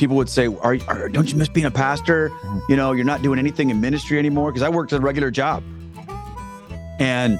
people 0.00 0.16
would 0.16 0.30
say, 0.30 0.46
are, 0.46 0.78
are, 0.88 1.10
don't 1.10 1.30
you 1.30 1.36
miss 1.36 1.48
being 1.48 1.66
a 1.66 1.70
pastor? 1.70 2.32
You 2.70 2.76
know, 2.76 2.92
you're 2.92 3.04
not 3.04 3.20
doing 3.20 3.38
anything 3.38 3.68
in 3.68 3.82
ministry 3.82 4.18
anymore. 4.18 4.50
Cause 4.50 4.62
I 4.62 4.68
worked 4.70 4.92
a 4.92 4.98
regular 4.98 5.30
job. 5.30 5.62
And 6.98 7.38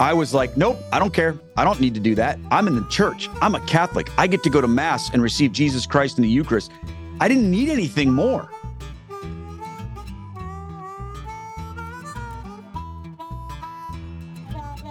I 0.00 0.12
was 0.12 0.34
like, 0.34 0.56
nope, 0.56 0.76
I 0.92 0.98
don't 0.98 1.14
care. 1.14 1.38
I 1.56 1.62
don't 1.62 1.80
need 1.80 1.94
to 1.94 2.00
do 2.00 2.16
that. 2.16 2.40
I'm 2.50 2.66
in 2.66 2.74
the 2.74 2.86
church. 2.88 3.30
I'm 3.40 3.54
a 3.54 3.60
Catholic. 3.60 4.10
I 4.18 4.26
get 4.26 4.42
to 4.42 4.50
go 4.50 4.60
to 4.60 4.66
Mass 4.66 5.10
and 5.10 5.22
receive 5.22 5.52
Jesus 5.52 5.86
Christ 5.86 6.18
in 6.18 6.22
the 6.22 6.28
Eucharist. 6.28 6.72
I 7.20 7.28
didn't 7.28 7.48
need 7.48 7.68
anything 7.68 8.12
more. 8.12 8.50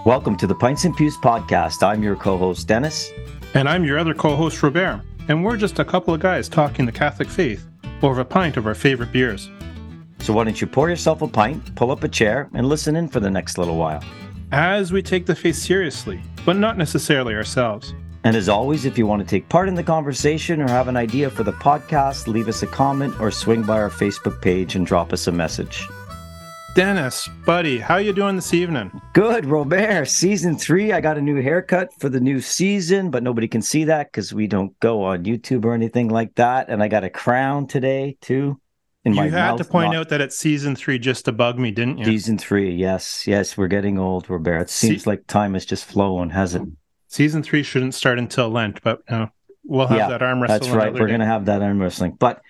Welcome 0.06 0.38
to 0.38 0.48
the 0.48 0.56
Pints 0.56 0.86
and 0.86 0.96
Pews 0.96 1.18
podcast. 1.18 1.84
I'm 1.84 2.02
your 2.02 2.16
co 2.16 2.38
host, 2.38 2.66
Dennis. 2.70 3.12
And 3.54 3.68
I'm 3.68 3.84
your 3.84 4.00
other 4.00 4.14
co 4.14 4.38
host, 4.38 4.64
Robert. 4.64 5.02
And 5.28 5.44
we're 5.44 5.58
just 5.58 5.80
a 5.80 5.86
couple 5.86 6.14
of 6.14 6.20
guys 6.20 6.50
talking 6.50 6.86
the 6.86 6.92
Catholic 6.92 7.30
faith 7.30 7.66
over 8.02 8.22
a 8.22 8.26
pint 8.26 8.58
of 8.58 8.68
our 8.68 8.76
favorite 8.76 9.12
beers. 9.12 9.50
So 10.20 10.34
why 10.34 10.44
don't 10.44 10.60
you 10.60 10.68
pour 10.68 10.90
yourself 10.90 11.22
a 11.22 11.28
pint, 11.28 11.76
pull 11.76 11.92
up 11.92 12.04
a 12.04 12.10
chair, 12.10 12.50
and 12.54 12.68
listen 12.68 12.96
in 12.96 13.08
for 13.08 13.20
the 13.20 13.30
next 13.30 13.58
little 13.58 13.78
while? 13.78 14.04
As 14.52 14.92
we 14.92 15.02
take 15.02 15.26
the 15.26 15.36
faith 15.36 15.56
seriously, 15.56 16.22
but 16.46 16.58
not 16.58 16.78
necessarily 16.78 17.34
ourselves. 17.36 17.94
And 18.26 18.36
as 18.36 18.48
always, 18.48 18.86
if 18.86 18.98
you 18.98 19.06
want 19.06 19.22
to 19.22 19.28
take 19.28 19.50
part 19.50 19.68
in 19.68 19.76
the 19.76 19.84
conversation 19.84 20.62
or 20.62 20.68
have 20.70 20.88
an 20.88 20.96
idea 20.96 21.30
for 21.30 21.44
the 21.44 21.52
podcast, 21.54 22.28
leave 22.28 22.48
us 22.48 22.64
a 22.64 22.68
comment 22.68 23.20
or 23.20 23.32
swing 23.32 23.64
by 23.64 23.82
our 23.82 23.90
Facebook 23.90 24.42
page 24.42 24.76
and 24.76 24.86
drop 24.86 25.12
us 25.12 25.28
a 25.28 25.32
message. 25.32 25.88
Dennis, 26.76 27.30
buddy, 27.46 27.78
how 27.78 27.98
you 27.98 28.14
doing 28.14 28.36
this 28.36 28.52
evening? 28.52 28.92
Good, 29.14 29.46
Robert. 29.46 30.08
Season 30.08 30.58
three. 30.58 30.92
I 30.92 31.02
got 31.02 31.20
a 31.20 31.22
new 31.22 31.40
haircut 31.40 31.94
for 32.00 32.10
the 32.10 32.20
new 32.20 32.42
season, 32.42 33.12
but 33.12 33.22
nobody 33.22 33.48
can 33.48 33.62
see 33.62 33.84
that 33.84 34.12
because 34.12 34.34
we 34.34 34.48
don't 34.48 34.78
go 34.80 35.04
on 35.04 35.24
YouTube 35.24 35.66
or 35.66 35.76
anything 35.76 36.08
like 36.08 36.34
that. 36.34 36.70
And 36.70 36.82
I 36.82 36.88
got 36.88 37.04
a 37.04 37.12
crown 37.12 37.68
today 37.68 38.18
too. 38.22 38.60
In 39.06 39.14
you 39.14 39.22
my 39.22 39.26
had 39.26 39.52
mouth, 39.52 39.58
to 39.60 39.66
point 39.66 39.92
not... 39.92 39.98
out 39.98 40.10
that 40.10 40.22
it's 40.22 40.36
season 40.36 40.76
three 40.76 40.98
just 40.98 41.26
to 41.26 41.32
bug 41.32 41.60
me, 41.60 41.70
didn't 41.70 42.00
you? 42.00 42.06
Season 42.06 42.40
three, 42.40 42.74
yes, 42.74 43.28
yes. 43.28 43.56
We're 43.56 43.68
getting 43.68 44.00
old, 44.00 44.28
Robert. 44.28 44.62
It 44.62 44.70
seems 44.72 45.04
Se- 45.04 45.10
like 45.12 45.28
time 45.28 45.56
is 45.56 45.68
just 45.68 45.86
flowing, 45.86 46.32
has 46.32 46.56
it? 46.56 46.64
Season 47.08 47.44
three 47.44 47.62
shouldn't 47.62 47.94
start 47.94 48.18
until 48.18 48.50
Lent, 48.50 48.82
but 48.82 49.04
uh, 49.10 49.28
we'll 49.64 49.86
have 49.86 49.98
yeah, 49.98 50.08
that 50.08 50.24
arm 50.24 50.42
wrestling. 50.42 50.62
That's 50.62 50.76
right. 50.76 50.92
We're 50.92 51.08
going 51.08 51.20
to 51.20 51.28
have 51.28 51.46
that 51.46 51.62
arm 51.62 51.80
wrestling, 51.80 52.18
but 52.18 52.42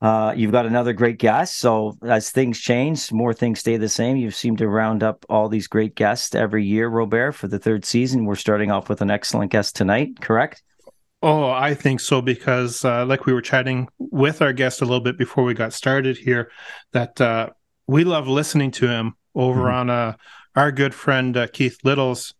uh, 0.00 0.32
you've 0.34 0.52
got 0.52 0.66
another 0.66 0.92
great 0.92 1.18
guest. 1.18 1.58
So 1.58 1.96
as 2.02 2.30
things 2.30 2.58
change, 2.58 3.12
more 3.12 3.34
things 3.34 3.60
stay 3.60 3.76
the 3.76 3.88
same. 3.88 4.16
You 4.16 4.30
seem 4.30 4.56
to 4.56 4.68
round 4.68 5.02
up 5.02 5.26
all 5.28 5.48
these 5.48 5.66
great 5.66 5.94
guests 5.94 6.34
every 6.34 6.64
year, 6.64 6.88
Robert, 6.88 7.32
for 7.32 7.48
the 7.48 7.58
third 7.58 7.84
season. 7.84 8.24
We're 8.24 8.36
starting 8.36 8.70
off 8.70 8.88
with 8.88 9.02
an 9.02 9.10
excellent 9.10 9.52
guest 9.52 9.76
tonight, 9.76 10.20
correct? 10.20 10.62
Oh, 11.22 11.50
I 11.50 11.74
think 11.74 12.00
so 12.00 12.22
because, 12.22 12.82
uh, 12.82 13.04
like 13.04 13.26
we 13.26 13.34
were 13.34 13.42
chatting 13.42 13.88
with 13.98 14.40
our 14.40 14.54
guest 14.54 14.80
a 14.80 14.86
little 14.86 15.02
bit 15.02 15.18
before 15.18 15.44
we 15.44 15.52
got 15.52 15.74
started 15.74 16.16
here, 16.16 16.50
that 16.92 17.20
uh, 17.20 17.50
we 17.86 18.04
love 18.04 18.26
listening 18.26 18.70
to 18.72 18.88
him 18.88 19.16
over 19.34 19.64
mm-hmm. 19.64 19.74
on 19.74 19.90
uh, 19.90 20.14
our 20.56 20.72
good 20.72 20.94
friend 20.94 21.36
uh, 21.36 21.46
Keith 21.46 21.76
Little's 21.84 22.32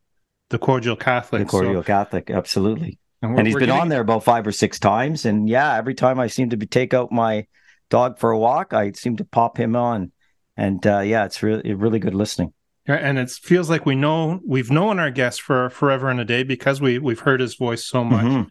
The 0.49 0.59
Cordial 0.59 0.97
Catholic. 0.97 1.43
The 1.43 1.51
Cordial 1.51 1.83
so, 1.83 1.87
Catholic, 1.87 2.31
absolutely. 2.31 3.00
And, 3.23 3.39
and 3.39 3.47
he's 3.47 3.55
been 3.55 3.67
getting... 3.67 3.81
on 3.81 3.89
there 3.89 4.01
about 4.01 4.25
five 4.25 4.47
or 4.47 4.53
six 4.53 4.79
times. 4.79 5.25
And 5.27 5.49
yeah, 5.49 5.75
every 5.77 5.95
time 5.95 6.19
I 6.19 6.29
seem 6.29 6.51
to 6.51 6.57
be, 6.57 6.67
take 6.67 6.95
out 6.95 7.13
my 7.13 7.47
dog 7.91 8.19
for 8.19 8.31
a 8.31 8.39
walk, 8.39 8.73
I 8.73 8.93
seem 8.93 9.17
to 9.17 9.25
pop 9.25 9.59
him 9.59 9.77
on. 9.77 10.13
And 10.57 10.87
uh, 10.87 11.01
yeah, 11.01 11.25
it's 11.25 11.43
really 11.43 11.75
really 11.75 11.99
good 11.99 12.15
listening. 12.15 12.53
And 12.87 13.19
it 13.19 13.31
feels 13.31 13.71
like 13.71 13.87
we 13.87 13.95
know 13.95 14.41
we've 14.45 14.71
known 14.71 14.99
our 14.99 15.11
guest 15.11 15.43
for 15.43 15.71
forever 15.71 16.09
and 16.09 16.19
a 16.19 16.25
day 16.25 16.43
because 16.43 16.81
we 16.81 16.99
we've 16.99 17.21
heard 17.21 17.41
his 17.41 17.55
voice 17.55 17.85
so 17.85 18.05
much. 18.05 18.25
Mm-hmm 18.25 18.49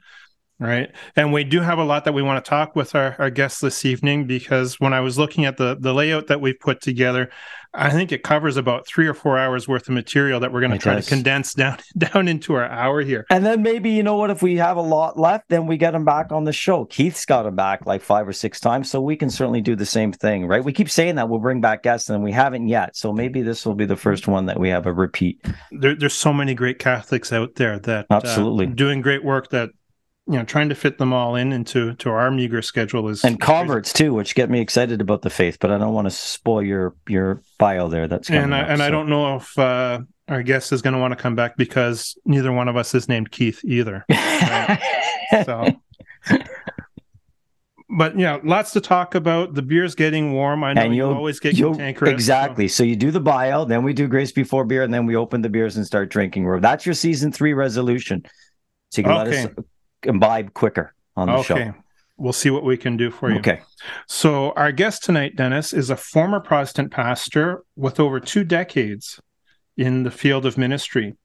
right 0.60 0.94
and 1.16 1.32
we 1.32 1.44
do 1.44 1.62
have 1.62 1.80
a 1.80 1.84
lot 1.84 2.04
that 2.04 2.14
we 2.14 2.22
want 2.22 2.44
to 2.44 2.50
talk 2.50 2.76
with 2.76 2.94
our, 2.94 3.16
our 3.18 3.30
guests 3.30 3.62
this 3.62 3.86
evening 3.86 4.28
because 4.28 4.80
when 4.80 4.94
i 4.94 5.00
was 5.00 5.18
looking 5.18 5.46
at 5.46 5.58
the 5.58 5.78
the 5.80 5.94
layout 5.94 6.28
that 6.28 6.42
we've 6.42 6.60
put 6.60 6.82
together 6.82 7.30
i 7.74 7.90
think 7.90 8.12
it 8.12 8.24
covers 8.24 8.58
about 8.58 8.88
three 8.88 9.08
or 9.08 9.14
four 9.14 9.38
hours 9.38 9.68
worth 9.68 9.88
of 9.88 9.94
material 9.94 10.40
that 10.40 10.52
we're 10.52 10.60
going 10.60 10.72
to 10.72 10.78
try 10.78 10.96
does. 10.96 11.06
to 11.06 11.10
condense 11.10 11.54
down 11.54 11.78
down 11.98 12.28
into 12.28 12.56
our 12.56 12.66
hour 12.66 13.02
here. 13.02 13.26
And 13.30 13.46
then 13.46 13.62
maybe 13.62 13.92
you 13.92 14.04
know 14.04 14.16
what 14.16 14.30
if 14.30 14.42
we 14.42 14.56
have 14.58 14.78
a 14.78 14.82
lot 14.82 15.20
left 15.20 15.50
then 15.50 15.68
we 15.68 15.78
get 15.78 15.94
him 15.94 16.06
back 16.06 16.32
on 16.32 16.44
the 16.44 16.54
show. 16.54 16.86
Keith's 16.86 17.26
got 17.26 17.46
him 17.46 17.56
back 17.56 17.86
like 17.86 18.02
five 18.02 18.28
or 18.28 18.34
six 18.34 18.60
times 18.60 18.90
so 18.90 19.02
we 19.02 19.16
can 19.16 19.30
certainly 19.30 19.62
do 19.62 19.76
the 19.76 19.86
same 19.86 20.12
thing 20.12 20.48
right? 20.48 20.64
We 20.64 20.74
keep 20.74 20.90
saying 20.90 21.16
that 21.16 21.30
we'll 21.30 21.40
bring 21.40 21.62
back 21.62 21.84
guests 21.84 22.10
and 22.10 22.24
we 22.24 22.32
haven't 22.32 22.68
yet 22.68 22.96
so 22.96 23.12
maybe 23.14 23.42
this 23.42 23.66
will 23.66 23.76
be 23.76 23.86
the 23.86 23.96
first 23.96 24.28
one 24.28 24.46
that 24.48 24.60
we 24.60 24.70
have 24.70 24.86
a 24.86 24.94
repeat. 24.94 25.44
There, 25.72 25.96
there's 25.96 26.14
so 26.14 26.34
many 26.34 26.54
great 26.54 26.80
catholics 26.80 27.32
out 27.32 27.56
there 27.56 27.80
that 27.80 28.08
uh, 28.10 28.16
absolutely. 28.16 28.68
uh, 28.68 28.70
doing 28.70 29.02
great 29.02 29.24
work 29.24 29.50
that 29.50 29.70
you 30.30 30.38
know 30.38 30.44
trying 30.44 30.70
to 30.70 30.76
fit 30.76 31.00
them 31.00 31.12
all 31.12 31.36
in 31.36 31.52
into 31.52 31.96
to 31.96 32.10
our 32.10 32.30
meager 32.30 32.62
schedule 32.62 33.10
is 33.10 33.24
and 33.26 33.42
converts 33.42 33.92
too 33.92 34.14
which 34.14 34.36
get 34.36 34.50
me 34.50 34.62
excited 34.62 35.02
about 35.02 35.24
the 35.24 35.30
faith 35.30 35.58
but 35.60 35.72
i 35.72 35.78
don't 35.78 35.94
want 35.94 36.06
to 36.06 36.12
spoil 36.12 36.62
your 36.62 36.96
your 37.08 37.42
bio 37.58 37.90
there 37.90 38.08
that's 38.08 38.30
and 38.30 38.54
I, 38.54 38.62
up, 38.62 38.70
and 38.70 38.78
so. 38.78 38.86
I 38.86 38.90
don't 38.90 39.10
know 39.10 39.36
if 39.38 39.58
uh, 39.58 40.02
our 40.28 40.44
guest 40.44 40.72
is 40.72 40.84
going 40.84 40.94
to 40.94 41.00
want 41.00 41.12
to 41.12 41.16
come 41.16 41.36
back 41.36 41.58
because 41.58 42.16
neither 42.26 42.52
one 42.52 42.68
of 42.68 42.78
us 42.78 42.94
is 42.94 43.10
named 43.10 43.32
keith 43.32 43.60
either 43.66 44.06
right? 44.10 44.80
so 45.46 45.68
but 47.92 48.20
yeah, 48.20 48.38
lots 48.44 48.72
to 48.74 48.82
talk 48.82 49.16
about. 49.16 49.56
The 49.56 49.64
beer's 49.64 49.96
getting 49.96 50.32
warm. 50.32 50.64
I 50.64 50.74
know 50.74 50.82
and 50.84 50.96
you'll 50.96 51.12
always 51.12 51.40
get 51.40 51.56
cantankerous. 51.56 52.12
Exactly. 52.12 52.68
So. 52.68 52.84
so. 52.84 52.84
you 52.84 52.96
do 52.96 53.10
the 53.10 53.20
bio, 53.20 53.66
then 53.66 53.82
we 53.82 53.94
do 53.94 54.08
grace 54.08 54.32
before 54.32 54.64
beer, 54.64 54.84
and 54.84 54.94
then 54.94 55.08
we 55.08 55.16
open 55.16 55.42
the 55.42 55.50
beers 55.50 55.76
and 55.76 55.84
start 55.84 56.12
drinking. 56.12 56.62
That's 56.62 56.86
your 56.86 56.94
season 56.94 57.32
three 57.32 57.54
resolution. 57.54 58.24
So 58.92 59.02
you 59.02 59.08
can 59.08 59.28
okay. 59.28 59.42
let 59.42 59.58
us 59.58 59.66
imbibe 60.04 60.54
quicker 60.54 60.94
on 61.16 61.28
the 61.28 61.34
okay. 61.36 61.44
show. 61.44 61.74
We'll 62.18 62.34
see 62.34 62.50
what 62.50 62.66
we 62.66 62.76
can 62.76 62.98
do 62.98 63.12
for 63.12 63.32
you. 63.32 63.40
Okay. 63.40 63.62
So, 64.08 64.52
our 64.52 64.74
guest 64.74 65.04
tonight, 65.04 65.38
Dennis, 65.38 65.72
is 65.72 65.90
a 65.90 65.96
former 65.96 66.42
Protestant 66.42 66.92
pastor 66.92 67.64
with 67.78 67.98
over 68.00 68.20
two 68.20 68.44
decades 68.44 69.22
in 69.78 70.04
the 70.04 70.12
field 70.12 70.46
of 70.46 70.58
ministry. 70.58 71.16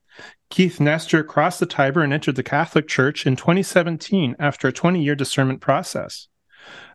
Keith 0.49 0.79
Nester 0.79 1.23
crossed 1.23 1.59
the 1.59 1.65
Tiber 1.65 2.01
and 2.01 2.13
entered 2.13 2.37
the 2.37 2.43
Catholic 2.43 2.87
Church 2.87 3.25
in 3.25 3.35
2017 3.35 4.37
after 4.39 4.69
a 4.69 4.73
20 4.73 5.03
year 5.03 5.15
discernment 5.15 5.59
process. 5.59 6.29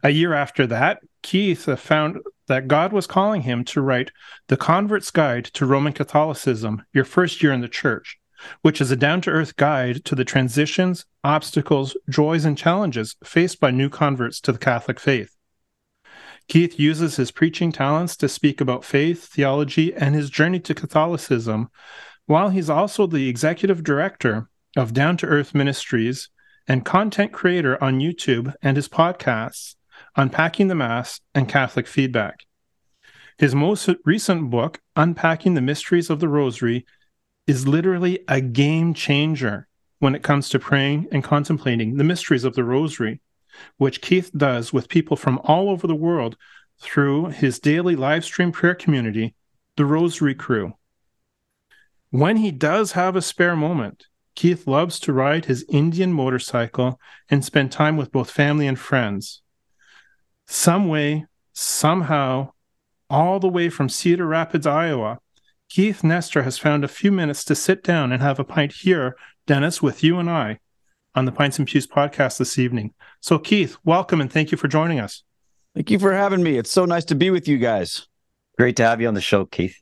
A 0.02 0.10
year 0.10 0.32
after 0.32 0.66
that, 0.68 1.00
Keith 1.22 1.68
found 1.78 2.18
that 2.48 2.68
God 2.68 2.92
was 2.92 3.06
calling 3.06 3.42
him 3.42 3.64
to 3.66 3.80
write 3.80 4.10
The 4.48 4.56
Convert's 4.56 5.10
Guide 5.10 5.44
to 5.46 5.66
Roman 5.66 5.92
Catholicism, 5.92 6.82
your 6.92 7.04
first 7.04 7.42
year 7.42 7.52
in 7.52 7.60
the 7.60 7.68
church, 7.68 8.18
which 8.62 8.80
is 8.80 8.90
a 8.90 8.96
down 8.96 9.20
to 9.22 9.30
earth 9.30 9.56
guide 9.56 10.04
to 10.04 10.14
the 10.14 10.24
transitions, 10.24 11.06
obstacles, 11.24 11.96
joys, 12.08 12.44
and 12.44 12.56
challenges 12.56 13.16
faced 13.24 13.60
by 13.60 13.70
new 13.70 13.88
converts 13.88 14.40
to 14.40 14.52
the 14.52 14.58
Catholic 14.58 14.98
faith. 15.00 15.36
Keith 16.48 16.80
uses 16.80 17.16
his 17.16 17.30
preaching 17.30 17.70
talents 17.70 18.16
to 18.16 18.28
speak 18.28 18.60
about 18.60 18.84
faith, 18.84 19.26
theology, 19.26 19.94
and 19.94 20.14
his 20.14 20.30
journey 20.30 20.58
to 20.58 20.74
Catholicism, 20.74 21.70
while 22.26 22.50
he's 22.50 22.70
also 22.70 23.06
the 23.06 23.28
executive 23.28 23.84
director 23.84 24.48
of 24.76 24.92
Down 24.92 25.16
to 25.18 25.26
Earth 25.26 25.54
Ministries 25.54 26.28
and 26.66 26.84
content 26.84 27.32
creator 27.32 27.82
on 27.82 28.00
YouTube 28.00 28.52
and 28.62 28.76
his 28.76 28.88
podcasts, 28.88 29.76
Unpacking 30.16 30.68
the 30.68 30.74
Mass 30.74 31.20
and 31.34 31.48
Catholic 31.48 31.86
Feedback. 31.86 32.46
His 33.38 33.54
most 33.54 33.88
recent 34.04 34.50
book, 34.50 34.80
Unpacking 34.96 35.54
the 35.54 35.60
Mysteries 35.60 36.10
of 36.10 36.20
the 36.20 36.28
Rosary, 36.28 36.84
is 37.46 37.66
literally 37.66 38.20
a 38.28 38.40
game 38.40 38.94
changer 38.94 39.66
when 39.98 40.14
it 40.14 40.22
comes 40.22 40.48
to 40.48 40.58
praying 40.58 41.08
and 41.12 41.22
contemplating 41.22 41.96
the 41.96 42.04
mysteries 42.04 42.44
of 42.44 42.54
the 42.54 42.64
rosary, 42.64 43.20
which 43.76 44.00
Keith 44.00 44.30
does 44.36 44.72
with 44.72 44.88
people 44.88 45.16
from 45.16 45.38
all 45.44 45.68
over 45.68 45.86
the 45.86 45.94
world 45.94 46.36
through 46.80 47.26
his 47.26 47.58
daily 47.58 47.94
live 47.94 48.24
stream 48.24 48.52
prayer 48.52 48.74
community, 48.74 49.34
the 49.76 49.84
Rosary 49.84 50.34
Crew. 50.34 50.74
When 52.10 52.38
he 52.38 52.50
does 52.50 52.92
have 52.92 53.14
a 53.14 53.22
spare 53.22 53.54
moment, 53.54 54.06
Keith 54.34 54.66
loves 54.66 54.98
to 55.00 55.12
ride 55.12 55.44
his 55.44 55.64
Indian 55.68 56.12
motorcycle 56.12 56.98
and 57.28 57.44
spend 57.44 57.70
time 57.70 57.96
with 57.96 58.10
both 58.10 58.30
family 58.30 58.66
and 58.66 58.78
friends. 58.78 59.42
Some 60.46 60.88
way, 60.88 61.26
somehow, 61.52 62.52
all 63.10 63.38
the 63.38 63.48
way 63.48 63.68
from 63.68 63.88
Cedar 63.88 64.26
Rapids, 64.26 64.66
Iowa, 64.66 65.18
Keith 65.70 66.02
Nester 66.02 66.42
has 66.42 66.58
found 66.58 66.82
a 66.82 66.88
few 66.88 67.12
minutes 67.12 67.44
to 67.44 67.54
sit 67.54 67.84
down 67.84 68.10
and 68.10 68.20
have 68.20 68.40
a 68.40 68.44
pint 68.44 68.72
here, 68.72 69.16
Dennis, 69.46 69.80
with 69.80 70.02
you 70.02 70.18
and 70.18 70.28
I 70.28 70.58
on 71.14 71.26
the 71.26 71.32
Pints 71.32 71.60
and 71.60 71.68
Pews 71.68 71.86
podcast 71.86 72.38
this 72.38 72.58
evening. 72.58 72.92
So, 73.20 73.38
Keith, 73.38 73.76
welcome 73.84 74.20
and 74.20 74.32
thank 74.32 74.50
you 74.50 74.58
for 74.58 74.66
joining 74.66 74.98
us. 74.98 75.22
Thank 75.76 75.88
you 75.92 76.00
for 76.00 76.12
having 76.12 76.42
me. 76.42 76.58
It's 76.58 76.72
so 76.72 76.86
nice 76.86 77.04
to 77.04 77.14
be 77.14 77.30
with 77.30 77.46
you 77.46 77.56
guys. 77.56 78.08
Great 78.58 78.74
to 78.76 78.82
have 78.82 79.00
you 79.00 79.06
on 79.06 79.14
the 79.14 79.20
show, 79.20 79.46
Keith. 79.46 79.80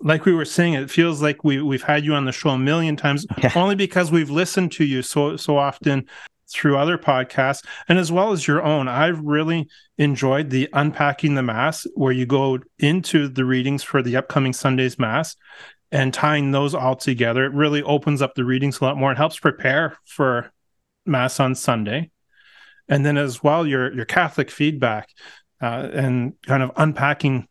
Like 0.00 0.24
we 0.24 0.32
were 0.32 0.46
saying, 0.46 0.72
it 0.72 0.90
feels 0.90 1.20
like 1.20 1.44
we 1.44 1.60
we've 1.60 1.82
had 1.82 2.06
you 2.06 2.14
on 2.14 2.24
the 2.24 2.32
show 2.32 2.48
a 2.50 2.58
million 2.58 2.96
times, 2.96 3.26
yeah. 3.36 3.52
only 3.54 3.74
because 3.74 4.10
we've 4.10 4.30
listened 4.30 4.72
to 4.72 4.84
you 4.84 5.02
so 5.02 5.36
so 5.36 5.58
often 5.58 6.06
through 6.50 6.78
other 6.78 6.98
podcasts 6.98 7.64
and 7.88 7.98
as 7.98 8.10
well 8.10 8.32
as 8.32 8.46
your 8.46 8.62
own. 8.62 8.88
I've 8.88 9.20
really 9.20 9.68
enjoyed 9.98 10.50
the 10.50 10.68
Unpacking 10.72 11.34
the 11.34 11.42
Mass, 11.42 11.86
where 11.94 12.12
you 12.12 12.26
go 12.26 12.58
into 12.78 13.28
the 13.28 13.44
readings 13.44 13.82
for 13.82 14.02
the 14.02 14.16
upcoming 14.16 14.52
Sunday's 14.52 14.98
Mass 14.98 15.36
and 15.92 16.12
tying 16.12 16.50
those 16.50 16.74
all 16.74 16.96
together. 16.96 17.44
It 17.44 17.52
really 17.52 17.82
opens 17.82 18.22
up 18.22 18.34
the 18.34 18.44
readings 18.44 18.80
a 18.80 18.84
lot 18.84 18.96
more. 18.96 19.12
It 19.12 19.18
helps 19.18 19.38
prepare 19.38 19.96
for 20.04 20.52
Mass 21.06 21.40
on 21.40 21.54
Sunday. 21.54 22.10
and 22.88 23.04
then 23.04 23.16
as 23.16 23.42
well 23.42 23.66
your 23.66 23.94
your 23.94 24.04
Catholic 24.04 24.50
feedback 24.50 25.08
uh, 25.60 25.88
and 25.92 26.34
kind 26.46 26.62
of 26.62 26.70
unpacking 26.76 27.46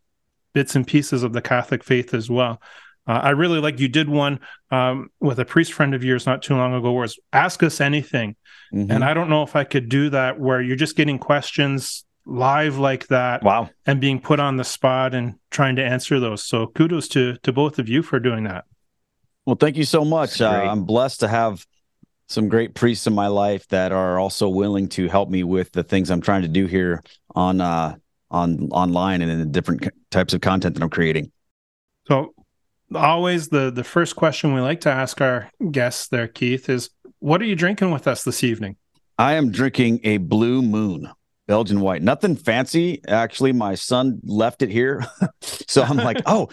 bits 0.53 0.75
and 0.75 0.87
pieces 0.87 1.23
of 1.23 1.33
the 1.33 1.41
Catholic 1.41 1.83
faith 1.83 2.13
as 2.13 2.29
well. 2.29 2.61
Uh, 3.07 3.19
I 3.23 3.29
really 3.31 3.59
like 3.59 3.79
you 3.79 3.87
did 3.87 4.09
one 4.09 4.39
um, 4.69 5.09
with 5.19 5.39
a 5.39 5.45
priest 5.45 5.73
friend 5.73 5.93
of 5.93 6.03
yours 6.03 6.25
not 6.25 6.41
too 6.41 6.55
long 6.55 6.73
ago, 6.73 6.91
where 6.91 7.05
it's 7.05 7.17
ask 7.31 7.63
us 7.63 7.79
anything. 7.79 8.35
Mm-hmm. 8.73 8.91
And 8.91 9.03
I 9.03 9.13
don't 9.13 9.29
know 9.29 9.43
if 9.43 9.55
I 9.55 9.63
could 9.63 9.87
do 9.89 10.09
that 10.09 10.39
where 10.39 10.61
you're 10.61 10.75
just 10.75 10.95
getting 10.95 11.17
questions 11.17 12.03
live 12.25 12.77
like 12.77 13.07
that. 13.07 13.43
Wow. 13.43 13.69
And 13.85 14.01
being 14.01 14.19
put 14.19 14.39
on 14.39 14.57
the 14.57 14.65
spot 14.65 15.13
and 15.13 15.35
trying 15.49 15.77
to 15.77 15.85
answer 15.85 16.19
those. 16.19 16.43
So 16.43 16.67
kudos 16.67 17.07
to 17.09 17.37
to 17.43 17.53
both 17.53 17.79
of 17.79 17.87
you 17.87 18.03
for 18.03 18.19
doing 18.19 18.43
that. 18.43 18.65
Well, 19.45 19.55
thank 19.55 19.77
you 19.77 19.85
so 19.85 20.03
much. 20.03 20.41
Uh, 20.41 20.49
I'm 20.49 20.83
blessed 20.83 21.21
to 21.21 21.29
have 21.29 21.65
some 22.27 22.49
great 22.49 22.73
priests 22.73 23.07
in 23.07 23.15
my 23.15 23.27
life 23.27 23.65
that 23.69 23.93
are 23.93 24.19
also 24.19 24.49
willing 24.49 24.89
to 24.89 25.07
help 25.07 25.29
me 25.29 25.45
with 25.45 25.71
the 25.71 25.83
things 25.83 26.11
I'm 26.11 26.19
trying 26.19 26.41
to 26.41 26.49
do 26.49 26.65
here 26.65 27.01
on 27.33 27.61
uh, 27.61 27.95
on 28.29 28.67
online 28.71 29.21
and 29.21 29.31
in 29.31 29.39
the 29.39 29.45
different 29.45 29.87
types 30.11 30.33
of 30.33 30.41
content 30.41 30.75
that 30.75 30.83
I'm 30.83 30.89
creating. 30.89 31.31
So 32.09 32.33
always 32.95 33.49
the 33.49 33.71
the 33.71 33.83
first 33.83 34.15
question 34.15 34.53
we 34.53 34.61
like 34.61 34.81
to 34.81 34.89
ask 34.89 35.19
our 35.21 35.49
guests 35.71 36.07
there 36.07 36.27
keith 36.27 36.69
is 36.69 36.89
what 37.19 37.41
are 37.41 37.45
you 37.45 37.55
drinking 37.55 37.91
with 37.91 38.07
us 38.07 38.23
this 38.23 38.43
evening? 38.43 38.75
I 39.17 39.33
am 39.33 39.51
drinking 39.51 40.01
a 40.03 40.17
blue 40.17 40.61
moon 40.61 41.11
belgian 41.47 41.81
white. 41.81 42.01
Nothing 42.01 42.35
fancy. 42.35 43.01
Actually 43.07 43.53
my 43.53 43.75
son 43.75 44.19
left 44.23 44.61
it 44.61 44.69
here. 44.69 45.05
So 45.69 45.83
i'm 45.83 45.97
like 45.97 46.17
oh 46.25 46.49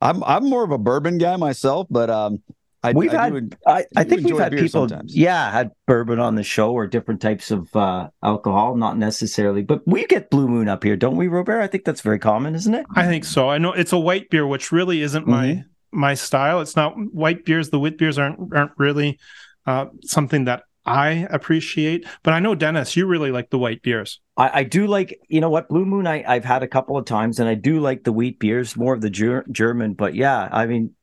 i'm 0.00 0.22
i'm 0.22 0.44
more 0.48 0.64
of 0.64 0.70
a 0.70 0.78
bourbon 0.78 1.18
guy 1.18 1.36
myself 1.36 1.86
but 1.90 2.10
um 2.10 2.42
I, 2.84 2.92
we've 2.92 3.14
I 3.14 3.30
had, 3.30 3.56
I, 3.66 3.84
I 3.96 4.04
think 4.04 4.26
we've 4.26 4.38
had 4.38 4.52
people, 4.52 4.88
sometimes. 4.88 5.16
yeah, 5.16 5.50
had 5.50 5.70
bourbon 5.86 6.20
on 6.20 6.34
the 6.34 6.42
show 6.42 6.72
or 6.72 6.86
different 6.86 7.22
types 7.22 7.50
of 7.50 7.74
uh, 7.74 8.10
alcohol, 8.22 8.76
not 8.76 8.98
necessarily, 8.98 9.62
but 9.62 9.80
we 9.86 10.06
get 10.06 10.28
Blue 10.30 10.46
Moon 10.46 10.68
up 10.68 10.84
here, 10.84 10.96
don't 10.96 11.16
we, 11.16 11.28
Robert? 11.28 11.60
I 11.60 11.66
think 11.66 11.84
that's 11.84 12.02
very 12.02 12.18
common, 12.18 12.54
isn't 12.54 12.74
it? 12.74 12.84
I 12.94 13.06
think 13.06 13.24
so. 13.24 13.48
I 13.48 13.58
know 13.58 13.72
it's 13.72 13.92
a 13.92 13.98
white 13.98 14.28
beer, 14.28 14.46
which 14.46 14.70
really 14.70 15.00
isn't 15.00 15.22
mm-hmm. 15.22 15.30
my 15.30 15.64
my 15.90 16.14
style. 16.14 16.60
It's 16.60 16.76
not 16.76 16.94
white 17.12 17.44
beers. 17.44 17.70
The 17.70 17.78
wit 17.78 17.96
beers 17.96 18.18
aren't 18.18 18.54
aren't 18.54 18.72
really 18.76 19.18
uh, 19.66 19.86
something 20.02 20.44
that 20.44 20.64
I 20.86 21.26
appreciate. 21.30 22.06
But 22.22 22.34
I 22.34 22.40
know 22.40 22.54
Dennis, 22.54 22.96
you 22.96 23.06
really 23.06 23.30
like 23.30 23.50
the 23.50 23.58
white 23.58 23.82
beers. 23.82 24.20
I, 24.36 24.60
I, 24.60 24.62
do 24.64 24.86
like, 24.86 25.18
you 25.28 25.40
know 25.40 25.50
what, 25.50 25.68
Blue 25.68 25.86
Moon. 25.86 26.06
I, 26.06 26.24
I've 26.26 26.44
had 26.44 26.62
a 26.62 26.68
couple 26.68 26.96
of 26.96 27.04
times, 27.04 27.40
and 27.40 27.48
I 27.48 27.54
do 27.54 27.80
like 27.80 28.04
the 28.04 28.12
wheat 28.12 28.38
beers, 28.38 28.76
more 28.76 28.94
of 28.94 29.00
the 29.00 29.10
ger- 29.10 29.46
German. 29.50 29.94
But 29.94 30.14
yeah, 30.14 30.48
I 30.52 30.66
mean, 30.66 30.94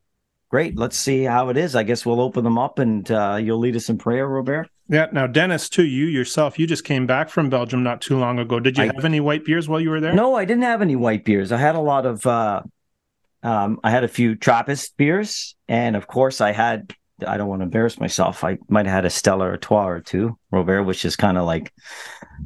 Great. 0.52 0.78
Let's 0.78 0.98
see 0.98 1.24
how 1.24 1.48
it 1.48 1.56
is. 1.56 1.78
I 1.78 1.84
guess 1.84 2.06
we'll 2.06 2.20
open 2.20 2.44
them 2.44 2.58
up 2.58 2.78
and 2.78 3.10
uh, 3.10 3.40
you'll 3.42 3.60
lead 3.60 3.78
us 3.78 3.90
in 3.90 3.98
prayer, 3.98 4.28
Robert. 4.28 4.70
Yeah. 4.90 5.08
Now, 5.14 5.26
Dennis, 5.26 5.70
too, 5.70 5.86
you 5.86 6.08
yourself, 6.08 6.60
you 6.60 6.68
just 6.68 6.84
came 6.84 7.08
back 7.08 7.30
from 7.30 7.50
Belgium 7.50 7.84
not 7.84 8.02
too 8.02 8.20
long 8.20 8.38
ago. 8.38 8.60
Did 8.60 8.78
you 8.78 8.84
I, 8.84 8.88
have 8.88 9.06
any 9.06 9.22
white 9.22 9.46
beers 9.46 9.70
while 9.70 9.80
you 9.80 9.90
were 9.90 10.02
there? 10.02 10.14
No, 10.14 10.36
I 10.36 10.44
didn't 10.44 10.64
have 10.64 10.82
any 10.82 10.98
white 10.98 11.24
beers. 11.24 11.54
I 11.54 11.58
had 11.58 11.76
a 11.76 11.80
lot 11.80 12.06
of, 12.06 12.28
uh, 12.28 12.64
um, 13.42 13.80
I 13.82 13.92
had 13.92 14.04
a 14.04 14.10
few 14.10 14.36
Trappist 14.36 14.98
beers. 14.98 15.56
And 15.70 15.96
of 15.96 16.06
course, 16.08 16.42
I 16.42 16.52
had 16.52 16.94
I 17.28 17.38
don't 17.38 17.48
want 17.48 17.62
to 17.62 17.64
embarrass 17.64 18.00
myself. 18.00 18.44
I 18.44 18.58
might 18.70 18.86
have 18.86 18.96
had 18.96 19.06
a 19.06 19.10
Stella 19.10 19.46
Artois 19.46 19.88
or 19.88 20.00
two, 20.00 20.38
Robert, 20.52 20.84
which 20.84 21.06
is 21.06 21.16
kind 21.16 21.38
of 21.38 21.46
like 21.46 21.74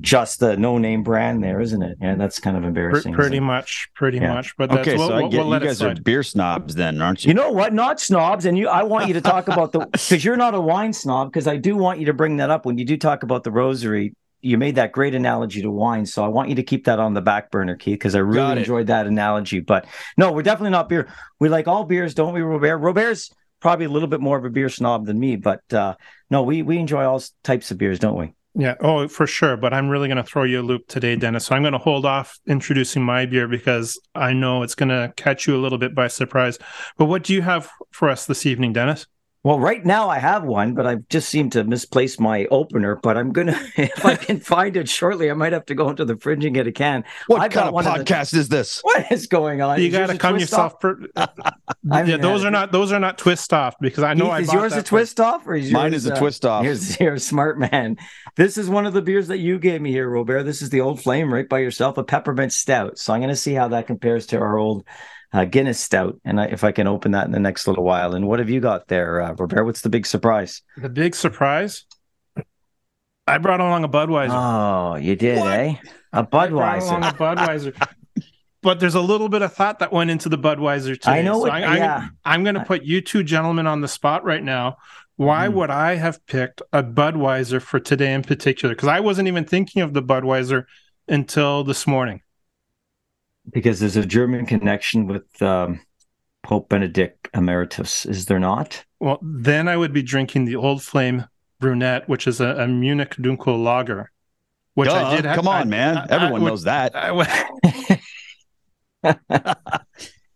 just 0.02 0.40
the 0.40 0.58
no 0.58 0.78
name 0.78 1.04
brand 1.04 1.44
there, 1.44 1.62
isn't 1.62 1.82
it? 1.82 1.98
Yeah, 2.02 2.16
that's 2.16 2.40
kind 2.40 2.58
of 2.58 2.64
embarrassing. 2.64 3.14
Pretty 3.14 3.40
much, 3.40 3.90
pretty 3.96 4.18
yeah. 4.18 4.34
much. 4.34 4.56
But 4.58 4.72
okay, 4.72 4.98
so 4.98 5.08
we'll, 5.08 5.26
I 5.26 5.30
get 5.30 5.46
we'll 5.46 5.54
you 5.54 5.68
guys 5.68 5.82
are 5.82 5.96
beer 5.96 6.24
snobs, 6.24 6.76
then, 6.76 7.02
aren't 7.02 7.24
you? 7.24 7.30
You 7.30 7.34
know 7.34 7.52
what? 7.52 7.74
Not 7.74 8.00
snobs, 8.00 8.46
and 8.46 8.58
you. 8.58 8.68
I 8.68 8.84
want 8.84 9.08
you 9.08 9.14
to 9.14 9.22
talk 9.22 9.48
about 9.48 9.72
the 9.72 9.80
because 9.92 10.24
you're 10.24 10.38
not 10.38 10.54
a 10.54 10.62
wine 10.62 10.94
snob. 10.94 11.32
Because 11.32 11.48
I 11.48 11.58
do 11.58 11.76
want 11.76 12.00
you 12.00 12.06
to 12.08 12.14
bring 12.14 12.38
that 12.38 12.50
up 12.50 12.66
when 12.66 12.78
you 12.78 12.86
do 12.86 12.98
talk 12.98 13.24
about 13.24 13.44
the 13.44 13.52
Rosary. 13.52 14.16
You 14.42 14.60
made 14.60 14.76
that 14.76 14.92
great 14.92 15.16
analogy 15.16 15.64
to 15.64 15.72
wine, 15.72 16.06
so 16.06 16.24
I 16.24 16.28
want 16.28 16.50
you 16.50 16.56
to 16.56 16.64
keep 16.64 16.86
that 16.86 17.00
on 17.00 17.16
the 17.16 17.22
back 17.22 17.50
burner, 17.50 17.76
Keith, 17.76 17.96
because 17.96 18.14
I 18.14 18.20
really 18.20 18.60
enjoyed 18.60 18.88
that 18.88 19.08
analogy. 19.08 19.60
But 19.60 19.88
no, 20.18 20.32
we're 20.32 20.44
definitely 20.44 20.70
not 20.70 20.88
beer. 20.88 21.08
We 21.40 21.50
like 21.50 21.68
all 21.68 21.84
beers, 21.84 22.14
don't 22.14 22.32
we, 22.32 22.42
Robert? 22.42 22.78
Robert's 22.78 23.32
probably 23.66 23.88
a 23.88 23.90
little 23.90 24.08
bit 24.08 24.22
more 24.22 24.38
of 24.38 24.46
a 24.46 24.50
beer 24.52 24.70
snob 24.70 25.08
than 25.08 25.20
me, 25.20 25.36
but 25.36 25.74
uh, 25.74 25.96
no, 26.30 26.44
we 26.44 26.62
we 26.62 26.78
enjoy 26.78 27.04
all 27.04 27.20
types 27.42 27.72
of 27.72 27.80
beers, 27.80 27.98
don't 27.98 28.16
we? 28.16 28.32
Yeah, 28.54 28.76
oh, 28.80 29.08
for 29.08 29.26
sure. 29.26 29.58
But 29.58 29.74
I'm 29.74 29.90
really 29.90 30.08
going 30.08 30.18
to 30.18 30.24
throw 30.24 30.44
you 30.44 30.62
a 30.62 30.62
loop 30.62 30.88
today, 30.88 31.16
Dennis. 31.16 31.48
So 31.48 31.56
I'm 31.56 31.64
going 31.64 31.74
to 31.74 31.80
hold 31.80 32.06
off 32.06 32.38
introducing 32.46 33.02
my 33.02 33.26
beer 33.26 33.48
because 33.48 34.00
I 34.14 34.34
know 34.34 34.62
it's 34.62 34.76
going 34.76 34.90
to 34.90 35.12
catch 35.18 35.48
you 35.48 35.56
a 35.56 35.58
little 35.58 35.80
bit 35.80 35.96
by 35.96 36.10
surprise. 36.10 36.60
But 37.00 37.06
what 37.06 37.24
do 37.24 37.34
you 37.34 37.42
have 37.42 37.68
for 37.90 38.08
us 38.08 38.28
this 38.28 38.46
evening, 38.46 38.72
Dennis? 38.72 39.08
Well, 39.46 39.60
right 39.60 39.86
now 39.86 40.10
I 40.10 40.18
have 40.18 40.44
one, 40.44 40.74
but 40.74 40.88
I've 40.88 41.08
just 41.08 41.30
seemed 41.30 41.52
to 41.52 41.64
misplace 41.64 42.20
my 42.20 42.46
opener. 42.46 42.96
But 42.96 43.16
I'm 43.16 43.32
gonna, 43.32 43.56
if 43.78 44.04
I 44.04 44.16
can 44.16 44.40
find 44.40 44.76
it 44.76 44.90
shortly, 44.90 45.30
I 45.30 45.36
might 45.36 45.54
have 45.54 45.68
to 45.68 45.76
go 45.76 45.88
into 45.88 46.04
the 46.04 46.18
fridge 46.18 46.44
and 46.46 46.56
get 46.56 46.66
a 46.66 46.72
can. 46.72 47.04
What 47.28 47.42
I've 47.42 47.52
kind 47.52 47.70
of 47.70 47.76
podcast 47.76 48.32
the, 48.32 48.40
is 48.40 48.50
this? 48.50 48.80
What 48.82 49.12
is 49.12 49.28
going 49.28 49.62
on? 49.62 49.80
You 49.80 49.92
got 49.92 50.08
to 50.08 50.18
come 50.18 50.40
yourself. 50.40 50.80
Per, 50.80 51.00
yeah, 51.16 52.18
those 52.18 52.44
are 52.44 52.50
not 52.50 52.72
those 52.72 52.92
are 52.92 53.00
not 53.00 53.20
twist 53.20 53.54
off 53.54 53.76
because 53.80 54.04
I 54.04 54.16
know. 54.16 54.32
I 54.32 54.40
is 54.40 54.52
yours 54.52 54.74
a 54.74 54.82
twist 54.82 55.20
off 55.20 55.46
or 55.46 55.54
is 55.54 55.72
mine 55.72 55.94
is 55.94 56.08
a 56.08 56.16
uh, 56.16 56.18
twist 56.18 56.44
off? 56.44 56.64
Here's 56.64 57.00
you're 57.00 57.14
a 57.14 57.20
smart 57.20 57.60
man. 57.60 57.98
This 58.36 58.58
is 58.58 58.68
one 58.68 58.88
of 58.88 58.94
the 58.94 59.04
beers 59.04 59.28
that 59.28 59.38
you 59.38 59.60
gave 59.60 59.80
me 59.80 59.92
here, 59.92 60.10
Robert. 60.10 60.42
This 60.42 60.64
is 60.64 60.72
the 60.72 60.82
Old 60.82 61.04
Flame 61.04 61.32
right 61.32 61.48
by 61.48 61.60
yourself, 61.60 62.00
a 62.00 62.04
peppermint 62.04 62.52
stout. 62.52 62.98
So 62.98 63.14
I'm 63.14 63.22
gonna 63.22 63.36
see 63.36 63.54
how 63.54 63.68
that 63.68 63.86
compares 63.86 64.26
to 64.28 64.40
our 64.40 64.58
old 64.58 64.86
uh, 65.36 65.44
Guinness 65.44 65.80
Stout, 65.80 66.18
and 66.24 66.40
I, 66.40 66.46
if 66.46 66.64
I 66.64 66.72
can 66.72 66.88
open 66.88 67.12
that 67.12 67.26
in 67.26 67.32
the 67.32 67.40
next 67.40 67.68
little 67.68 67.84
while. 67.84 68.16
And 68.16 68.26
what 68.26 68.40
have 68.40 68.50
you 68.50 68.62
got 68.62 68.88
there, 68.88 69.22
uh, 69.22 69.34
Robert? 69.34 69.66
What's 69.66 69.82
the 69.82 69.90
big 69.90 70.06
surprise? 70.06 70.62
The 70.78 70.88
big 70.88 71.14
surprise. 71.14 71.84
I 73.28 73.38
brought 73.40 73.60
along 73.60 73.84
a 73.84 73.90
Budweiser. 73.90 74.30
Oh, 74.32 74.96
you 74.96 75.16
did, 75.16 75.40
what? 75.40 75.52
eh? 75.52 75.76
A 76.14 76.26
Budweiser. 76.26 77.10
a 77.10 77.14
Budweiser. 77.14 77.88
but 78.62 78.80
there's 78.80 78.96
a 78.96 79.02
little 79.02 79.28
bit 79.28 79.42
of 79.42 79.52
thought 79.52 79.80
that 79.80 79.92
went 79.92 80.10
into 80.10 80.30
the 80.30 80.38
Budweiser 80.38 80.94
today. 80.94 81.20
I 81.20 81.22
know. 81.22 81.42
So 81.42 81.48
it, 81.48 81.52
I, 81.52 81.78
yeah. 81.78 81.98
I'm, 81.98 82.12
I'm 82.24 82.44
going 82.44 82.56
to 82.56 82.64
put 82.64 82.84
you 82.84 83.02
two 83.02 83.24
gentlemen 83.24 83.68
on 83.68 83.82
the 83.82 83.90
spot 83.90 84.24
right 84.24 84.44
now. 84.44 84.78
Why 85.18 85.48
mm. 85.48 85.54
would 85.54 85.70
I 85.70 85.96
have 85.96 86.26
picked 86.28 86.62
a 86.72 86.82
Budweiser 86.82 87.62
for 87.62 87.80
today 87.80 88.14
in 88.14 88.22
particular? 88.22 88.74
Because 88.74 88.90
I 88.90 89.02
wasn't 89.02 89.28
even 89.28 89.44
thinking 89.44 89.82
of 89.82 89.94
the 89.94 90.04
Budweiser 90.04 90.66
until 91.10 91.66
this 91.66 91.86
morning 91.86 92.22
because 93.52 93.80
there's 93.80 93.96
a 93.96 94.06
German 94.06 94.46
connection 94.46 95.08
with 95.08 95.42
um, 95.42 95.82
Pope 96.44 96.70
Benedict 96.70 97.28
Emeritus, 97.34 98.06
is 98.06 98.26
there 98.26 98.40
not? 98.40 98.86
Well, 99.00 99.20
then 99.22 99.68
I 99.68 99.78
would 99.78 99.94
be 99.94 100.04
drinking 100.04 100.46
the 100.46 100.56
Old 100.56 100.84
Flame 100.84 101.26
Brunette, 101.60 102.08
which 102.08 102.28
is 102.28 102.40
a, 102.40 102.50
a 102.50 102.68
Munich 102.68 103.16
Dunkel 103.16 103.62
Lager, 103.62 104.12
which 104.76 104.90
Duh, 104.90 104.96
I 104.96 105.16
did. 105.16 105.26
Have, 105.26 105.38
Come 105.38 105.48
on, 105.48 105.62
I, 105.62 105.66
man! 105.66 105.98
I, 105.98 106.06
Everyone 106.10 106.44
I, 106.44 106.46
knows 106.46 106.64
that. 106.64 106.94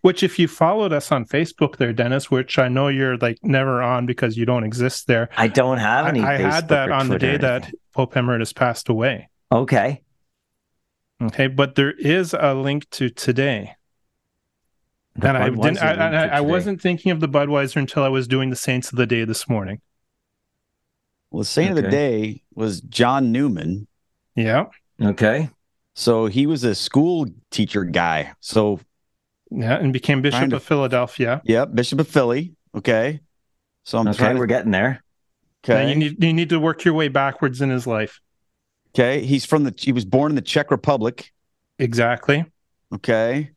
which, 0.02 0.24
if 0.24 0.40
you 0.40 0.48
followed 0.48 0.94
us 0.94 1.12
on 1.12 1.26
Facebook, 1.26 1.78
there, 1.78 1.94
Dennis, 1.94 2.32
which 2.32 2.58
I 2.58 2.68
know 2.70 2.88
you're 2.88 3.18
like 3.18 3.38
never 3.44 3.82
on 3.82 4.06
because 4.06 4.38
you 4.38 4.46
don't 4.46 4.64
exist 4.64 5.08
there. 5.08 5.30
I 5.38 5.48
don't 5.48 5.78
have 5.78 6.08
any. 6.08 6.22
I, 6.22 6.38
had 6.38 6.70
that 6.70 6.92
on 6.92 7.10
the 7.10 7.20
day 7.20 7.38
that 7.38 7.72
Pope 7.94 8.16
Emeritus 8.18 8.54
passed 8.54 8.90
away. 8.90 9.30
Okay. 9.52 10.02
Okay, 11.22 11.48
but 11.48 11.76
there 11.76 11.92
is 11.92 12.34
a 12.38 12.54
link 12.54 12.90
to 12.92 13.10
today. 13.10 13.76
The 15.16 15.28
and 15.28 15.38
I 15.38 15.50
didn't. 15.50 15.80
I, 15.80 15.94
I, 15.94 16.26
I, 16.38 16.42
wasn't 16.42 16.82
thinking 16.82 17.12
of 17.12 17.20
the 17.20 17.28
Budweiser 17.28 17.76
until 17.76 18.04
I 18.04 18.08
was 18.08 18.28
doing 18.28 18.52
the 18.52 18.56
Saints 18.56 18.92
of 18.92 18.98
the 18.98 19.06
Day 19.06 19.26
this 19.26 19.50
morning. 19.50 19.82
Well, 21.30 21.40
the 21.40 21.46
Saint 21.46 21.72
okay. 21.72 21.80
of 21.80 21.86
the 21.86 21.92
Day 21.92 22.44
was 22.54 22.80
John 22.82 23.32
Neumann. 23.32 23.88
Yeah. 24.36 24.68
Okay. 25.02 25.50
So 25.94 26.28
he 26.28 26.48
was 26.48 26.64
a 26.64 26.74
school 26.74 27.28
teacher 27.52 27.84
guy. 27.84 28.32
So 28.40 28.80
yeah, 29.52 29.76
and 29.76 29.92
became 29.92 30.22
Bishop 30.22 30.52
to, 30.52 30.56
of 30.56 30.64
Philadelphia. 30.64 31.42
Yep, 31.44 31.76
Bishop 31.76 32.00
of 32.00 32.08
Philly. 32.08 32.54
Okay. 32.74 33.20
So 33.84 33.98
I'm 33.98 34.08
okay. 34.08 34.34
We're 34.34 34.42
to, 34.42 34.48
getting 34.48 34.72
there. 34.72 35.04
Okay. 35.66 35.84
Now 35.84 35.90
you 35.90 35.96
need 35.96 36.24
you 36.24 36.34
need 36.34 36.50
to 36.50 36.60
work 36.60 36.86
your 36.86 36.94
way 36.94 37.10
backwards 37.10 37.62
in 37.62 37.70
his 37.70 37.86
life. 37.86 38.22
Okay, 38.94 39.24
he's 39.26 39.46
from 39.46 39.64
the. 39.64 39.74
He 39.78 39.92
was 39.92 40.06
born 40.06 40.32
in 40.32 40.36
the 40.36 40.42
Czech 40.42 40.72
Republic. 40.72 41.32
Exactly. 41.78 42.46
Okay. 42.94 43.52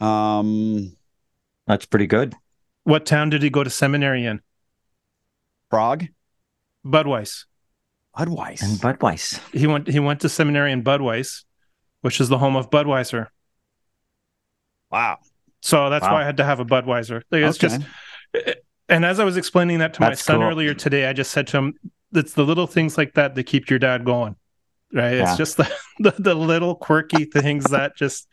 Um, 0.00 0.96
that's 1.66 1.86
pretty 1.86 2.06
good. 2.06 2.34
What 2.84 3.06
town 3.06 3.30
did 3.30 3.42
he 3.42 3.50
go 3.50 3.64
to 3.64 3.70
seminary 3.70 4.24
in? 4.24 4.40
Prague. 5.70 6.06
Budweis. 6.84 7.44
Budweis. 8.16 8.62
And 8.62 8.78
Budweis. 8.78 9.40
He 9.52 9.66
went. 9.66 9.88
He 9.88 9.98
went 9.98 10.20
to 10.20 10.28
seminary 10.28 10.72
in 10.72 10.82
Budweis, 10.82 11.44
which 12.02 12.20
is 12.20 12.28
the 12.28 12.38
home 12.38 12.56
of 12.56 12.70
Budweiser. 12.70 13.28
Wow. 14.90 15.18
So 15.62 15.90
that's 15.90 16.02
wow. 16.02 16.14
why 16.14 16.22
I 16.22 16.24
had 16.24 16.38
to 16.38 16.44
have 16.44 16.60
a 16.60 16.64
Budweiser. 16.64 17.22
It's 17.30 17.62
okay. 17.62 17.78
just. 17.78 18.56
And 18.88 19.04
as 19.04 19.20
I 19.20 19.24
was 19.24 19.36
explaining 19.36 19.78
that 19.78 19.94
to 19.94 20.00
that's 20.00 20.26
my 20.26 20.32
son 20.32 20.40
cool. 20.40 20.48
earlier 20.48 20.74
today, 20.74 21.06
I 21.06 21.12
just 21.12 21.30
said 21.30 21.46
to 21.48 21.58
him, 21.58 21.74
"It's 22.12 22.32
the 22.34 22.44
little 22.44 22.66
things 22.66 22.98
like 22.98 23.14
that 23.14 23.36
that 23.36 23.44
keep 23.44 23.70
your 23.70 23.78
dad 23.78 24.04
going." 24.04 24.34
Right? 24.92 25.14
Yeah. 25.14 25.28
It's 25.28 25.36
just 25.36 25.56
the, 25.56 25.70
the, 25.98 26.14
the 26.18 26.34
little 26.34 26.74
quirky 26.74 27.24
things 27.24 27.64
that 27.64 27.96
just. 27.96 28.28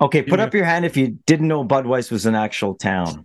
Okay, 0.00 0.22
put 0.22 0.40
you 0.40 0.44
up 0.44 0.54
your 0.54 0.64
hand 0.64 0.84
if 0.84 0.96
you 0.96 1.18
didn't 1.26 1.46
know 1.46 1.64
Budweiser 1.64 2.10
was 2.10 2.26
an 2.26 2.34
actual 2.34 2.74
town. 2.74 3.24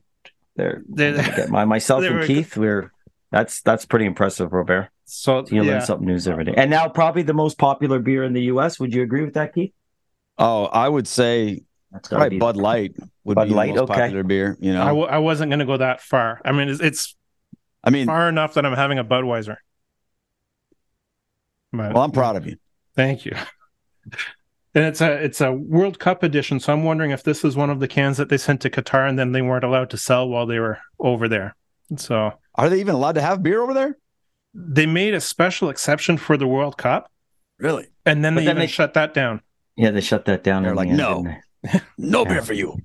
There, 0.55 0.83
there 0.87 1.47
my 1.49 1.65
myself 1.65 2.01
there 2.01 2.11
and 2.11 2.19
we 2.19 2.27
Keith, 2.27 2.55
go. 2.55 2.61
we're 2.61 2.91
that's 3.31 3.61
that's 3.61 3.85
pretty 3.85 4.05
impressive, 4.05 4.51
Robert. 4.53 4.89
So 5.05 5.45
You 5.49 5.63
yeah, 5.63 5.71
learn 5.71 5.81
something 5.81 6.05
new 6.07 6.19
every 6.31 6.45
day. 6.45 6.53
And 6.55 6.69
now, 6.69 6.89
probably 6.89 7.21
the 7.21 7.33
most 7.33 7.57
popular 7.57 7.99
beer 7.99 8.23
in 8.23 8.33
the 8.33 8.43
U.S. 8.43 8.79
Would 8.79 8.93
you 8.93 9.03
agree 9.03 9.23
with 9.23 9.35
that, 9.35 9.53
Keith? 9.53 9.73
Oh, 10.37 10.65
I 10.65 10.89
would 10.89 11.07
say 11.07 11.63
That's 11.91 12.09
gotta 12.09 12.21
probably 12.21 12.39
Bud 12.39 12.57
Light 12.57 12.95
would 13.23 13.35
Bud 13.35 13.47
be 13.47 13.53
Light, 13.53 13.73
the 13.73 13.81
most 13.81 13.91
okay. 13.91 14.01
popular 14.01 14.23
beer. 14.23 14.57
You 14.59 14.73
know, 14.73 14.81
I, 14.81 14.87
w- 14.87 15.07
I 15.07 15.17
wasn't 15.19 15.49
going 15.49 15.59
to 15.59 15.65
go 15.65 15.77
that 15.77 16.01
far. 16.01 16.41
I 16.43 16.51
mean, 16.51 16.69
it's, 16.69 16.81
it's 16.81 17.15
I 17.83 17.89
mean, 17.89 18.05
far 18.05 18.27
enough 18.27 18.55
that 18.55 18.65
I'm 18.65 18.73
having 18.73 18.99
a 18.99 19.05
Budweiser. 19.05 19.57
But, 21.77 21.93
well, 21.93 22.03
I'm 22.03 22.11
proud 22.11 22.35
of 22.35 22.45
you. 22.47 22.57
Thank 22.95 23.25
you. 23.25 23.33
And 24.75 24.85
it's 24.85 25.01
a 25.01 25.11
it's 25.23 25.41
a 25.41 25.51
World 25.51 25.97
Cup 25.99 26.21
edition, 26.23 26.59
so 26.59 26.71
I'm 26.71 26.83
wondering 26.83 27.11
if 27.11 27.23
this 27.23 27.43
is 27.43 27.55
one 27.55 27.69
of 27.69 27.79
the 27.79 27.87
cans 27.87 28.17
that 28.17 28.29
they 28.29 28.37
sent 28.37 28.61
to 28.61 28.69
Qatar 28.69 29.09
and 29.09 29.17
then 29.17 29.31
they 29.31 29.41
weren't 29.41 29.63
allowed 29.63 29.89
to 29.91 29.97
sell 29.97 30.27
while 30.29 30.45
they 30.45 30.59
were 30.59 30.77
over 30.99 31.27
there. 31.27 31.55
So 31.95 32.31
Are 32.55 32.69
they 32.69 32.79
even 32.79 32.93
allowed 32.95 33.13
to 33.15 33.21
have 33.21 33.41
beer 33.41 33.61
over 33.61 33.73
there? 33.73 33.97
they 34.53 34.85
made 34.87 35.13
a 35.13 35.21
special 35.21 35.69
exception 35.69 36.17
for 36.17 36.35
the 36.37 36.47
World 36.47 36.77
Cup, 36.77 37.11
Really? 37.59 37.87
and 38.05 38.23
then 38.25 38.33
But 38.35 38.41
they 38.41 38.45
then 38.45 38.55
even 38.57 38.61
they- 38.61 38.67
shut 38.67 38.93
that 38.95 39.13
down. 39.13 39.41
Yeah, 39.75 39.91
they 39.91 40.01
shut 40.01 40.25
that 40.25 40.43
down. 40.43 40.63
They're 40.63 40.71
in 40.71 40.75
the 40.75 40.81
like, 40.81 40.89
end, 40.89 40.97
no. 40.97 41.23
they? 41.63 41.79
No 41.97 42.23
Yeah. 42.23 42.29
beer 42.29 42.41
for 42.41 42.53
you. 42.53 42.77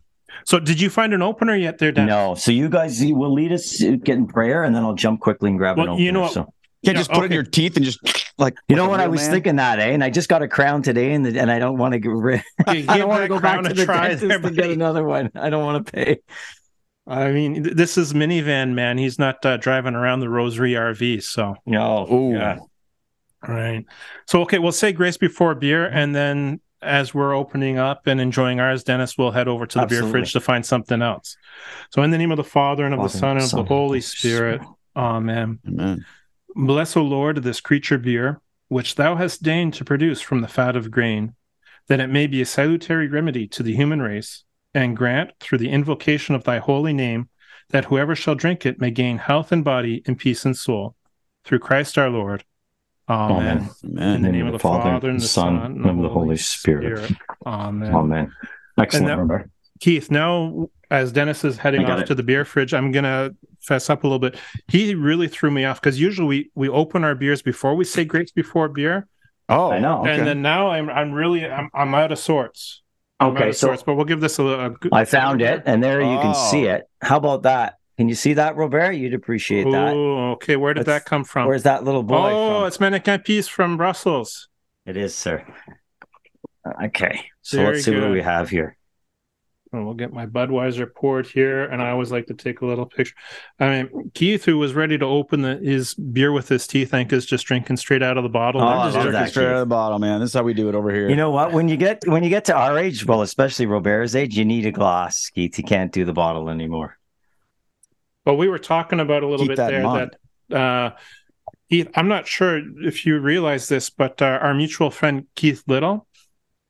So 0.44 0.58
did 0.58 0.80
you 0.80 0.90
find 0.90 1.14
an 1.14 1.22
opener 1.22 1.54
yet, 1.56 1.78
there, 1.78 1.92
Dan? 1.92 2.06
No. 2.06 2.34
So 2.34 2.50
you 2.52 2.68
guys 2.68 3.02
you 3.02 3.14
will 3.16 3.32
lead 3.32 3.52
us 3.52 3.70
to 3.78 3.96
get 3.96 4.16
in 4.16 4.26
prayer, 4.26 4.64
and 4.64 4.74
then 4.74 4.82
I'll 4.82 4.94
jump 4.94 5.20
quickly 5.20 5.50
and 5.50 5.58
grab 5.58 5.78
an 5.78 5.84
Well, 5.84 5.92
opener. 5.94 6.04
you 6.04 6.12
know 6.12 6.20
what- 6.22 6.32
so 6.32 6.42
Can't 6.84 6.94
Yeah, 6.96 7.00
just 7.00 7.10
put 7.12 7.22
it 7.22 7.26
in 7.26 7.32
your 7.32 7.44
teeth 7.44 7.76
and 7.76 7.84
just 7.84 8.00
like. 8.42 8.54
you 8.68 8.76
know 8.76 8.88
what 8.88 9.00
I 9.00 9.08
was 9.08 9.22
man? 9.22 9.30
thinking 9.30 9.56
that, 9.56 9.78
eh? 9.78 9.88
And 9.88 10.04
I 10.04 10.10
just 10.10 10.28
got 10.28 10.42
a 10.42 10.48
crown 10.48 10.82
today, 10.82 11.12
and 11.12 11.24
the, 11.24 11.38
and 11.40 11.50
I 11.50 11.58
don't 11.58 11.78
want 11.78 11.92
to 11.92 11.98
get 11.98 12.10
rid. 12.10 12.42
You 12.72 12.84
I 12.88 12.98
don't 12.98 13.08
want 13.08 13.22
to 13.22 13.28
go 13.28 13.40
back 13.40 13.62
to 13.62 13.72
the 13.72 13.84
try 13.84 14.08
dentist 14.08 14.28
there, 14.28 14.38
to 14.38 14.50
get 14.50 14.70
another 14.70 15.04
one. 15.04 15.30
I 15.34 15.50
don't 15.50 15.64
want 15.64 15.86
to 15.86 15.92
pay. 15.92 16.18
I 17.06 17.32
mean, 17.32 17.62
this 17.62 17.98
is 17.98 18.12
minivan 18.12 18.74
man. 18.74 18.98
He's 18.98 19.18
not 19.18 19.44
uh, 19.44 19.56
driving 19.56 19.94
around 19.94 20.20
the 20.20 20.28
Rosary 20.28 20.72
RV. 20.72 21.22
So, 21.22 21.56
No. 21.66 22.06
Ooh. 22.12 22.34
Yeah. 22.34 22.58
all 23.46 23.54
right. 23.54 23.84
So, 24.26 24.42
okay, 24.42 24.58
we'll 24.58 24.72
say 24.72 24.92
grace 24.92 25.16
before 25.16 25.54
beer. 25.54 25.86
And 25.86 26.14
then 26.14 26.60
as 26.80 27.12
we're 27.12 27.34
opening 27.34 27.78
up 27.78 28.06
and 28.06 28.20
enjoying 28.20 28.60
ours, 28.60 28.84
Dennis 28.84 29.18
will 29.18 29.32
head 29.32 29.48
over 29.48 29.66
to 29.66 29.80
the 29.80 29.86
beer 29.86 30.06
fridge 30.06 30.32
to 30.34 30.40
find 30.40 30.64
something 30.64 31.02
else. 31.02 31.36
So, 31.90 32.02
in 32.02 32.10
the 32.12 32.18
name 32.18 32.30
of 32.30 32.36
the 32.36 32.44
Father 32.44 32.84
and 32.84 32.94
of 32.94 33.02
the 33.02 33.08
Son 33.08 33.32
and 33.32 33.42
of 33.42 33.50
Son, 33.50 33.60
the 33.60 33.68
Holy 33.68 33.98
and 33.98 34.04
Spirit. 34.04 34.60
Amen. 34.94 35.58
Amen. 35.66 36.04
Bless, 36.54 36.96
O 36.96 37.02
Lord, 37.02 37.38
this 37.38 37.60
creature 37.60 37.98
beer, 37.98 38.40
which 38.68 38.94
thou 38.94 39.16
hast 39.16 39.42
deigned 39.42 39.74
to 39.74 39.84
produce 39.84 40.20
from 40.20 40.40
the 40.40 40.48
fat 40.48 40.76
of 40.76 40.90
grain, 40.90 41.34
that 41.88 42.00
it 42.00 42.08
may 42.08 42.26
be 42.26 42.40
a 42.40 42.46
salutary 42.46 43.08
remedy 43.08 43.46
to 43.48 43.62
the 43.62 43.74
human 43.74 44.00
race, 44.00 44.44
and 44.74 44.96
grant, 44.96 45.32
through 45.40 45.58
the 45.58 45.70
invocation 45.70 46.34
of 46.34 46.44
thy 46.44 46.58
holy 46.58 46.92
name, 46.92 47.28
that 47.70 47.86
whoever 47.86 48.14
shall 48.14 48.34
drink 48.34 48.64
it 48.64 48.80
may 48.80 48.90
gain 48.90 49.18
health 49.18 49.52
in 49.52 49.62
body 49.62 50.02
and 50.06 50.18
peace 50.18 50.44
in 50.44 50.54
soul. 50.54 50.94
Through 51.44 51.58
Christ 51.58 51.98
our 51.98 52.08
Lord. 52.08 52.44
Amen. 53.08 53.68
Amen. 53.84 54.14
In 54.16 54.22
the 54.22 54.32
name 54.32 54.46
of 54.46 54.52
the 54.52 54.58
Father, 54.58 55.08
and 55.08 55.20
the 55.20 55.26
Son, 55.26 55.56
and 55.56 55.86
of 55.86 55.98
the 55.98 56.08
Holy 56.08 56.36
Spirit. 56.36 57.12
Amen. 57.44 57.94
Amen. 57.94 58.32
Excellent. 58.78 59.10
And 59.10 59.30
Robert. 59.30 59.50
Keith, 59.80 60.10
now 60.10 60.68
as 60.90 61.10
Dennis 61.12 61.44
is 61.44 61.56
heading 61.56 61.84
off 61.86 62.02
it. 62.02 62.06
to 62.06 62.14
the 62.14 62.22
beer 62.22 62.44
fridge, 62.44 62.72
I'm 62.72 62.92
gonna 62.92 63.30
fess 63.62 63.88
up 63.90 64.04
a 64.04 64.06
little 64.06 64.18
bit. 64.18 64.36
He 64.68 64.94
really 64.94 65.28
threw 65.28 65.50
me 65.50 65.64
off 65.64 65.80
because 65.80 66.00
usually 66.00 66.26
we 66.28 66.50
we 66.54 66.68
open 66.68 67.04
our 67.04 67.14
beers 67.14 67.42
before 67.42 67.74
we 67.74 67.84
say 67.84 68.04
grapes 68.04 68.32
before 68.32 68.68
beer, 68.68 69.06
Oh, 69.48 69.70
I 69.70 69.78
know. 69.78 70.00
Okay. 70.00 70.18
and 70.18 70.26
then 70.26 70.42
now 70.42 70.68
I'm 70.68 70.88
I'm 70.90 71.12
really 71.12 71.46
I'm 71.46 71.70
I'm 71.74 71.94
out 71.94 72.12
of 72.12 72.18
sorts. 72.18 72.82
I'm 73.20 73.30
out 73.30 73.36
Okay, 73.36 73.48
of 73.50 73.56
so 73.56 73.68
sorts, 73.68 73.82
but 73.82 73.94
we'll 73.94 74.04
give 74.04 74.20
this 74.20 74.38
a, 74.38 74.44
a 74.44 74.70
good. 74.70 74.92
I 74.92 75.04
found 75.04 75.42
it, 75.42 75.62
and 75.66 75.82
there 75.82 76.00
you 76.00 76.18
can 76.18 76.32
Oh. 76.34 76.50
see 76.50 76.64
it. 76.64 76.88
How 77.00 77.16
about 77.18 77.42
that? 77.44 77.74
Can 77.98 78.08
you 78.08 78.14
see 78.14 78.32
that, 78.34 78.56
Robert? 78.56 78.92
You'd 78.92 79.14
appreciate 79.14 79.64
that. 79.64 79.92
Oh, 79.94 80.32
okay. 80.32 80.56
Where 80.56 80.74
did 80.74 80.86
That's- 80.86 81.02
that 81.04 81.08
come 81.08 81.22
from? 81.24 81.46
Where's 81.46 81.62
that 81.64 81.84
little 81.84 82.02
boy 82.02 82.30
oh, 82.32 82.58
from? 82.60 82.66
it's 82.68 82.78
Manneken 82.78 83.24
Pis 83.24 83.46
from 83.48 83.76
Brussels. 83.76 84.48
It 84.86 84.96
is, 84.96 85.14
sir. 85.14 85.44
Okay, 86.84 87.24
so 87.42 87.56
Very 87.58 87.72
let's 87.74 87.84
see 87.84 87.98
what 87.98 88.10
we 88.10 88.22
have 88.22 88.48
here. 88.48 88.76
And 89.74 89.86
we'll 89.86 89.94
get 89.94 90.12
my 90.12 90.26
Budweiser 90.26 90.92
poured 90.94 91.26
here, 91.26 91.64
and 91.64 91.80
I 91.80 91.90
always 91.90 92.12
like 92.12 92.26
to 92.26 92.34
take 92.34 92.60
a 92.60 92.66
little 92.66 92.84
picture. 92.84 93.14
I 93.58 93.84
mean, 93.84 94.10
Keith, 94.12 94.44
who 94.44 94.58
was 94.58 94.74
ready 94.74 94.98
to 94.98 95.06
open 95.06 95.40
the, 95.40 95.56
his 95.56 95.94
beer 95.94 96.30
with 96.30 96.46
his 96.46 96.66
teeth, 96.66 96.92
I 96.92 96.98
think 96.98 97.12
is 97.14 97.24
just 97.24 97.46
drinking 97.46 97.78
straight 97.78 98.02
out 98.02 98.18
of 98.18 98.22
the 98.22 98.28
bottle. 98.28 98.60
Oh, 98.60 98.66
I'm 98.66 98.88
just 98.88 98.96
love 98.96 99.04
drinking 99.04 99.22
that, 99.22 99.30
straight 99.30 99.46
out 99.46 99.54
of 99.54 99.60
the 99.60 99.66
bottle, 99.66 99.98
man. 99.98 100.20
This 100.20 100.28
is 100.28 100.34
how 100.34 100.42
we 100.42 100.52
do 100.52 100.68
it 100.68 100.74
over 100.74 100.92
here. 100.92 101.08
You 101.08 101.16
know 101.16 101.30
what? 101.30 101.52
When 101.52 101.68
you 101.68 101.78
get 101.78 102.06
when 102.06 102.22
you 102.22 102.28
get 102.28 102.44
to 102.46 102.54
our 102.54 102.78
age, 102.78 103.06
well, 103.06 103.22
especially 103.22 103.64
Robert's 103.64 104.14
age, 104.14 104.36
you 104.36 104.44
need 104.44 104.66
a 104.66 104.72
glass, 104.72 105.30
Keith. 105.30 105.56
You 105.56 105.64
can't 105.64 105.90
do 105.90 106.04
the 106.04 106.12
bottle 106.12 106.50
anymore. 106.50 106.98
But 108.26 108.34
we 108.34 108.48
were 108.48 108.58
talking 108.58 109.00
about 109.00 109.22
a 109.22 109.26
little 109.26 109.46
Keep 109.46 109.52
bit 109.52 109.56
that 109.56 109.70
there 109.70 109.82
mind. 109.82 110.16
that 110.50 110.60
uh, 110.60 110.90
Keith, 111.70 111.88
I'm 111.94 112.08
not 112.08 112.26
sure 112.26 112.60
if 112.86 113.06
you 113.06 113.18
realize 113.18 113.68
this, 113.68 113.88
but 113.88 114.20
uh, 114.20 114.38
our 114.42 114.52
mutual 114.52 114.90
friend 114.90 115.26
Keith 115.34 115.62
Little, 115.66 116.06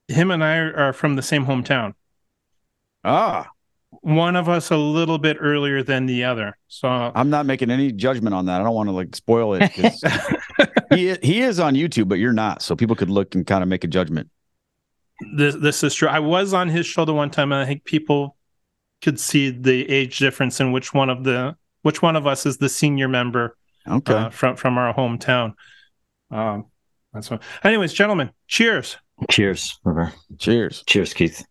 him 0.07 0.31
and 0.31 0.45
I 0.45 0.57
are 0.59 0.93
from 0.93 1.17
the 1.17 1.23
same 1.23 1.47
hometown. 1.47 1.95
Ah, 3.05 3.49
One 4.01 4.37
of 4.37 4.49
us 4.49 4.71
a 4.71 4.77
little 4.77 5.19
bit 5.19 5.37
earlier 5.41 5.83
than 5.83 6.07
the 6.07 6.25
other. 6.25 6.57
So 6.69 6.89
I'm 6.89 7.31
not 7.31 7.47
making 7.47 7.71
any 7.71 7.93
judgment 7.93 8.35
on 8.35 8.47
that. 8.47 8.61
I 8.61 8.65
don't 8.65 8.75
want 8.75 8.89
to 8.89 8.93
like 8.93 9.15
spoil 9.17 9.55
it. 9.55 9.71
he 10.95 11.15
he 11.23 11.41
is 11.41 11.61
on 11.61 11.75
YouTube, 11.75 12.09
but 12.09 12.19
you're 12.19 12.33
not, 12.33 12.63
so 12.63 12.75
people 12.77 12.97
could 12.97 13.11
look 13.11 13.35
and 13.35 13.47
kind 13.47 13.63
of 13.63 13.69
make 13.69 13.85
a 13.85 13.89
judgment. 13.89 14.31
this 15.37 15.55
this 15.57 15.83
is 15.85 15.95
true. 15.95 16.09
I 16.09 16.19
was 16.21 16.53
on 16.55 16.69
his 16.69 16.87
show 16.87 17.05
the 17.05 17.15
one 17.15 17.31
time, 17.31 17.53
and 17.53 17.61
I 17.61 17.67
think 17.67 17.85
people 17.85 18.37
could 19.03 19.19
see 19.21 19.51
the 19.51 19.89
age 19.91 20.19
difference 20.19 20.61
in 20.61 20.73
which 20.73 20.95
one 20.95 21.11
of 21.11 21.25
the 21.25 21.57
which 21.83 22.01
one 22.03 22.17
of 22.17 22.27
us 22.27 22.47
is 22.47 22.59
the 22.59 22.69
senior 22.69 23.09
member 23.09 23.57
Okay. 23.89 24.15
uh, 24.15 24.31
from 24.31 24.57
from 24.57 24.79
our 24.79 24.95
hometown. 24.95 25.55
Um, 26.31 26.67
that's 27.13 27.31
what. 27.31 27.43
Anyways, 27.63 27.93
gentlemen, 27.93 28.31
cheers. 28.49 28.97
Cheers, 29.31 29.79
Robert. 29.85 30.13
Cheers. 30.39 30.83
Cheers, 30.87 31.13
Keith. 31.15 31.45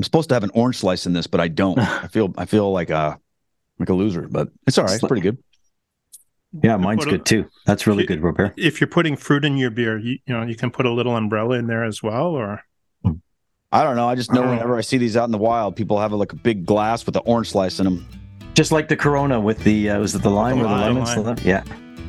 I'm 0.00 0.04
supposed 0.04 0.30
to 0.30 0.34
have 0.34 0.44
an 0.44 0.50
orange 0.54 0.78
slice 0.78 1.04
in 1.04 1.12
this, 1.12 1.26
but 1.26 1.40
I 1.42 1.48
don't. 1.48 1.78
I 1.78 2.06
feel 2.06 2.32
I 2.38 2.46
feel 2.46 2.72
like 2.72 2.88
a 2.88 3.18
like 3.78 3.90
a 3.90 3.92
loser, 3.92 4.28
but 4.30 4.48
it's 4.66 4.78
all 4.78 4.86
right. 4.86 4.94
It's 4.94 5.06
pretty 5.06 5.20
good. 5.20 5.36
Yeah, 6.62 6.78
mine's 6.78 7.00
Put 7.04 7.08
a- 7.08 7.10
good 7.18 7.26
too. 7.26 7.44
That's 7.66 7.86
really 7.86 8.04
Ke- 8.04 8.08
good, 8.08 8.22
Robert. 8.22 8.54
If 8.56 8.80
you're 8.80 8.88
putting 8.88 9.14
fruit 9.14 9.44
in 9.44 9.58
your 9.58 9.68
beer, 9.70 9.98
you, 9.98 10.16
you 10.24 10.34
know 10.34 10.42
you 10.42 10.56
can 10.56 10.70
put 10.70 10.86
a 10.86 10.90
little 10.90 11.14
umbrella 11.16 11.58
in 11.58 11.66
there 11.66 11.84
as 11.84 12.02
well. 12.02 12.28
Or 12.28 12.62
I 13.72 13.84
don't 13.84 13.94
know. 13.94 14.08
I 14.08 14.14
just 14.14 14.32
know 14.32 14.40
whenever 14.40 14.78
I 14.78 14.80
see 14.80 14.96
these 14.96 15.18
out 15.18 15.24
in 15.26 15.32
the 15.32 15.38
wild, 15.38 15.76
people 15.76 16.00
have 16.00 16.12
a, 16.12 16.16
like 16.16 16.32
a 16.32 16.36
big 16.36 16.64
glass 16.64 17.04
with 17.04 17.14
an 17.16 17.22
orange 17.26 17.50
slice 17.50 17.78
in 17.78 17.84
them. 17.84 18.08
Just 18.54 18.72
like 18.72 18.88
the 18.88 18.96
Corona 18.96 19.38
with 19.38 19.62
the 19.64 19.90
uh, 19.90 19.98
was 19.98 20.14
it 20.14 20.22
the 20.22 20.30
lime 20.30 20.60
The 20.60 20.64
or 20.64 20.68
the 20.68 20.74
lemon? 21.02 21.24
lime. 21.24 21.36
Yeah. 21.44 21.62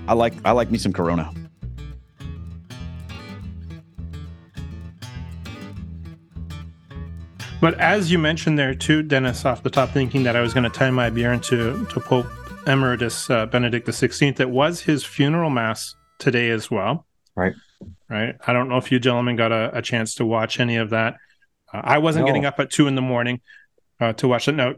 I 0.08 0.14
like 0.14 0.34
I 0.46 0.52
like 0.52 0.72
me 0.72 0.78
some 0.78 0.94
Corona. 0.94 1.30
But 7.62 7.80
as 7.80 8.12
you 8.12 8.18
mentioned 8.18 8.58
there 8.58 8.74
too, 8.74 9.04
Dennis, 9.04 9.46
off 9.46 9.62
the 9.64 9.70
top, 9.70 9.92
thinking 9.92 10.24
that 10.24 10.36
I 10.36 10.42
was 10.42 10.54
going 10.54 10.64
to 10.64 10.70
tie 10.70 10.90
my 10.90 11.10
beer 11.12 11.32
into 11.32 11.86
to 11.86 12.00
Pope 12.00 12.26
Emeritus 12.68 13.30
uh, 13.30 13.46
Benedict 13.46 13.88
XVI, 13.88 14.40
it 14.40 14.50
was 14.50 14.82
his 14.82 15.04
funeral 15.04 15.50
mass 15.52 15.96
today 16.18 16.50
as 16.50 16.72
well. 16.72 17.06
Right. 17.36 17.54
Right. 18.10 18.36
I 18.46 18.54
don't 18.54 18.68
know 18.68 18.78
if 18.78 18.92
you 18.92 19.00
gentlemen 19.00 19.36
got 19.36 19.52
a, 19.52 19.78
a 19.78 19.82
chance 19.82 20.16
to 20.16 20.26
watch 20.26 20.60
any 20.60 20.78
of 20.78 20.90
that. 20.90 21.18
Uh, 21.72 21.82
I 21.84 22.00
wasn't 22.00 22.24
No. 22.24 22.28
getting 22.28 22.46
up 22.46 22.60
at 22.60 22.72
two 22.72 22.88
in 22.88 22.96
the 22.96 23.02
morning 23.02 23.42
uh, 24.00 24.14
to 24.14 24.28
watch 24.28 24.48
it. 24.48 24.54
Now, 24.54 24.74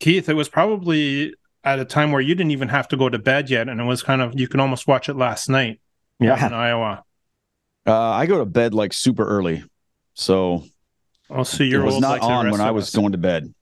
Keith, 0.00 0.28
it 0.28 0.34
was 0.34 0.48
probably 0.48 1.34
at 1.62 1.78
a 1.78 1.84
time 1.84 2.10
where 2.12 2.20
you 2.20 2.34
didn't 2.34 2.50
even 2.50 2.68
have 2.68 2.88
to 2.88 2.96
go 2.96 3.08
to 3.08 3.18
bed 3.18 3.48
yet, 3.48 3.68
and 3.68 3.80
it 3.80 3.84
was 3.84 4.02
kind 4.02 4.20
of 4.20 4.38
you 4.38 4.48
can 4.48 4.60
almost 4.60 4.86
watch 4.86 5.08
it 5.08 5.14
last 5.14 5.48
night 5.48 5.80
Yeah, 6.20 6.44
in 6.46 6.52
Iowa. 6.52 7.04
Uh, 7.86 7.92
I 8.10 8.26
go 8.26 8.38
to 8.38 8.44
bed 8.44 8.74
like 8.74 8.92
super 8.92 9.24
early, 9.26 9.64
so 10.14 10.64
I'll 11.34 11.44
see 11.44 11.64
your 11.64 11.80
it 11.80 11.84
you're 11.84 11.92
was 11.92 12.00
not 12.00 12.20
like 12.20 12.22
on 12.22 12.50
when 12.50 12.60
I 12.60 12.70
was 12.70 12.90
going 12.90 13.12
to 13.12 13.18
bed. 13.18 13.52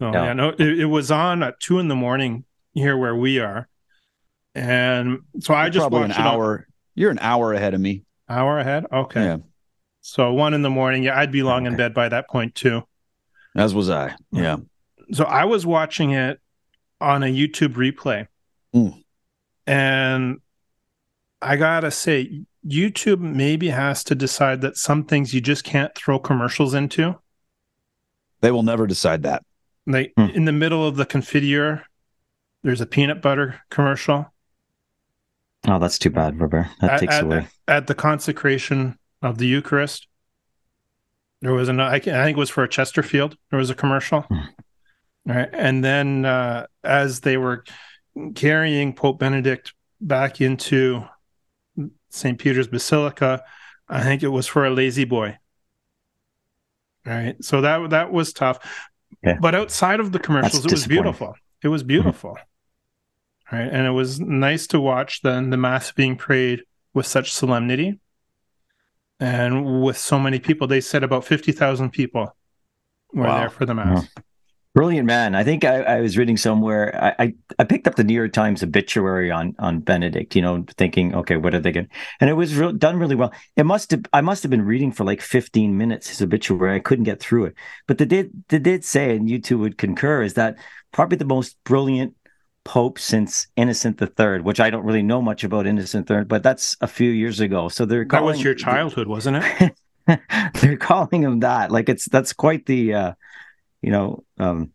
Oh, 0.00 0.10
Yeah. 0.12 0.24
yeah, 0.24 0.32
no, 0.32 0.48
it, 0.50 0.60
it 0.80 0.84
was 0.86 1.10
on 1.10 1.42
at 1.42 1.60
two 1.60 1.78
in 1.78 1.88
the 1.88 1.94
morning 1.94 2.44
here 2.72 2.96
where 2.96 3.14
we 3.14 3.38
are, 3.38 3.68
and 4.54 5.20
so 5.40 5.54
I 5.54 5.64
You're 5.64 5.70
just 5.70 5.82
probably 5.84 6.00
watched 6.08 6.18
an 6.18 6.24
it 6.24 6.28
on- 6.28 6.34
hour. 6.34 6.66
You're 6.96 7.10
an 7.10 7.18
hour 7.20 7.52
ahead 7.52 7.74
of 7.74 7.80
me. 7.80 8.04
hour 8.28 8.58
ahead. 8.58 8.86
Okay, 8.92 9.22
Yeah, 9.24 9.36
so 10.00 10.32
one 10.32 10.54
in 10.54 10.62
the 10.62 10.70
morning. 10.70 11.02
Yeah, 11.04 11.18
I'd 11.18 11.30
be 11.32 11.42
long 11.42 11.66
in 11.66 11.76
bed 11.76 11.92
by 11.94 12.08
that 12.08 12.28
point 12.28 12.54
too. 12.54 12.82
as 13.56 13.74
was 13.74 13.88
I. 13.90 14.14
Yeah. 14.32 14.56
So 15.12 15.24
I 15.24 15.44
was 15.44 15.64
watching 15.66 16.10
it 16.12 16.40
on 17.00 17.22
a 17.22 17.26
YouTube 17.26 17.74
replay, 17.74 18.26
Mm. 18.74 19.02
and 19.66 20.40
I 21.42 21.56
gotta 21.56 21.90
say, 21.90 22.42
YouTube 22.66 23.20
maybe 23.20 23.68
has 23.68 24.02
to 24.04 24.14
decide 24.14 24.60
that 24.62 24.76
some 24.76 25.04
things 25.04 25.34
you 25.34 25.40
just 25.40 25.64
can't 25.64 25.94
throw 25.94 26.18
commercials 26.18 26.74
into. 26.74 27.18
They 28.40 28.50
will 28.50 28.62
never 28.62 28.86
decide 28.86 29.22
that. 29.24 29.42
Like 29.86 30.12
Hmm. 30.16 30.26
in 30.30 30.44
the 30.46 30.52
middle 30.52 30.86
of 30.86 30.96
the 30.96 31.04
confiteor, 31.06 31.82
there's 32.62 32.80
a 32.80 32.86
peanut 32.86 33.20
butter 33.20 33.60
commercial. 33.70 34.32
Oh, 35.66 35.78
that's 35.78 35.98
too 35.98 36.10
bad, 36.10 36.40
Robert. 36.40 36.66
That 36.80 36.92
At- 36.92 37.00
takes 37.00 37.14
at- 37.14 37.24
away. 37.24 37.48
at 37.68 37.86
the 37.86 37.94
consecration 37.94 38.98
of 39.22 39.38
the 39.38 39.46
Eucharist. 39.46 40.06
There 41.40 41.52
was 41.52 41.68
an 41.68 41.80
I 41.80 41.98
think 41.98 42.36
it 42.36 42.40
was 42.40 42.50
for 42.50 42.64
a 42.64 42.68
Chesterfield. 42.68 43.36
There 43.50 43.58
was 43.58 43.70
a 43.70 43.74
commercial, 43.74 44.22
Hmm. 44.22 44.34
All 45.28 45.34
right, 45.36 45.48
and 45.52 45.82
then 45.84 46.24
uh, 46.26 46.66
as 46.82 47.20
they 47.20 47.36
were 47.38 47.64
carrying 48.34 48.94
Pope 48.94 49.18
Benedict 49.18 49.72
back 50.00 50.40
into 50.40 51.04
St. 52.14 52.38
Peter's 52.38 52.68
Basilica, 52.68 53.42
I 53.88 54.02
think 54.02 54.22
it 54.22 54.28
was 54.28 54.46
for 54.46 54.64
a 54.64 54.70
La-Z-Boy. 54.70 55.36
Right. 57.04 57.42
So 57.44 57.60
that 57.60 57.90
that 57.90 58.12
was 58.12 58.32
tough. 58.32 58.58
Yeah. 59.22 59.36
But 59.40 59.54
outside 59.54 60.00
of 60.00 60.12
the 60.12 60.18
commercials, 60.18 60.62
That's 60.62 60.72
it 60.72 60.76
was 60.76 60.86
beautiful. 60.86 61.34
It 61.62 61.68
was 61.68 61.82
beautiful. 61.82 62.30
Mm-hmm. 62.30 63.56
Right. 63.56 63.68
And 63.70 63.86
it 63.86 63.90
was 63.90 64.20
nice 64.20 64.66
to 64.68 64.80
watch 64.80 65.20
the 65.20 65.32
the 65.50 65.58
mass 65.58 65.92
being 65.92 66.16
prayed 66.16 66.62
with 66.94 67.06
such 67.06 67.30
solemnity 67.30 68.00
and 69.20 69.82
with 69.82 69.98
so 69.98 70.18
many 70.18 70.38
people. 70.38 70.66
They 70.66 70.80
said 70.80 71.02
about 71.02 71.26
fifty 71.26 71.52
thousand 71.52 71.90
people 71.90 72.34
were 73.12 73.24
wow. 73.24 73.40
there 73.40 73.50
for 73.50 73.66
the 73.66 73.74
mass. 73.74 74.08
Yeah. 74.16 74.22
Brilliant 74.74 75.06
man. 75.06 75.36
I 75.36 75.44
think 75.44 75.64
I, 75.64 75.82
I 75.82 76.00
was 76.00 76.18
reading 76.18 76.36
somewhere. 76.36 76.98
I, 77.00 77.24
I, 77.24 77.34
I 77.60 77.64
picked 77.64 77.86
up 77.86 77.94
the 77.94 78.02
New 78.02 78.14
York 78.14 78.32
Times 78.32 78.60
obituary 78.60 79.30
on 79.30 79.54
on 79.60 79.78
Benedict. 79.78 80.34
You 80.34 80.42
know, 80.42 80.64
thinking, 80.76 81.14
okay, 81.14 81.36
what 81.36 81.54
are 81.54 81.60
they 81.60 81.70
going? 81.70 81.88
And 82.20 82.28
it 82.28 82.32
was 82.32 82.58
done 82.76 82.98
really 82.98 83.14
well. 83.14 83.32
It 83.54 83.66
must 83.66 83.92
have. 83.92 84.02
I 84.12 84.20
must 84.20 84.42
have 84.42 84.50
been 84.50 84.64
reading 84.64 84.90
for 84.90 85.04
like 85.04 85.20
15 85.20 85.78
minutes 85.78 86.08
his 86.08 86.20
obituary. 86.20 86.74
I 86.74 86.80
couldn't 86.80 87.04
get 87.04 87.20
through 87.20 87.44
it. 87.44 87.54
But 87.86 87.98
they 87.98 88.04
did. 88.04 88.32
They 88.48 88.58
did 88.58 88.84
say, 88.84 89.14
and 89.14 89.30
you 89.30 89.40
two 89.40 89.58
would 89.58 89.78
concur, 89.78 90.24
is 90.24 90.34
that 90.34 90.56
probably 90.90 91.18
the 91.18 91.24
most 91.24 91.56
brilliant 91.62 92.16
pope 92.64 92.98
since 92.98 93.46
Innocent 93.54 94.02
III, 94.02 94.40
which 94.40 94.58
I 94.58 94.70
don't 94.70 94.84
really 94.84 95.04
know 95.04 95.22
much 95.22 95.44
about 95.44 95.68
Innocent 95.68 96.10
III, 96.10 96.24
but 96.24 96.42
that's 96.42 96.76
a 96.80 96.88
few 96.88 97.10
years 97.10 97.38
ago. 97.38 97.68
So 97.68 97.84
they're 97.84 98.04
calling, 98.04 98.26
that 98.26 98.32
was 98.32 98.42
your 98.42 98.54
childhood, 98.54 99.06
wasn't 99.06 99.44
it? 99.44 99.78
they're 100.60 100.76
calling 100.78 101.22
him 101.22 101.38
that. 101.40 101.70
Like 101.70 101.88
it's 101.88 102.06
that's 102.06 102.32
quite 102.32 102.66
the. 102.66 102.94
uh 102.94 103.12
you 103.84 103.90
know, 103.90 104.24
um, 104.38 104.72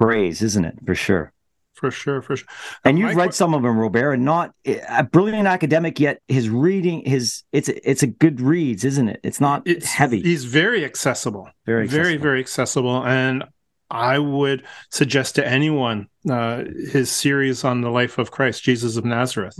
praise, 0.00 0.42
isn't 0.42 0.64
it? 0.64 0.78
For 0.86 0.94
sure. 0.94 1.32
For 1.74 1.90
sure, 1.90 2.22
for 2.22 2.36
sure. 2.36 2.48
And 2.84 2.98
you've 2.98 3.16
read 3.16 3.34
some 3.34 3.54
of 3.54 3.62
them, 3.62 3.76
Robert, 3.76 4.12
and 4.12 4.24
not 4.24 4.54
a 4.64 5.02
brilliant 5.02 5.48
academic 5.48 5.98
yet. 5.98 6.20
His 6.28 6.48
reading, 6.48 7.02
his 7.04 7.42
it's 7.50 7.68
it's 7.68 8.02
a 8.02 8.06
good 8.06 8.40
reads, 8.40 8.84
isn't 8.84 9.08
it? 9.08 9.20
It's 9.24 9.40
not 9.40 9.62
it's, 9.66 9.86
heavy. 9.86 10.22
He's 10.22 10.44
very 10.44 10.84
accessible, 10.84 11.48
very 11.66 11.84
accessible. 11.84 12.04
very 12.04 12.16
very 12.18 12.40
accessible, 12.40 13.04
and 13.04 13.44
I 13.90 14.18
would 14.18 14.64
suggest 14.90 15.34
to 15.36 15.46
anyone 15.46 16.08
uh, 16.30 16.64
his 16.92 17.10
series 17.10 17.64
on 17.64 17.80
the 17.80 17.90
life 17.90 18.18
of 18.18 18.30
Christ, 18.30 18.62
Jesus 18.62 18.96
of 18.96 19.04
Nazareth. 19.04 19.56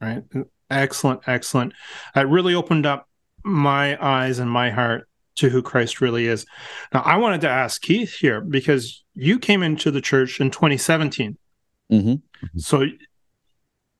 Right, 0.00 0.22
excellent, 0.70 1.22
excellent. 1.26 1.74
It 2.16 2.28
really 2.28 2.54
opened 2.54 2.86
up 2.86 3.06
my 3.44 4.02
eyes 4.02 4.38
and 4.38 4.50
my 4.50 4.70
heart 4.70 5.08
to 5.36 5.48
who 5.48 5.62
Christ 5.62 6.00
really 6.00 6.26
is. 6.26 6.46
Now, 6.92 7.02
I 7.02 7.16
wanted 7.16 7.40
to 7.42 7.48
ask 7.48 7.80
Keith 7.82 8.14
here 8.14 8.40
because 8.40 9.04
you 9.14 9.38
came 9.38 9.62
into 9.62 9.90
the 9.90 10.00
church 10.00 10.40
in 10.40 10.50
2017. 10.50 11.36
Mm-hmm. 11.90 12.58
So, 12.58 12.86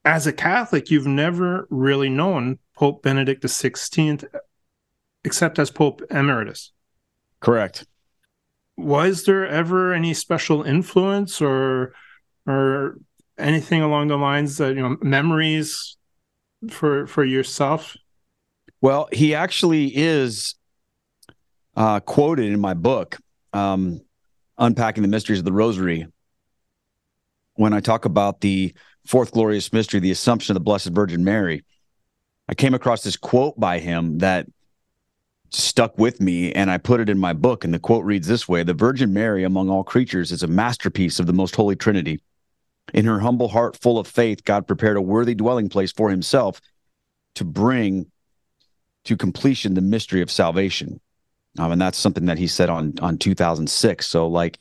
as 0.05 0.27
a 0.27 0.33
Catholic, 0.33 0.91
you've 0.91 1.07
never 1.07 1.67
really 1.71 2.09
known 2.09 2.59
Pope 2.75 3.03
Benedict 3.03 3.43
XVI 3.43 4.25
except 5.25 5.59
as 5.59 5.71
Pope 5.71 6.03
Emeritus. 6.11 6.73
Correct. 7.41 7.87
Was 8.77 9.25
there 9.25 9.47
ever 9.47 9.93
any 9.93 10.15
special 10.15 10.63
influence 10.63 11.41
or 11.41 11.95
or 12.47 12.99
anything 13.39 13.81
along 13.81 14.09
the 14.09 14.19
lines 14.19 14.59
that 14.59 14.75
you 14.75 14.83
know 14.83 14.97
memories 15.01 15.97
for 16.69 17.07
for 17.07 17.25
yourself? 17.25 17.97
Well, 18.81 19.09
he 19.13 19.35
actually 19.35 19.97
is 19.97 20.57
uh, 21.77 22.01
quoted 22.01 22.53
in 22.53 22.61
my 22.61 22.75
book, 22.75 23.19
um, 23.53 24.01
Unpacking 24.59 25.03
the 25.03 25.09
Mysteries 25.09 25.41
of 25.41 25.45
the 25.45 25.53
Rosary, 25.53 26.07
when 27.55 27.73
I 27.73 27.81
talk 27.81 28.05
about 28.05 28.41
the 28.41 28.75
fourth 29.07 29.33
glorious 29.33 29.73
mystery, 29.73 30.01
the 30.01 30.11
Assumption 30.11 30.53
of 30.53 30.55
the 30.55 30.65
Blessed 30.65 30.89
Virgin 30.89 31.25
Mary. 31.25 31.65
I 32.49 32.55
came 32.55 32.75
across 32.75 33.03
this 33.03 33.17
quote 33.17 33.59
by 33.59 33.79
him 33.79 34.19
that 34.19 34.47
stuck 35.51 35.99
with 35.99 36.21
me 36.21 36.53
and 36.53 36.71
I 36.71 36.79
put 36.79 37.01
it 37.01 37.09
in 37.09 37.19
my 37.19 37.33
book. 37.33 37.65
And 37.65 37.73
the 37.73 37.79
quote 37.79 38.05
reads 38.05 38.27
this 38.27 38.49
way 38.49 38.63
The 38.63 38.75
Virgin 38.75 39.13
Mary 39.13 39.45
among 39.45 39.71
all 39.71 39.85
creatures 39.85 40.33
is 40.33 40.43
a 40.43 40.49
masterpiece 40.49 41.19
of 41.19 41.27
the 41.27 41.33
most 41.33 41.57
holy 41.57 41.77
Trinity. 41.77 42.21
In 42.93 43.07
her 43.07 43.21
humble 43.21 43.49
heart, 43.49 43.77
full 43.77 43.99
of 43.99 44.07
faith, 44.07 44.45
God 44.45 44.67
prepared 44.67 44.97
a 44.97 45.03
worthy 45.03 45.35
dwelling 45.35 45.69
place 45.69 45.91
for 45.91 46.11
himself 46.11 46.61
to 47.37 47.45
bring 47.45 48.11
to 49.05 49.17
completion 49.17 49.75
the 49.75 49.81
mystery 49.81 50.21
of 50.21 50.31
salvation. 50.31 51.01
Um, 51.59 51.73
and 51.73 51.81
that's 51.81 51.99
something 51.99 52.27
that 52.27 52.39
he 52.39 52.47
said 52.47 52.69
on 52.69 52.95
on 53.01 53.19
2006. 53.19 54.07
So 54.07 54.27
like, 54.29 54.59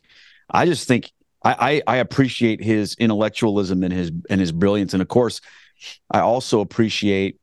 I 0.49 0.65
just 0.65 0.87
think 0.87 1.11
I, 1.43 1.81
I, 1.87 1.95
I 1.95 1.97
appreciate 1.97 2.63
his 2.63 2.95
intellectualism 2.95 3.83
and 3.83 3.91
his 3.91 4.11
and 4.29 4.39
his 4.39 4.51
brilliance, 4.51 4.93
and 4.93 5.01
of 5.01 5.07
course, 5.07 5.41
I 6.09 6.19
also 6.19 6.61
appreciate 6.61 7.39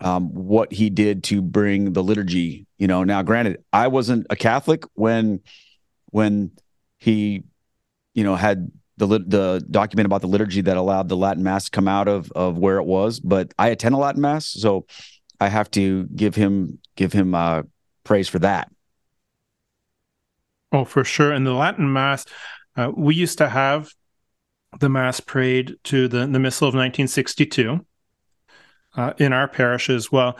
um, 0.00 0.34
what 0.34 0.72
he 0.72 0.90
did 0.90 1.24
to 1.24 1.40
bring 1.40 1.92
the 1.92 2.02
liturgy. 2.02 2.66
You 2.78 2.88
know, 2.88 3.04
now 3.04 3.22
granted, 3.22 3.64
I 3.72 3.88
wasn't 3.88 4.26
a 4.30 4.36
Catholic 4.36 4.84
when 4.94 5.40
when 6.10 6.52
he, 6.98 7.44
you 8.14 8.24
know, 8.24 8.36
had 8.36 8.70
the 8.98 9.06
the 9.06 9.64
document 9.70 10.06
about 10.06 10.20
the 10.20 10.28
liturgy 10.28 10.60
that 10.60 10.76
allowed 10.76 11.08
the 11.08 11.16
Latin 11.16 11.42
Mass 11.42 11.64
to 11.66 11.70
come 11.70 11.88
out 11.88 12.08
of 12.08 12.30
of 12.32 12.58
where 12.58 12.78
it 12.78 12.84
was. 12.84 13.20
But 13.20 13.54
I 13.58 13.68
attend 13.68 13.94
a 13.94 13.98
Latin 13.98 14.20
Mass, 14.20 14.46
so 14.46 14.86
I 15.40 15.48
have 15.48 15.70
to 15.72 16.04
give 16.14 16.34
him 16.34 16.78
give 16.96 17.12
him 17.12 17.34
uh, 17.34 17.62
praise 18.04 18.28
for 18.28 18.38
that. 18.40 18.70
Oh, 20.72 20.84
for 20.84 21.04
sure. 21.04 21.32
In 21.32 21.44
the 21.44 21.52
Latin 21.52 21.92
Mass, 21.92 22.24
uh, 22.76 22.90
we 22.94 23.14
used 23.14 23.38
to 23.38 23.48
have 23.48 23.90
the 24.80 24.88
Mass 24.88 25.20
prayed 25.20 25.76
to 25.84 26.08
the, 26.08 26.26
the 26.26 26.38
Missal 26.38 26.68
of 26.68 26.74
1962 26.74 27.84
uh, 28.96 29.12
in 29.18 29.32
our 29.32 29.48
parish 29.48 29.90
as 29.90 30.10
well. 30.10 30.38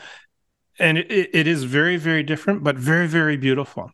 And 0.79 0.97
it, 0.99 1.31
it 1.35 1.47
is 1.47 1.65
very, 1.65 1.97
very 1.97 2.23
different, 2.23 2.65
but 2.65 2.77
very, 2.77 3.07
very 3.07 3.37
beautiful 3.37 3.91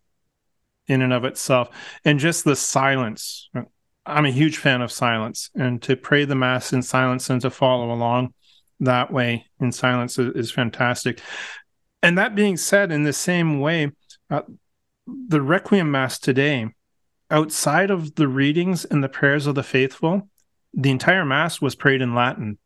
in 0.86 1.02
and 1.02 1.12
of 1.12 1.24
itself. 1.24 1.70
And 2.04 2.20
just 2.20 2.44
the 2.44 2.54
silence. 2.56 3.50
I'm 4.06 4.24
a 4.24 4.30
huge 4.30 4.56
fan 4.58 4.80
of 4.80 4.92
silence. 4.92 5.50
And 5.56 5.82
to 5.82 5.96
pray 5.96 6.24
the 6.24 6.36
Mass 6.36 6.72
in 6.72 6.82
silence 6.82 7.30
and 7.30 7.40
to 7.42 7.50
follow 7.50 7.92
along 7.92 8.32
that 8.80 9.12
way 9.12 9.46
in 9.60 9.72
silence 9.72 10.18
is, 10.18 10.34
is 10.36 10.50
fantastic. 10.52 11.20
And 12.00 12.16
that 12.16 12.36
being 12.36 12.56
said, 12.56 12.92
in 12.92 13.02
the 13.02 13.12
same 13.12 13.58
way, 13.58 13.90
uh, 14.30 14.42
the 15.28 15.42
Requiem 15.42 15.90
Mass 15.90 16.18
today, 16.18 16.68
outside 17.30 17.90
of 17.90 18.14
the 18.16 18.28
readings 18.28 18.84
and 18.84 19.02
the 19.02 19.08
prayers 19.08 19.46
of 19.46 19.54
the 19.54 19.62
faithful, 19.62 20.28
the 20.74 20.90
entire 20.90 21.24
Mass 21.24 21.60
was 21.60 21.74
prayed 21.74 22.02
in 22.02 22.14
Latin. 22.14 22.58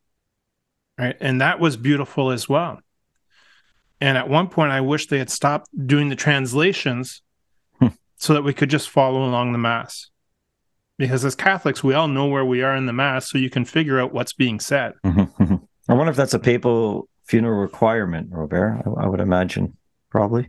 Right. 0.98 1.16
And 1.20 1.40
that 1.40 1.59
was 1.59 1.76
beautiful 1.76 2.31
as 2.31 2.48
well. 2.48 2.81
And 4.00 4.18
at 4.18 4.28
one 4.28 4.48
point, 4.48 4.72
I 4.72 4.81
wish 4.81 5.07
they 5.07 5.18
had 5.18 5.31
stopped 5.31 5.68
doing 5.87 6.09
the 6.09 6.16
translations 6.16 7.22
hmm. 7.78 7.88
so 8.16 8.35
that 8.35 8.42
we 8.42 8.52
could 8.52 8.68
just 8.68 8.88
follow 8.88 9.24
along 9.24 9.52
the 9.52 9.59
Mass. 9.59 10.11
Because 10.98 11.24
as 11.24 11.35
Catholics, 11.35 11.83
we 11.83 11.94
all 11.94 12.09
know 12.09 12.26
where 12.26 12.44
we 12.44 12.62
are 12.62 12.76
in 12.76 12.87
the 12.87 12.92
Mass, 12.92 13.31
so 13.31 13.38
you 13.38 13.48
can 13.48 13.64
figure 13.64 14.00
out 14.00 14.12
what's 14.12 14.33
being 14.33 14.61
said. 14.61 14.92
I 15.05 15.94
wonder 15.94 16.11
if 16.11 16.16
that's 16.16 16.35
a 16.35 16.38
papal 16.38 17.09
funeral 17.24 17.61
requirement, 17.61 18.28
Robert. 18.31 18.83
I, 18.85 19.05
I 19.05 19.09
would 19.09 19.20
imagine, 19.20 19.76
probably 20.11 20.48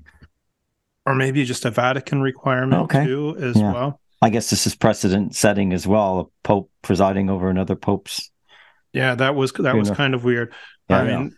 or 1.06 1.16
maybe 1.16 1.44
just 1.44 1.66
a 1.66 1.72
Vatican 1.72 2.22
requirement 2.22 2.84
okay. 2.84 3.06
too, 3.06 3.36
as 3.40 3.58
yeah. 3.58 3.74
well. 3.74 4.00
I 4.22 4.30
guess 4.30 4.50
this 4.50 4.66
is 4.66 4.76
precedent 4.76 5.36
setting 5.36 5.74
as 5.74 5.86
well. 5.86 6.20
A 6.20 6.48
pope 6.48 6.72
presiding 6.82 7.30
over 7.30 7.50
another 7.50 7.76
pope's. 7.76 8.32
Yeah, 8.94 9.16
that 9.16 9.36
was 9.36 9.52
that 9.52 9.58
funeral. 9.58 9.80
was 9.80 9.92
kind 9.92 10.14
of 10.14 10.24
weird. 10.24 10.54
Yeah, 10.90 11.00
I 11.00 11.04
mean, 11.04 11.38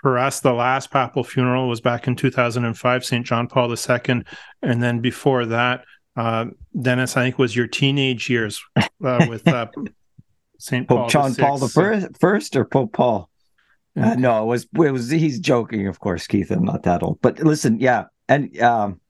for 0.00 0.18
us, 0.18 0.40
the 0.40 0.52
last 0.52 0.90
papal 0.90 1.24
funeral 1.24 1.68
was 1.68 1.80
back 1.80 2.06
in 2.06 2.16
2005, 2.16 3.04
St. 3.04 3.26
John 3.26 3.46
Paul 3.48 3.72
II, 3.72 4.22
and 4.62 4.82
then 4.82 5.00
before 5.00 5.46
that, 5.46 5.84
uh, 6.16 6.46
Dennis, 6.80 7.16
I 7.16 7.24
think 7.24 7.38
was 7.38 7.54
your 7.54 7.66
teenage 7.66 8.28
years 8.28 8.60
uh, 8.76 8.86
with 9.28 9.46
uh, 9.46 9.66
St. 10.58 10.88
Pope 10.88 10.98
Paul 10.98 11.08
John 11.08 11.34
Paul 11.34 11.58
the 11.58 11.68
first, 11.68 12.06
first 12.20 12.56
or 12.56 12.64
Pope 12.64 12.92
Paul. 12.92 13.30
Uh, 13.96 14.14
no, 14.14 14.42
it 14.44 14.46
was 14.46 14.66
it 14.74 14.90
was 14.92 15.10
he's 15.10 15.40
joking, 15.40 15.88
of 15.88 15.98
course, 15.98 16.26
Keith. 16.26 16.50
I'm 16.50 16.64
not 16.64 16.84
that 16.84 17.02
old, 17.02 17.20
but 17.20 17.40
listen, 17.40 17.80
yeah, 17.80 18.04
and 18.28 18.58
um, 18.60 19.00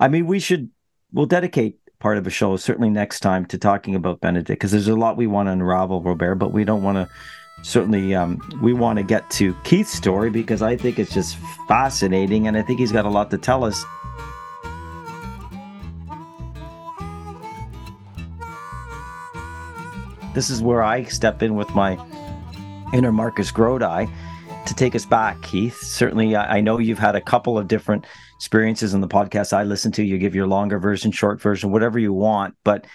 I 0.00 0.08
mean, 0.08 0.26
we 0.26 0.40
should 0.40 0.70
we'll 1.12 1.26
dedicate 1.26 1.78
part 2.00 2.18
of 2.18 2.26
a 2.26 2.30
show 2.30 2.56
certainly 2.56 2.90
next 2.90 3.20
time 3.20 3.46
to 3.46 3.56
talking 3.56 3.94
about 3.94 4.20
Benedict 4.20 4.60
because 4.60 4.72
there's 4.72 4.88
a 4.88 4.96
lot 4.96 5.16
we 5.16 5.26
want 5.26 5.46
to 5.46 5.52
unravel, 5.52 6.02
Robert, 6.02 6.34
but 6.34 6.52
we 6.52 6.64
don't 6.64 6.82
want 6.82 6.96
to. 6.96 7.08
Certainly, 7.62 8.14
um, 8.14 8.40
we 8.60 8.72
want 8.72 8.98
to 8.98 9.04
get 9.04 9.30
to 9.30 9.54
Keith's 9.62 9.92
story 9.92 10.28
because 10.28 10.60
I 10.60 10.76
think 10.76 10.98
it's 10.98 11.14
just 11.14 11.36
fascinating, 11.68 12.48
and 12.48 12.56
I 12.56 12.62
think 12.62 12.80
he's 12.80 12.92
got 12.92 13.06
a 13.06 13.08
lot 13.08 13.30
to 13.30 13.38
tell 13.38 13.64
us. 13.64 13.82
This 20.34 20.50
is 20.50 20.60
where 20.60 20.82
I 20.82 21.04
step 21.04 21.42
in 21.44 21.54
with 21.54 21.70
my 21.76 21.96
inner 22.92 23.12
Marcus 23.12 23.52
Grodi 23.52 24.10
to 24.66 24.74
take 24.74 24.94
us 24.96 25.06
back, 25.06 25.40
Keith. 25.42 25.78
Certainly, 25.80 26.36
I 26.36 26.60
know 26.60 26.78
you've 26.78 26.98
had 26.98 27.14
a 27.14 27.20
couple 27.20 27.56
of 27.56 27.68
different 27.68 28.04
experiences 28.44 28.92
in 28.92 29.00
the 29.00 29.08
podcast 29.08 29.54
I 29.54 29.62
listen 29.62 29.90
to. 29.92 30.04
You 30.04 30.18
give 30.18 30.34
your 30.34 30.46
longer 30.46 30.78
version, 30.78 31.12
short 31.12 31.40
version, 31.40 31.70
whatever 31.70 31.98
you 31.98 32.12
want. 32.12 32.56
But 32.62 32.86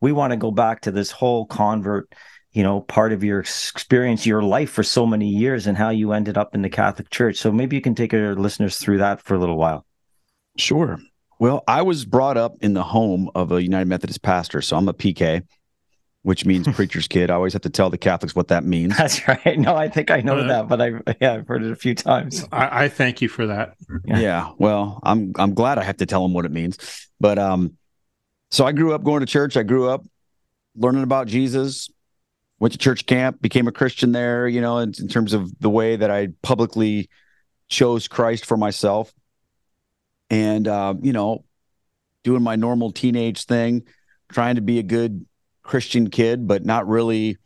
we 0.00 0.10
want 0.10 0.32
to 0.32 0.36
go 0.36 0.50
back 0.50 0.80
to 0.82 0.90
this 0.90 1.12
whole 1.12 1.46
convert 1.46 2.12
you 2.50 2.62
know, 2.62 2.80
part 2.80 3.12
of 3.12 3.22
your 3.22 3.40
experience, 3.40 4.24
your 4.24 4.42
life 4.42 4.70
for 4.70 4.82
so 4.82 5.04
many 5.04 5.28
years, 5.28 5.66
and 5.66 5.76
how 5.76 5.90
you 5.90 6.12
ended 6.12 6.38
up 6.38 6.54
in 6.54 6.62
the 6.62 6.70
Catholic 6.70 7.10
Church. 7.10 7.36
So 7.36 7.52
maybe 7.52 7.76
you 7.76 7.82
can 7.82 7.94
take 7.94 8.14
our 8.14 8.34
listeners 8.34 8.78
through 8.78 8.96
that 8.98 9.20
for 9.20 9.34
a 9.34 9.38
little 9.38 9.58
while. 9.58 9.84
Sure. 10.56 10.98
Well, 11.38 11.62
I 11.68 11.82
was 11.82 12.06
brought 12.06 12.38
up 12.38 12.54
in 12.62 12.72
the 12.72 12.82
home 12.82 13.28
of 13.34 13.52
a 13.52 13.62
United 13.62 13.88
Methodist 13.88 14.22
pastor, 14.22 14.62
so 14.62 14.78
I'm 14.78 14.88
a 14.88 14.94
PK, 14.94 15.42
which 16.26 16.44
means 16.44 16.66
preacher's 16.74 17.06
kid. 17.06 17.30
I 17.30 17.34
always 17.34 17.52
have 17.52 17.62
to 17.62 17.70
tell 17.70 17.88
the 17.88 17.96
Catholics 17.96 18.34
what 18.34 18.48
that 18.48 18.64
means. 18.64 18.96
That's 18.96 19.28
right. 19.28 19.56
No, 19.56 19.76
I 19.76 19.88
think 19.88 20.10
I 20.10 20.22
know 20.22 20.38
uh, 20.38 20.48
that, 20.48 20.68
but 20.68 20.82
I 20.82 20.90
yeah, 21.20 21.34
I've 21.34 21.46
heard 21.46 21.62
it 21.62 21.70
a 21.70 21.76
few 21.76 21.94
times. 21.94 22.44
I, 22.50 22.84
I 22.84 22.88
thank 22.88 23.22
you 23.22 23.28
for 23.28 23.46
that. 23.46 23.76
Yeah. 24.04 24.18
yeah. 24.18 24.52
Well, 24.58 24.98
I'm 25.04 25.32
I'm 25.38 25.54
glad 25.54 25.78
I 25.78 25.84
have 25.84 25.98
to 25.98 26.06
tell 26.06 26.22
them 26.22 26.34
what 26.34 26.44
it 26.44 26.50
means. 26.50 26.78
But 27.20 27.38
um, 27.38 27.76
so 28.50 28.66
I 28.66 28.72
grew 28.72 28.92
up 28.92 29.04
going 29.04 29.20
to 29.20 29.26
church. 29.26 29.56
I 29.56 29.62
grew 29.62 29.88
up 29.88 30.04
learning 30.74 31.04
about 31.04 31.28
Jesus, 31.28 31.90
went 32.58 32.72
to 32.72 32.78
church 32.78 33.06
camp, 33.06 33.40
became 33.40 33.68
a 33.68 33.72
Christian 33.72 34.10
there, 34.10 34.48
you 34.48 34.60
know, 34.60 34.78
in, 34.78 34.94
in 34.98 35.06
terms 35.06 35.32
of 35.32 35.56
the 35.60 35.70
way 35.70 35.94
that 35.94 36.10
I 36.10 36.30
publicly 36.42 37.08
chose 37.68 38.08
Christ 38.08 38.46
for 38.46 38.56
myself. 38.56 39.12
And, 40.28 40.66
uh, 40.66 40.94
you 41.00 41.12
know, 41.12 41.44
doing 42.24 42.42
my 42.42 42.56
normal 42.56 42.90
teenage 42.90 43.44
thing, 43.44 43.84
trying 44.28 44.56
to 44.56 44.60
be 44.60 44.80
a 44.80 44.82
good 44.82 45.24
Christian 45.66 46.08
kid, 46.08 46.46
but 46.46 46.64
not 46.64 46.88
really 46.88 47.38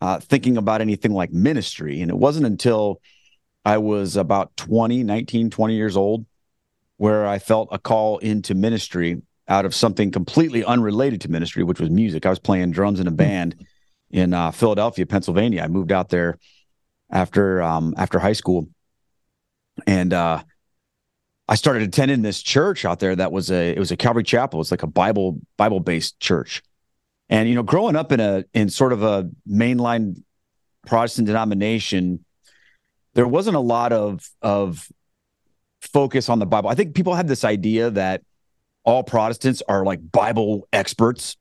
uh, 0.00 0.20
thinking 0.20 0.56
about 0.56 0.80
anything 0.80 1.12
like 1.12 1.32
ministry. 1.32 2.00
And 2.00 2.10
it 2.10 2.16
wasn't 2.16 2.46
until 2.46 3.00
I 3.64 3.78
was 3.78 4.16
about 4.16 4.56
20, 4.56 5.02
19, 5.02 5.50
20 5.50 5.74
years 5.74 5.96
old 5.96 6.24
where 6.96 7.26
I 7.26 7.38
felt 7.38 7.68
a 7.70 7.78
call 7.78 8.18
into 8.18 8.54
ministry 8.54 9.22
out 9.46 9.64
of 9.64 9.74
something 9.74 10.10
completely 10.10 10.64
unrelated 10.64 11.20
to 11.22 11.30
ministry, 11.30 11.64
which 11.64 11.80
was 11.80 11.90
music. 11.90 12.26
I 12.26 12.30
was 12.30 12.38
playing 12.38 12.70
drums 12.70 13.00
in 13.00 13.06
a 13.06 13.12
band 13.12 13.66
in 14.10 14.34
uh, 14.34 14.50
Philadelphia, 14.50 15.06
Pennsylvania. 15.06 15.62
I 15.62 15.68
moved 15.68 15.92
out 15.92 16.08
there 16.10 16.38
after 17.10 17.62
um, 17.62 17.94
after 17.96 18.18
high 18.18 18.34
school, 18.34 18.68
and 19.86 20.12
uh, 20.12 20.42
I 21.48 21.54
started 21.54 21.82
attending 21.82 22.22
this 22.22 22.42
church 22.42 22.84
out 22.84 23.00
there. 23.00 23.16
That 23.16 23.32
was 23.32 23.50
a 23.50 23.70
it 23.70 23.78
was 23.78 23.90
a 23.90 23.96
Calvary 23.96 24.24
Chapel. 24.24 24.60
It's 24.60 24.70
like 24.70 24.82
a 24.82 24.88
Bible 24.88 25.40
Bible 25.56 25.80
based 25.80 26.20
church, 26.20 26.62
and 27.28 27.48
you 27.48 27.54
know, 27.54 27.62
growing 27.62 27.96
up 27.96 28.12
in 28.12 28.20
a 28.20 28.44
in 28.54 28.68
sort 28.68 28.92
of 28.92 29.02
a 29.02 29.30
mainline 29.48 30.22
Protestant 30.86 31.26
denomination, 31.26 32.24
there 33.14 33.28
wasn't 33.28 33.56
a 33.56 33.60
lot 33.60 33.92
of 33.92 34.28
of 34.42 34.88
focus 35.80 36.28
on 36.28 36.38
the 36.38 36.46
Bible. 36.46 36.70
I 36.70 36.74
think 36.74 36.94
people 36.94 37.14
had 37.14 37.28
this 37.28 37.44
idea 37.44 37.90
that 37.90 38.22
all 38.84 39.02
Protestants 39.02 39.62
are 39.68 39.84
like 39.84 40.00
Bible 40.10 40.68
experts. 40.72 41.36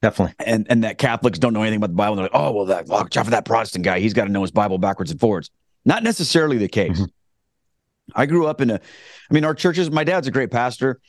Definitely. 0.00 0.34
And 0.44 0.66
and 0.70 0.84
that 0.84 0.98
Catholics 0.98 1.38
don't 1.38 1.52
know 1.52 1.62
anything 1.62 1.76
about 1.76 1.90
the 1.90 1.96
Bible. 1.96 2.16
They're 2.16 2.24
like, 2.24 2.32
oh, 2.34 2.52
well, 2.52 2.66
that 2.66 2.86
watch 2.86 3.16
out 3.16 3.24
for 3.26 3.30
that 3.32 3.44
Protestant 3.44 3.84
guy. 3.84 4.00
He's 4.00 4.14
got 4.14 4.24
to 4.24 4.30
know 4.30 4.42
his 4.42 4.50
Bible 4.50 4.78
backwards 4.78 5.10
and 5.10 5.20
forwards. 5.20 5.50
Not 5.84 6.02
necessarily 6.02 6.58
the 6.58 6.68
case. 6.68 6.98
Mm-hmm. 6.98 7.04
I 8.14 8.26
grew 8.26 8.46
up 8.46 8.60
in 8.60 8.70
a, 8.70 8.74
I 8.74 9.34
mean, 9.34 9.44
our 9.44 9.54
churches, 9.54 9.90
my 9.90 10.04
dad's 10.04 10.26
a 10.26 10.30
great 10.30 10.50
pastor, 10.50 11.00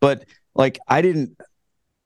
but 0.00 0.24
like 0.54 0.78
I 0.86 1.02
didn't 1.02 1.36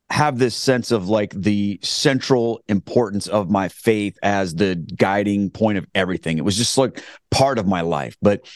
have 0.08 0.38
this 0.38 0.54
sense 0.54 0.92
of 0.92 1.08
like 1.08 1.32
the 1.32 1.80
central 1.82 2.62
importance 2.68 3.26
of 3.26 3.50
my 3.50 3.68
faith 3.68 4.16
as 4.22 4.54
the 4.54 4.76
guiding 4.76 5.50
point 5.50 5.78
of 5.78 5.86
everything. 5.94 6.38
It 6.38 6.44
was 6.44 6.56
just 6.56 6.78
like 6.78 7.02
part 7.30 7.58
of 7.58 7.66
my 7.66 7.80
life. 7.80 8.16
But 8.22 8.46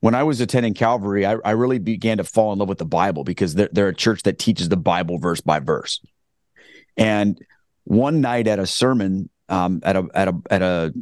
when 0.00 0.14
I 0.14 0.22
was 0.22 0.40
attending 0.40 0.74
Calvary, 0.74 1.26
I, 1.26 1.36
I 1.44 1.52
really 1.52 1.78
began 1.78 2.18
to 2.18 2.24
fall 2.24 2.52
in 2.52 2.58
love 2.58 2.68
with 2.68 2.78
the 2.78 2.84
Bible 2.84 3.24
because 3.24 3.54
they're, 3.54 3.68
they're 3.72 3.88
a 3.88 3.94
church 3.94 4.22
that 4.22 4.38
teaches 4.38 4.68
the 4.68 4.76
Bible 4.76 5.18
verse 5.18 5.40
by 5.40 5.58
verse. 5.58 6.00
And 6.96 7.38
one 7.84 8.20
night 8.20 8.46
at 8.46 8.58
a 8.58 8.66
sermon, 8.66 9.28
um, 9.48 9.80
at 9.82 9.96
a 9.96 10.08
at 10.14 10.28
a 10.28 10.34
at 10.50 10.62
a 10.62 10.94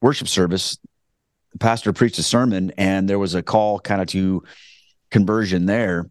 worship 0.00 0.28
service, 0.28 0.78
the 1.52 1.58
pastor 1.58 1.92
preached 1.92 2.18
a 2.18 2.22
sermon, 2.22 2.72
and 2.76 3.08
there 3.08 3.18
was 3.18 3.34
a 3.34 3.42
call 3.42 3.80
kind 3.80 4.00
of 4.00 4.08
to 4.08 4.42
conversion 5.10 5.66
there. 5.66 6.10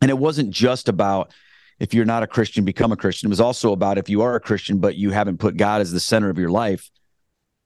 And 0.00 0.10
it 0.10 0.18
wasn't 0.18 0.50
just 0.50 0.88
about 0.88 1.32
if 1.82 1.92
you're 1.92 2.04
not 2.04 2.22
a 2.22 2.28
Christian, 2.28 2.64
become 2.64 2.92
a 2.92 2.96
Christian. 2.96 3.26
It 3.26 3.30
was 3.30 3.40
also 3.40 3.72
about 3.72 3.98
if 3.98 4.08
you 4.08 4.22
are 4.22 4.36
a 4.36 4.40
Christian, 4.40 4.78
but 4.78 4.94
you 4.94 5.10
haven't 5.10 5.38
put 5.38 5.56
God 5.56 5.80
as 5.80 5.90
the 5.90 5.98
center 5.98 6.30
of 6.30 6.38
your 6.38 6.48
life, 6.48 6.88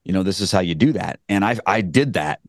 you 0.03 0.11
know, 0.11 0.23
this 0.23 0.41
is 0.41 0.51
how 0.51 0.59
you 0.59 0.73
do 0.73 0.93
that. 0.93 1.19
And 1.29 1.45
I 1.45 1.59
I 1.67 1.81
did 1.81 2.13
that. 2.13 2.39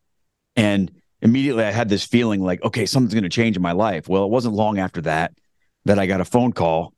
And 0.57 0.91
immediately 1.21 1.65
I 1.65 1.71
had 1.71 1.91
this 1.91 2.07
feeling 2.07 2.41
like, 2.41 2.65
okay, 2.65 2.87
something's 2.87 3.13
going 3.13 3.25
to 3.25 3.29
change 3.29 3.55
in 3.55 3.63
my 3.63 3.73
life. 3.73 4.09
Well, 4.09 4.25
it 4.25 4.31
wasn't 4.31 4.55
long 4.55 4.79
after 4.79 5.03
that 5.03 5.35
that 5.85 5.99
I 5.99 6.07
got 6.07 6.23
a 6.23 6.25
phone 6.25 6.55
call 6.55 6.95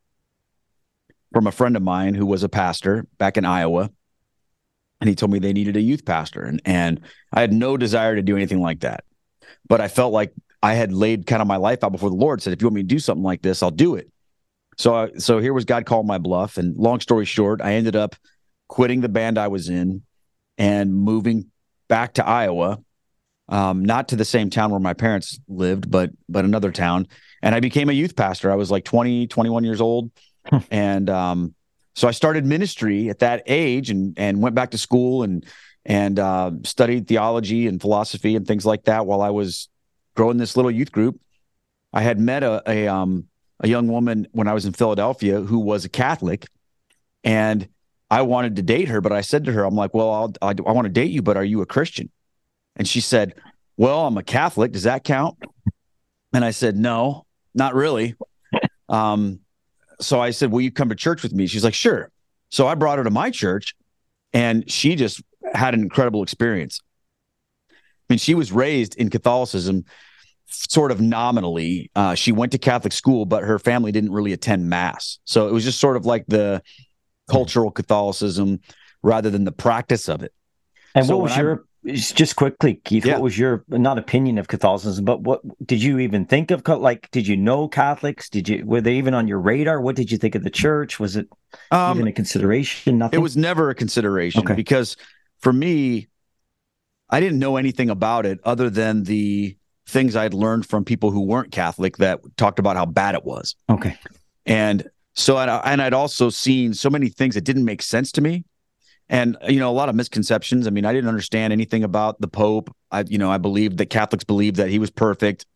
from 1.33 1.49
a 1.49 1.53
friend 1.53 1.77
of 1.77 1.83
mine 1.83 2.15
who 2.15 2.25
was 2.25 2.45
a 2.45 2.49
pastor 2.49 3.09
back 3.19 3.37
in 3.37 3.45
Iowa. 3.45 3.91
And 5.01 5.09
he 5.09 5.17
told 5.17 5.33
me 5.33 5.41
they 5.41 5.53
needed 5.53 5.77
a 5.77 5.81
youth 5.81 6.05
pastor. 6.05 6.43
And, 6.43 6.63
and 6.65 7.01
I 7.33 7.41
had 7.41 7.53
no 7.53 7.77
desire 7.77 8.15
to 8.15 8.23
do 8.23 8.37
anything 8.37 8.61
like 8.61 8.81
that. 8.81 9.03
But 9.67 9.81
I 9.81 9.89
felt 9.89 10.13
like 10.13 10.33
I 10.63 10.75
had 10.75 10.93
laid 10.93 11.27
kind 11.27 11.43
of 11.43 11.49
my 11.49 11.57
life 11.57 11.83
out 11.83 11.91
before 11.91 12.11
the 12.11 12.15
Lord, 12.15 12.41
said, 12.41 12.53
if 12.53 12.63
you 12.63 12.69
want 12.69 12.77
me 12.77 12.83
to 12.83 12.87
do 12.87 13.01
something 13.01 13.25
like 13.25 13.43
this, 13.43 13.65
I'll 13.65 13.73
do 13.73 13.97
it. 13.97 14.09
So, 14.81 15.11
so 15.19 15.41
here 15.41 15.53
was 15.53 15.67
God 15.67 15.85
calling 15.85 16.07
my 16.07 16.17
bluff. 16.17 16.57
And 16.57 16.75
long 16.75 17.01
story 17.01 17.27
short, 17.27 17.61
I 17.61 17.75
ended 17.75 17.97
up 17.97 18.17
quitting 18.67 19.03
the 19.03 19.11
band 19.11 19.37
I 19.37 19.49
was 19.49 19.69
in 19.69 20.03
and 20.57 20.95
moving 20.95 21.51
back 21.87 22.15
to 22.15 22.27
Iowa 22.27 22.79
um, 23.51 23.85
not 23.85 24.09
to 24.09 24.17
the 24.17 24.25
same 24.25 24.49
town 24.49 24.71
where 24.71 24.81
my 24.81 24.95
parents 24.95 25.39
lived, 25.49 25.91
but 25.91 26.11
but 26.31 26.47
another 26.47 26.73
town. 26.73 27.09
And 27.43 27.55
I 27.55 27.61
became 27.61 27.91
a 27.91 27.93
youth 27.93 28.17
pastor. 28.17 28.51
I 28.51 28.55
was 28.55 28.71
like 28.71 28.85
20, 28.85 29.27
21 29.27 29.65
years 29.65 29.83
old. 29.83 30.11
Hmm. 30.49 30.59
and 30.71 31.11
um, 31.11 31.55
so 31.95 32.09
I 32.09 32.13
started 32.13 32.47
ministry 32.47 33.11
at 33.11 33.19
that 33.19 33.43
age 33.47 33.91
and 33.91 34.19
and 34.19 34.41
went 34.41 34.55
back 34.55 34.71
to 34.71 34.79
school 34.79 35.25
and 35.25 35.45
and 35.85 36.19
uh, 36.19 36.53
studied 36.65 37.07
theology 37.07 37.67
and 37.67 37.83
philosophy 37.83 38.35
and 38.35 38.47
things 38.47 38.65
like 38.65 38.85
that 38.85 39.05
while 39.05 39.21
I 39.21 39.31
was 39.31 39.69
growing 40.17 40.39
this 40.39 40.57
little 40.57 40.71
youth 40.71 40.91
group. 40.91 41.21
I 41.93 42.01
had 42.01 42.19
met 42.19 42.43
a 42.43 42.63
a, 42.67 42.89
um, 42.89 43.27
a 43.61 43.69
young 43.69 43.89
woman 43.89 44.27
when 44.33 44.49
I 44.49 44.55
was 44.55 44.67
in 44.67 44.73
Philadelphia 44.73 45.41
who 45.41 45.59
was 45.59 45.85
a 45.85 45.89
Catholic, 45.89 46.47
and 47.23 47.69
I 48.11 48.23
wanted 48.23 48.57
to 48.57 48.63
date 48.63 48.89
her, 48.89 49.01
but 49.01 49.13
I 49.13 49.21
said 49.21 49.45
to 49.45 49.53
her, 49.53 49.65
"I'm 49.65 49.77
like, 49.77 49.95
well, 49.95 50.11
I'll, 50.11 50.33
I, 50.43 50.55
I 50.67 50.73
want 50.73 50.87
to 50.87 50.93
date 50.93 51.11
you, 51.11 51.23
but 51.23 51.37
are 51.37 51.45
you 51.45 51.61
a 51.61 51.67
Christian?" 51.67 52.11
And 52.77 52.89
she 52.89 53.01
said, 53.01 53.35
Well, 53.77 54.07
I'm 54.07 54.17
a 54.17 54.23
Catholic. 54.23 54.73
Does 54.73 54.85
that 54.85 55.05
count? 55.05 55.37
And 56.33 56.45
I 56.45 56.51
said, 56.51 56.77
No, 56.77 57.27
not 57.55 57.75
really. 57.75 58.15
Um, 58.89 59.39
so 60.01 60.21
I 60.21 60.31
said, 60.31 60.51
Will 60.51 60.63
you 60.63 60.73
come 60.73 60.89
to 60.89 60.97
church 60.97 61.23
with 61.23 61.33
me? 61.33 61.47
She's 61.47 61.63
like, 61.63 61.75
Sure. 61.75 62.11
So 62.49 62.67
I 62.67 62.75
brought 62.75 62.99
her 62.99 63.05
to 63.05 63.11
my 63.11 63.31
church 63.31 63.77
and 64.33 64.69
she 64.69 64.97
just 64.97 65.23
had 65.55 65.75
an 65.75 65.81
incredible 65.81 66.25
experience. 66.25 66.81
I 67.71 67.75
mean, 68.09 68.19
she 68.19 68.35
was 68.35 68.51
raised 68.51 68.97
in 68.97 69.11
Catholicism 69.11 69.85
sort 70.51 70.91
of 70.91 71.01
nominally. 71.01 71.91
Uh, 71.95 72.15
she 72.15 72.33
went 72.33 72.53
to 72.53 72.59
Catholic 72.59 72.93
school, 72.93 73.25
but 73.25 73.43
her 73.43 73.59
family 73.59 73.93
didn't 73.93 74.13
really 74.13 74.33
attend 74.33 74.69
mass. 74.69 75.19
So 75.25 75.49
it 75.49 75.53
was 75.53 75.65
just 75.65 75.81
sort 75.81 75.97
of 75.97 76.07
like 76.07 76.27
the 76.27 76.63
cultural 77.29 77.71
Catholicism 77.71 78.61
rather 79.03 79.31
than 79.31 79.45
the 79.45 79.53
practice 79.53 80.09
of 80.09 80.23
it. 80.23 80.33
And 80.95 81.07
so 81.07 81.17
what 81.17 81.25
was 81.25 81.37
your 81.37 81.65
just 81.87 82.37
quickly, 82.37 82.75
Keith, 82.85 83.07
yeah. 83.07 83.15
what 83.15 83.23
was 83.23 83.39
your 83.39 83.65
not 83.69 83.99
opinion 83.99 84.37
of 84.37 84.49
Catholicism, 84.49 85.05
but 85.05 85.23
what 85.23 85.41
did 85.67 85.83
you 85.83 85.99
even 85.99 86.27
think 86.27 86.51
of? 86.51 86.67
Like, 86.67 87.11
did 87.11 87.27
you 87.27 87.37
know 87.37 87.69
Catholics? 87.69 88.29
Did 88.29 88.49
you 88.49 88.67
were 88.67 88.81
they 88.83 88.97
even 88.97 89.15
on 89.15 89.27
your 89.27 89.41
radar? 89.41 89.81
What 89.81 89.97
did 89.97 90.11
you 90.11 90.19
think 90.19 90.35
of 90.35 90.45
the 90.45 90.51
church? 90.51 91.01
Was 91.01 91.17
it 91.17 91.29
um, 91.71 91.97
even 91.97 92.09
a 92.09 92.13
consideration? 92.13 92.99
Nothing. 92.99 93.19
It 93.19 93.23
was 93.23 93.37
never 93.37 93.71
a 93.71 93.75
consideration 93.75 94.43
okay. 94.43 94.55
because 94.55 94.97
for 95.39 95.53
me, 95.53 96.09
I 97.09 97.21
didn't 97.21 97.39
know 97.39 97.57
anything 97.57 97.89
about 97.89 98.27
it 98.27 98.41
other 98.45 98.69
than 98.69 99.05
the 99.05 99.57
things 99.91 100.17
I'd 100.17 100.35
learned 100.35 100.67
from 100.67 100.85
people 100.85 101.11
who 101.11 101.21
weren't 101.21 101.53
Catholic 101.53 101.97
that 101.99 102.21
talked 102.37 102.59
about 102.59 102.77
how 102.77 102.87
bad 102.87 103.15
it 103.15 103.25
was. 103.25 103.55
Okay, 103.69 103.97
and 104.47 104.89
so 105.15 105.39
and 105.39 105.83
I'd 105.83 105.95
also 105.95 106.31
seen 106.31 106.73
so 106.75 106.89
many 106.89 107.09
things 107.09 107.35
that 107.35 107.43
didn't 107.43 107.65
make 107.65 107.83
sense 107.83 108.13
to 108.13 108.21
me. 108.21 108.45
And 109.09 109.37
you 109.49 109.59
know 109.59 109.71
a 109.71 109.73
lot 109.73 109.89
of 109.89 109.95
misconceptions. 109.95 110.67
I 110.67 110.71
mean 110.71 110.85
i 110.85 110.93
didn't 110.93 111.09
understand 111.09 111.53
anything 111.53 111.85
about 111.85 112.21
the 112.21 112.29
pope. 112.29 112.75
I 112.91 113.05
you 113.07 113.19
know 113.19 113.31
i 113.31 113.39
believed 113.39 113.79
that 113.79 113.87
catholics 113.87 114.25
believed 114.25 114.57
that 114.57 114.69
he 114.69 114.79
was 114.79 114.91
perfect. 114.91 115.47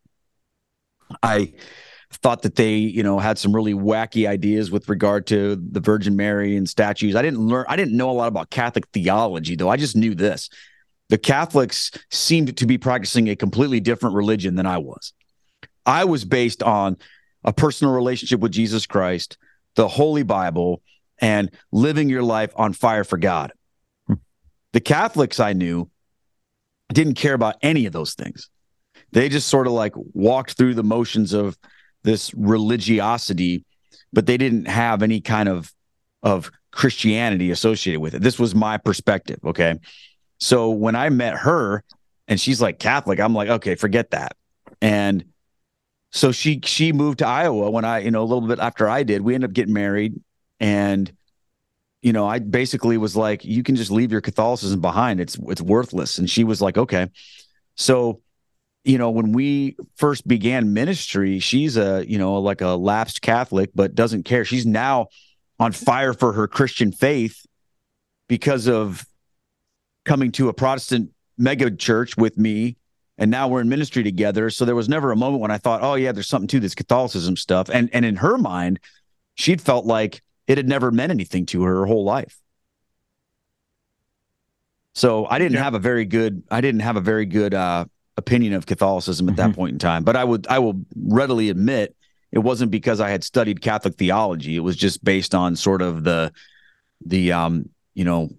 I 1.23 1.53
thought 2.11 2.43
that 2.43 2.57
they 2.57 2.75
you 2.75 3.03
know 3.03 3.19
had 3.19 3.39
some 3.39 3.55
really 3.55 3.75
wacky 3.75 4.29
ideas 4.29 4.71
with 4.71 4.89
regard 4.89 5.27
to 5.29 5.57
the 5.57 5.81
virgin 5.81 6.17
mary 6.17 6.57
and 6.57 6.69
statues. 6.69 7.15
I 7.15 7.23
didn't 7.23 7.47
learn 7.47 7.65
i 7.69 7.77
didn't 7.77 7.97
know 7.97 8.11
a 8.11 8.13
lot 8.13 8.29
about 8.29 8.51
catholic 8.51 8.89
theology 8.93 9.55
though. 9.55 9.69
I 9.69 9.77
just 9.77 9.95
knew 9.97 10.15
this 10.15 10.51
the 11.15 11.19
catholics 11.19 11.93
seemed 12.11 12.57
to 12.57 12.67
be 12.67 12.77
practicing 12.77 13.29
a 13.29 13.37
completely 13.37 13.79
different 13.79 14.17
religion 14.17 14.57
than 14.57 14.67
i 14.67 14.79
was 14.79 15.13
i 15.87 16.05
was 16.05 16.25
based 16.25 16.63
on 16.63 16.97
a 17.45 17.53
personal 17.53 17.95
relationship 17.95 18.41
with 18.41 18.53
jesus 18.53 18.87
christ 18.87 19.39
the 19.77 19.89
holy 19.89 20.23
bible 20.23 20.83
and 21.21 21.51
living 21.73 22.09
your 22.09 22.23
life 22.23 22.53
on 22.57 22.73
fire 22.73 23.05
for 23.05 23.19
God. 23.19 23.53
The 24.73 24.81
Catholics 24.81 25.39
I 25.41 25.53
knew 25.53 25.91
didn't 26.93 27.15
care 27.15 27.35
about 27.35 27.57
any 27.63 27.87
of 27.87 27.93
those 27.93 28.15
things. 28.15 28.51
They 29.13 29.29
just 29.29 29.49
sort 29.49 29.67
of 29.67 29.73
like 29.73 29.93
walked 29.97 30.57
through 30.57 30.75
the 30.75 30.83
motions 30.83 31.33
of 31.33 31.57
this 32.03 32.35
religiosity, 32.35 33.65
but 34.13 34.27
they 34.27 34.37
didn't 34.37 34.67
have 34.67 35.03
any 35.03 35.21
kind 35.21 35.49
of 35.49 35.73
of 36.23 36.51
Christianity 36.73 37.51
associated 37.51 38.01
with 38.01 38.15
it. 38.15 38.23
This 38.23 38.39
was 38.39 38.55
my 38.55 38.79
perspective. 38.79 39.39
Okay. 39.45 39.79
So 40.41 40.71
when 40.71 40.97
I 40.97 41.09
met 41.09 41.39
her 41.39 41.85
and 42.29 42.41
she's 42.41 42.61
like 42.61 42.79
Catholic, 42.79 43.21
I'm 43.21 43.35
like, 43.35 43.49
okay, 43.49 43.75
forget 43.75 44.11
that. 44.11 44.37
And 44.81 45.25
so 46.13 46.33
she 46.33 46.61
she 46.65 46.93
moved 46.93 47.21
to 47.21 47.27
Iowa 47.27 47.71
when 47.71 47.85
I, 47.85 48.01
you 48.01 48.11
know, 48.11 48.23
a 48.23 48.25
little 48.25 48.47
bit 48.47 48.59
after 48.59 48.89
I 48.89 49.03
did. 49.03 49.23
We 49.23 49.35
ended 49.35 49.51
up 49.51 49.55
getting 49.55 49.75
married 49.75 50.21
and 50.61 51.13
you 52.05 52.13
know, 52.13 52.29
I 52.29 52.39
basically 52.39 52.99
was 52.99 53.17
like, 53.17 53.47
you 53.47 53.63
can 53.63 53.77
just 53.77 53.91
leave 53.91 54.13
your 54.13 54.21
Catholicism 54.21 54.83
behind. 54.83 55.21
It's 55.21 55.39
it's 55.49 55.63
worthless. 55.63 56.19
And 56.19 56.29
she 56.29 56.45
was 56.45 56.61
like, 56.61 56.77
okay. 56.77 57.09
So, 57.77 58.21
you 58.85 58.99
know, 58.99 59.11
when 59.11 59.33
we 59.33 59.77
first 59.97 60.29
began 60.29 60.75
ministry, 60.75 61.39
she's 61.39 61.79
a, 61.79 62.05
you 62.07 62.19
know, 62.19 62.39
like 62.41 62.61
a 62.61 62.77
lapsed 62.77 63.23
Catholic, 63.23 63.71
but 63.75 63.95
doesn't 63.95 64.25
care. 64.25 64.45
She's 64.45 64.67
now 64.67 65.09
on 65.59 65.73
fire 65.73 66.13
for 66.13 66.35
her 66.35 66.47
Christian 66.47 66.93
faith 66.93 67.47
because 68.29 68.69
of 68.69 69.07
coming 70.05 70.33
to 70.33 70.49
a 70.49 70.55
Protestant 70.55 71.11
mega 71.37 71.71
church 71.71 72.17
with 72.17 72.39
me 72.39 72.77
and 73.19 73.31
now 73.31 73.49
we're 73.49 73.61
in 73.61 73.69
ministry 73.69 74.03
together. 74.03 74.51
So 74.51 74.65
there 74.65 74.75
was 74.75 74.89
never 74.89 75.13
a 75.13 75.17
moment 75.17 75.41
when 75.41 75.51
I 75.51 75.59
thought, 75.59 75.83
oh 75.83 75.95
yeah, 75.95 76.13
there's 76.13 76.29
something 76.29 76.49
to 76.49 76.61
this 76.61 76.75
Catholicism 76.75 77.37
stuff. 77.37 77.69
And 77.73 77.89
and 77.93 78.05
in 78.05 78.17
her 78.17 78.37
mind, 78.39 78.81
she'd 79.35 79.61
felt 79.61 79.87
like 79.87 80.23
it 80.47 80.59
had 80.59 80.69
never 80.69 80.91
meant 80.91 81.11
anything 81.11 81.47
to 81.47 81.63
her 81.63 81.77
her 81.81 81.87
whole 81.87 82.05
life. 82.05 82.39
So 84.95 85.27
I 85.27 85.39
didn't 85.39 85.55
yeah. 85.55 85.65
have 85.65 85.75
a 85.75 85.79
very 85.79 86.05
good 86.05 86.43
I 86.51 86.61
didn't 86.61 86.81
have 86.81 86.97
a 86.97 87.01
very 87.01 87.27
good 87.27 87.55
uh, 87.55 87.85
opinion 88.17 88.55
of 88.55 88.67
Catholicism 88.67 89.29
at 89.29 89.37
mm-hmm. 89.37 89.51
that 89.51 89.57
point 89.57 89.73
in 89.73 89.79
time. 89.79 90.05
But 90.05 90.17
I 90.17 90.25
would 90.25 90.47
I 90.49 90.59
will 90.59 90.81
readily 90.97 91.51
admit 91.51 91.95
it 92.33 92.41
wasn't 92.41 92.73
because 92.73 93.01
I 93.01 93.11
had 93.11 93.23
studied 93.23 93.61
Catholic 93.61 93.95
theology. 93.95 94.57
It 94.57 94.61
was 94.61 94.77
just 94.77 95.05
based 95.05 95.35
on 95.37 95.55
sort 95.55 95.83
of 95.83 96.03
the 96.03 96.33
the 97.07 97.33
um 97.33 97.69
you 97.95 98.05
know 98.05 98.31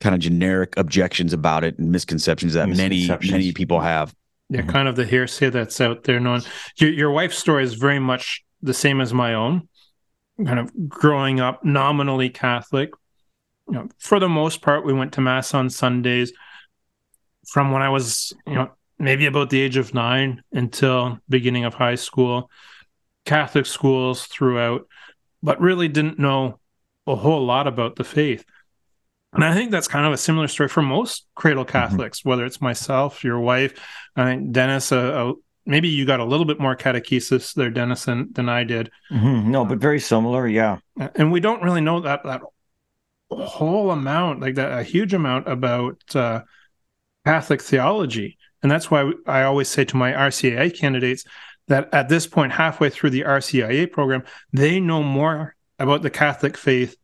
kind 0.00 0.14
of 0.14 0.20
generic 0.20 0.76
objections 0.76 1.32
about 1.32 1.64
it 1.64 1.78
and 1.78 1.90
misconceptions 1.90 2.54
that 2.54 2.68
misconceptions. 2.68 3.30
many 3.30 3.44
many 3.44 3.52
people 3.52 3.80
have. 3.80 4.14
Yeah, 4.50 4.60
mm-hmm. 4.60 4.70
kind 4.70 4.88
of 4.88 4.96
the 4.96 5.06
hearsay 5.06 5.50
that's 5.50 5.80
out 5.80 6.04
there. 6.04 6.20
Known 6.20 6.42
your 6.76 6.90
your 6.90 7.10
wife's 7.10 7.38
story 7.38 7.64
is 7.64 7.74
very 7.74 7.98
much 7.98 8.44
the 8.62 8.74
same 8.74 9.00
as 9.00 9.14
my 9.14 9.34
own. 9.34 9.68
Kind 10.44 10.58
of 10.58 10.88
growing 10.88 11.40
up 11.40 11.64
nominally 11.64 12.28
Catholic. 12.28 12.90
You 13.68 13.74
know, 13.74 13.88
for 13.98 14.18
the 14.18 14.28
most 14.28 14.62
part, 14.62 14.84
we 14.84 14.92
went 14.92 15.12
to 15.14 15.20
mass 15.20 15.54
on 15.54 15.70
Sundays. 15.70 16.32
From 17.46 17.72
when 17.72 17.82
I 17.82 17.88
was, 17.88 18.32
you 18.46 18.54
know, 18.54 18.70
maybe 18.98 19.26
about 19.26 19.50
the 19.50 19.60
age 19.60 19.76
of 19.76 19.94
nine 19.94 20.42
until 20.52 21.18
beginning 21.28 21.64
of 21.64 21.74
high 21.74 21.94
school, 21.94 22.50
Catholic 23.24 23.66
schools 23.66 24.26
throughout, 24.26 24.86
but 25.42 25.60
really 25.60 25.88
didn't 25.88 26.18
know 26.18 26.58
a 27.06 27.14
whole 27.14 27.44
lot 27.44 27.66
about 27.66 27.96
the 27.96 28.04
faith. 28.04 28.44
And 29.34 29.44
I 29.44 29.54
think 29.54 29.70
that's 29.70 29.88
kind 29.88 30.06
of 30.06 30.12
a 30.12 30.16
similar 30.16 30.48
story 30.48 30.68
for 30.68 30.82
most 30.82 31.26
cradle 31.34 31.64
mm-hmm. 31.64 31.72
Catholics, 31.72 32.20
mm-hmm. 32.20 32.28
whether 32.28 32.44
it's 32.44 32.60
myself, 32.60 33.24
your 33.24 33.40
wife, 33.40 33.78
I 34.16 34.24
think 34.24 34.52
Dennis. 34.52 34.92
Uh, 34.92 34.98
uh, 34.98 35.32
maybe 35.66 35.88
you 35.88 36.04
got 36.04 36.20
a 36.20 36.24
little 36.24 36.46
bit 36.46 36.60
more 36.60 36.76
catechesis 36.76 37.54
there, 37.54 37.70
Dennis, 37.70 38.04
than, 38.04 38.32
than 38.32 38.48
I 38.48 38.64
did. 38.64 38.90
Mm-hmm. 39.10 39.50
No, 39.50 39.64
but 39.64 39.78
very 39.78 40.00
similar, 40.00 40.46
yeah. 40.46 40.78
And 41.14 41.32
we 41.32 41.40
don't 41.40 41.62
really 41.62 41.80
know 41.80 42.00
that 42.00 42.24
that 42.24 42.42
whole 43.30 43.90
amount, 43.90 44.40
like 44.40 44.54
that, 44.56 44.78
a 44.78 44.82
huge 44.82 45.14
amount 45.14 45.48
about 45.48 46.00
uh, 46.14 46.42
Catholic 47.24 47.62
theology, 47.62 48.38
and 48.62 48.70
that's 48.70 48.90
why 48.90 49.12
I 49.26 49.42
always 49.42 49.68
say 49.68 49.84
to 49.86 49.96
my 49.96 50.12
RCIA 50.12 50.76
candidates 50.78 51.24
that 51.68 51.92
at 51.92 52.08
this 52.08 52.26
point, 52.26 52.52
halfway 52.52 52.90
through 52.90 53.10
the 53.10 53.22
RCIA 53.22 53.90
program, 53.90 54.24
they 54.52 54.80
know 54.80 55.02
more 55.02 55.56
about 55.78 56.02
the 56.02 56.10
Catholic 56.10 56.56
faith 56.56 56.96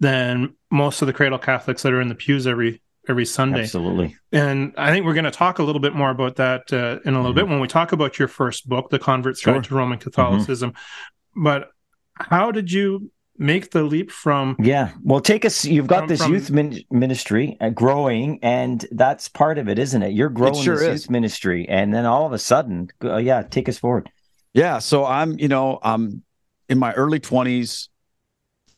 than 0.00 0.54
most 0.72 1.02
of 1.02 1.06
the 1.06 1.12
cradle 1.12 1.38
Catholics 1.38 1.82
that 1.82 1.92
are 1.92 2.00
in 2.00 2.08
the 2.08 2.14
pews 2.14 2.46
every 2.46 2.82
every 3.08 3.26
Sunday. 3.26 3.62
Absolutely. 3.62 4.16
And 4.30 4.74
I 4.76 4.90
think 4.90 5.04
we're 5.04 5.14
going 5.14 5.24
to 5.24 5.30
talk 5.30 5.58
a 5.58 5.62
little 5.62 5.80
bit 5.80 5.94
more 5.94 6.10
about 6.10 6.36
that 6.36 6.72
uh, 6.72 7.00
in 7.04 7.14
a 7.14 7.18
little 7.18 7.32
mm-hmm. 7.32 7.34
bit 7.34 7.48
when 7.48 7.60
we 7.60 7.68
talk 7.68 7.92
about 7.92 8.18
your 8.18 8.28
first 8.28 8.68
book, 8.68 8.90
The 8.90 8.98
Convert's 8.98 9.40
sure. 9.40 9.54
Guide 9.54 9.64
to 9.64 9.74
Roman 9.74 9.98
mm-hmm. 9.98 10.04
Catholicism. 10.04 10.70
Mm-hmm. 10.70 11.44
But 11.44 11.70
how 12.14 12.52
did 12.52 12.70
you 12.70 13.10
make 13.38 13.70
the 13.70 13.82
leap 13.82 14.10
from 14.10 14.54
yeah 14.60 14.92
well 15.02 15.18
take 15.18 15.44
us 15.44 15.64
you've 15.64 15.86
got 15.86 16.00
from, 16.00 16.08
this 16.08 16.22
from, 16.22 16.32
youth 16.32 16.50
min- 16.50 16.84
ministry 16.90 17.56
uh, 17.60 17.70
growing 17.70 18.38
and 18.42 18.86
that's 18.92 19.26
part 19.26 19.56
of 19.56 19.70
it 19.70 19.78
isn't 19.78 20.02
it 20.02 20.12
you're 20.12 20.28
growing 20.28 20.54
it 20.54 20.62
sure 20.62 20.76
this 20.76 20.82
is. 20.82 21.02
youth 21.02 21.10
ministry 21.10 21.66
and 21.68 21.94
then 21.94 22.04
all 22.04 22.26
of 22.26 22.32
a 22.32 22.38
sudden 22.38 22.88
uh, 23.02 23.16
yeah 23.16 23.42
take 23.42 23.70
us 23.70 23.78
forward 23.78 24.10
yeah 24.52 24.78
so 24.78 25.06
i'm 25.06 25.38
you 25.38 25.48
know 25.48 25.78
i'm 25.82 26.22
in 26.68 26.78
my 26.78 26.92
early 26.92 27.18
20s 27.18 27.88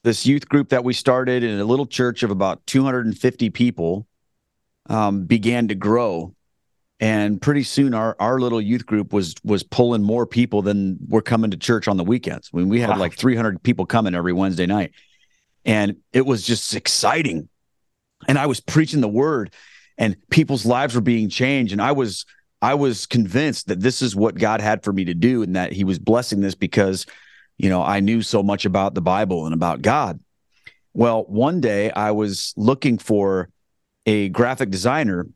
this 0.05 0.27
youth 0.27 0.49
group 0.49 0.69
that 0.69 0.85
we 0.85 0.93
started 0.93 1.43
in 1.43 1.59
a 1.59 1.65
little 1.65 1.87
church 1.87 2.23
of 2.23 2.31
about 2.31 2.65
250 2.67 3.51
people 3.51 4.07
um, 4.89 5.25
began 5.25 5.67
to 5.69 5.75
grow. 5.75 6.35
And 7.01 7.43
pretty 7.43 7.65
soon 7.65 7.93
our 7.93 8.15
our 8.21 8.39
little 8.39 8.61
youth 8.61 8.87
group 8.87 9.13
was 9.13 9.35
was 9.43 9.65
pulling 9.65 10.03
more 10.03 10.27
people 10.27 10.63
than 10.63 10.99
were 11.09 11.23
coming 11.23 11.51
to 11.51 11.57
church 11.57 11.89
on 11.89 11.97
the 11.97 12.05
weekends. 12.05 12.53
When 12.53 12.69
we 12.69 12.81
had 12.81 12.91
wow. 12.91 12.99
like 12.99 13.17
300 13.17 13.63
people 13.63 13.85
coming 13.85 14.15
every 14.15 14.33
wednesday 14.33 14.67
night. 14.67 14.93
And 15.65 15.97
it 16.13 16.25
was 16.25 16.47
just 16.47 16.75
exciting. 16.75 17.49
And 18.29 18.39
i 18.39 18.47
was 18.47 18.61
preaching 18.61 19.01
the 19.01 19.09
word 19.09 19.53
and 19.99 20.17
people's 20.31 20.65
lives 20.65 20.95
were 20.95 21.01
being 21.01 21.29
changed. 21.29 21.73
And 21.73 21.83
i 21.83 21.91
was 21.91 22.27
i 22.63 22.75
was 22.75 23.07
convinced 23.07 23.67
that 23.67 23.81
this 23.81 24.01
is 24.01 24.15
what 24.15 24.39
god 24.39 24.61
had 24.61 24.85
for 24.85 24.93
me 24.93 25.05
to 25.07 25.15
do 25.15 25.43
and 25.43 25.57
that 25.57 25.73
he 25.73 25.83
was 25.83 25.99
blessing 25.99 26.41
this 26.41 26.55
because 26.55 27.07
you 27.57 27.69
know, 27.69 27.83
I 27.83 28.01
knew 28.01 28.23
so 28.23 28.43
much 28.43 28.65
about 28.65 28.95
the 28.95 29.01
Bible 29.01 29.47
and 29.47 29.55
about 29.55 29.83
God. 29.83 30.21
Well, 30.93 31.25
one 31.25 31.61
day 31.61 31.91
I 31.91 32.13
was 32.13 32.55
looking 32.57 32.99
for 32.99 33.49
a 34.07 34.29
graphic 34.29 34.71
designer 34.71 35.27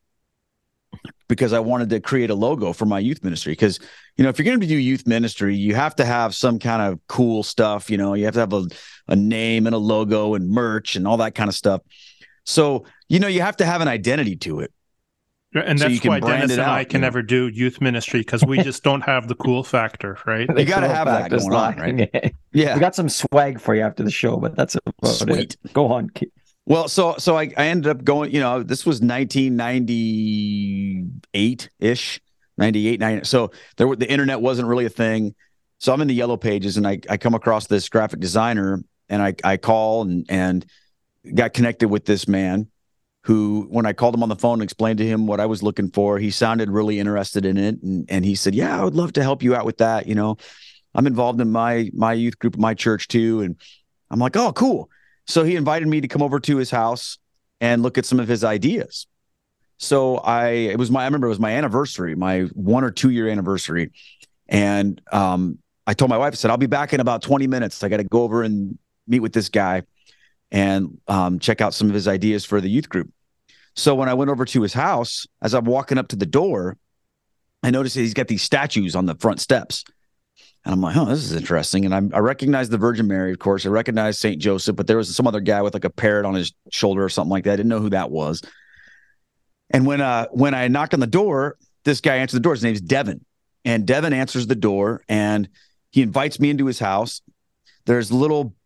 because 1.28 1.52
I 1.52 1.60
wanted 1.60 1.90
to 1.90 2.00
create 2.00 2.30
a 2.30 2.34
logo 2.34 2.72
for 2.72 2.86
my 2.86 2.98
youth 2.98 3.22
ministry. 3.22 3.52
Because, 3.52 3.78
you 4.16 4.24
know, 4.24 4.30
if 4.30 4.38
you're 4.38 4.44
going 4.44 4.60
to 4.60 4.66
do 4.66 4.76
youth 4.76 5.06
ministry, 5.06 5.54
you 5.54 5.74
have 5.74 5.94
to 5.96 6.04
have 6.04 6.34
some 6.34 6.58
kind 6.58 6.82
of 6.82 7.00
cool 7.06 7.42
stuff. 7.42 7.90
You 7.90 7.98
know, 7.98 8.14
you 8.14 8.24
have 8.24 8.34
to 8.34 8.40
have 8.40 8.52
a, 8.52 8.66
a 9.08 9.16
name 9.16 9.66
and 9.66 9.74
a 9.74 9.78
logo 9.78 10.34
and 10.34 10.48
merch 10.48 10.96
and 10.96 11.06
all 11.06 11.18
that 11.18 11.34
kind 11.34 11.48
of 11.48 11.54
stuff. 11.54 11.82
So, 12.44 12.86
you 13.08 13.20
know, 13.20 13.28
you 13.28 13.42
have 13.42 13.58
to 13.58 13.66
have 13.66 13.82
an 13.82 13.88
identity 13.88 14.36
to 14.36 14.60
it. 14.60 14.72
And 15.54 15.78
that's 15.78 16.02
so 16.02 16.10
why 16.10 16.20
Dennis 16.20 16.52
and 16.52 16.60
out, 16.60 16.74
I 16.74 16.84
can 16.84 17.00
never 17.00 17.22
do 17.22 17.48
youth 17.48 17.80
ministry 17.80 18.20
because 18.20 18.44
we 18.44 18.62
just 18.62 18.82
don't 18.82 19.00
have 19.00 19.28
the 19.28 19.34
cool 19.34 19.64
factor, 19.64 20.18
right? 20.26 20.46
you 20.58 20.66
got 20.66 20.80
to 20.80 20.88
have 20.88 21.06
that 21.06 21.30
going 21.30 21.54
on, 21.54 21.76
right? 21.76 22.34
yeah, 22.52 22.74
we 22.74 22.80
got 22.80 22.94
some 22.94 23.08
swag 23.08 23.58
for 23.58 23.74
you 23.74 23.80
after 23.80 24.02
the 24.02 24.10
show, 24.10 24.36
but 24.36 24.54
that's 24.54 24.74
about 24.74 25.10
Sweet. 25.10 25.56
it. 25.64 25.72
Go 25.72 25.90
on. 25.90 26.10
Well, 26.66 26.86
so 26.86 27.14
so 27.16 27.38
I, 27.38 27.44
I 27.56 27.68
ended 27.68 27.90
up 27.90 28.04
going. 28.04 28.30
You 28.30 28.40
know, 28.40 28.62
this 28.62 28.84
was 28.84 29.00
1998 29.00 31.70
ish, 31.80 32.20
98, 32.58 33.00
90. 33.00 33.24
So 33.24 33.50
there 33.78 33.96
the 33.96 34.10
internet 34.10 34.42
wasn't 34.42 34.68
really 34.68 34.84
a 34.84 34.90
thing. 34.90 35.34
So 35.78 35.94
I'm 35.94 36.02
in 36.02 36.08
the 36.08 36.14
yellow 36.14 36.36
pages 36.36 36.76
and 36.76 36.86
I 36.86 37.00
I 37.08 37.16
come 37.16 37.34
across 37.34 37.68
this 37.68 37.88
graphic 37.88 38.20
designer 38.20 38.84
and 39.08 39.22
I 39.22 39.34
I 39.42 39.56
call 39.56 40.02
and 40.02 40.26
and 40.28 40.66
got 41.34 41.54
connected 41.54 41.88
with 41.88 42.04
this 42.04 42.28
man 42.28 42.68
who, 43.28 43.66
when 43.68 43.84
I 43.84 43.92
called 43.92 44.14
him 44.14 44.22
on 44.22 44.30
the 44.30 44.36
phone 44.36 44.54
and 44.54 44.62
explained 44.62 44.96
to 45.00 45.06
him 45.06 45.26
what 45.26 45.38
I 45.38 45.44
was 45.44 45.62
looking 45.62 45.90
for, 45.90 46.18
he 46.18 46.30
sounded 46.30 46.70
really 46.70 46.98
interested 46.98 47.44
in 47.44 47.58
it. 47.58 47.82
And, 47.82 48.06
and 48.08 48.24
he 48.24 48.34
said, 48.34 48.54
Yeah, 48.54 48.80
I 48.80 48.82
would 48.82 48.94
love 48.94 49.12
to 49.12 49.22
help 49.22 49.42
you 49.42 49.54
out 49.54 49.66
with 49.66 49.76
that. 49.78 50.06
You 50.06 50.14
know, 50.14 50.38
I'm 50.94 51.06
involved 51.06 51.38
in 51.42 51.52
my 51.52 51.90
my 51.92 52.14
youth 52.14 52.38
group, 52.38 52.56
my 52.56 52.72
church 52.72 53.06
too. 53.06 53.42
And 53.42 53.56
I'm 54.10 54.18
like, 54.18 54.34
Oh, 54.34 54.54
cool. 54.54 54.88
So 55.26 55.44
he 55.44 55.56
invited 55.56 55.86
me 55.88 56.00
to 56.00 56.08
come 56.08 56.22
over 56.22 56.40
to 56.40 56.56
his 56.56 56.70
house 56.70 57.18
and 57.60 57.82
look 57.82 57.98
at 57.98 58.06
some 58.06 58.18
of 58.18 58.28
his 58.28 58.44
ideas. 58.44 59.06
So 59.76 60.16
I 60.16 60.48
it 60.48 60.78
was 60.78 60.90
my 60.90 61.02
I 61.02 61.04
remember 61.04 61.26
it 61.26 61.30
was 61.30 61.38
my 61.38 61.52
anniversary, 61.52 62.14
my 62.14 62.44
one 62.54 62.82
or 62.82 62.90
two 62.90 63.10
year 63.10 63.28
anniversary. 63.28 63.92
And 64.48 65.02
um, 65.12 65.58
I 65.86 65.92
told 65.92 66.08
my 66.08 66.16
wife, 66.16 66.32
I 66.32 66.36
said, 66.36 66.50
I'll 66.50 66.56
be 66.56 66.64
back 66.64 66.94
in 66.94 67.00
about 67.00 67.20
20 67.20 67.46
minutes. 67.46 67.84
I 67.84 67.90
got 67.90 67.98
to 67.98 68.04
go 68.04 68.22
over 68.22 68.42
and 68.42 68.78
meet 69.06 69.20
with 69.20 69.34
this 69.34 69.50
guy 69.50 69.82
and 70.50 70.98
um, 71.08 71.38
check 71.40 71.60
out 71.60 71.74
some 71.74 71.88
of 71.88 71.94
his 71.94 72.08
ideas 72.08 72.46
for 72.46 72.62
the 72.62 72.70
youth 72.70 72.88
group. 72.88 73.10
So 73.78 73.94
when 73.94 74.08
I 74.08 74.14
went 74.14 74.28
over 74.28 74.44
to 74.44 74.62
his 74.62 74.72
house, 74.72 75.24
as 75.40 75.54
I'm 75.54 75.64
walking 75.64 75.98
up 75.98 76.08
to 76.08 76.16
the 76.16 76.26
door, 76.26 76.76
I 77.62 77.70
noticed 77.70 77.94
that 77.94 78.00
he's 78.00 78.12
got 78.12 78.26
these 78.26 78.42
statues 78.42 78.96
on 78.96 79.06
the 79.06 79.14
front 79.14 79.40
steps. 79.40 79.84
And 80.64 80.74
I'm 80.74 80.80
like, 80.80 80.96
oh, 80.96 81.04
this 81.04 81.22
is 81.22 81.32
interesting. 81.32 81.84
And 81.84 81.94
I, 81.94 82.16
I 82.16 82.18
recognized 82.18 82.72
the 82.72 82.76
Virgin 82.76 83.06
Mary, 83.06 83.30
of 83.30 83.38
course. 83.38 83.64
I 83.64 83.68
recognized 83.68 84.18
St. 84.18 84.42
Joseph, 84.42 84.74
but 84.74 84.88
there 84.88 84.96
was 84.96 85.14
some 85.14 85.28
other 85.28 85.38
guy 85.38 85.62
with 85.62 85.74
like 85.74 85.84
a 85.84 85.90
parrot 85.90 86.26
on 86.26 86.34
his 86.34 86.52
shoulder 86.72 87.04
or 87.04 87.08
something 87.08 87.30
like 87.30 87.44
that. 87.44 87.52
I 87.52 87.56
didn't 87.56 87.68
know 87.68 87.78
who 87.78 87.90
that 87.90 88.10
was. 88.10 88.42
And 89.70 89.86
when 89.86 90.00
uh 90.00 90.26
when 90.32 90.54
I 90.54 90.66
knocked 90.66 90.94
on 90.94 91.00
the 91.00 91.06
door, 91.06 91.56
this 91.84 92.00
guy 92.00 92.16
answered 92.16 92.38
the 92.38 92.40
door. 92.40 92.54
His 92.54 92.64
name's 92.64 92.80
Devin. 92.80 93.24
And 93.64 93.86
Devin 93.86 94.12
answers 94.12 94.48
the 94.48 94.56
door 94.56 95.04
and 95.08 95.48
he 95.90 96.02
invites 96.02 96.40
me 96.40 96.50
into 96.50 96.66
his 96.66 96.80
house. 96.80 97.22
There's 97.86 98.10
a 98.10 98.16
little 98.16 98.56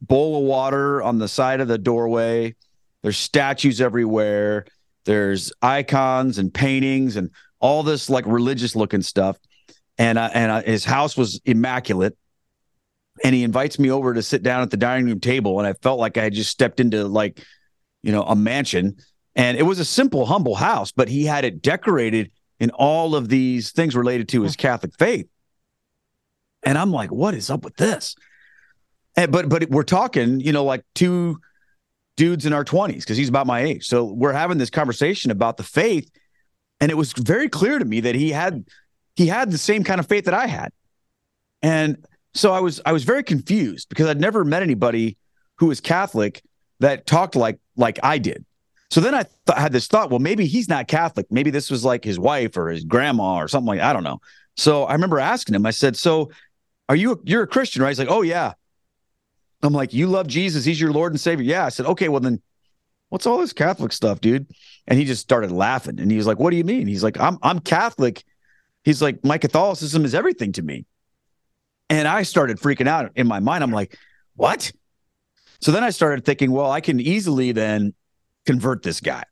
bowl 0.00 0.38
of 0.38 0.42
water 0.42 1.00
on 1.00 1.18
the 1.18 1.28
side 1.28 1.60
of 1.60 1.68
the 1.68 1.78
doorway. 1.78 2.56
There's 3.02 3.16
statues 3.18 3.80
everywhere. 3.80 4.66
There's 5.04 5.52
icons 5.62 6.38
and 6.38 6.52
paintings 6.52 7.16
and 7.16 7.30
all 7.60 7.82
this 7.82 8.10
like 8.10 8.26
religious 8.26 8.76
looking 8.76 9.02
stuff. 9.02 9.38
And 9.96 10.18
uh, 10.18 10.30
and 10.32 10.52
uh, 10.52 10.62
his 10.62 10.84
house 10.84 11.16
was 11.16 11.40
immaculate. 11.44 12.16
and 13.24 13.34
he 13.34 13.42
invites 13.42 13.78
me 13.78 13.90
over 13.90 14.14
to 14.14 14.22
sit 14.22 14.42
down 14.42 14.62
at 14.62 14.70
the 14.70 14.76
dining 14.76 15.06
room 15.06 15.18
table 15.20 15.58
and 15.58 15.66
i 15.66 15.72
felt 15.72 15.98
like 15.98 16.16
i 16.16 16.22
had 16.22 16.32
just 16.32 16.50
stepped 16.50 16.78
into 16.80 17.04
like 17.06 17.42
you 18.02 18.12
know 18.12 18.22
a 18.22 18.36
mansion 18.36 18.96
and 19.34 19.58
it 19.58 19.62
was 19.64 19.80
a 19.80 19.84
simple 19.84 20.24
humble 20.26 20.54
house 20.54 20.92
but 20.92 21.08
he 21.08 21.24
had 21.24 21.44
it 21.44 21.60
decorated 21.60 22.30
in 22.60 22.70
all 22.70 23.14
of 23.16 23.28
these 23.28 23.72
things 23.72 23.96
related 23.96 24.28
to 24.28 24.42
his 24.42 24.54
catholic 24.54 24.92
faith 24.98 25.26
and 26.62 26.78
i'm 26.78 26.92
like 26.92 27.10
what 27.10 27.34
is 27.34 27.50
up 27.50 27.64
with 27.64 27.76
this 27.76 28.14
and, 29.16 29.32
but 29.32 29.48
but 29.48 29.68
we're 29.68 29.82
talking 29.82 30.38
you 30.38 30.52
know 30.52 30.64
like 30.64 30.84
two 30.94 31.40
dudes 32.18 32.44
in 32.44 32.52
our 32.52 32.64
20s 32.64 32.96
because 32.96 33.16
he's 33.16 33.28
about 33.28 33.46
my 33.46 33.60
age 33.60 33.86
so 33.86 34.04
we're 34.04 34.32
having 34.32 34.58
this 34.58 34.70
conversation 34.70 35.30
about 35.30 35.56
the 35.56 35.62
faith 35.62 36.10
and 36.80 36.90
it 36.90 36.96
was 36.96 37.12
very 37.12 37.48
clear 37.48 37.78
to 37.78 37.84
me 37.84 38.00
that 38.00 38.14
he 38.14 38.30
had 38.30 38.66
he 39.16 39.26
had 39.26 39.50
the 39.50 39.58
same 39.58 39.84
kind 39.84 40.00
of 40.00 40.06
faith 40.06 40.26
that 40.26 40.34
i 40.34 40.46
had 40.46 40.70
and 41.62 42.04
so 42.34 42.52
I 42.52 42.60
was 42.60 42.80
I 42.86 42.92
was 42.92 43.04
very 43.04 43.22
confused 43.22 43.88
because 43.88 44.06
I'd 44.06 44.20
never 44.20 44.44
met 44.44 44.62
anybody 44.62 45.16
who 45.56 45.66
was 45.66 45.80
Catholic 45.80 46.42
that 46.80 47.06
talked 47.06 47.36
like 47.36 47.58
like 47.76 47.98
I 48.02 48.18
did. 48.18 48.44
So 48.90 49.00
then 49.00 49.14
I 49.14 49.24
th- 49.46 49.58
had 49.58 49.72
this 49.72 49.86
thought, 49.86 50.08
well, 50.08 50.18
maybe 50.18 50.46
he's 50.46 50.68
not 50.68 50.88
Catholic. 50.88 51.26
Maybe 51.30 51.50
this 51.50 51.70
was 51.70 51.84
like 51.84 52.04
his 52.04 52.18
wife 52.18 52.56
or 52.56 52.70
his 52.70 52.84
grandma 52.84 53.36
or 53.36 53.48
something 53.48 53.66
like 53.66 53.80
I 53.80 53.92
don't 53.92 54.04
know. 54.04 54.20
So 54.56 54.84
I 54.84 54.92
remember 54.92 55.18
asking 55.18 55.54
him. 55.54 55.66
I 55.66 55.70
said, 55.70 55.96
"So, 55.96 56.30
are 56.88 56.96
you 56.96 57.20
you're 57.24 57.42
a 57.42 57.46
Christian, 57.46 57.82
right?" 57.82 57.90
He's 57.90 57.98
like, 57.98 58.10
"Oh 58.10 58.22
yeah." 58.22 58.54
I'm 59.62 59.72
like, 59.72 59.92
"You 59.92 60.06
love 60.06 60.26
Jesus? 60.26 60.64
He's 60.64 60.80
your 60.80 60.92
Lord 60.92 61.12
and 61.12 61.20
Savior." 61.20 61.44
Yeah. 61.44 61.66
I 61.66 61.70
said, 61.70 61.86
"Okay, 61.86 62.08
well 62.08 62.20
then, 62.20 62.40
what's 63.08 63.26
all 63.26 63.38
this 63.38 63.52
Catholic 63.52 63.92
stuff, 63.92 64.20
dude?" 64.20 64.46
And 64.86 64.98
he 64.98 65.04
just 65.04 65.22
started 65.22 65.50
laughing, 65.50 66.00
and 66.00 66.10
he 66.10 66.16
was 66.16 66.26
like, 66.26 66.38
"What 66.38 66.50
do 66.50 66.56
you 66.56 66.64
mean?" 66.64 66.86
He's 66.86 67.02
like, 67.02 67.18
"I'm 67.18 67.38
I'm 67.42 67.60
Catholic." 67.60 68.24
He's 68.84 69.02
like, 69.02 69.24
"My 69.24 69.38
Catholicism 69.38 70.04
is 70.04 70.14
everything 70.14 70.52
to 70.52 70.62
me." 70.62 70.86
And 71.90 72.06
I 72.06 72.22
started 72.22 72.58
freaking 72.58 72.86
out 72.86 73.12
in 73.16 73.26
my 73.26 73.40
mind. 73.40 73.64
I'm 73.64 73.72
like, 73.72 73.96
what? 74.36 74.70
So 75.60 75.72
then 75.72 75.82
I 75.82 75.90
started 75.90 76.24
thinking, 76.24 76.52
well, 76.52 76.70
I 76.70 76.80
can 76.80 77.00
easily 77.00 77.52
then 77.52 77.94
convert 78.46 78.82
this 78.82 79.00
guy 79.00 79.24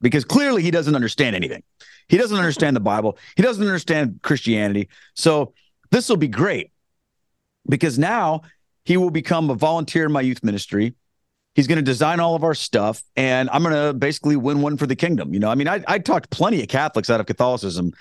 because 0.00 0.24
clearly 0.24 0.62
he 0.62 0.70
doesn't 0.70 0.94
understand 0.94 1.36
anything. 1.36 1.62
He 2.08 2.18
doesn't 2.18 2.36
understand 2.36 2.74
the 2.74 2.80
Bible. 2.80 3.18
He 3.36 3.42
doesn't 3.42 3.64
understand 3.64 4.20
Christianity. 4.22 4.88
So 5.14 5.54
this 5.90 6.08
will 6.08 6.16
be 6.16 6.28
great 6.28 6.72
because 7.68 7.98
now 7.98 8.42
he 8.84 8.96
will 8.96 9.10
become 9.10 9.50
a 9.50 9.54
volunteer 9.54 10.06
in 10.06 10.12
my 10.12 10.20
youth 10.20 10.42
ministry. 10.42 10.94
He's 11.54 11.66
going 11.66 11.76
to 11.76 11.82
design 11.82 12.18
all 12.18 12.34
of 12.34 12.42
our 12.42 12.54
stuff, 12.54 13.02
and 13.16 13.48
I'm 13.50 13.62
going 13.62 13.74
to 13.74 13.94
basically 13.94 14.36
win 14.36 14.60
one 14.60 14.76
for 14.76 14.86
the 14.86 14.96
kingdom. 14.96 15.32
You 15.32 15.40
know, 15.40 15.50
I 15.50 15.54
mean, 15.54 15.68
I, 15.68 15.84
I 15.86 15.98
talked 15.98 16.30
plenty 16.30 16.60
of 16.62 16.68
Catholics 16.68 17.10
out 17.10 17.20
of 17.20 17.26
Catholicism 17.26 17.92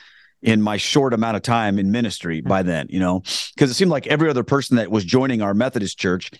in 0.41 0.61
my 0.61 0.77
short 0.77 1.13
amount 1.13 1.37
of 1.37 1.43
time 1.43 1.79
in 1.79 1.91
ministry 1.91 2.41
by 2.41 2.61
mm-hmm. 2.61 2.69
then, 2.69 2.87
you 2.89 2.99
know, 2.99 3.21
because 3.55 3.71
it 3.71 3.75
seemed 3.75 3.91
like 3.91 4.07
every 4.07 4.29
other 4.29 4.43
person 4.43 4.77
that 4.77 4.91
was 4.91 5.05
joining 5.05 5.41
our 5.41 5.53
Methodist 5.53 5.97
church 5.97 6.31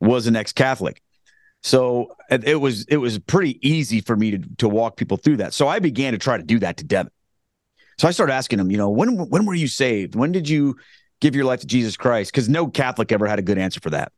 was 0.00 0.26
an 0.26 0.36
ex-Catholic. 0.36 1.02
So 1.62 2.14
it 2.30 2.60
was 2.60 2.84
it 2.84 2.98
was 2.98 3.18
pretty 3.18 3.58
easy 3.68 4.00
for 4.00 4.14
me 4.14 4.30
to 4.30 4.38
to 4.58 4.68
walk 4.68 4.96
people 4.96 5.16
through 5.16 5.38
that. 5.38 5.52
So 5.52 5.66
I 5.66 5.80
began 5.80 6.12
to 6.12 6.18
try 6.18 6.36
to 6.36 6.42
do 6.44 6.60
that 6.60 6.76
to 6.76 6.84
Devin. 6.84 7.10
So 7.98 8.06
I 8.06 8.12
started 8.12 8.32
asking 8.32 8.60
him, 8.60 8.70
you 8.70 8.76
know, 8.76 8.90
when 8.90 9.28
when 9.28 9.44
were 9.44 9.54
you 9.54 9.66
saved? 9.66 10.14
When 10.14 10.30
did 10.30 10.48
you 10.48 10.76
give 11.20 11.34
your 11.34 11.44
life 11.44 11.60
to 11.60 11.66
Jesus 11.66 11.96
Christ? 11.96 12.32
Because 12.32 12.48
no 12.48 12.66
Catholic 12.66 13.12
ever 13.12 13.26
had 13.26 13.38
a 13.38 13.42
good 13.42 13.58
answer 13.58 13.80
for 13.80 13.90
that 13.90 14.12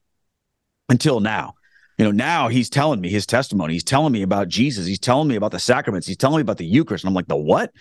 until 0.89 1.21
now. 1.21 1.55
You 1.99 2.05
know, 2.07 2.13
now 2.13 2.49
he's 2.49 2.71
telling 2.71 3.01
me 3.01 3.11
his 3.11 3.27
testimony. 3.27 3.75
He's 3.75 3.85
telling 3.85 4.13
me 4.13 4.23
about 4.23 4.49
Jesus. 4.49 4.87
He's 4.87 4.99
telling 4.99 5.29
me 5.29 5.37
about 5.37 5.51
the 5.53 5.59
sacraments. 5.59 6.07
He's 6.07 6.17
telling 6.17 6.37
me 6.37 6.43
about 6.43 6.57
the 6.57 6.65
Eucharist. 6.65 7.05
And 7.05 7.11
I'm 7.11 7.15
like, 7.15 7.29
the 7.29 7.37
what? 7.37 7.73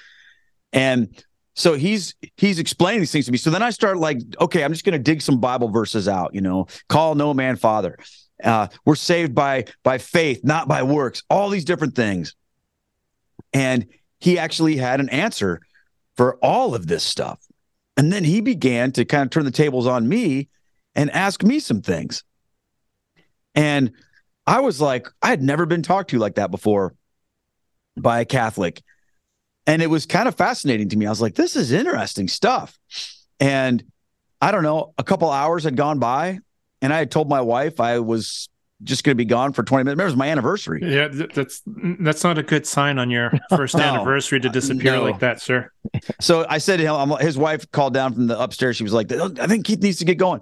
And 0.73 1.23
so 1.55 1.73
he's 1.73 2.15
he's 2.38 2.60
explaining 2.60 2.99
these 3.01 3.12
things 3.12 3.25
to 3.25 3.32
me. 3.32 3.38
So 3.38 3.49
then 3.49 3.63
I 3.63 3.69
start 3.69 3.97
like, 3.97 4.19
okay, 4.39 4.63
I'm 4.63 4.71
just 4.71 4.86
going 4.86 4.93
to 4.93 4.99
dig 4.99 5.21
some 5.21 5.39
Bible 5.39 5.69
verses 5.69 6.08
out. 6.08 6.34
You 6.34 6.41
know, 6.41 6.67
call 6.88 7.15
no 7.15 7.34
man 7.34 7.55
father. 7.55 7.97
Uh, 8.43 8.67
we're 8.86 8.95
saved 8.95 9.36
by 9.36 9.65
by 9.84 9.97
faith, 9.97 10.41
not 10.43 10.67
by 10.67 10.84
works. 10.84 11.23
All 11.29 11.49
these 11.49 11.65
different 11.65 11.95
things, 11.95 12.36
and 13.53 13.88
he 14.19 14.38
actually 14.39 14.77
had 14.77 14.99
an 14.99 15.10
answer 15.10 15.60
for 16.15 16.36
all 16.36 16.75
of 16.75 16.88
this 16.88 17.03
stuff. 17.03 17.39
And 17.99 18.13
then 18.13 18.23
he 18.23 18.39
began 18.39 18.93
to 18.93 19.03
kind 19.03 19.23
of 19.23 19.29
turn 19.29 19.43
the 19.43 19.51
tables 19.51 19.85
on 19.85 20.07
me 20.07 20.47
and 20.95 21.12
ask 21.12 21.43
me 21.43 21.59
some 21.59 21.81
things. 21.81 22.23
And 23.53 23.91
I 24.47 24.62
was 24.62 24.79
like, 24.79 25.09
I 25.21 25.27
had 25.27 25.43
never 25.43 25.65
been 25.65 25.83
talked 25.83 26.12
to 26.12 26.17
like 26.17 26.35
that 26.35 26.49
before 26.49 26.95
by 27.97 28.21
a 28.21 28.25
Catholic. 28.25 28.81
And 29.67 29.81
it 29.81 29.89
was 29.89 30.05
kind 30.05 30.29
of 30.29 30.35
fascinating 30.35 30.88
to 30.88 30.97
me. 30.97 31.07
I 31.07 31.09
was 31.09 31.19
like, 31.19 31.35
this 31.35 31.57
is 31.57 31.73
interesting 31.73 32.29
stuff. 32.29 32.79
And 33.38 33.83
I 34.41 34.53
don't 34.53 34.63
know, 34.63 34.93
a 34.97 35.03
couple 35.03 35.29
hours 35.29 35.65
had 35.65 35.75
gone 35.75 35.99
by, 35.99 36.39
and 36.81 36.93
I 36.93 36.99
had 36.99 37.12
told 37.12 37.27
my 37.27 37.41
wife 37.41 37.81
I 37.81 37.99
was 37.99 38.47
just 38.84 39.04
going 39.04 39.12
to 39.12 39.18
be 39.18 39.26
gone 39.26 39.54
for 39.54 39.63
20 39.63 39.84
minutes. 39.84 39.94
Remember, 39.94 40.04
it 40.04 40.12
was 40.12 40.15
my 40.15 40.28
anniversary. 40.28 40.82
Yeah, 40.84 41.08
that's 41.08 41.62
that's 41.65 42.24
not 42.24 42.38
a 42.38 42.44
good 42.44 42.65
sign 42.65 42.98
on 42.98 43.10
your 43.10 43.32
first 43.50 43.76
no, 43.76 43.84
anniversary 43.84 44.39
to 44.39 44.50
disappear 44.50 44.94
no. 44.94 45.04
like 45.04 45.20
that, 45.20 45.42
sir. 45.42 45.72
So 46.22 46.46
I 46.50 46.58
said 46.60 46.78
to 46.78 46.84
him, 46.84 47.10
his 47.20 47.38
wife 47.38 47.70
called 47.72 47.94
down 47.94 48.13
from 48.13 48.28
the 48.28 48.39
upstairs. 48.39 48.78
She 48.78 48.84
was 48.84 48.94
like, 48.94 49.12
oh, 49.12 49.34
I 49.39 49.48
think 49.48 49.65
Keith 49.65 49.82
needs 49.82 49.98
to 50.00 50.06
get 50.06 50.18
going. 50.18 50.42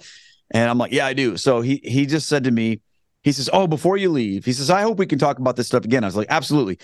And 0.52 0.69
I'm 0.69 0.78
like, 0.78 0.91
yeah, 0.91 1.06
I 1.06 1.13
do. 1.13 1.38
So 1.38 1.62
he 1.62 1.82
he 1.84 2.06
just 2.06 2.28
said 2.28 2.43
to 2.43 2.52
me, 2.52 2.82
he 3.23 3.32
says, 3.32 3.50
oh, 3.52 3.67
before 3.67 3.97
you 3.97 4.10
leave, 4.10 4.45
he 4.45 4.54
says, 4.54 4.69
I 4.69 4.82
hope 4.82 5.00
we 5.00 5.06
can 5.06 5.19
talk 5.19 5.39
about 5.39 5.56
this 5.56 5.67
stuff 5.67 5.84
again. 5.84 6.04
I 6.04 6.08
was 6.08 6.15
like, 6.15 6.28
absolutely 6.30 6.80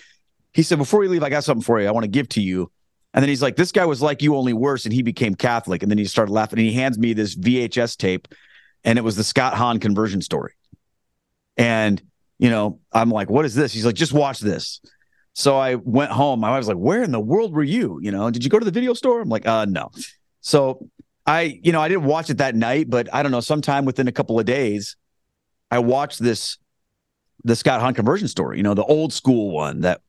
he 0.53 0.61
said, 0.61 0.77
Before 0.77 1.03
you 1.03 1.09
leave, 1.09 1.23
I 1.23 1.29
got 1.29 1.43
something 1.43 1.63
for 1.63 1.81
you. 1.81 1.87
I 1.87 1.91
want 1.91 2.05
to 2.05 2.09
give 2.09 2.29
to 2.29 2.41
you. 2.41 2.71
And 3.13 3.21
then 3.21 3.29
he's 3.29 3.41
like, 3.41 3.55
This 3.55 3.71
guy 3.71 3.85
was 3.85 4.01
like 4.01 4.21
you, 4.21 4.35
only 4.35 4.53
worse. 4.53 4.85
And 4.85 4.93
he 4.93 5.01
became 5.01 5.35
Catholic. 5.35 5.83
And 5.83 5.91
then 5.91 5.97
he 5.97 6.05
started 6.05 6.31
laughing. 6.31 6.59
And 6.59 6.67
he 6.67 6.73
hands 6.73 6.97
me 6.97 7.13
this 7.13 7.35
VHS 7.35 7.97
tape, 7.97 8.27
and 8.83 8.97
it 8.97 9.01
was 9.01 9.15
the 9.15 9.23
Scott 9.23 9.55
Hahn 9.55 9.79
conversion 9.79 10.21
story. 10.21 10.53
And, 11.57 12.01
you 12.39 12.49
know, 12.49 12.79
I'm 12.91 13.09
like, 13.09 13.29
What 13.29 13.45
is 13.45 13.55
this? 13.55 13.73
He's 13.73 13.85
like, 13.85 13.95
Just 13.95 14.13
watch 14.13 14.39
this. 14.39 14.81
So 15.33 15.57
I 15.57 15.75
went 15.75 16.11
home. 16.11 16.39
My 16.39 16.51
wife 16.51 16.59
was 16.59 16.67
like, 16.67 16.77
Where 16.77 17.03
in 17.03 17.11
the 17.11 17.19
world 17.19 17.53
were 17.53 17.63
you? 17.63 17.99
You 18.01 18.11
know, 18.11 18.29
did 18.29 18.43
you 18.43 18.49
go 18.49 18.59
to 18.59 18.65
the 18.65 18.71
video 18.71 18.93
store? 18.93 19.21
I'm 19.21 19.29
like, 19.29 19.47
Uh, 19.47 19.65
no. 19.65 19.91
So 20.41 20.89
I, 21.25 21.59
you 21.63 21.71
know, 21.71 21.81
I 21.81 21.87
didn't 21.87 22.03
watch 22.03 22.29
it 22.29 22.37
that 22.39 22.55
night, 22.55 22.89
but 22.89 23.13
I 23.13 23.23
don't 23.23 23.31
know, 23.31 23.39
sometime 23.39 23.85
within 23.85 24.07
a 24.07 24.11
couple 24.11 24.39
of 24.39 24.45
days, 24.45 24.95
I 25.71 25.79
watched 25.79 26.19
this 26.19 26.57
the 27.43 27.55
Scott 27.55 27.81
Hahn 27.81 27.93
conversion 27.93 28.27
story, 28.27 28.57
you 28.57 28.63
know, 28.63 28.73
the 28.73 28.83
old 28.83 29.11
school 29.11 29.51
one 29.51 29.81
that 29.81 30.01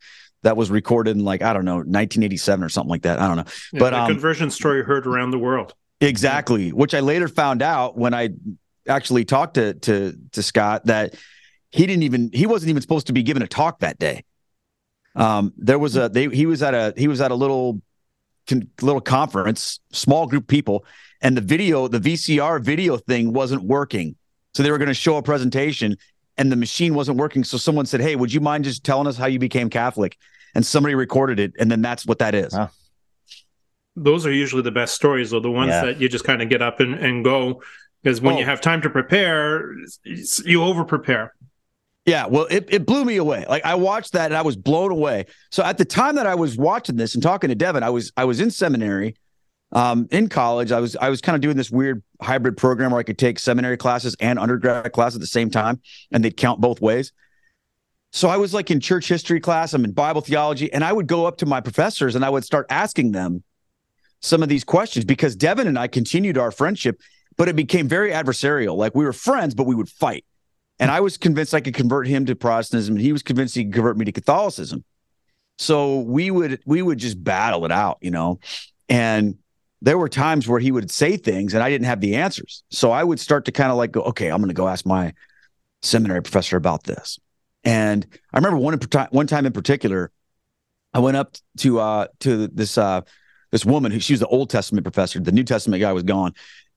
that 0.43 0.57
was 0.57 0.71
recorded 0.71 1.17
in 1.17 1.25
like 1.25 1.43
I 1.43 1.53
don't 1.53 1.65
know 1.65 1.77
1987 1.77 2.65
or 2.65 2.69
something 2.69 2.91
like 2.91 3.03
that. 3.03 3.19
I 3.19 3.27
don't 3.27 3.39
know, 3.39 3.53
yeah, 3.73 3.81
but 3.81 3.95
um, 3.95 4.11
conversion 4.11 4.51
story 4.51 4.85
heard 4.85 5.07
around 5.07 5.31
the 5.31 5.39
world. 5.39 5.75
Exactly, 6.01 6.71
which 6.71 6.95
I 6.95 7.01
later 7.01 7.29
found 7.29 7.63
out 7.63 7.97
when 7.97 8.15
I 8.15 8.31
actually 8.89 9.25
talked 9.25 9.55
to 9.55 9.75
to 9.75 10.17
to 10.33 10.43
Scott 10.43 10.87
that 10.87 11.15
he 11.75 11.87
didn't 11.87 12.05
even 12.05 12.31
he 12.33 12.47
wasn't 12.47 12.71
even 12.71 12.81
supposed 12.81 13.09
to 13.09 13.13
be 13.13 13.23
given 13.23 13.43
a 13.43 13.49
talk 13.49 13.81
that 13.81 13.99
day. 13.99 14.25
Um, 15.17 15.53
there 15.57 15.79
was 15.79 15.97
a 15.97 16.09
they 16.09 16.29
he 16.29 16.47
was 16.47 16.63
at 16.63 16.73
a 16.73 16.95
he 16.97 17.09
was 17.09 17.21
at 17.21 17.31
a 17.31 17.35
little 17.35 17.83
little 18.81 19.01
conference, 19.01 19.81
small 19.91 20.27
group 20.27 20.45
of 20.45 20.49
people, 20.49 20.85
and 21.21 21.37
the 21.37 21.41
video 21.41 21.89
the 21.89 21.99
VCR 21.99 22.63
video 22.63 22.97
thing 22.97 23.33
wasn't 23.33 23.65
working. 23.65 24.15
So 24.55 24.63
they 24.63 24.71
were 24.71 24.79
going 24.79 24.89
to 24.89 24.95
show 24.95 25.17
a 25.17 25.23
presentation 25.23 25.97
and 26.37 26.51
the 26.51 26.57
machine 26.57 26.95
wasn't 26.95 27.19
working. 27.19 27.43
So 27.43 27.57
someone 27.57 27.87
said, 27.87 28.01
Hey, 28.01 28.15
would 28.17 28.33
you 28.33 28.41
mind 28.41 28.65
just 28.65 28.85
telling 28.85 29.07
us 29.07 29.17
how 29.17 29.27
you 29.27 29.39
became 29.39 29.69
Catholic? 29.69 30.17
And 30.55 30.65
somebody 30.65 30.95
recorded 30.95 31.41
it. 31.41 31.53
And 31.59 31.71
then 31.71 31.83
that's 31.83 32.07
what 32.07 32.21
that 32.21 32.35
is. 32.35 32.57
Those 33.97 34.27
are 34.27 34.33
usually 34.33 34.63
the 34.63 34.71
best 34.71 34.95
stories, 34.95 35.33
or 35.33 35.41
the 35.41 35.51
ones 35.51 35.71
yeah. 35.71 35.87
that 35.87 36.01
you 36.01 36.09
just 36.09 36.25
kind 36.25 36.43
of 36.43 36.49
get 36.49 36.63
up 36.63 36.79
and, 36.79 36.95
and 36.95 37.25
go. 37.25 37.63
Because 38.03 38.21
when 38.21 38.35
oh. 38.35 38.39
you 38.39 38.45
have 38.45 38.61
time 38.61 38.83
to 38.83 38.91
prepare, 38.91 39.75
you 40.45 40.63
over 40.63 40.85
prepare. 40.85 41.34
Yeah, 42.07 42.27
well, 42.27 42.47
it, 42.51 42.69
it 42.71 42.87
blew 42.87 43.05
me 43.05 43.17
away. 43.17 43.47
Like 43.49 43.65
I 43.65 43.77
watched 43.77 44.13
that 44.13 44.27
and 44.27 44.37
I 44.37 44.43
was 44.43 44.57
blown 44.57 44.91
away. 44.91 45.27
So 45.51 45.63
at 45.63 45.79
the 45.79 45.87
time 45.87 46.17
that 46.17 46.27
I 46.27 46.35
was 46.35 46.57
watching 46.57 46.97
this 46.97 47.15
and 47.15 47.23
talking 47.23 47.49
to 47.49 47.55
Devin, 47.55 47.83
I 47.83 47.91
was 47.91 48.13
I 48.17 48.25
was 48.25 48.41
in 48.41 48.51
seminary 48.51 49.17
um, 49.75 50.07
in 50.13 50.29
college, 50.29 50.71
I 50.71 50.79
was 50.79 50.95
I 50.97 51.09
was 51.09 51.21
kind 51.21 51.35
of 51.35 51.43
doing 51.43 51.57
this 51.57 51.71
weird 51.71 52.03
hybrid 52.23 52.57
program 52.57 52.93
where 52.93 53.01
I 53.01 53.03
could 53.03 53.19
take 53.19 53.41
seminary 53.41 53.77
classes 53.77 54.17
and 54.21 54.39
undergrad 54.39 54.93
class 54.93 55.15
at 55.15 55.21
the 55.21 55.27
same 55.27 55.51
time, 55.51 55.81
and 56.13 56.25
they'd 56.25 56.37
count 56.37 56.61
both 56.61 56.81
ways. 56.81 57.13
So 58.13 58.29
I 58.29 58.37
was 58.37 58.55
like 58.55 58.71
in 58.71 58.79
church 58.79 59.09
history 59.09 59.41
class, 59.41 59.75
I'm 59.75 59.85
in 59.85 59.91
Bible 59.91 60.21
theology, 60.21 60.73
and 60.73 60.85
I 60.85 60.93
would 60.93 61.09
go 61.09 61.27
up 61.27 61.39
to 61.39 61.47
my 61.47 61.61
professors 61.61 62.15
and 62.15 62.25
I 62.25 62.31
would 62.31 62.45
start 62.45 62.67
asking 62.71 63.11
them 63.11 63.43
some 64.21 64.45
of 64.45 64.49
these 64.49 64.63
questions 64.63 65.05
because 65.05 65.35
Devin 65.35 65.67
and 65.67 65.77
I 65.77 65.89
continued 65.89 66.39
our 66.39 66.53
friendship, 66.53 67.01
but 67.37 67.49
it 67.49 67.57
became 67.57 67.89
very 67.89 68.13
adversarial. 68.13 68.77
Like 68.77 68.95
we 68.95 69.05
were 69.05 69.13
friends, 69.13 69.55
but 69.55 69.67
we 69.67 69.75
would 69.75 69.89
fight. 69.89 70.25
And 70.79 70.91
I 70.91 71.01
was 71.01 71.17
convinced 71.17 71.55
I 71.55 71.61
could 71.61 71.75
convert 71.75 72.07
him 72.07 72.27
to 72.27 72.35
Protestantism, 72.35 72.97
and 72.97 73.05
he 73.05 73.13
was 73.13 73.23
convinced 73.23 73.55
he 73.55 73.65
could 73.65 73.75
convert 73.75 73.97
me 73.97 74.05
to 74.07 74.13
Catholicism. 74.13 74.85
So 75.59 76.01
we 76.01 76.31
would 76.31 76.61
we 76.67 76.83
would 76.83 76.99
just 76.99 77.23
battle 77.23 77.65
it 77.65 77.73
out, 77.73 77.99
you 78.01 78.11
know. 78.11 78.41
And 78.89 79.39
there 79.81 79.99
were 79.99 80.09
times 80.09 80.49
where 80.49 80.61
he 80.61 80.73
would 80.73 80.91
say 80.91 81.17
things 81.17 81.55
and 81.55 81.63
I 81.63 81.69
didn't 81.71 81.87
have 81.87 82.01
the 82.01 82.17
answers. 82.17 82.65
So 82.71 82.91
I 82.91 83.05
would 83.05 83.21
start 83.21 83.45
to 83.45 83.53
kind 83.53 83.71
of 83.71 83.77
like 83.77 83.93
go, 83.93 84.03
okay, 84.03 84.29
I'm 84.29 84.39
going 84.39 84.49
to 84.49 84.55
go 84.55 84.67
ask 84.67 84.87
my 84.87 85.13
seminary 85.83 86.23
professor 86.23 86.57
about 86.57 86.85
this. 86.85 87.19
And 87.65 88.07
I 88.33 88.39
remember 88.39 88.59
one 88.59 88.79
one 89.11 89.27
time 89.27 89.47
in 89.47 89.53
particular, 89.53 90.11
I 90.93 90.99
went 90.99 91.17
up 91.17 91.37
to 91.59 91.81
uh 91.81 92.07
to 92.21 92.49
this 92.49 92.79
uh 92.79 93.03
this 93.53 93.65
woman 93.65 93.93
who 93.93 94.01
she 94.01 94.15
was 94.15 94.21
the 94.21 94.27
Old 94.27 94.51
Testament 94.51 94.85
professor, 94.85 95.21
the 95.21 95.33
New 95.33 95.45
Testament 95.45 95.81
guy 95.81 95.93
was 95.93 96.03
gone, 96.03 96.33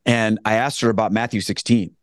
and 0.06 0.40
I 0.46 0.56
asked 0.56 0.82
her 0.82 0.90
about 0.90 1.12
Matthew 1.12 1.42
16. 1.42 1.96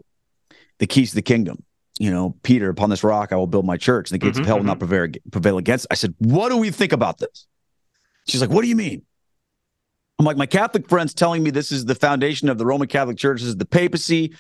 the 0.78 0.86
keys 0.86 1.10
to 1.10 1.16
the 1.16 1.22
kingdom. 1.22 1.62
You 1.98 2.10
know, 2.10 2.34
Peter, 2.42 2.70
upon 2.70 2.90
this 2.90 3.04
rock, 3.04 3.32
I 3.32 3.36
will 3.36 3.46
build 3.46 3.64
my 3.64 3.76
church, 3.76 4.10
and 4.10 4.20
the 4.20 4.24
gates 4.24 4.38
Mhm, 4.38 4.42
of 4.42 4.46
hell 4.46 4.56
will 4.58 4.64
not 4.64 4.78
prevail, 4.80 5.08
prevail 5.30 5.58
against. 5.58 5.86
I 5.90 5.94
said, 5.94 6.14
What 6.18 6.48
do 6.48 6.56
we 6.56 6.70
think 6.70 6.92
about 6.92 7.18
this? 7.18 7.46
She's 8.26 8.40
like, 8.40 8.50
What 8.50 8.62
do 8.62 8.68
you 8.68 8.76
mean? 8.76 9.02
I'm 10.18 10.24
like, 10.24 10.36
My 10.36 10.46
Catholic 10.46 10.88
friends 10.88 11.14
telling 11.14 11.42
me 11.42 11.50
this 11.50 11.70
is 11.70 11.84
the 11.84 11.94
foundation 11.94 12.48
of 12.48 12.58
the 12.58 12.66
Roman 12.66 12.88
Catholic 12.88 13.16
Church, 13.16 13.40
this 13.40 13.48
is 13.48 13.56
the 13.56 13.64
papacy. 13.66 14.34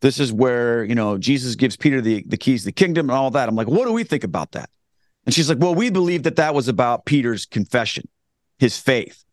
This 0.00 0.20
is 0.20 0.30
where, 0.30 0.84
you 0.84 0.94
know, 0.94 1.16
Jesus 1.16 1.54
gives 1.54 1.76
Peter 1.76 2.02
the, 2.02 2.22
the 2.26 2.36
keys 2.36 2.62
to 2.62 2.66
the 2.66 2.72
kingdom 2.72 3.08
and 3.08 3.16
all 3.16 3.30
that. 3.30 3.48
I'm 3.48 3.56
like, 3.56 3.68
What 3.68 3.86
do 3.86 3.92
we 3.92 4.04
think 4.04 4.24
about 4.24 4.52
that? 4.52 4.68
And 5.24 5.34
she's 5.34 5.48
like, 5.48 5.58
Well, 5.58 5.74
we 5.74 5.88
believe 5.88 6.24
that 6.24 6.36
that 6.36 6.54
was 6.54 6.68
about 6.68 7.06
Peter's 7.06 7.46
confession, 7.46 8.08
his 8.58 8.78
faith. 8.78 9.24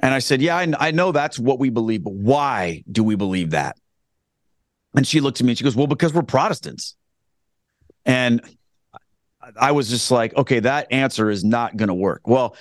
And 0.00 0.12
I 0.12 0.18
said, 0.18 0.42
Yeah, 0.42 0.56
I, 0.56 0.72
I 0.80 0.90
know 0.90 1.12
that's 1.12 1.38
what 1.38 1.60
we 1.60 1.70
believe, 1.70 2.02
but 2.02 2.14
why 2.14 2.82
do 2.90 3.04
we 3.04 3.14
believe 3.14 3.50
that? 3.50 3.76
And 4.94 5.06
she 5.06 5.20
looked 5.20 5.40
at 5.40 5.44
me 5.44 5.52
and 5.52 5.58
she 5.58 5.64
goes, 5.64 5.76
Well, 5.76 5.86
because 5.86 6.12
we're 6.12 6.22
Protestants. 6.22 6.96
And 8.04 8.42
I 9.58 9.72
was 9.72 9.88
just 9.88 10.10
like, 10.10 10.36
Okay, 10.36 10.60
that 10.60 10.92
answer 10.92 11.30
is 11.30 11.44
not 11.44 11.76
going 11.76 11.88
to 11.88 11.94
work. 11.94 12.22
Well, 12.26 12.56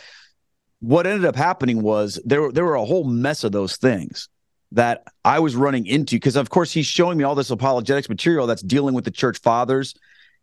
what 0.80 1.06
ended 1.06 1.26
up 1.26 1.36
happening 1.36 1.82
was 1.82 2.20
there, 2.26 2.52
there 2.52 2.66
were 2.66 2.76
a 2.76 2.86
whole 2.86 3.04
mess 3.04 3.44
of 3.44 3.52
those 3.52 3.78
things 3.78 4.30
that 4.72 5.04
I 5.24 5.40
was 5.40 5.56
running 5.56 5.86
into 5.86 6.16
because, 6.16 6.36
of 6.36 6.50
course, 6.50 6.72
he's 6.72 6.88
showing 6.88 7.18
me 7.18 7.24
all 7.24 7.36
this 7.36 7.52
apologetics 7.52 8.10
material 8.10 8.48
that's 8.48 8.62
dealing 8.62 8.96
with 8.96 9.06
the 9.06 9.12
church 9.12 9.40
fathers, 9.40 9.94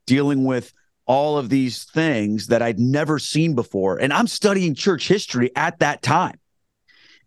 dealing 0.06 0.44
with 0.44 0.72
all 1.06 1.38
of 1.38 1.48
these 1.48 1.84
things 1.84 2.48
that 2.48 2.60
I'd 2.62 2.78
never 2.78 3.18
seen 3.18 3.54
before. 3.54 3.96
And 3.96 4.12
I'm 4.12 4.26
studying 4.26 4.74
church 4.74 5.08
history 5.08 5.50
at 5.56 5.78
that 5.78 6.02
time. 6.02 6.38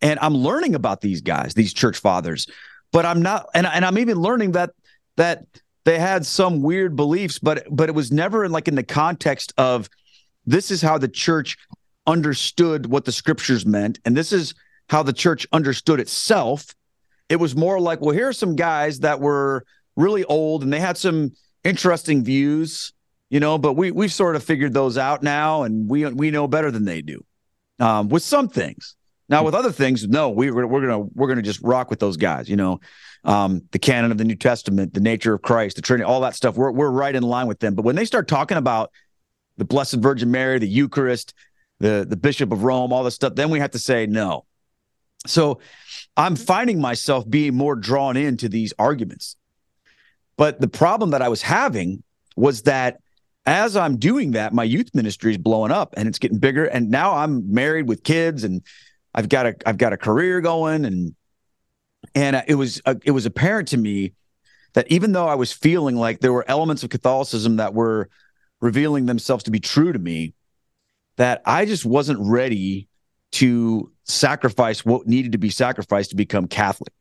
And 0.02 0.20
I'm 0.20 0.36
learning 0.36 0.76
about 0.76 1.02
these 1.02 1.22
guys, 1.22 1.54
these 1.54 1.74
church 1.74 1.98
fathers, 1.98 2.48
but 2.92 3.06
I'm 3.06 3.22
not, 3.22 3.48
and, 3.54 3.66
and 3.66 3.86
I'm 3.86 3.98
even 3.98 4.18
learning 4.18 4.54
that 4.54 4.72
that 5.18 5.46
they 5.84 6.00
had 6.00 6.26
some 6.26 6.62
weird 6.62 6.96
beliefs, 6.96 7.40
but 7.40 7.66
but 7.70 7.90
it 7.90 7.96
was 7.96 8.12
never 8.12 8.46
in 8.46 8.52
like 8.52 8.68
in 8.68 8.76
the 8.76 8.84
context 8.84 9.54
of 9.58 9.90
this 10.46 10.72
is 10.72 10.82
how 10.82 10.98
the 10.98 11.08
church 11.08 11.58
understood 12.08 12.88
what 12.88 13.06
the 13.06 13.12
scriptures 13.12 13.66
meant, 13.66 14.00
and 14.06 14.16
this 14.16 14.32
is 14.32 14.54
how 14.90 15.04
the 15.04 15.14
church 15.14 15.48
understood 15.52 16.00
itself. 16.00 16.76
It 17.30 17.38
was 17.38 17.56
more 17.56 17.80
like, 17.80 18.02
well, 18.02 18.14
here 18.14 18.28
are 18.28 18.34
some 18.34 18.56
guys 18.56 19.00
that 19.00 19.22
were 19.22 19.64
really 19.96 20.26
old 20.26 20.64
and 20.64 20.74
they 20.74 20.80
had 20.80 20.98
some 20.98 21.32
interesting 21.64 22.24
views, 22.24 22.92
you 23.30 23.40
know, 23.40 23.58
but 23.58 23.74
we 23.74 23.92
we've 23.92 24.14
sort 24.14 24.36
of 24.36 24.44
figured 24.44 24.74
those 24.74 24.98
out 24.98 25.24
now, 25.24 25.64
and 25.64 25.90
we 25.90 26.06
we 26.06 26.32
know 26.32 26.48
better 26.48 26.72
than 26.72 26.86
they 26.86 27.02
do 27.02 27.24
um, 27.80 28.10
with 28.10 28.24
some 28.24 28.50
things. 28.50 28.96
Now, 29.32 29.46
with 29.46 29.56
other 29.56 29.72
things, 29.72 30.06
no, 30.06 30.30
we, 30.30 30.52
we're 30.52 30.68
we're 30.68 30.82
gonna 30.82 31.00
we're 31.00 31.30
gonna 31.30 31.42
just 31.42 31.62
rock 31.62 31.90
with 31.90 32.00
those 32.00 32.18
guys. 32.18 32.50
You 32.50 32.58
know, 32.58 32.82
um, 33.24 33.62
the 33.72 33.80
canon 33.80 34.12
of 34.12 34.18
the 34.18 34.26
New 34.26 34.36
Testament, 34.36 34.94
the 34.94 35.00
nature 35.00 35.34
of 35.34 35.42
Christ, 35.42 35.78
the 35.78 35.82
Trinity, 35.82 36.04
all 36.04 36.20
that 36.22 36.36
stuff. 36.36 36.58
We're 36.58 36.72
we're 36.72 36.92
right 36.92 37.16
in 37.16 37.24
line 37.24 37.48
with 37.48 37.62
them. 37.62 37.74
But 37.74 37.84
when 37.84 37.96
they 37.96 38.04
start 38.04 38.28
talking 38.28 38.58
about 38.58 38.92
the 39.56 39.64
Blessed 39.64 39.96
Virgin 39.96 40.32
Mary, 40.32 40.60
the 40.60 40.68
Eucharist, 40.68 41.34
the 41.80 42.06
the 42.08 42.18
Bishop 42.18 42.52
of 42.52 42.66
Rome, 42.66 42.92
all 42.92 43.06
this 43.06 43.16
stuff, 43.16 43.36
then 43.36 43.50
we 43.50 43.60
have 43.60 43.72
to 43.72 43.80
say 43.80 44.06
no. 44.06 44.44
So 45.26 45.62
I'm 46.18 46.36
finding 46.36 46.82
myself 46.82 47.28
being 47.30 47.56
more 47.56 47.78
drawn 47.78 48.18
into 48.18 48.50
these 48.50 48.74
arguments. 48.78 49.38
But 50.36 50.60
the 50.60 50.68
problem 50.68 51.12
that 51.12 51.22
I 51.22 51.30
was 51.30 51.42
having 51.42 52.04
was 52.36 52.64
that 52.64 53.00
as 53.46 53.78
I'm 53.78 53.96
doing 53.96 54.32
that, 54.32 54.54
my 54.54 54.66
youth 54.66 54.90
ministry 54.94 55.32
is 55.32 55.38
blowing 55.38 55.72
up 55.72 55.94
and 55.96 56.10
it's 56.10 56.20
getting 56.20 56.40
bigger. 56.40 56.66
And 56.66 56.90
now 56.90 57.16
I'm 57.16 57.50
married 57.54 57.88
with 57.88 58.04
kids 58.04 58.44
and 58.44 58.62
I've 59.14 59.30
got 59.30 59.46
a 59.46 59.56
I've 59.66 59.78
got 59.78 59.94
a 59.94 59.98
career 59.98 60.42
going 60.42 60.86
and 60.86 61.16
and 62.16 62.44
it 62.48 62.56
was 62.56 62.82
uh, 62.86 62.96
it 63.04 63.12
was 63.12 63.26
apparent 63.26 63.70
to 63.70 63.78
me 63.78 64.14
that 64.74 64.90
even 64.90 65.12
though 65.12 65.28
I 65.28 65.36
was 65.36 65.52
feeling 65.52 65.96
like 65.96 66.20
there 66.20 66.34
were 66.34 66.46
elements 66.48 66.84
of 66.84 66.90
Catholicism 66.90 67.58
that 67.58 67.74
were 67.74 68.10
revealing 68.62 69.06
themselves 69.06 69.44
to 69.46 69.52
be 69.52 69.60
true 69.60 69.92
to 69.92 70.00
me, 70.00 70.34
that 71.18 71.42
I 71.46 71.66
just 71.66 71.86
wasn't 71.86 72.20
ready 72.22 72.88
to 73.34 73.92
sacrifice 74.06 74.86
what 74.86 75.08
needed 75.08 75.34
to 75.34 75.38
be 75.38 75.50
sacrificed 75.50 76.12
to 76.12 76.16
become 76.16 76.48
Catholic. 76.48 76.94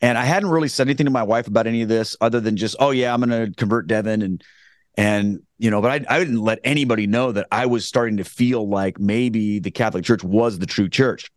And 0.00 0.16
I 0.16 0.24
hadn't 0.24 0.50
really 0.50 0.68
said 0.68 0.86
anything 0.86 1.06
to 1.06 1.12
my 1.12 1.24
wife 1.24 1.46
about 1.46 1.66
any 1.66 1.82
of 1.82 1.88
this 1.88 2.16
other 2.20 2.40
than 2.40 2.56
just, 2.56 2.76
oh 2.78 2.90
yeah, 2.90 3.12
I'm 3.12 3.20
going 3.20 3.46
to 3.46 3.54
convert 3.56 3.86
Devin 3.86 4.22
and 4.22 4.44
and 4.96 5.42
you 5.58 5.70
know, 5.70 5.82
but 5.82 5.90
I 5.90 6.16
I 6.16 6.18
didn't 6.18 6.40
let 6.40 6.60
anybody 6.64 7.06
know 7.06 7.32
that 7.32 7.48
I 7.50 7.66
was 7.66 7.86
starting 7.86 8.18
to 8.18 8.24
feel 8.24 8.68
like 8.68 8.98
maybe 8.98 9.58
the 9.58 9.70
Catholic 9.70 10.04
Church 10.04 10.22
was 10.22 10.58
the 10.58 10.66
true 10.66 10.88
church. 10.88 11.30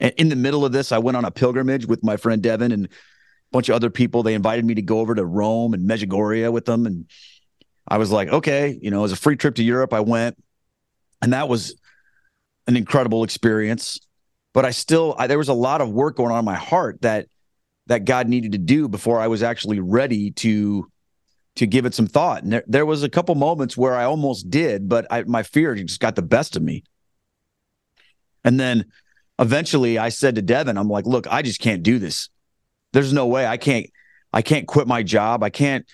And 0.00 0.12
in 0.16 0.28
the 0.28 0.36
middle 0.36 0.64
of 0.64 0.72
this, 0.72 0.92
I 0.92 0.98
went 0.98 1.16
on 1.16 1.24
a 1.24 1.30
pilgrimage 1.30 1.86
with 1.86 2.02
my 2.02 2.16
friend 2.16 2.42
Devin 2.42 2.72
and 2.72 2.86
a 2.86 2.88
bunch 3.52 3.68
of 3.68 3.74
other 3.74 3.90
people. 3.90 4.22
They 4.22 4.34
invited 4.34 4.64
me 4.64 4.74
to 4.74 4.82
go 4.82 5.00
over 5.00 5.14
to 5.14 5.24
Rome 5.24 5.74
and 5.74 5.88
Medjugorje 5.88 6.50
with 6.52 6.64
them, 6.64 6.86
and 6.86 7.06
I 7.86 7.98
was 7.98 8.10
like, 8.10 8.28
okay, 8.28 8.78
you 8.80 8.90
know, 8.90 9.00
it 9.00 9.02
was 9.02 9.12
a 9.12 9.16
free 9.16 9.36
trip 9.36 9.56
to 9.56 9.62
Europe. 9.62 9.92
I 9.92 10.00
went, 10.00 10.36
and 11.20 11.32
that 11.32 11.48
was 11.48 11.74
an 12.66 12.76
incredible 12.76 13.24
experience. 13.24 14.00
But 14.52 14.64
I 14.64 14.70
still, 14.70 15.16
I, 15.18 15.26
there 15.26 15.38
was 15.38 15.48
a 15.48 15.54
lot 15.54 15.80
of 15.80 15.90
work 15.90 16.16
going 16.16 16.30
on 16.30 16.38
in 16.38 16.44
my 16.44 16.54
heart 16.54 17.02
that 17.02 17.26
that 17.86 18.04
God 18.04 18.28
needed 18.28 18.52
to 18.52 18.58
do 18.58 18.88
before 18.88 19.20
I 19.20 19.26
was 19.26 19.42
actually 19.42 19.80
ready 19.80 20.30
to 20.30 20.90
to 21.56 21.66
give 21.66 21.86
it 21.86 21.94
some 21.94 22.06
thought. 22.06 22.42
And 22.42 22.52
there, 22.52 22.64
there 22.66 22.86
was 22.86 23.02
a 23.02 23.08
couple 23.08 23.34
moments 23.34 23.76
where 23.76 23.94
I 23.94 24.04
almost 24.04 24.50
did, 24.50 24.88
but 24.88 25.06
I, 25.10 25.22
my 25.24 25.42
fear 25.42 25.74
just 25.76 26.00
got 26.00 26.16
the 26.16 26.22
best 26.22 26.56
of 26.56 26.62
me. 26.62 26.82
And 28.44 28.58
then 28.58 28.86
eventually 29.38 29.98
I 29.98 30.08
said 30.08 30.34
to 30.34 30.42
Devin, 30.42 30.76
I'm 30.76 30.88
like, 30.88 31.06
look, 31.06 31.26
I 31.30 31.42
just 31.42 31.60
can't 31.60 31.82
do 31.82 31.98
this. 31.98 32.28
There's 32.92 33.12
no 33.12 33.26
way 33.26 33.46
I 33.46 33.56
can't, 33.56 33.86
I 34.32 34.42
can't 34.42 34.66
quit 34.66 34.86
my 34.86 35.02
job. 35.02 35.42
I 35.42 35.50
can't 35.50 35.86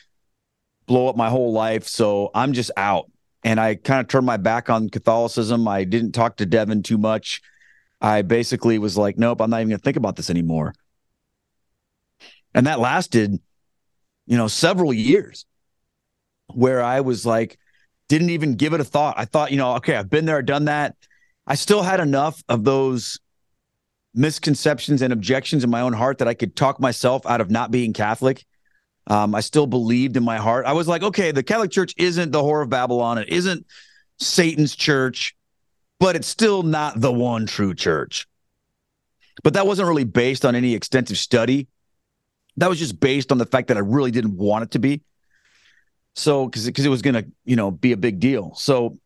blow 0.86 1.08
up 1.08 1.16
my 1.16 1.28
whole 1.28 1.52
life. 1.52 1.86
So 1.86 2.30
I'm 2.34 2.52
just 2.52 2.70
out. 2.76 3.10
And 3.44 3.60
I 3.60 3.74
kind 3.74 4.00
of 4.00 4.08
turned 4.08 4.26
my 4.26 4.36
back 4.36 4.68
on 4.68 4.90
Catholicism. 4.90 5.66
I 5.68 5.84
didn't 5.84 6.12
talk 6.12 6.36
to 6.38 6.46
Devin 6.46 6.82
too 6.82 6.98
much. 6.98 7.40
I 8.00 8.22
basically 8.22 8.78
was 8.78 8.96
like, 8.96 9.18
nope, 9.18 9.40
I'm 9.40 9.50
not 9.50 9.58
even 9.58 9.68
going 9.68 9.78
to 9.78 9.84
think 9.84 9.96
about 9.96 10.16
this 10.16 10.30
anymore. 10.30 10.74
And 12.54 12.66
that 12.66 12.80
lasted, 12.80 13.38
you 14.26 14.36
know, 14.36 14.48
several 14.48 14.92
years 14.92 15.46
where 16.54 16.82
I 16.82 17.00
was 17.00 17.24
like, 17.24 17.58
didn't 18.08 18.30
even 18.30 18.56
give 18.56 18.72
it 18.72 18.80
a 18.80 18.84
thought. 18.84 19.14
I 19.18 19.24
thought, 19.24 19.50
you 19.50 19.56
know, 19.56 19.76
okay, 19.76 19.94
I've 19.94 20.10
been 20.10 20.26
there, 20.26 20.42
done 20.42 20.64
that. 20.66 20.96
I 21.46 21.54
still 21.54 21.82
had 21.82 22.00
enough 22.00 22.42
of 22.48 22.64
those 22.64 23.18
misconceptions 24.14 25.02
and 25.02 25.12
objections 25.12 25.64
in 25.64 25.70
my 25.70 25.80
own 25.80 25.92
heart 25.92 26.18
that 26.18 26.28
I 26.28 26.34
could 26.34 26.56
talk 26.56 26.80
myself 26.80 27.24
out 27.26 27.40
of 27.40 27.50
not 27.50 27.70
being 27.70 27.92
Catholic. 27.92 28.44
Um, 29.06 29.34
I 29.34 29.40
still 29.40 29.66
believed 29.66 30.16
in 30.16 30.24
my 30.24 30.36
heart. 30.36 30.66
I 30.66 30.72
was 30.72 30.88
like, 30.88 31.02
okay, 31.02 31.32
the 31.32 31.42
Catholic 31.42 31.70
Church 31.70 31.94
isn't 31.96 32.32
the 32.32 32.42
whore 32.42 32.62
of 32.62 32.68
Babylon. 32.68 33.18
It 33.18 33.28
isn't 33.28 33.66
Satan's 34.18 34.76
church, 34.76 35.34
but 35.98 36.16
it's 36.16 36.28
still 36.28 36.62
not 36.62 37.00
the 37.00 37.12
one 37.12 37.46
true 37.46 37.74
church. 37.74 38.26
But 39.42 39.54
that 39.54 39.66
wasn't 39.66 39.88
really 39.88 40.04
based 40.04 40.44
on 40.44 40.54
any 40.54 40.74
extensive 40.74 41.18
study. 41.18 41.68
That 42.56 42.68
was 42.68 42.78
just 42.78 43.00
based 43.00 43.32
on 43.32 43.38
the 43.38 43.46
fact 43.46 43.68
that 43.68 43.76
I 43.76 43.80
really 43.80 44.10
didn't 44.10 44.36
want 44.36 44.64
it 44.64 44.70
to 44.72 44.78
be. 44.78 45.02
So, 46.14 46.46
because 46.46 46.66
it 46.66 46.88
was 46.88 47.02
going 47.02 47.14
to, 47.14 47.26
you 47.44 47.56
know, 47.56 47.70
be 47.70 47.92
a 47.92 47.96
big 47.96 48.20
deal. 48.20 48.54
So, 48.54 48.98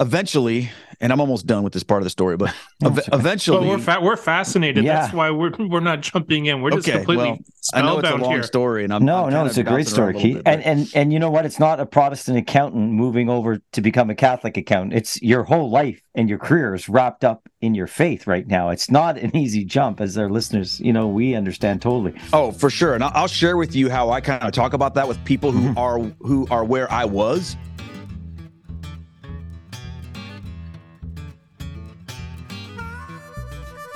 eventually, 0.00 0.70
and 1.00 1.12
I'm 1.12 1.20
almost 1.20 1.46
done 1.46 1.62
with 1.62 1.72
this 1.72 1.82
part 1.82 2.00
of 2.02 2.04
the 2.04 2.10
story, 2.10 2.36
but 2.36 2.54
ev- 2.84 3.00
eventually, 3.12 3.58
Well, 3.66 3.76
we're 3.76 3.82
fa- 3.82 4.00
we're 4.02 4.16
fascinated. 4.16 4.84
Yeah. 4.84 5.02
That's 5.02 5.14
why 5.14 5.30
we're 5.30 5.52
we're 5.58 5.80
not 5.80 6.00
jumping 6.00 6.46
in. 6.46 6.62
We're 6.62 6.70
just 6.70 6.88
Okay, 6.88 6.98
completely 6.98 7.24
well, 7.30 7.38
I 7.74 7.82
know 7.82 7.98
it's 7.98 8.08
a 8.10 8.16
long 8.16 8.30
here. 8.32 8.42
story, 8.42 8.84
and 8.84 8.92
I'm 8.92 9.04
no, 9.04 9.24
I'm 9.24 9.32
no, 9.32 9.46
it's 9.46 9.56
a 9.56 9.62
great 9.62 9.86
story, 9.88 10.16
a 10.16 10.20
Keith. 10.20 10.34
bit, 10.36 10.42
And 10.46 10.62
and 10.62 10.90
and 10.94 11.12
you 11.12 11.18
know 11.18 11.30
what? 11.30 11.46
It's 11.46 11.58
not 11.58 11.80
a 11.80 11.86
Protestant 11.86 12.38
accountant 12.38 12.92
moving 12.92 13.28
over 13.30 13.60
to 13.72 13.80
become 13.80 14.10
a 14.10 14.14
Catholic 14.14 14.56
accountant. 14.56 14.94
It's 14.94 15.20
your 15.22 15.44
whole 15.44 15.70
life 15.70 16.00
and 16.14 16.28
your 16.28 16.38
career 16.38 16.74
is 16.74 16.88
wrapped 16.88 17.24
up 17.24 17.48
in 17.60 17.74
your 17.74 17.86
faith 17.86 18.26
right 18.26 18.46
now. 18.46 18.70
It's 18.70 18.90
not 18.90 19.16
an 19.18 19.34
easy 19.36 19.64
jump, 19.64 20.00
as 20.00 20.16
our 20.18 20.28
listeners, 20.30 20.78
you 20.80 20.92
know, 20.92 21.08
we 21.08 21.34
understand 21.34 21.82
totally. 21.82 22.14
oh, 22.32 22.52
for 22.52 22.70
sure. 22.70 22.94
And 22.94 23.02
I'll, 23.02 23.12
I'll 23.14 23.26
share 23.28 23.56
with 23.56 23.74
you 23.74 23.90
how 23.90 24.10
I 24.10 24.20
kind 24.20 24.42
of 24.42 24.52
talk 24.52 24.72
about 24.74 24.94
that 24.94 25.08
with 25.08 25.22
people 25.24 25.50
who 25.52 25.70
Mhm. 25.70 25.76
are 25.78 25.98
who 26.26 26.46
are 26.50 26.64
where 26.64 26.90
I 26.92 27.04
was. 27.04 27.56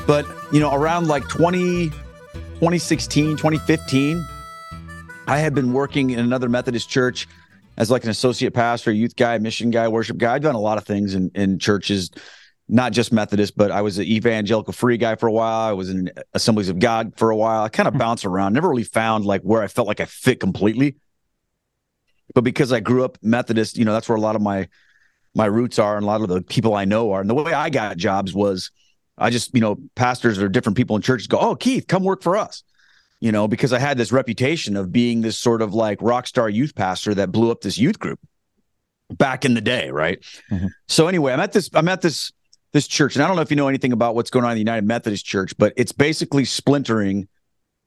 But 0.09 0.27
you 0.51 0.59
know, 0.59 0.73
around 0.73 1.07
like 1.07 1.29
20, 1.29 1.91
2016, 1.91 3.37
2015, 3.37 4.27
I 5.27 5.37
had 5.37 5.55
been 5.55 5.75
working 5.75 6.09
in 6.11 6.19
another 6.19 6.49
Methodist 6.49 6.89
church 6.89 7.29
as 7.77 7.91
like 7.91 8.05
an 8.05 8.11
associate 8.11 8.55
pastor, 8.55 8.91
youth 8.91 9.17
guy, 9.17 9.37
mission 9.37 9.71
guy, 9.71 9.87
worship 9.87 10.17
guy. 10.17 10.35
I've 10.35 10.41
done 10.41 10.55
a 10.55 10.61
lot 10.61 10.79
of 10.79 10.85
things 10.85 11.15
in, 11.15 11.31
in 11.35 11.59
churches, 11.59 12.11
not 12.71 12.93
just 12.93 13.13
Methodist, 13.13 13.55
but 13.55 13.71
I 13.71 13.83
was 13.83 13.99
an 13.99 14.07
evangelical 14.07 14.73
free 14.73 14.97
guy 14.97 15.15
for 15.15 15.27
a 15.27 15.33
while. 15.33 15.69
I 15.69 15.73
was 15.73 15.91
in 15.91 16.11
Assemblies 16.33 16.71
of 16.71 16.79
God 16.79 17.13
for 17.19 17.29
a 17.29 17.37
while. 17.37 17.63
I 17.63 17.69
kind 17.69 17.87
of 17.87 17.93
hmm. 17.93 17.99
bounced 17.99 18.25
around, 18.25 18.55
never 18.55 18.71
really 18.71 18.85
found 18.85 19.27
like 19.27 19.43
where 19.43 19.63
I 19.63 19.69
felt 19.69 19.87
like 19.87 20.01
I 20.01 20.07
fit 20.07 20.41
completely. 20.41 20.97
But 22.35 22.45
because 22.45 22.73
I 22.73 22.81
grew 22.81 23.05
up 23.05 23.19
Methodist, 23.21 23.77
you 23.77 23.85
know, 23.85 23.93
that's 23.93 24.09
where 24.09 24.17
a 24.17 24.23
lot 24.23 24.37
of 24.37 24.43
my 24.43 24.69
my 25.35 25.45
roots 25.45 25.79
are 25.79 25.97
and 25.97 26.05
a 26.05 26.07
lot 26.07 26.23
of 26.23 26.29
the 26.29 26.41
people 26.41 26.75
I 26.75 26.87
know 26.87 27.13
are. 27.13 27.21
And 27.21 27.29
the 27.29 27.35
way 27.35 27.53
I 27.53 27.69
got 27.69 27.99
jobs 27.99 28.33
was 28.33 28.71
I 29.19 29.31
just, 29.31 29.55
you 29.55 29.61
know, 29.61 29.77
pastors 29.95 30.39
or 30.39 30.49
different 30.49 30.77
people 30.77 30.97
in 30.97 31.03
churches 31.03 31.27
go, 31.27 31.39
Oh, 31.39 31.55
Keith, 31.57 31.87
come 31.87 32.05
work 32.05 32.23
for 32.23 32.37
us. 32.37 32.63
you 33.21 33.33
know, 33.33 33.49
because 33.49 33.73
I 33.73 33.81
had 33.81 33.99
this 33.99 34.13
reputation 34.13 34.77
of 34.77 34.93
being 34.93 35.23
this 35.23 35.37
sort 35.37 35.61
of 35.61 35.75
like 35.75 35.99
rock 36.01 36.27
star 36.29 36.49
youth 36.49 36.75
pastor 36.77 37.15
that 37.15 37.33
blew 37.33 37.51
up 37.51 37.63
this 37.63 37.77
youth 37.77 37.99
group 37.99 38.21
back 39.11 39.45
in 39.45 39.55
the 39.55 39.61
day, 39.61 39.91
right? 39.91 40.21
Mhm. 40.53 40.69
So 40.87 41.09
anyway, 41.09 41.33
I'm 41.33 41.41
at 41.41 41.53
this 41.53 41.69
I'm 41.75 41.89
at 41.89 42.01
this 42.01 42.31
this 42.73 42.87
church, 42.87 43.17
and 43.17 43.25
I 43.25 43.27
don't 43.27 43.35
know 43.35 43.43
if 43.43 43.51
you 43.51 43.57
know 43.57 43.67
anything 43.67 43.93
about 43.93 44.15
what's 44.15 44.31
going 44.31 44.45
on 44.45 44.53
in 44.53 44.55
the 44.57 44.61
United 44.61 44.87
Methodist 44.87 45.25
Church, 45.27 45.53
but 45.59 45.73
it's 45.77 45.91
basically 45.91 46.45
splintering. 46.45 47.27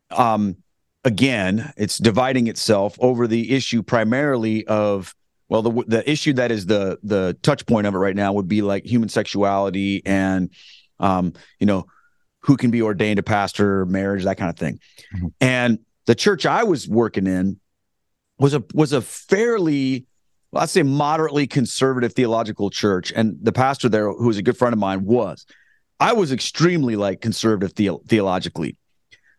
Um, 0.10 0.58
again, 1.06 1.72
it's 1.78 1.98
dividing 1.98 2.48
itself 2.48 2.98
over 3.00 3.26
the 3.28 3.52
issue 3.54 3.84
primarily 3.84 4.68
of 4.68 5.16
well, 5.48 5.62
the 5.62 5.84
the 5.88 6.10
issue 6.12 6.34
that 6.34 6.52
is 6.52 6.66
the 6.66 6.98
the 7.04 7.38
touch 7.42 7.66
point 7.66 7.88
of 7.88 7.94
it 7.96 8.00
right 8.00 8.16
now 8.16 8.34
would 8.34 8.48
be 8.50 8.62
like 8.62 8.86
human 8.86 9.08
sexuality 9.08 10.02
and 10.06 10.50
um, 11.02 11.34
you 11.60 11.66
know, 11.66 11.86
who 12.40 12.58
can 12.58 12.72
be 12.72 12.82
ordained 12.82 13.20
a 13.20 13.24
pastor, 13.24 13.86
marriage, 13.86 14.24
that 14.24 14.38
kind 14.38 14.50
of 14.50 14.58
thing. 14.58 14.80
Mhm. 15.16 15.34
And 15.42 15.80
the 16.06 16.16
church 16.16 16.46
I 16.46 16.64
was 16.64 16.88
working 16.88 17.28
in 17.28 17.60
was 18.40 18.54
a 18.54 18.64
was 18.74 18.94
a 18.94 19.02
fairly 19.02 20.06
well, 20.52 20.64
I'd 20.64 20.70
say 20.70 20.84
moderately 20.84 21.48
conservative 21.48 22.14
theological 22.14 22.70
church. 22.70 23.14
And 23.16 23.38
the 23.42 23.54
pastor 23.54 23.88
there, 23.88 24.12
who 24.12 24.28
was 24.28 24.38
a 24.38 24.44
good 24.44 24.58
friend 24.58 24.74
of 24.74 24.80
mine, 24.80 25.06
was. 25.06 25.46
I 26.00 26.14
was 26.14 26.32
extremely 26.32 26.96
like 26.96 27.22
conservative 27.22 27.74
theo- 27.74 28.02
theologically. 28.08 28.76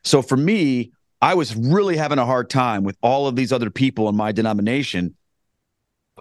So 0.04 0.22
for 0.22 0.36
me, 0.36 0.92
I 1.20 1.34
was 1.34 1.54
really 1.54 1.96
having 1.96 2.18
a 2.18 2.24
hard 2.24 2.48
time 2.48 2.82
with 2.82 2.96
all 3.02 3.26
of 3.26 3.36
these 3.36 3.52
other 3.52 3.70
people 3.70 4.08
in 4.08 4.16
my 4.16 4.32
denomination 4.32 5.14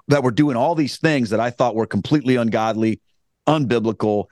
that 0.07 0.23
were 0.23 0.31
doing 0.31 0.57
all 0.57 0.75
these 0.75 0.97
things 0.97 1.29
that 1.29 1.39
I 1.39 1.51
thought 1.51 1.75
were 1.75 1.85
completely 1.87 2.35
ungodly, 2.35 3.01
unbiblical, 3.47 4.25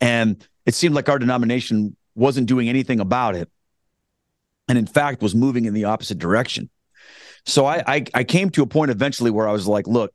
and 0.00 0.46
it 0.66 0.74
seemed 0.74 0.94
like 0.94 1.08
our 1.08 1.18
denomination 1.18 1.96
wasn't 2.14 2.46
doing 2.46 2.68
anything 2.68 3.00
about 3.00 3.34
it. 3.34 3.50
And 4.68 4.78
in 4.78 4.86
fact, 4.86 5.22
was 5.22 5.34
moving 5.34 5.66
in 5.66 5.74
the 5.74 5.84
opposite 5.84 6.18
direction. 6.18 6.70
So 7.44 7.66
I, 7.66 7.82
I 7.86 8.04
I 8.14 8.24
came 8.24 8.50
to 8.50 8.62
a 8.62 8.66
point 8.66 8.90
eventually 8.90 9.30
where 9.30 9.46
I 9.46 9.52
was 9.52 9.66
like, 9.66 9.86
look, 9.86 10.12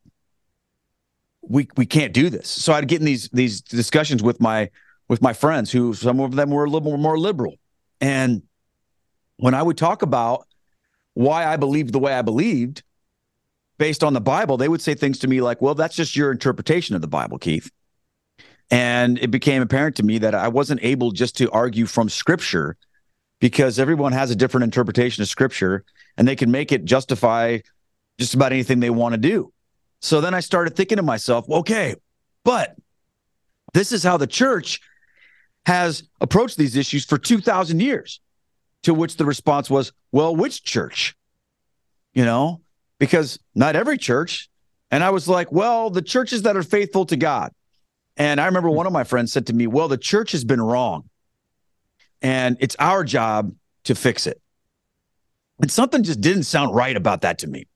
we 1.41 1.67
we 1.77 1.85
can't 1.85 2.13
do 2.13 2.29
this. 2.29 2.47
So 2.47 2.73
I'd 2.73 2.87
get 2.87 2.99
in 2.99 3.05
these 3.05 3.29
these 3.29 3.61
discussions 3.61 4.23
with 4.23 4.41
my 4.41 4.69
with 5.07 5.21
my 5.21 5.33
friends 5.33 5.71
who 5.71 5.93
some 5.93 6.19
of 6.19 6.35
them 6.35 6.49
were 6.49 6.65
a 6.65 6.69
little 6.69 6.97
more 6.97 7.19
liberal. 7.19 7.55
And 8.01 8.43
when 9.37 9.53
I 9.53 9.61
would 9.61 9.77
talk 9.77 10.01
about 10.01 10.47
why 11.13 11.45
I 11.45 11.57
believed 11.57 11.93
the 11.93 11.99
way 11.99 12.13
I 12.13 12.21
believed 12.21 12.83
based 13.77 14.03
on 14.03 14.13
the 14.13 14.21
Bible, 14.21 14.57
they 14.57 14.67
would 14.67 14.81
say 14.81 14.93
things 14.93 15.19
to 15.19 15.27
me 15.27 15.41
like, 15.41 15.61
well, 15.61 15.75
that's 15.75 15.95
just 15.95 16.15
your 16.15 16.31
interpretation 16.31 16.95
of 16.95 17.01
the 17.01 17.07
Bible, 17.07 17.37
Keith. 17.37 17.71
And 18.71 19.17
it 19.19 19.31
became 19.31 19.61
apparent 19.61 19.95
to 19.97 20.03
me 20.03 20.19
that 20.19 20.35
I 20.35 20.47
wasn't 20.47 20.83
able 20.83 21.11
just 21.11 21.37
to 21.37 21.49
argue 21.51 21.85
from 21.85 22.09
scripture 22.09 22.77
because 23.39 23.79
everyone 23.79 24.11
has 24.11 24.29
a 24.31 24.35
different 24.35 24.65
interpretation 24.65 25.23
of 25.23 25.29
scripture 25.29 25.83
and 26.17 26.27
they 26.27 26.35
can 26.35 26.51
make 26.51 26.71
it 26.71 26.85
justify 26.85 27.59
just 28.19 28.33
about 28.33 28.51
anything 28.51 28.79
they 28.79 28.89
want 28.89 29.13
to 29.13 29.17
do. 29.17 29.51
So 30.01 30.21
then 30.21 30.33
I 30.33 30.41
started 30.41 30.75
thinking 30.75 30.97
to 30.97 31.03
myself, 31.03 31.49
okay, 31.49 31.95
but 32.43 32.75
this 33.73 33.91
is 33.91 34.03
how 34.03 34.17
the 34.17 34.27
church 34.27 34.81
has 35.65 36.03
approached 36.21 36.57
these 36.57 36.75
issues 36.75 37.05
for 37.05 37.17
2,000 37.17 37.79
years. 37.79 38.19
To 38.83 38.93
which 38.93 39.17
the 39.17 39.25
response 39.25 39.69
was, 39.69 39.91
well, 40.13 40.33
which 40.33 40.63
church? 40.63 41.17
You 42.13 42.23
know, 42.23 42.61
because 42.97 43.37
not 43.53 43.75
every 43.75 43.97
church. 43.97 44.49
And 44.89 45.03
I 45.03 45.09
was 45.09 45.27
like, 45.27 45.51
well, 45.51 45.89
the 45.89 46.01
churches 46.01 46.43
that 46.43 46.55
are 46.55 46.63
faithful 46.63 47.05
to 47.07 47.17
God. 47.17 47.51
And 48.19 48.41
I 48.41 48.45
remember 48.45 48.69
one 48.69 48.85
of 48.85 48.91
my 48.91 49.05
friends 49.05 49.31
said 49.31 49.47
to 49.47 49.53
me, 49.53 49.65
well, 49.65 49.87
the 49.87 49.97
church 49.97 50.33
has 50.33 50.43
been 50.43 50.61
wrong. 50.61 51.09
And 52.21 52.57
it's 52.59 52.75
our 52.77 53.05
job 53.05 53.55
to 53.85 53.95
fix 53.95 54.27
it. 54.27 54.41
And 55.61 55.71
something 55.71 56.03
just 56.03 56.19
didn't 56.19 56.43
sound 56.43 56.75
right 56.75 56.95
about 56.95 57.21
that 57.21 57.39
to 57.39 57.47
me. 57.47 57.67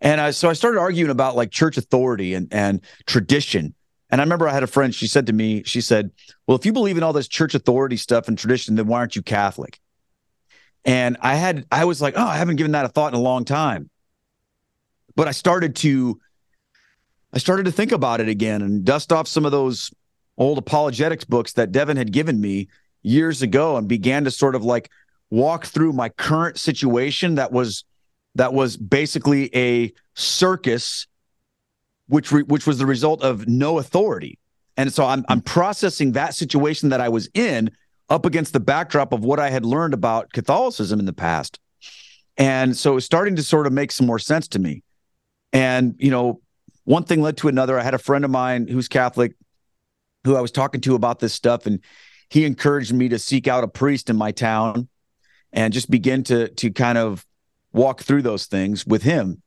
And 0.00 0.20
I, 0.20 0.32
so 0.32 0.50
I 0.50 0.54
started 0.54 0.80
arguing 0.80 1.10
about 1.10 1.36
like 1.36 1.52
church 1.52 1.76
authority 1.76 2.34
and, 2.34 2.52
and 2.52 2.80
tradition. 3.06 3.74
And 4.10 4.20
I 4.20 4.24
remember 4.24 4.48
I 4.48 4.52
had 4.52 4.64
a 4.64 4.68
friend, 4.68 4.92
she 4.92 5.06
said 5.06 5.26
to 5.28 5.32
me, 5.32 5.62
she 5.62 5.80
said, 5.80 6.10
Well, 6.46 6.58
if 6.58 6.66
you 6.66 6.72
believe 6.72 6.96
in 6.96 7.04
all 7.04 7.12
this 7.12 7.28
church 7.28 7.54
authority 7.54 7.96
stuff 7.96 8.26
and 8.26 8.36
tradition, 8.36 8.74
then 8.74 8.88
why 8.88 8.98
aren't 8.98 9.16
you 9.16 9.22
Catholic? 9.22 9.80
And 10.84 11.16
I 11.20 11.36
had, 11.36 11.64
I 11.70 11.84
was 11.84 12.02
like, 12.02 12.14
Oh, 12.16 12.26
I 12.26 12.36
haven't 12.36 12.56
given 12.56 12.72
that 12.72 12.84
a 12.84 12.88
thought 12.88 13.12
in 13.12 13.18
a 13.18 13.22
long 13.22 13.44
time. 13.44 13.88
But 15.14 15.28
I 15.28 15.30
started 15.30 15.76
to, 15.76 16.20
I 17.34 17.38
started 17.38 17.64
to 17.64 17.72
think 17.72 17.90
about 17.90 18.20
it 18.20 18.28
again 18.28 18.62
and 18.62 18.84
dust 18.84 19.12
off 19.12 19.26
some 19.26 19.44
of 19.44 19.50
those 19.50 19.90
old 20.38 20.56
apologetics 20.56 21.24
books 21.24 21.54
that 21.54 21.72
Devin 21.72 21.96
had 21.96 22.12
given 22.12 22.40
me 22.40 22.68
years 23.02 23.42
ago 23.42 23.76
and 23.76 23.88
began 23.88 24.24
to 24.24 24.30
sort 24.30 24.54
of 24.54 24.64
like 24.64 24.88
walk 25.30 25.66
through 25.66 25.92
my 25.92 26.08
current 26.10 26.58
situation 26.58 27.34
that 27.34 27.50
was 27.50 27.84
that 28.36 28.54
was 28.54 28.76
basically 28.76 29.54
a 29.54 29.92
circus 30.14 31.08
which 32.06 32.30
re- 32.30 32.42
which 32.42 32.68
was 32.68 32.78
the 32.78 32.86
result 32.86 33.22
of 33.22 33.48
no 33.48 33.78
authority. 33.78 34.38
And 34.76 34.92
so 34.92 35.04
I'm 35.04 35.24
I'm 35.28 35.40
processing 35.40 36.12
that 36.12 36.34
situation 36.34 36.90
that 36.90 37.00
I 37.00 37.08
was 37.08 37.28
in 37.34 37.72
up 38.08 38.26
against 38.26 38.52
the 38.52 38.60
backdrop 38.60 39.12
of 39.12 39.24
what 39.24 39.40
I 39.40 39.50
had 39.50 39.66
learned 39.66 39.94
about 39.94 40.32
Catholicism 40.32 41.00
in 41.00 41.06
the 41.06 41.12
past. 41.12 41.58
And 42.36 42.76
so 42.76 42.96
it's 42.96 43.06
starting 43.06 43.34
to 43.36 43.42
sort 43.42 43.66
of 43.66 43.72
make 43.72 43.90
some 43.90 44.06
more 44.06 44.20
sense 44.20 44.46
to 44.48 44.60
me. 44.60 44.84
And 45.52 45.96
you 45.98 46.12
know 46.12 46.40
one 46.84 47.04
thing 47.04 47.22
led 47.22 47.36
to 47.38 47.48
another 47.48 47.78
I 47.78 47.82
had 47.82 47.94
a 47.94 47.98
friend 47.98 48.24
of 48.24 48.30
mine 48.30 48.68
who's 48.68 48.88
Catholic 48.88 49.34
who 50.24 50.36
I 50.36 50.40
was 50.40 50.52
talking 50.52 50.80
to 50.82 50.94
about 50.94 51.18
this 51.18 51.34
stuff 51.34 51.66
and 51.66 51.80
he 52.30 52.44
encouraged 52.44 52.92
me 52.92 53.08
to 53.10 53.18
seek 53.18 53.46
out 53.46 53.64
a 53.64 53.68
priest 53.68 54.10
in 54.10 54.16
my 54.16 54.32
town 54.32 54.88
and 55.52 55.72
just 55.72 55.90
begin 55.90 56.22
to 56.24 56.48
to 56.48 56.70
kind 56.70 56.98
of 56.98 57.24
walk 57.72 58.02
through 58.02 58.22
those 58.22 58.46
things 58.46 58.86
with 58.86 59.02
him. 59.02 59.42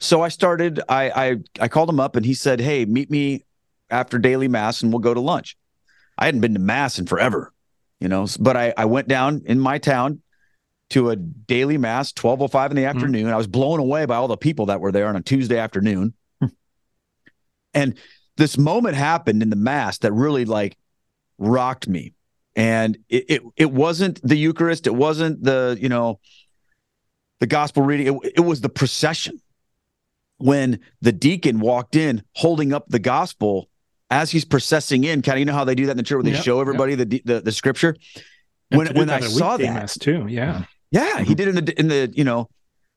So 0.00 0.22
I 0.22 0.28
started. 0.28 0.80
I 0.88 1.10
I, 1.10 1.36
I 1.60 1.68
called 1.68 1.88
him 1.88 2.00
up 2.00 2.16
and 2.16 2.26
he 2.26 2.34
said, 2.34 2.60
"Hey, 2.60 2.84
meet 2.84 3.10
me 3.10 3.44
after 3.90 4.18
daily 4.18 4.48
mass 4.48 4.82
and 4.82 4.92
we'll 4.92 5.00
go 5.00 5.14
to 5.14 5.20
lunch." 5.20 5.56
I 6.18 6.26
hadn't 6.26 6.40
been 6.40 6.54
to 6.54 6.60
mass 6.60 6.98
in 6.98 7.06
forever, 7.06 7.52
you 8.00 8.08
know, 8.08 8.26
but 8.40 8.56
I 8.56 8.74
I 8.76 8.84
went 8.86 9.08
down 9.08 9.42
in 9.46 9.60
my 9.60 9.78
town 9.78 10.22
to 10.90 11.10
a 11.10 11.16
daily 11.16 11.78
mass, 11.78 12.12
twelve 12.12 12.42
oh 12.42 12.48
five 12.48 12.70
in 12.70 12.76
the 12.76 12.82
mm-hmm. 12.82 12.96
afternoon. 12.96 13.32
I 13.32 13.36
was 13.36 13.46
blown 13.46 13.80
away 13.80 14.04
by 14.06 14.16
all 14.16 14.28
the 14.28 14.36
people 14.36 14.66
that 14.66 14.80
were 14.80 14.92
there 14.92 15.08
on 15.08 15.16
a 15.16 15.22
Tuesday 15.22 15.58
afternoon, 15.58 16.14
and 17.76 17.98
this 18.36 18.58
moment 18.58 18.96
happened 18.96 19.42
in 19.42 19.50
the 19.50 19.56
mass 19.56 19.98
that 19.98 20.12
really 20.12 20.44
like 20.44 20.76
rocked 21.38 21.88
me. 21.88 22.14
And 22.56 22.98
it, 23.08 23.24
it 23.28 23.42
it 23.56 23.70
wasn't 23.70 24.20
the 24.26 24.36
Eucharist, 24.36 24.86
it 24.86 24.94
wasn't 24.94 25.44
the 25.44 25.76
you 25.80 25.88
know 25.88 26.18
the 27.38 27.46
gospel 27.46 27.82
reading, 27.82 28.06
it, 28.06 28.32
it 28.36 28.40
was 28.40 28.62
the 28.62 28.70
procession 28.70 29.40
when 30.38 30.80
the 31.02 31.12
deacon 31.12 31.60
walked 31.60 31.96
in 31.96 32.22
holding 32.34 32.72
up 32.72 32.88
the 32.88 32.98
gospel 32.98 33.68
as 34.10 34.30
he's 34.30 34.44
processing 34.46 35.04
in. 35.04 35.20
Kind 35.20 35.36
of 35.36 35.40
you 35.40 35.44
know 35.44 35.52
how 35.52 35.64
they 35.64 35.74
do 35.74 35.84
that 35.86 35.92
in 35.92 35.96
the 35.98 36.02
church 36.02 36.16
where 36.16 36.22
they 36.24 36.32
Yep, 36.32 36.44
show 36.44 36.60
everybody 36.60 36.94
the, 36.94 37.22
the 37.24 37.40
the 37.40 37.52
scripture. 37.52 37.94
And 38.70 38.78
When 38.78 38.86
when 38.96 39.10
I 39.10 39.20
saw 39.20 39.58
that, 39.58 39.74
mass 39.74 39.98
too, 39.98 40.26
yeah, 40.28 40.64
yeah, 40.90 41.20
he 41.20 41.34
did 41.34 41.48
in 41.48 41.64
the 41.64 41.78
in 41.78 41.88
the 41.88 42.10
you 42.14 42.24
know 42.24 42.48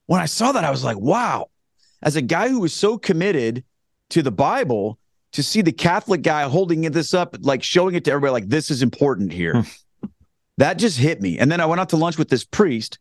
when 0.06 0.22
I 0.22 0.26
saw 0.26 0.54
that 0.54 0.64
I 0.64 0.72
was 0.72 0.84
like, 0.84 0.98
wow. 0.98 1.50
As 2.02 2.16
a 2.16 2.22
guy 2.22 2.48
who 2.48 2.62
was 2.62 2.74
so 2.74 2.98
committed 2.98 3.66
to 4.10 4.22
the 4.22 4.32
Bible, 4.32 5.00
to 5.34 5.44
see 5.44 5.62
the 5.62 5.72
Catholic 5.72 6.22
guy 6.22 6.44
holding 6.44 6.82
this 6.82 7.14
up, 7.14 7.36
like 7.42 7.64
showing 7.64 7.96
it 7.96 8.06
to 8.06 8.12
everybody, 8.12 8.32
like 8.32 8.50
this 8.50 8.72
is 8.72 8.82
important 8.82 9.32
here. 9.32 9.54
Hmm. 9.54 10.08
that 10.58 10.78
just 10.78 10.98
hit 10.98 11.22
me. 11.22 11.40
And 11.40 11.52
then 11.52 11.62
I 11.62 11.66
went 11.66 11.80
out 11.80 11.90
to 11.90 11.98
lunch 11.98 12.18
with 12.18 12.30
this 12.30 12.46
priest 12.46 12.98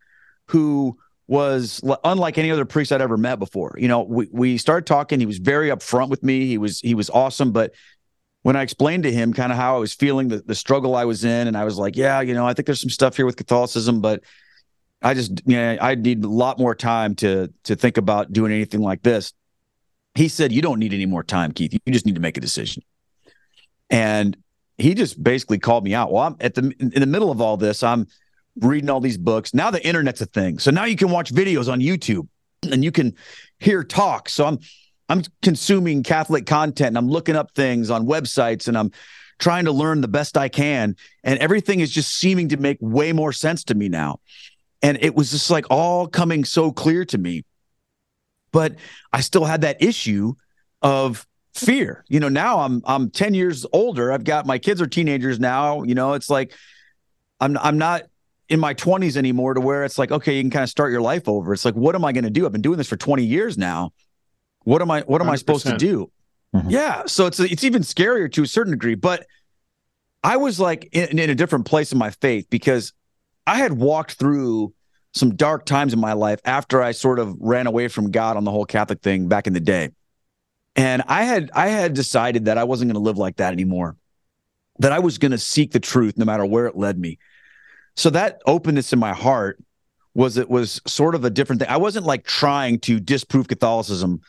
who 0.49 0.99
was 1.27 1.83
unlike 2.05 2.39
any 2.39 2.51
other 2.51 2.65
priest 2.65 2.91
I'd 2.91 3.03
ever 3.03 3.17
met 3.17 3.39
before. 3.39 3.77
You 3.79 3.89
know, 3.89 4.03
we 4.03 4.29
we 4.33 4.59
started 4.59 4.87
talking. 4.87 5.21
He 5.21 5.27
was 5.27 5.39
very 5.39 5.69
upfront 5.69 6.09
with 6.09 6.23
me. 6.23 6.47
He 6.47 6.59
was 6.59 6.81
he 6.81 6.95
was 6.95 7.11
awesome. 7.11 7.53
But 7.53 7.75
when 8.43 8.57
I 8.57 8.63
explained 8.63 9.03
to 9.03 9.13
him 9.13 9.35
kind 9.35 9.53
of 9.53 9.59
how 9.59 9.77
I 9.77 9.79
was 9.79 9.93
feeling, 9.93 10.29
the, 10.29 10.39
the 10.39 10.55
struggle 10.55 10.97
I 10.97 11.05
was 11.05 11.25
in, 11.25 11.47
and 11.47 11.57
I 11.57 11.65
was 11.65 11.77
like, 11.77 11.97
yeah, 11.97 12.21
you 12.23 12.33
know, 12.33 12.47
I 12.47 12.55
think 12.55 12.67
there's 12.67 12.81
some 12.81 12.91
stuff 12.91 13.17
here 13.17 13.27
with 13.27 13.37
Catholicism, 13.37 14.01
but 14.01 14.25
I 15.03 15.15
just, 15.15 15.43
yeah, 15.45 15.77
I 15.81 15.95
need 15.95 16.25
a 16.25 16.29
lot 16.29 16.59
more 16.59 16.75
time 16.75 17.15
to 17.17 17.53
to 17.65 17.77
think 17.77 17.99
about 17.99 18.33
doing 18.33 18.53
anything 18.53 18.81
like 18.81 19.03
this. 19.03 19.33
He 20.19 20.29
said, 20.29 20.53
"You 20.53 20.63
don't 20.63 20.81
need 20.81 20.93
any 20.93 21.07
more 21.07 21.23
time, 21.23 21.53
Keith. 21.53 21.73
You 21.73 21.93
just 21.93 22.05
need 22.05 22.17
to 22.17 22.21
make 22.21 22.37
a 22.37 22.41
decision." 22.41 22.83
And 23.89 24.37
he 24.77 24.95
just 24.95 25.23
basically 25.23 25.59
called 25.59 25.85
me 25.85 25.95
out. 25.95 26.13
Well, 26.13 26.25
I'm 26.25 26.37
at 26.41 26.55
the 26.55 26.73
in 26.81 26.91
the 26.91 27.07
middle 27.07 27.31
of 27.31 27.41
all 27.41 27.57
this. 27.57 27.85
I'm 27.85 28.09
reading 28.61 28.91
all 28.91 29.01
these 29.01 29.17
books. 29.17 29.55
Now 29.55 29.71
the 29.71 29.85
internet's 29.87 30.21
a 30.21 30.27
thing, 30.27 30.59
so 30.59 30.73
now 30.73 30.87
you 30.87 30.97
can 30.97 31.11
watch 31.11 31.33
videos 31.33 31.73
on 31.73 31.79
YouTube 31.79 32.27
and 32.71 32.83
you 32.83 32.91
can 32.91 33.15
hear 33.61 33.85
talks. 33.85 34.33
So 34.33 34.45
I'm 34.47 34.59
I'm 35.09 35.23
consuming 35.41 36.03
Catholic 36.03 36.47
content 36.47 36.89
and 36.89 36.99
I'm 36.99 37.09
looking 37.09 37.37
up 37.37 37.55
things 37.55 37.89
on 37.89 38.07
websites 38.07 38.67
and 38.67 38.77
I'm 38.77 38.91
trying 39.39 39.67
to 39.67 39.73
learn 39.73 40.01
the 40.01 40.09
best 40.09 40.37
I 40.37 40.49
can. 40.49 40.97
And 41.23 41.39
everything 41.39 41.81
is 41.81 41.93
just 41.93 42.17
seeming 42.17 42.49
to 42.49 42.57
make 42.57 42.79
way 42.81 43.13
more 43.13 43.33
sense 43.33 43.65
to 43.65 43.75
me 43.75 43.89
now. 43.89 44.19
And 44.83 44.99
it 45.01 45.15
was 45.15 45.31
just 45.31 45.49
like 45.49 45.67
all 45.71 46.09
coming 46.09 46.45
so 46.45 46.73
clear 46.73 47.05
to 47.07 47.19
me. 47.19 47.45
But 48.53 48.77
I 49.13 49.21
still 49.21 49.45
had 49.45 49.63
that 49.63 49.83
issue 49.83 50.35
of 50.83 51.27
fear. 51.55 52.05
You 52.09 52.21
know, 52.21 52.29
now 52.29 52.61
I'm 52.61 52.83
I'm 52.85 53.11
10 53.11 53.35
years 53.35 53.67
older. 53.73 54.13
I've 54.13 54.25
got 54.25 54.47
my 54.47 54.59
kids 54.59 54.81
are 54.81 54.87
teenagers 54.87 55.39
now. 55.41 55.83
You 55.83 55.95
know, 55.95 56.15
it's 56.15 56.31
like 56.31 56.55
I'm 57.41 57.57
I'm 57.59 57.79
not 57.79 58.03
in 58.49 58.61
my 58.61 58.75
20s 58.75 59.17
anymore 59.17 59.55
to 59.55 59.61
where 59.61 59.85
it's 59.85 59.99
like, 59.99 60.11
okay, 60.11 60.37
you 60.37 60.43
can 60.43 60.51
kind 60.51 60.63
of 60.63 60.71
start 60.71 60.91
your 60.91 61.03
life 61.03 61.29
over. 61.29 61.53
It's 61.53 61.65
like, 61.65 61.75
what 61.75 61.95
am 61.95 62.05
I 62.05 62.13
going 62.13 62.25
to 62.25 62.31
do? 62.31 62.47
I've 62.47 62.53
been 62.53 62.63
doing 62.63 62.79
this 62.79 62.89
for 62.89 62.97
20 62.97 63.23
years 63.23 63.59
now. 63.59 63.93
What 64.65 64.81
am 64.83 64.91
I 64.91 65.03
what 65.03 65.21
am 65.21 65.29
100%. 65.29 65.31
I 65.31 65.37
supposed 65.37 65.67
to 65.67 65.77
do? 65.77 66.11
Mm-hmm. 66.55 66.71
Yeah. 66.71 67.03
So 67.07 67.27
it's 67.27 67.41
it's 67.41 67.65
even 67.65 67.83
scarier 67.83 68.31
to 68.33 68.43
a 68.43 68.47
certain 68.47 68.73
degree. 68.73 68.95
But 68.95 69.27
I 70.23 70.37
was 70.37 70.59
like 70.59 70.89
in, 70.93 71.19
in 71.19 71.31
a 71.31 71.35
different 71.35 71.67
place 71.67 71.93
in 71.93 71.99
my 71.99 72.11
faith 72.11 72.49
because 72.51 72.93
I 73.47 73.59
had 73.59 73.73
walked 73.73 74.15
through 74.15 74.75
some 75.15 75.35
dark 75.35 75.65
times 75.65 75.93
in 75.93 76.01
my 76.01 76.13
life 76.13 76.41
after 76.45 76.83
I 76.83 76.93
sort 76.93 77.19
of 77.19 77.37
ran 77.41 77.67
away 77.67 77.89
from 77.89 78.11
God 78.11 78.37
on 78.37 78.45
the 78.45 78.51
whole 78.51 78.67
Catholic 78.67 79.01
thing 79.01 79.29
back 79.29 79.47
in 79.47 79.53
the 79.53 79.61
day. 79.61 79.91
And 80.77 81.03
I 81.09 81.25
had 81.25 81.51
I 81.55 81.69
had 81.69 81.95
decided 81.95 82.45
that 82.45 82.59
I 82.59 82.65
wasn't 82.65 82.91
going 82.91 83.03
to 83.03 83.07
live 83.07 83.19
like 83.19 83.37
that 83.37 83.53
anymore. 83.53 83.97
That 84.79 84.93
I 84.93 85.01
was 85.01 85.19
going 85.19 85.33
to 85.33 85.39
seek 85.39 85.73
the 85.73 85.81
truth 85.81 86.17
no 86.17 86.25
matter 86.25 86.47
where 86.47 86.67
it 86.67 86.77
led 86.77 86.99
me. 86.99 87.19
So 87.97 88.11
that 88.11 88.41
openness 88.47 88.93
in 88.93 89.01
my 89.01 89.13
heart 89.13 89.59
was 90.15 90.37
it 90.37 90.49
was 90.49 90.81
sort 90.87 91.15
of 91.15 91.25
a 91.25 91.31
different 91.31 91.61
thing. 91.61 91.69
I 91.69 91.79
wasn't 91.79 92.07
like 92.07 92.25
trying 92.25 92.79
to 92.81 93.01
disprove 93.01 93.49
Catholicism 93.49 94.21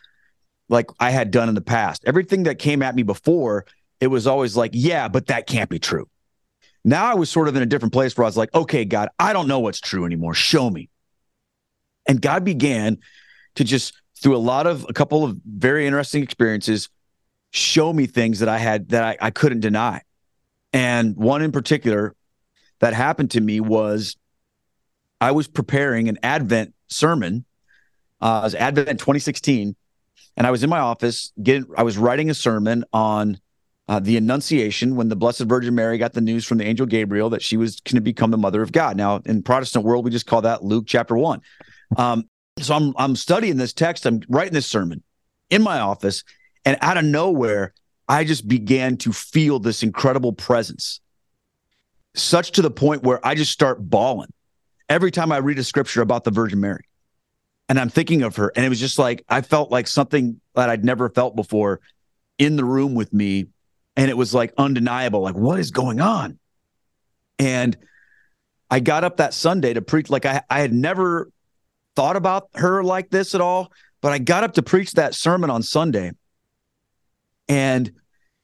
like 0.69 0.89
I 0.99 1.11
had 1.11 1.31
done 1.31 1.49
in 1.49 1.55
the 1.55 1.61
past. 1.61 2.03
Everything 2.05 2.43
that 2.43 2.59
came 2.59 2.81
at 2.81 2.95
me 2.95 3.03
before, 3.03 3.65
it 3.99 4.07
was 4.07 4.27
always 4.27 4.55
like, 4.55 4.71
yeah, 4.73 5.07
but 5.07 5.27
that 5.27 5.45
can't 5.45 5.69
be 5.69 5.79
true. 5.79 6.07
Now 6.89 7.05
I 7.05 7.13
was 7.13 7.29
sort 7.29 7.47
of 7.47 7.55
in 7.55 7.61
a 7.61 7.67
different 7.67 7.93
place 7.93 8.17
where 8.17 8.25
I 8.25 8.27
was 8.27 8.35
like, 8.35 8.51
okay, 8.55 8.83
God, 8.83 9.09
I 9.19 9.31
don't 9.31 9.47
know 9.47 9.59
what's 9.59 9.79
true 9.79 10.05
anymore. 10.05 10.33
Show 10.33 10.71
me. 10.71 10.89
And 12.07 12.19
God 12.19 12.43
began 12.43 12.97
to 13.57 13.63
just, 13.63 13.93
through 14.19 14.35
a 14.35 14.39
lot 14.39 14.65
of 14.65 14.87
a 14.89 14.93
couple 14.93 15.23
of 15.23 15.37
very 15.45 15.85
interesting 15.85 16.23
experiences, 16.23 16.89
show 17.51 17.93
me 17.93 18.07
things 18.07 18.39
that 18.39 18.49
I 18.49 18.57
had 18.57 18.89
that 18.89 19.03
I, 19.03 19.17
I 19.21 19.29
couldn't 19.29 19.59
deny. 19.59 20.01
And 20.73 21.15
one 21.15 21.43
in 21.43 21.51
particular 21.51 22.15
that 22.79 22.95
happened 22.95 23.29
to 23.31 23.41
me 23.41 23.59
was 23.59 24.17
I 25.21 25.29
was 25.29 25.47
preparing 25.47 26.09
an 26.09 26.17
Advent 26.23 26.73
sermon. 26.87 27.45
Uh, 28.19 28.39
it 28.41 28.45
was 28.45 28.55
Advent 28.55 28.97
2016, 28.97 29.75
and 30.37 30.47
I 30.47 30.49
was 30.49 30.63
in 30.63 30.71
my 30.71 30.79
office. 30.79 31.33
Getting, 31.41 31.65
I 31.77 31.83
was 31.83 31.99
writing 31.99 32.31
a 32.31 32.33
sermon 32.33 32.83
on 32.91 33.39
uh, 33.89 33.99
the 33.99 34.15
Annunciation 34.17 34.95
when 34.95 35.09
the 35.09 35.15
Blessed 35.15 35.41
Virgin 35.41 35.73
Mary 35.73 35.97
got 35.97 36.13
the 36.13 36.21
news 36.21 36.45
from 36.45 36.59
the 36.59 36.63
angel 36.63 36.85
Gabriel 36.85 37.31
that 37.31 37.41
she 37.41 37.57
was 37.57 37.81
going 37.81 37.95
to 37.95 38.01
become 38.01 38.29
the 38.29 38.37
Mother 38.37 38.61
of 38.61 38.71
God. 38.71 38.95
Now, 38.95 39.17
in 39.25 39.41
Protestant 39.41 39.83
world, 39.83 40.05
we 40.05 40.11
just 40.11 40.27
call 40.27 40.43
that 40.43 40.63
Luke 40.63 40.85
chapter 40.87 41.17
one. 41.17 41.41
Um, 41.97 42.29
so 42.59 42.75
I'm 42.75 42.93
I'm 42.97 43.15
studying 43.15 43.57
this 43.57 43.73
text. 43.73 44.05
I'm 44.05 44.21
writing 44.29 44.53
this 44.53 44.67
sermon 44.67 45.01
in 45.49 45.63
my 45.63 45.79
office, 45.79 46.23
and 46.65 46.77
out 46.81 46.97
of 46.97 47.03
nowhere, 47.03 47.73
I 48.07 48.25
just 48.25 48.47
began 48.47 48.95
to 48.97 49.11
feel 49.11 49.59
this 49.59 49.81
incredible 49.81 50.33
presence 50.33 51.01
such 52.15 52.51
to 52.51 52.61
the 52.61 52.71
point 52.71 53.03
where 53.03 53.25
I 53.25 53.33
just 53.33 53.51
start 53.51 53.89
bawling 53.89 54.31
every 54.87 55.09
time 55.09 55.31
I 55.31 55.37
read 55.37 55.57
a 55.57 55.63
scripture 55.63 56.01
about 56.01 56.25
the 56.25 56.31
Virgin 56.31 56.59
Mary. 56.59 56.83
And 57.69 57.79
I'm 57.79 57.89
thinking 57.89 58.23
of 58.23 58.35
her. 58.35 58.51
And 58.55 58.65
it 58.65 58.69
was 58.69 58.79
just 58.79 58.97
like, 58.97 59.23
I 59.29 59.41
felt 59.41 59.71
like 59.71 59.87
something 59.87 60.41
that 60.55 60.69
I'd 60.69 60.83
never 60.83 61.09
felt 61.09 61.35
before 61.35 61.81
in 62.37 62.55
the 62.55 62.65
room 62.65 62.95
with 62.95 63.13
me. 63.13 63.47
And 63.99 64.09
it 64.09 64.15
was 64.15 64.33
like 64.33 64.53
undeniable. 64.57 65.19
Like, 65.21 65.35
what 65.35 65.59
is 65.59 65.71
going 65.71 65.99
on? 65.99 66.39
And 67.37 67.77
I 68.71 68.79
got 68.79 69.03
up 69.03 69.17
that 69.17 69.33
Sunday 69.33 69.73
to 69.73 69.81
preach. 69.81 70.09
Like, 70.09 70.25
I, 70.25 70.41
I 70.49 70.61
had 70.61 70.71
never 70.73 71.29
thought 71.97 72.15
about 72.15 72.47
her 72.55 72.81
like 72.81 73.09
this 73.09 73.35
at 73.35 73.41
all, 73.41 73.73
but 74.01 74.13
I 74.13 74.19
got 74.19 74.45
up 74.45 74.53
to 74.53 74.63
preach 74.63 74.93
that 74.93 75.15
sermon 75.15 75.49
on 75.49 75.63
Sunday. 75.63 76.13
And 77.49 77.91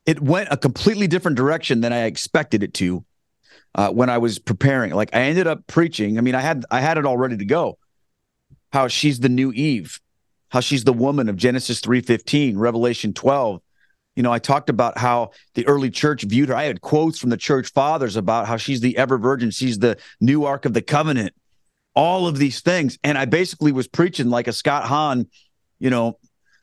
it 0.06 0.20
went 0.20 0.50
a 0.52 0.58
completely 0.58 1.08
different 1.08 1.38
direction 1.38 1.80
than 1.80 1.94
I 1.94 2.04
expected 2.04 2.62
it 2.62 2.74
to 2.76 3.06
uh, 3.76 3.92
when 3.92 4.10
I 4.10 4.18
was 4.18 4.40
preparing. 4.40 4.92
Like 4.92 5.16
I 5.16 5.22
ended 5.22 5.48
up 5.48 5.66
preaching. 5.68 6.18
I 6.18 6.22
mean, 6.22 6.36
I 6.36 6.42
had 6.42 6.66
I 6.70 6.82
had 6.82 6.98
it 6.98 7.06
all 7.06 7.18
ready 7.18 7.38
to 7.38 7.46
go. 7.46 7.78
How 8.74 8.90
she's 8.90 9.22
the 9.22 9.30
new 9.30 9.54
Eve, 9.54 10.02
how 10.50 10.60
she's 10.60 10.84
the 10.84 10.92
woman 10.92 11.30
of 11.30 11.38
Genesis 11.38 11.80
three 11.80 12.02
fifteen, 12.02 12.58
Revelation 12.58 13.14
twelve. 13.14 13.62
You 14.16 14.24
know, 14.24 14.32
I 14.32 14.40
talked 14.40 14.70
about 14.70 14.98
how 14.98 15.32
the 15.56 15.68
early 15.68 15.90
church 15.90 16.24
viewed 16.24 16.50
her. 16.50 16.56
I 16.56 16.64
had 16.64 16.82
quotes 16.82 17.20
from 17.20 17.30
the 17.30 17.38
church 17.38 17.72
fathers 17.74 18.16
about 18.16 18.48
how 18.48 18.58
she's 18.58 18.82
the 18.82 18.98
ever 18.98 19.18
virgin, 19.18 19.52
she's 19.52 19.80
the 19.80 19.98
new 20.22 20.46
ark 20.46 20.66
of 20.66 20.74
the 20.74 20.82
covenant, 20.82 21.34
all 21.96 22.28
of 22.28 22.38
these 22.38 22.62
things. 22.62 22.98
And 23.04 23.18
I 23.18 23.26
basically 23.26 23.72
was 23.72 23.88
preaching 23.88 24.30
like 24.30 24.48
a 24.48 24.54
Scott 24.54 24.86
Hahn, 24.86 25.28
you 25.80 25.90
know, 25.90 26.18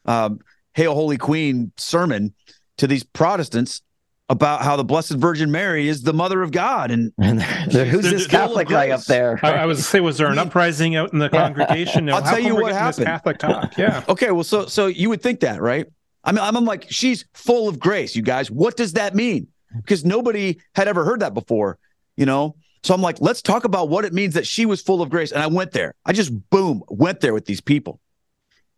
um, 0.07 0.41
Hail 0.75 0.95
Holy 0.95 1.19
Queen 1.19 1.73
sermon 1.77 2.35
to 2.79 2.87
these 2.87 3.05
Protestants 3.05 3.83
about 4.29 4.63
how 4.63 4.77
the 4.77 4.85
Blessed 4.85 5.13
Virgin 5.13 5.51
Mary 5.51 5.89
is 5.89 6.03
the 6.03 6.13
Mother 6.15 6.43
of 6.43 6.51
God. 6.51 6.91
And, 6.91 7.13
and 7.23 7.41
there, 7.71 7.85
who's 7.85 8.05
this 8.05 8.27
Catholic 8.27 8.69
guy 8.69 8.91
up 8.91 9.05
there? 9.05 9.39
I, 9.43 9.53
I 9.53 9.67
was 9.67 9.87
say, 9.87 10.01
was 10.01 10.19
there 10.19 10.29
an 10.29 10.39
uprising 10.39 10.97
out 10.97 11.13
in 11.13 11.19
the 11.19 11.29
congregation? 11.29 12.09
I'll 12.11 12.23
tell 12.23 12.41
you 12.41 12.57
what 12.57 12.73
happened. 12.73 13.07
Catholic 13.07 13.39
talk, 13.39 13.77
yeah. 13.77 14.03
okay, 14.09 14.31
well, 14.31 14.45
so 14.45 14.67
so 14.67 14.87
you 14.87 15.11
would 15.11 15.23
think 15.23 15.41
that, 15.41 15.61
right? 15.61 15.87
I 16.25 16.33
mean, 16.33 16.41
I'm 16.41 16.65
like, 16.65 16.87
she's 16.91 17.25
full 17.35 17.69
of 17.69 17.79
grace, 17.79 18.15
you 18.15 18.23
guys. 18.23 18.51
What 18.51 18.77
does 18.77 18.93
that 18.93 19.15
mean? 19.15 19.49
Because 19.77 20.05
nobody 20.05 20.61
had 20.75 20.87
ever 20.87 21.05
heard 21.05 21.21
that 21.21 21.35
before, 21.35 21.79
you 22.17 22.27
know. 22.27 22.57
So 22.85 22.95
I'm 22.95 23.01
like, 23.01 23.21
let's 23.21 23.43
talk 23.43 23.65
about 23.65 23.89
what 23.89 24.05
it 24.05 24.13
means 24.13 24.35
that 24.35 24.47
she 24.47 24.67
was 24.67 24.83
full 24.83 25.03
of 25.03 25.11
grace. 25.11 25.33
And 25.33 25.43
I 25.43 25.47
went 25.47 25.73
there. 25.73 25.95
I 26.05 26.13
just 26.13 26.33
boom 26.51 26.83
went 26.89 27.21
there 27.21 27.33
with 27.33 27.47
these 27.47 27.61
people. 27.61 28.01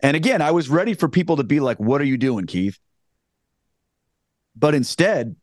And 0.01 0.17
again, 0.17 0.43
I 0.43 0.51
was 0.51 0.69
ready 0.69 0.95
for 0.95 1.09
people 1.09 1.37
to 1.37 1.45
be 1.45 1.61
like, 1.61 1.79
"What 1.79 2.01
are 2.01 2.05
you 2.05 2.19
doing, 2.19 2.47
Keith?" 2.47 2.79
But 4.55 4.75
instead, 4.75 5.37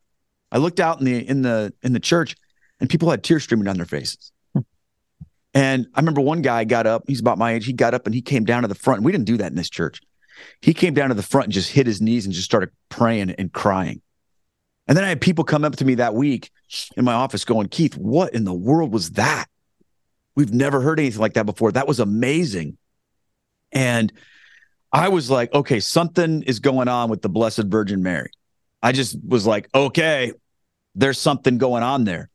I 0.52 0.58
looked 0.58 0.80
out 0.80 1.00
in 1.00 1.06
the 1.06 1.28
in 1.28 1.42
the 1.42 1.74
in 1.82 1.94
the 1.94 2.00
church, 2.00 2.36
and 2.80 2.90
people 2.90 3.10
had 3.10 3.24
tears 3.24 3.44
streaming 3.44 3.66
down 3.66 3.78
their 3.78 3.86
faces. 3.86 4.32
And 5.54 5.88
I 5.94 6.00
remember 6.00 6.22
one 6.22 6.42
guy 6.42 6.64
got 6.64 6.88
up. 6.88 7.04
He's 7.08 7.20
about 7.20 7.38
my 7.38 7.54
age. 7.54 7.66
He 7.66 7.74
got 7.74 7.94
up 7.94 8.06
and 8.06 8.16
he 8.16 8.22
came 8.22 8.46
down 8.46 8.62
to 8.62 8.68
the 8.68 8.76
front. 8.76 9.04
We 9.04 9.12
didn't 9.12 9.26
do 9.26 9.38
that 9.38 9.52
in 9.52 9.56
this 9.56 9.70
church. 9.70 10.02
He 10.62 10.74
came 10.74 10.94
down 10.94 11.10
to 11.10 11.16
the 11.16 11.24
front 11.24 11.46
and 11.46 11.54
just 11.54 11.72
hit 11.72 11.88
his 11.88 12.02
knees 12.02 12.26
and 12.26 12.34
just 12.34 12.46
started 12.46 12.70
praying 12.90 13.32
and 13.32 13.52
crying. 13.52 14.02
And 14.88 14.98
then 14.98 15.06
I 15.06 15.10
had 15.10 15.22
people 15.22 15.44
come 15.44 15.64
up 15.64 15.76
to 15.78 15.86
me 15.86 15.96
that 15.96 16.14
week 16.14 16.52
in 16.98 17.06
my 17.06 17.14
office 17.14 17.46
going, 17.46 17.70
Keith, 17.70 17.96
what 17.98 18.34
in 18.34 18.44
the 18.44 18.54
world 18.54 18.92
was 18.92 19.12
that? 19.12 19.48
We've 20.36 20.54
never 20.54 20.82
heard 20.82 21.00
anything 21.00 21.22
like 21.22 21.34
that 21.34 21.46
before. 21.46 21.72
That 21.72 21.88
was 21.88 22.00
amazing. 22.00 22.78
And 23.72 24.12
I 24.92 25.10
was 25.10 25.30
like, 25.30 25.54
okay, 25.54 25.80
something 25.80 26.44
is 26.44 26.60
going 26.60 26.88
on 26.88 27.10
with 27.10 27.22
the 27.22 27.30
Blessed 27.30 27.66
Virgin 27.68 28.04
Mary. 28.04 28.32
I 28.82 28.92
just 28.92 29.18
was 29.26 29.46
like, 29.46 29.70
okay, 29.74 30.34
there's 30.96 31.20
something 31.20 31.58
going 31.58 31.84
on 31.84 32.04
there. 32.04 32.30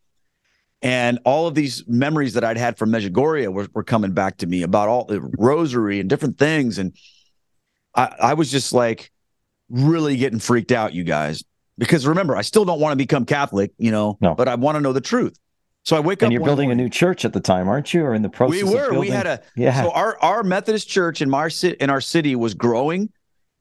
And 0.83 1.19
all 1.25 1.47
of 1.47 1.55
these 1.55 1.85
memories 1.87 2.35
that 2.35 2.45
I'd 2.45 2.57
had 2.57 2.79
from 2.79 2.91
Medjugorje 2.91 3.49
were, 3.53 3.67
were 3.75 3.83
coming 3.83 4.13
back 4.13 4.39
to 4.39 4.47
me 4.47 4.63
about 4.63 4.89
all 4.89 5.05
the 5.05 5.21
rosary 5.39 6.01
and 6.01 6.09
different 6.09 6.39
things. 6.39 6.79
And 6.79 6.97
I, 7.97 8.15
I 8.21 8.35
was 8.35 8.51
just 8.51 8.73
like 8.73 9.11
really 9.69 10.17
getting 10.17 10.39
freaked 10.39 10.73
out, 10.73 10.93
you 10.95 11.05
guys. 11.05 11.43
Because 11.79 12.07
remember, 12.07 12.37
I 12.37 12.43
still 12.43 12.65
don't 12.65 12.81
want 12.81 12.93
to 12.93 12.97
become 12.97 13.27
Catholic, 13.27 13.73
you 13.77 13.91
know, 13.91 14.17
no. 14.21 14.35
but 14.35 14.49
I 14.49 14.55
want 14.55 14.77
to 14.77 14.81
know 14.81 14.93
the 14.93 15.01
truth. 15.01 15.39
So 15.85 15.97
I 15.97 16.01
wake 16.01 16.23
and 16.23 16.25
up. 16.25 16.27
And 16.27 16.33
you're 16.33 16.45
building 16.45 16.69
morning. 16.69 16.81
a 16.81 16.85
new 16.85 16.91
church 16.91 17.25
at 17.25 17.33
the 17.33 17.41
time, 17.41 17.69
aren't 17.69 17.93
you? 17.93 18.03
Or 18.05 18.15
in 18.15 18.23
the 18.23 18.29
process? 18.29 18.63
We 18.63 18.75
were. 18.75 18.99
we 18.99 19.09
had 19.09 19.27
a. 19.27 19.43
Yeah. 19.57 19.83
So 19.83 19.91
our 19.91 20.19
our 20.21 20.43
Methodist 20.43 20.89
church 20.89 21.21
in 21.21 21.33
our 21.33 21.51
in 21.81 21.91
our 21.91 22.01
city 22.01 22.35
was 22.35 22.55
growing, 22.55 23.11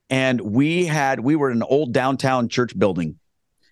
and 0.09 0.41
we 0.41 0.86
had 0.86 1.19
we 1.19 1.36
were 1.36 1.49
in 1.49 1.57
an 1.57 1.63
old 1.63 1.93
downtown 1.93 2.47
church 2.47 2.77
building 2.77 3.17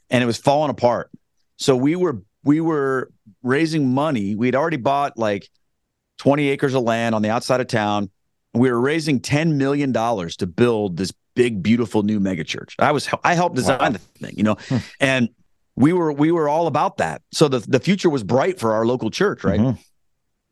and 0.09 0.23
it 0.23 0.25
was 0.25 0.37
falling 0.37 0.69
apart 0.69 1.11
so 1.57 1.75
we 1.75 1.95
were 1.95 2.21
we 2.43 2.59
were 2.59 3.11
raising 3.41 3.93
money 3.93 4.35
We'd 4.35 4.55
already 4.55 4.77
bought 4.77 5.17
like 5.17 5.49
20 6.19 6.49
acres 6.49 6.73
of 6.73 6.83
land 6.83 7.15
on 7.15 7.21
the 7.21 7.29
outside 7.29 7.61
of 7.61 7.67
town 7.67 8.09
we 8.53 8.69
were 8.71 8.79
raising 8.79 9.19
10 9.19 9.57
million 9.57 9.91
dollars 9.91 10.37
to 10.37 10.47
build 10.47 10.97
this 10.97 11.13
big 11.35 11.63
beautiful 11.63 12.03
new 12.03 12.19
mega 12.19 12.43
church 12.43 12.75
i 12.79 12.91
was 12.91 13.09
i 13.23 13.33
helped 13.33 13.55
design 13.55 13.79
wow. 13.79 13.89
the 13.89 13.99
thing 13.99 14.33
you 14.37 14.43
know 14.43 14.55
hmm. 14.69 14.77
and 14.99 15.29
we 15.75 15.91
were 15.91 16.11
we 16.11 16.31
were 16.31 16.47
all 16.47 16.67
about 16.67 16.97
that 16.97 17.21
so 17.31 17.47
the, 17.47 17.59
the 17.59 17.79
future 17.79 18.09
was 18.09 18.23
bright 18.23 18.59
for 18.59 18.73
our 18.73 18.85
local 18.85 19.09
church 19.09 19.43
right 19.43 19.59
mm-hmm. 19.59 19.81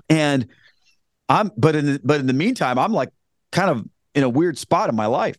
and 0.10 0.48
i'm 1.30 1.52
but 1.56 1.76
in 1.76 1.86
the, 1.86 2.02
but 2.04 2.20
in 2.20 2.26
the 2.26 2.34
meantime 2.34 2.80
i'm 2.80 2.94
like 2.94 3.10
kind 3.52 3.70
of 3.70 3.86
in 4.16 4.24
a 4.24 4.30
weird 4.30 4.58
spot 4.58 4.90
in 4.90 4.96
my 4.96 5.06
life 5.06 5.38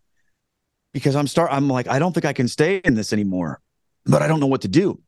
because 0.92 1.16
I'm 1.16 1.26
start 1.26 1.50
I'm 1.52 1.68
like 1.68 1.88
I 1.88 1.98
don't 1.98 2.12
think 2.12 2.24
I 2.24 2.32
can 2.32 2.48
stay 2.48 2.76
in 2.76 2.94
this 2.94 3.12
anymore, 3.12 3.60
but 4.04 4.22
I 4.22 4.28
don't 4.28 4.40
know 4.40 4.46
what 4.46 4.62
to 4.62 4.68
do. 4.68 5.00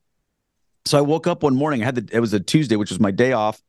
So 0.87 0.99
I 0.99 1.01
woke 1.03 1.27
up 1.27 1.43
one 1.43 1.55
morning. 1.55 1.83
I 1.83 1.87
had 1.87 1.95
the, 1.95 2.17
it 2.17 2.21
was 2.21 2.33
a 2.35 2.41
Tuesday, 2.41 2.77
which 2.77 2.91
was 2.91 3.01
my 3.01 3.11
day 3.11 3.33
off, 3.33 3.61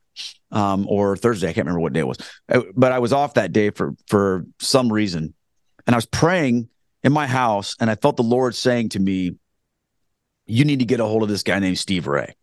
um, 0.50 0.86
or 0.88 1.16
Thursday. 1.16 1.48
I 1.48 1.52
can't 1.52 1.66
remember 1.66 1.80
what 1.80 1.92
day 1.92 2.00
it 2.00 2.06
was, 2.06 2.18
uh, 2.48 2.62
but 2.74 2.92
I 2.92 2.98
was 2.98 3.12
off 3.12 3.34
that 3.34 3.52
day 3.52 3.70
for 3.70 3.94
for 4.08 4.46
some 4.60 4.92
reason, 4.92 5.34
and 5.86 5.94
I 5.94 5.96
was 5.96 6.06
praying 6.06 6.68
in 7.02 7.12
my 7.12 7.26
house, 7.26 7.76
and 7.80 7.90
I 7.90 7.94
felt 7.94 8.16
the 8.16 8.22
Lord 8.22 8.54
saying 8.54 8.90
to 8.90 9.00
me, 9.00 9.36
"You 10.46 10.64
need 10.64 10.80
to 10.80 10.84
get 10.84 11.00
a 11.00 11.04
hold 11.04 11.22
of 11.22 11.28
this 11.28 11.42
guy 11.42 11.58
named 11.58 11.78
Steve 11.78 12.06
Ray." 12.06 12.34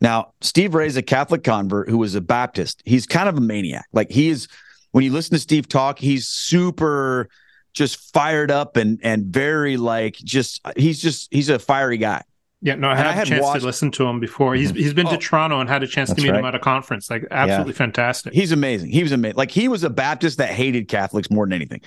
Now, 0.00 0.32
Steve 0.40 0.74
Ray 0.74 0.86
is 0.86 0.96
a 0.96 1.02
Catholic 1.02 1.42
convert 1.42 1.88
who 1.88 1.98
was 1.98 2.14
a 2.14 2.20
Baptist. 2.20 2.82
He's 2.84 3.06
kind 3.06 3.28
of 3.28 3.38
a 3.38 3.40
maniac. 3.40 3.86
Like 3.92 4.10
he 4.10 4.28
is, 4.28 4.46
when 4.92 5.04
you 5.04 5.12
listen 5.12 5.34
to 5.34 5.40
Steve 5.40 5.68
talk, 5.68 5.98
he's 5.98 6.28
super 6.28 7.28
just 7.72 8.12
fired 8.12 8.50
up 8.50 8.76
and 8.76 8.98
and 9.02 9.26
very 9.26 9.76
like 9.76 10.14
just 10.16 10.60
he's 10.76 11.00
just 11.00 11.28
he's 11.30 11.48
a 11.48 11.58
fiery 11.58 11.98
guy. 11.98 12.22
Yeah, 12.66 12.74
no, 12.74 12.88
I 12.88 12.96
had, 12.96 13.06
I 13.06 13.12
had 13.12 13.28
a 13.28 13.30
chance 13.30 13.42
watched... 13.44 13.60
to 13.60 13.66
listen 13.66 13.92
to 13.92 14.08
him 14.08 14.18
before. 14.18 14.56
He's 14.56 14.72
mm-hmm. 14.72 14.78
he's 14.78 14.92
been 14.92 15.06
oh, 15.06 15.10
to 15.10 15.18
Toronto 15.18 15.60
and 15.60 15.68
had 15.68 15.84
a 15.84 15.86
chance 15.86 16.12
to 16.12 16.20
meet 16.20 16.30
right. 16.30 16.40
him 16.40 16.44
at 16.46 16.56
a 16.56 16.58
conference. 16.58 17.08
Like 17.08 17.24
absolutely 17.30 17.74
yeah. 17.74 17.78
fantastic. 17.78 18.32
He's 18.32 18.50
amazing. 18.50 18.90
He 18.90 19.04
was 19.04 19.12
amazing. 19.12 19.36
Like 19.36 19.52
he 19.52 19.68
was 19.68 19.84
a 19.84 19.88
Baptist 19.88 20.38
that 20.38 20.50
hated 20.50 20.88
Catholics 20.88 21.30
more 21.30 21.46
than 21.46 21.52
anything. 21.52 21.82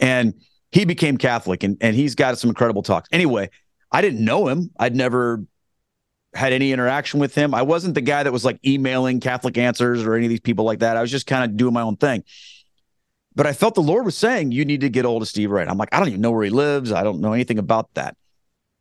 And 0.00 0.34
he 0.72 0.86
became 0.86 1.18
Catholic 1.18 1.62
and, 1.62 1.76
and 1.80 1.94
he's 1.94 2.16
got 2.16 2.36
some 2.36 2.50
incredible 2.50 2.82
talks. 2.82 3.08
Anyway, 3.12 3.48
I 3.92 4.00
didn't 4.00 4.24
know 4.24 4.48
him. 4.48 4.72
I'd 4.76 4.96
never 4.96 5.44
had 6.34 6.52
any 6.52 6.72
interaction 6.72 7.20
with 7.20 7.36
him. 7.36 7.54
I 7.54 7.62
wasn't 7.62 7.94
the 7.94 8.00
guy 8.00 8.24
that 8.24 8.32
was 8.32 8.44
like 8.44 8.58
emailing 8.66 9.20
Catholic 9.20 9.56
answers 9.56 10.02
or 10.02 10.16
any 10.16 10.26
of 10.26 10.30
these 10.30 10.40
people 10.40 10.64
like 10.64 10.80
that. 10.80 10.96
I 10.96 11.00
was 11.00 11.12
just 11.12 11.28
kind 11.28 11.48
of 11.48 11.56
doing 11.56 11.74
my 11.74 11.82
own 11.82 11.96
thing. 11.96 12.24
But 13.36 13.46
I 13.46 13.52
felt 13.52 13.76
the 13.76 13.82
Lord 13.82 14.04
was 14.04 14.16
saying, 14.16 14.50
you 14.50 14.64
need 14.64 14.80
to 14.80 14.88
get 14.88 15.04
old 15.04 15.22
of 15.22 15.28
Steve 15.28 15.52
Ray. 15.52 15.64
I'm 15.64 15.78
like, 15.78 15.94
I 15.94 16.00
don't 16.00 16.08
even 16.08 16.20
know 16.20 16.32
where 16.32 16.42
he 16.42 16.50
lives. 16.50 16.90
I 16.90 17.04
don't 17.04 17.20
know 17.20 17.34
anything 17.34 17.60
about 17.60 17.94
that. 17.94 18.16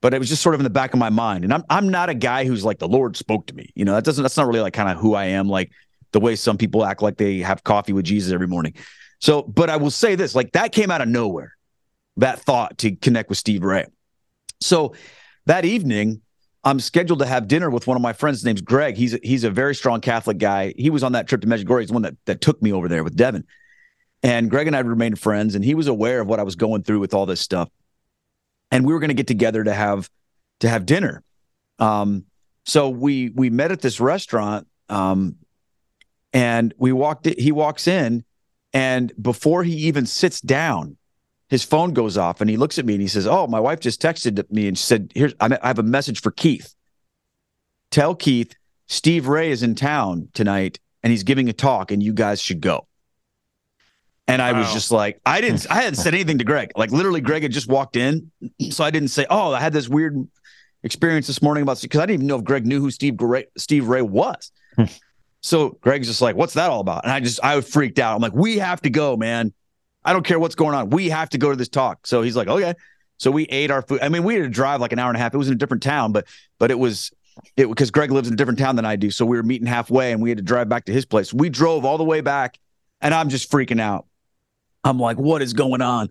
But 0.03 0.13
it 0.13 0.19
was 0.19 0.27
just 0.27 0.41
sort 0.41 0.53
of 0.53 0.59
in 0.59 0.65
the 0.65 0.69
back 0.69 0.93
of 0.93 0.99
my 0.99 1.09
mind. 1.09 1.45
And 1.45 1.53
I'm 1.53 1.63
I'm 1.69 1.87
not 1.87 2.09
a 2.09 2.13
guy 2.13 2.43
who's 2.43 2.65
like 2.65 2.77
the 2.77 2.89
Lord 2.89 3.15
spoke 3.15 3.47
to 3.47 3.55
me. 3.55 3.71
You 3.73 3.85
know, 3.85 3.95
that 3.95 4.03
doesn't 4.03 4.21
that's 4.21 4.35
not 4.35 4.47
really 4.47 4.59
like 4.59 4.73
kind 4.73 4.89
of 4.89 4.97
who 4.97 5.15
I 5.15 5.27
am, 5.27 5.47
like 5.47 5.71
the 6.11 6.19
way 6.19 6.35
some 6.35 6.57
people 6.57 6.83
act 6.83 7.01
like 7.01 7.15
they 7.15 7.39
have 7.39 7.63
coffee 7.63 7.93
with 7.93 8.03
Jesus 8.03 8.33
every 8.33 8.47
morning. 8.47 8.73
So, 9.19 9.43
but 9.43 9.69
I 9.69 9.77
will 9.77 9.91
say 9.91 10.15
this, 10.15 10.35
like 10.35 10.51
that 10.51 10.73
came 10.73 10.91
out 10.91 10.99
of 10.99 11.07
nowhere, 11.07 11.55
that 12.17 12.41
thought 12.41 12.79
to 12.79 12.93
connect 12.97 13.29
with 13.29 13.37
Steve 13.37 13.63
Ray. 13.63 13.85
So 14.59 14.93
that 15.45 15.63
evening, 15.63 16.21
I'm 16.65 16.81
scheduled 16.81 17.19
to 17.19 17.25
have 17.25 17.47
dinner 17.47 17.69
with 17.69 17.87
one 17.87 17.95
of 17.95 18.03
my 18.03 18.11
friends. 18.11 18.39
His 18.39 18.45
name's 18.45 18.61
Greg. 18.61 18.97
He's 18.97 19.13
a, 19.13 19.19
he's 19.23 19.45
a 19.45 19.49
very 19.49 19.73
strong 19.73 20.01
Catholic 20.01 20.37
guy. 20.37 20.73
He 20.77 20.89
was 20.89 21.03
on 21.03 21.13
that 21.13 21.29
trip 21.29 21.39
to 21.41 21.47
Medjugorje. 21.47 21.79
He's 21.79 21.87
the 21.87 21.93
one 21.93 22.01
that, 22.01 22.17
that 22.25 22.41
took 22.41 22.61
me 22.61 22.73
over 22.73 22.89
there 22.89 23.05
with 23.05 23.15
Devin. 23.15 23.45
And 24.21 24.49
Greg 24.49 24.67
and 24.67 24.75
I 24.75 24.79
remained 24.79 25.17
friends, 25.17 25.55
and 25.55 25.63
he 25.63 25.75
was 25.75 25.87
aware 25.87 26.19
of 26.19 26.27
what 26.27 26.41
I 26.41 26.43
was 26.43 26.57
going 26.57 26.83
through 26.83 26.99
with 26.99 27.13
all 27.13 27.25
this 27.25 27.39
stuff. 27.39 27.69
And 28.73 28.87
we 28.87 28.91
were 28.91 28.99
going 28.99 29.09
to 29.09 29.13
get 29.13 29.27
together 29.27 29.63
to 29.63 29.73
have 29.73 30.09
to 30.61 30.67
have 30.67 30.85
dinner. 30.85 31.23
Um, 31.77 32.25
so 32.65 32.89
we 32.89 33.29
we 33.29 33.49
met 33.49 33.71
at 33.71 33.81
this 33.81 33.99
restaurant, 33.99 34.67
um, 34.89 35.35
and 36.33 36.73
we 36.77 36.91
walked. 36.91 37.25
He 37.25 37.51
walks 37.51 37.87
in, 37.87 38.23
and 38.73 39.13
before 39.21 39.63
he 39.63 39.75
even 39.87 40.07
sits 40.07 40.41
down, 40.41 40.97
his 41.49 41.63
phone 41.63 41.93
goes 41.93 42.17
off, 42.17 42.41
and 42.41 42.49
he 42.49 42.57
looks 42.57 42.79
at 42.79 42.85
me 42.85 42.93
and 42.93 43.01
he 43.01 43.07
says, 43.07 43.27
"Oh, 43.27 43.45
my 43.45 43.59
wife 43.59 43.79
just 43.79 44.01
texted 44.01 44.49
me 44.49 44.67
and 44.67 44.75
she 44.75 44.83
said, 44.83 45.11
here's 45.13 45.35
I 45.39 45.55
have 45.61 45.77
a 45.77 45.83
message 45.83 46.21
for 46.21 46.31
Keith. 46.31 46.73
Tell 47.91 48.15
Keith 48.15 48.55
Steve 48.87 49.27
Ray 49.27 49.51
is 49.51 49.61
in 49.61 49.75
town 49.75 50.29
tonight, 50.33 50.79
and 51.03 51.11
he's 51.11 51.23
giving 51.23 51.47
a 51.47 51.53
talk, 51.53 51.91
and 51.91 52.01
you 52.01 52.11
guys 52.11 52.41
should 52.41 52.59
go." 52.59 52.87
And 54.27 54.41
I 54.41 54.53
wow. 54.53 54.59
was 54.59 54.71
just 54.71 54.91
like, 54.91 55.19
I 55.25 55.41
didn't, 55.41 55.69
I 55.69 55.75
hadn't 55.75 55.95
said 55.95 56.13
anything 56.13 56.37
to 56.37 56.45
Greg. 56.45 56.71
Like 56.75 56.91
literally, 56.91 57.19
Greg 57.19 57.43
had 57.43 57.51
just 57.51 57.67
walked 57.67 57.97
in, 57.97 58.31
so 58.71 58.83
I 58.83 58.89
didn't 58.89 59.09
say, 59.09 59.25
"Oh, 59.29 59.53
I 59.53 59.59
had 59.59 59.73
this 59.73 59.89
weird 59.89 60.27
experience 60.83 61.27
this 61.27 61.41
morning 61.41 61.63
about," 61.63 61.81
because 61.81 61.99
I 61.99 62.05
didn't 62.05 62.21
even 62.21 62.27
know 62.27 62.37
if 62.37 62.45
Greg 62.45 62.65
knew 62.65 62.79
who 62.79 62.89
Steve 62.89 63.19
Ray, 63.19 63.47
Steve 63.57 63.87
Ray 63.87 64.01
was. 64.01 64.51
Hmm. 64.75 64.85
so 65.41 65.77
Greg's 65.81 66.07
just 66.07 66.21
like, 66.21 66.37
"What's 66.37 66.53
that 66.53 66.69
all 66.69 66.79
about?" 66.79 67.03
And 67.03 67.11
I 67.11 67.19
just, 67.19 67.43
I 67.43 67.59
freaked 67.59 67.99
out. 67.99 68.15
I'm 68.15 68.21
like, 68.21 68.33
"We 68.33 68.59
have 68.59 68.81
to 68.83 68.89
go, 68.89 69.17
man. 69.17 69.53
I 70.05 70.13
don't 70.13 70.25
care 70.25 70.39
what's 70.39 70.55
going 70.55 70.73
on. 70.73 70.89
We 70.89 71.09
have 71.09 71.29
to 71.31 71.37
go 71.37 71.49
to 71.49 71.55
this 71.57 71.69
talk." 71.69 72.07
So 72.07 72.21
he's 72.21 72.37
like, 72.37 72.47
"Okay." 72.47 72.75
So 73.17 73.29
we 73.29 73.43
ate 73.45 73.71
our 73.71 73.81
food. 73.81 74.01
I 74.01 74.09
mean, 74.09 74.23
we 74.23 74.35
had 74.35 74.43
to 74.43 74.49
drive 74.49 74.79
like 74.79 74.93
an 74.93 74.99
hour 74.99 75.09
and 75.09 75.17
a 75.17 75.19
half. 75.19 75.33
It 75.33 75.37
was 75.37 75.49
in 75.49 75.53
a 75.53 75.57
different 75.57 75.83
town, 75.83 76.13
but 76.13 76.27
but 76.59 76.71
it 76.71 76.79
was 76.79 77.11
it 77.57 77.67
because 77.67 77.91
Greg 77.91 78.11
lives 78.11 78.29
in 78.29 78.35
a 78.35 78.37
different 78.37 78.59
town 78.59 78.77
than 78.77 78.85
I 78.85 78.95
do. 78.95 79.11
So 79.11 79.25
we 79.25 79.35
were 79.35 79.43
meeting 79.43 79.67
halfway, 79.67 80.13
and 80.13 80.21
we 80.21 80.29
had 80.29 80.37
to 80.37 80.43
drive 80.43 80.69
back 80.69 80.85
to 80.85 80.93
his 80.93 81.05
place. 81.05 81.33
We 81.33 81.49
drove 81.49 81.83
all 81.83 81.97
the 81.97 82.05
way 82.05 82.21
back, 82.21 82.57
and 83.01 83.13
I'm 83.13 83.27
just 83.27 83.51
freaking 83.51 83.81
out 83.81 84.05
I'm 84.83 84.99
like, 84.99 85.17
what 85.17 85.41
is 85.41 85.53
going 85.53 85.81
on? 85.81 86.09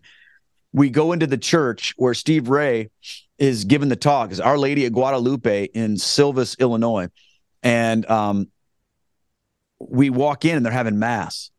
We 0.72 0.90
go 0.90 1.12
into 1.12 1.26
the 1.26 1.38
church 1.38 1.94
where 1.96 2.14
Steve 2.14 2.48
Ray 2.48 2.90
is 3.38 3.64
giving 3.64 3.88
the 3.88 3.96
talk, 3.96 4.32
is 4.32 4.40
Our 4.40 4.56
Lady 4.56 4.86
of 4.86 4.92
Guadalupe 4.92 5.64
in 5.74 5.98
Silvis, 5.98 6.56
Illinois. 6.58 7.08
And 7.62 8.08
um, 8.10 8.48
we 9.78 10.10
walk 10.10 10.44
in 10.44 10.56
and 10.56 10.64
they're 10.64 10.72
having 10.72 10.98
mass 10.98 11.50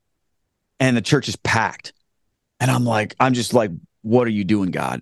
and 0.80 0.98
the 0.98 1.02
church 1.02 1.30
is 1.30 1.36
packed. 1.36 1.94
And 2.60 2.72
I'm 2.72 2.86
like, 2.86 3.16
I'm 3.20 3.34
just 3.34 3.54
like, 3.54 3.72
what 4.02 4.28
are 4.28 4.32
you 4.32 4.44
doing, 4.44 4.72
God? 4.72 5.02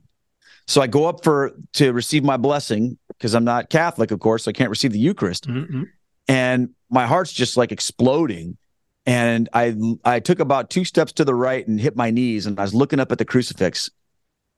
So 0.68 0.82
I 0.82 0.88
go 0.88 1.06
up 1.06 1.24
for 1.24 1.52
to 1.74 1.92
receive 1.92 2.24
my 2.24 2.38
blessing 2.38 2.98
because 3.10 3.34
I'm 3.34 3.44
not 3.44 3.70
Catholic, 3.70 4.12
of 4.12 4.20
course, 4.20 4.44
so 4.44 4.50
I 4.50 4.54
can't 4.54 4.70
receive 4.70 4.92
the 4.92 5.00
Eucharist. 5.00 5.48
Mm-hmm. 5.48 5.84
And 6.28 6.70
my 6.90 7.06
heart's 7.06 7.34
just 7.34 7.58
like 7.58 7.72
exploding 7.72 8.58
and 9.06 9.50
I 9.54 9.76
I 10.04 10.20
took 10.20 10.40
about 10.40 10.70
two 10.70 10.86
steps 10.86 11.14
to 11.14 11.26
the 11.26 11.36
right 11.36 11.68
and 11.68 11.80
hit 11.80 11.96
my 11.96 12.12
knees, 12.12 12.46
and 12.46 12.60
I 12.60 12.64
was 12.64 12.74
looking 12.74 13.00
up 13.00 13.12
at 13.12 13.18
the 13.18 13.26
crucifix, 13.26 13.90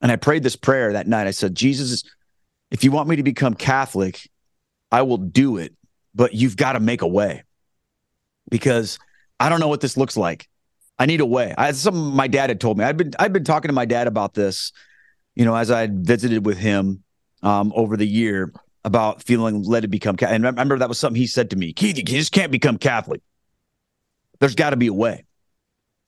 and 0.01 0.11
I 0.11 0.15
prayed 0.15 0.43
this 0.43 0.55
prayer 0.55 0.93
that 0.93 1.07
night. 1.07 1.27
I 1.27 1.31
said, 1.31 1.55
Jesus, 1.55 2.03
if 2.71 2.83
you 2.83 2.91
want 2.91 3.09
me 3.09 3.15
to 3.15 3.23
become 3.23 3.53
Catholic, 3.53 4.29
I 4.91 5.03
will 5.03 5.17
do 5.17 5.57
it, 5.57 5.73
but 6.13 6.33
you've 6.33 6.57
got 6.57 6.73
to 6.73 6.79
make 6.79 7.01
a 7.01 7.07
way 7.07 7.43
because 8.49 8.99
I 9.39 9.49
don't 9.49 9.59
know 9.59 9.67
what 9.67 9.81
this 9.81 9.97
looks 9.97 10.17
like. 10.17 10.47
I 10.99 11.05
need 11.05 11.21
a 11.21 11.25
way. 11.25 11.53
I, 11.57 11.67
had 11.67 11.75
something 11.75 12.15
my 12.15 12.27
dad 12.27 12.49
had 12.49 12.61
told 12.61 12.77
me. 12.77 12.85
I'd 12.85 12.97
been 12.97 13.11
I'd 13.17 13.33
been 13.33 13.43
talking 13.43 13.69
to 13.69 13.73
my 13.73 13.85
dad 13.85 14.07
about 14.07 14.33
this, 14.33 14.71
you 15.35 15.45
know, 15.45 15.55
as 15.55 15.71
I 15.71 15.87
visited 15.91 16.45
with 16.45 16.57
him 16.57 17.03
um, 17.41 17.73
over 17.75 17.97
the 17.97 18.07
year 18.07 18.53
about 18.83 19.23
feeling 19.23 19.63
led 19.63 19.81
to 19.81 19.87
become 19.87 20.15
Catholic. 20.15 20.35
And 20.35 20.45
I 20.45 20.49
remember 20.49 20.77
that 20.77 20.89
was 20.89 20.99
something 20.99 21.19
he 21.19 21.27
said 21.27 21.49
to 21.51 21.55
me. 21.55 21.73
Keith, 21.73 21.97
you 21.97 22.03
just 22.03 22.31
can't 22.31 22.51
become 22.51 22.77
Catholic. 22.77 23.21
There's 24.43 24.55
got 24.55 24.71
to 24.71 24.75
be 24.75 24.87
a 24.87 24.93
way. 24.93 25.23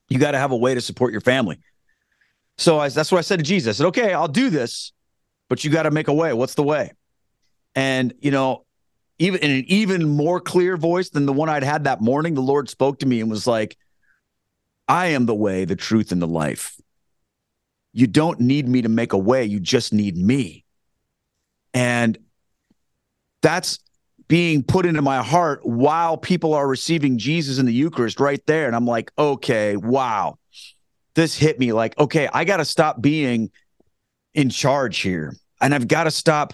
You 0.09 0.19
got 0.19 0.31
to 0.31 0.37
have 0.37 0.51
a 0.51 0.57
way 0.57 0.75
to 0.75 0.81
support 0.81 1.13
your 1.13 1.21
family. 1.21 1.57
So 2.57 2.77
I, 2.77 2.89
that's 2.89 3.09
what 3.09 3.19
I 3.19 3.21
said 3.21 3.39
to 3.39 3.45
Jesus. 3.45 3.77
I 3.77 3.77
said, 3.77 3.87
okay, 3.87 4.11
I'll 4.11 4.27
do 4.27 4.49
this, 4.49 4.91
but 5.47 5.63
you 5.63 5.71
got 5.71 5.83
to 5.83 5.91
make 5.91 6.09
a 6.09 6.13
way. 6.13 6.33
What's 6.33 6.55
the 6.55 6.63
way? 6.63 6.91
And, 7.75 8.13
you 8.19 8.31
know, 8.31 8.65
even 9.19 9.39
in 9.39 9.51
an 9.51 9.63
even 9.69 10.09
more 10.09 10.41
clear 10.41 10.75
voice 10.75 11.11
than 11.11 11.25
the 11.25 11.31
one 11.31 11.47
I'd 11.47 11.63
had 11.63 11.85
that 11.85 12.01
morning, 12.01 12.33
the 12.33 12.41
Lord 12.41 12.69
spoke 12.69 12.99
to 12.99 13.05
me 13.05 13.21
and 13.21 13.29
was 13.29 13.47
like, 13.47 13.77
I 14.85 15.07
am 15.07 15.27
the 15.27 15.33
way, 15.33 15.63
the 15.63 15.77
truth, 15.77 16.11
and 16.11 16.21
the 16.21 16.27
life. 16.27 16.75
You 17.93 18.05
don't 18.05 18.41
need 18.41 18.67
me 18.67 18.81
to 18.81 18.89
make 18.89 19.13
a 19.13 19.17
way. 19.17 19.45
You 19.45 19.61
just 19.61 19.93
need 19.93 20.17
me. 20.17 20.65
And 21.73 22.17
that's 23.41 23.79
being 24.27 24.63
put 24.63 24.85
into 24.85 25.01
my 25.01 25.21
heart 25.21 25.65
while 25.65 26.17
people 26.17 26.53
are 26.53 26.67
receiving 26.67 27.17
Jesus 27.17 27.59
in 27.59 27.65
the 27.65 27.73
Eucharist 27.73 28.19
right 28.19 28.43
there. 28.47 28.67
And 28.67 28.75
I'm 28.75 28.87
like, 28.87 29.11
okay, 29.17 29.75
wow. 29.77 30.37
This 31.13 31.37
hit 31.37 31.59
me 31.59 31.71
like, 31.73 31.97
okay, 31.97 32.27
I 32.33 32.43
got 32.43 32.57
to 32.57 32.65
stop 32.65 33.01
being 33.01 33.51
in 34.33 34.49
charge 34.49 34.99
here. 34.99 35.35
And 35.61 35.73
I've 35.73 35.87
got 35.87 36.05
to 36.05 36.11
stop 36.11 36.53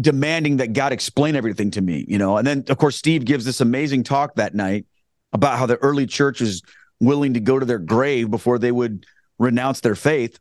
demanding 0.00 0.58
that 0.58 0.72
God 0.72 0.92
explain 0.92 1.34
everything 1.34 1.70
to 1.72 1.80
me, 1.80 2.04
you 2.06 2.18
know. 2.18 2.36
And 2.36 2.46
then, 2.46 2.64
of 2.68 2.78
course, 2.78 2.96
Steve 2.96 3.24
gives 3.24 3.44
this 3.44 3.60
amazing 3.60 4.04
talk 4.04 4.36
that 4.36 4.54
night 4.54 4.86
about 5.32 5.58
how 5.58 5.66
the 5.66 5.76
early 5.76 6.06
church 6.06 6.40
was 6.40 6.62
willing 7.00 7.34
to 7.34 7.40
go 7.40 7.58
to 7.58 7.66
their 7.66 7.78
grave 7.78 8.30
before 8.30 8.58
they 8.58 8.72
would 8.72 9.04
renounce 9.38 9.80
their 9.80 9.94
faith. 9.94 10.38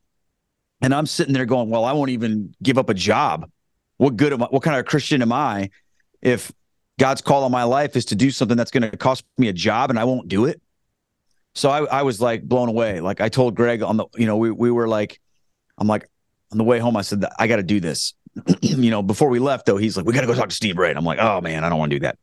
And 0.82 0.94
I'm 0.94 1.06
sitting 1.06 1.34
there 1.34 1.46
going, 1.46 1.70
well, 1.70 1.86
I 1.86 1.94
won't 1.94 2.12
even 2.12 2.54
give 2.62 2.78
up 2.78 2.90
a 2.90 2.94
job 2.94 3.50
what 4.00 4.16
good 4.16 4.32
am 4.32 4.42
I, 4.42 4.48
what 4.48 4.64
kind 4.64 4.80
of 4.80 4.86
Christian 4.86 5.22
am 5.22 5.34
I 5.34 5.70
if 6.22 6.52
God's 6.98 7.22
call 7.22 7.44
on 7.44 7.52
my 7.52 7.64
life 7.64 7.98
is 7.98 8.06
to 8.06 8.16
do 8.16 8.32
something 8.32 8.56
that's 8.56 8.72
going 8.72 8.90
to 8.90 8.96
cost 8.98 9.26
me 9.38 9.50
a 9.50 9.54
job 9.54 9.90
and 9.90 10.00
I 10.00 10.06
won't 10.06 10.30
do 10.30 10.46
it? 10.46 10.62
So 11.54 11.70
I, 11.70 11.84
I 11.84 12.02
was 12.04 12.22
like 12.22 12.44
blown 12.44 12.70
away. 12.70 13.02
Like 13.02 13.20
I 13.20 13.28
told 13.28 13.56
Greg 13.56 13.84
on 13.84 13.98
the, 13.98 14.06
you 14.16 14.26
know, 14.26 14.38
we, 14.38 14.52
we 14.52 14.72
were 14.72 14.88
like, 14.88 15.20
I'm 15.78 15.88
like, 15.88 16.08
on 16.52 16.58
the 16.58 16.64
way 16.64 16.80
home, 16.80 16.96
I 16.96 17.02
said, 17.02 17.26
I 17.38 17.48
got 17.48 17.58
to 17.58 17.64
do 17.64 17.82
this. 17.82 18.14
you 18.62 18.90
know, 18.90 19.04
before 19.04 19.28
we 19.28 19.40
left, 19.40 19.66
though, 19.66 19.76
he's 19.76 19.98
like, 19.98 20.06
we 20.06 20.14
got 20.14 20.22
to 20.22 20.28
go 20.28 20.34
talk 20.34 20.48
to 20.48 20.56
Steve 20.56 20.78
Ray. 20.78 20.92
I'm 20.92 21.04
like, 21.04 21.20
oh 21.20 21.42
man, 21.42 21.66
I 21.66 21.70
don't 21.70 21.78
want 21.78 21.92
to 21.92 21.98
do 21.98 22.02
that. 22.02 22.18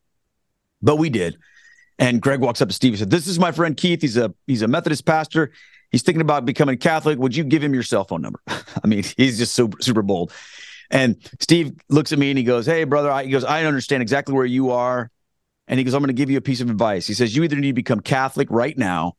But 0.81 0.97
we 0.97 1.11
did. 1.11 1.37
And 1.99 2.22
Greg 2.22 2.41
walks 2.41 2.62
up 2.62 2.68
to 2.68 2.74
Steve 2.74 2.93
and 2.93 2.99
said, 3.01 3.11
This 3.11 3.27
is 3.27 3.39
my 3.39 3.53
friend 3.53 3.77
Keith. 3.77 4.01
He's 4.01 4.16
a 4.16 4.35
he's 4.47 4.62
a 4.62 4.68
Methodist 4.68 5.05
pastor. 5.05 5.53
He's 5.91 6.03
thinking 6.03 6.20
about 6.20 6.45
becoming 6.45 6.79
Catholic. 6.79 7.18
Would 7.18 7.37
you 7.37 7.45
give 7.45 7.62
him 7.62 7.72
your 7.72 7.83
cell 7.83 8.05
phone 8.05 8.22
number? 8.22 8.41
I 8.49 8.87
mean, 8.87 9.05
he's 9.16 9.39
just 9.39 9.55
super 9.55 9.79
super 9.81 10.03
bold. 10.03 10.33
And 10.91 11.16
Steve 11.41 11.72
looks 11.89 12.12
at 12.12 12.18
me 12.18 12.30
and 12.30 12.39
he 12.39 12.45
goes, 12.45 12.66
Hey, 12.66 12.84
brother, 12.84 13.11
I, 13.11 13.24
he 13.24 13.30
goes, 13.30 13.45
I 13.45 13.64
understand 13.64 14.03
exactly 14.03 14.34
where 14.34 14.47
you 14.47 14.70
are. 14.70 15.11
And 15.68 15.78
he 15.78 15.84
goes, 15.84 15.95
I'm 15.95 16.01
going 16.01 16.09
to 16.09 16.14
give 16.14 16.30
you 16.30 16.39
a 16.39 16.43
piece 16.43 16.61
of 16.61 16.70
advice. 16.70 17.07
He 17.07 17.14
says, 17.14 17.34
You 17.34 17.43
either 17.43 17.57
need 17.57 17.68
to 17.68 17.74
become 17.74 18.01
Catholic 18.01 18.49
right 18.51 18.76
now, 18.76 19.16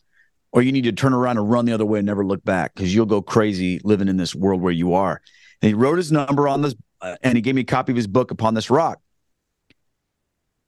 or 0.51 0.61
you 0.61 0.71
need 0.71 0.85
to 0.85 0.91
turn 0.93 1.13
around 1.13 1.37
and 1.37 1.49
run 1.49 1.65
the 1.65 1.73
other 1.73 1.85
way 1.85 1.99
and 1.99 2.05
never 2.05 2.25
look 2.25 2.43
back 2.43 2.73
because 2.73 2.93
you'll 2.93 3.05
go 3.05 3.21
crazy 3.21 3.79
living 3.83 4.07
in 4.07 4.17
this 4.17 4.33
world 4.33 4.61
where 4.61 4.71
you 4.71 4.93
are. 4.93 5.21
And 5.61 5.67
he 5.67 5.73
wrote 5.73 5.97
his 5.97 6.11
number 6.11 6.47
on 6.47 6.61
this 6.61 6.75
uh, 7.01 7.15
and 7.21 7.37
he 7.37 7.41
gave 7.41 7.55
me 7.55 7.61
a 7.61 7.65
copy 7.65 7.91
of 7.91 7.95
his 7.95 8.07
book, 8.07 8.31
Upon 8.31 8.53
This 8.53 8.69
Rock. 8.69 8.99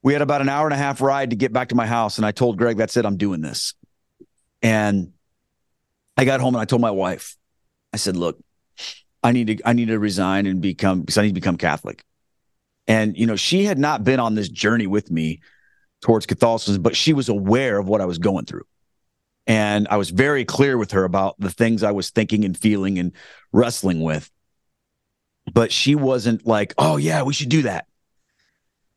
We 0.02 0.12
had 0.12 0.22
about 0.22 0.40
an 0.40 0.48
hour 0.48 0.66
and 0.66 0.74
a 0.74 0.78
half 0.78 1.00
ride 1.00 1.30
to 1.30 1.36
get 1.36 1.52
back 1.52 1.68
to 1.68 1.74
my 1.74 1.86
house. 1.86 2.16
And 2.16 2.26
I 2.26 2.32
told 2.32 2.56
Greg, 2.56 2.76
That's 2.76 2.96
it, 2.96 3.04
I'm 3.04 3.16
doing 3.16 3.40
this. 3.40 3.74
And 4.62 5.12
I 6.16 6.24
got 6.24 6.40
home 6.40 6.54
and 6.54 6.62
I 6.62 6.64
told 6.64 6.82
my 6.82 6.90
wife, 6.90 7.36
I 7.92 7.96
said, 7.96 8.16
Look, 8.16 8.38
I 9.22 9.32
need 9.32 9.46
to 9.48 9.68
I 9.68 9.72
need 9.74 9.88
to 9.88 9.98
resign 9.98 10.46
and 10.46 10.60
become 10.62 11.00
because 11.00 11.18
I 11.18 11.22
need 11.22 11.30
to 11.30 11.34
become 11.34 11.56
Catholic. 11.56 12.04
And 12.86 13.16
you 13.16 13.26
know, 13.26 13.36
she 13.36 13.64
had 13.64 13.78
not 13.78 14.04
been 14.04 14.20
on 14.20 14.34
this 14.34 14.48
journey 14.48 14.86
with 14.86 15.10
me 15.10 15.40
towards 16.02 16.26
Catholicism, 16.26 16.82
but 16.82 16.96
she 16.96 17.12
was 17.14 17.28
aware 17.28 17.78
of 17.78 17.88
what 17.88 18.00
I 18.00 18.06
was 18.06 18.18
going 18.18 18.46
through. 18.46 18.64
And 19.46 19.88
I 19.90 19.96
was 19.96 20.10
very 20.10 20.44
clear 20.44 20.78
with 20.78 20.92
her 20.92 21.04
about 21.04 21.36
the 21.40 21.50
things 21.50 21.82
I 21.82 21.92
was 21.92 22.10
thinking 22.10 22.44
and 22.44 22.56
feeling 22.56 22.98
and 22.98 23.12
wrestling 23.52 24.02
with. 24.02 24.30
but 25.52 25.72
she 25.72 25.94
wasn't 25.94 26.46
like, 26.46 26.74
oh, 26.78 26.96
yeah, 26.96 27.22
we 27.22 27.32
should 27.32 27.48
do 27.48 27.62
that. 27.62 27.86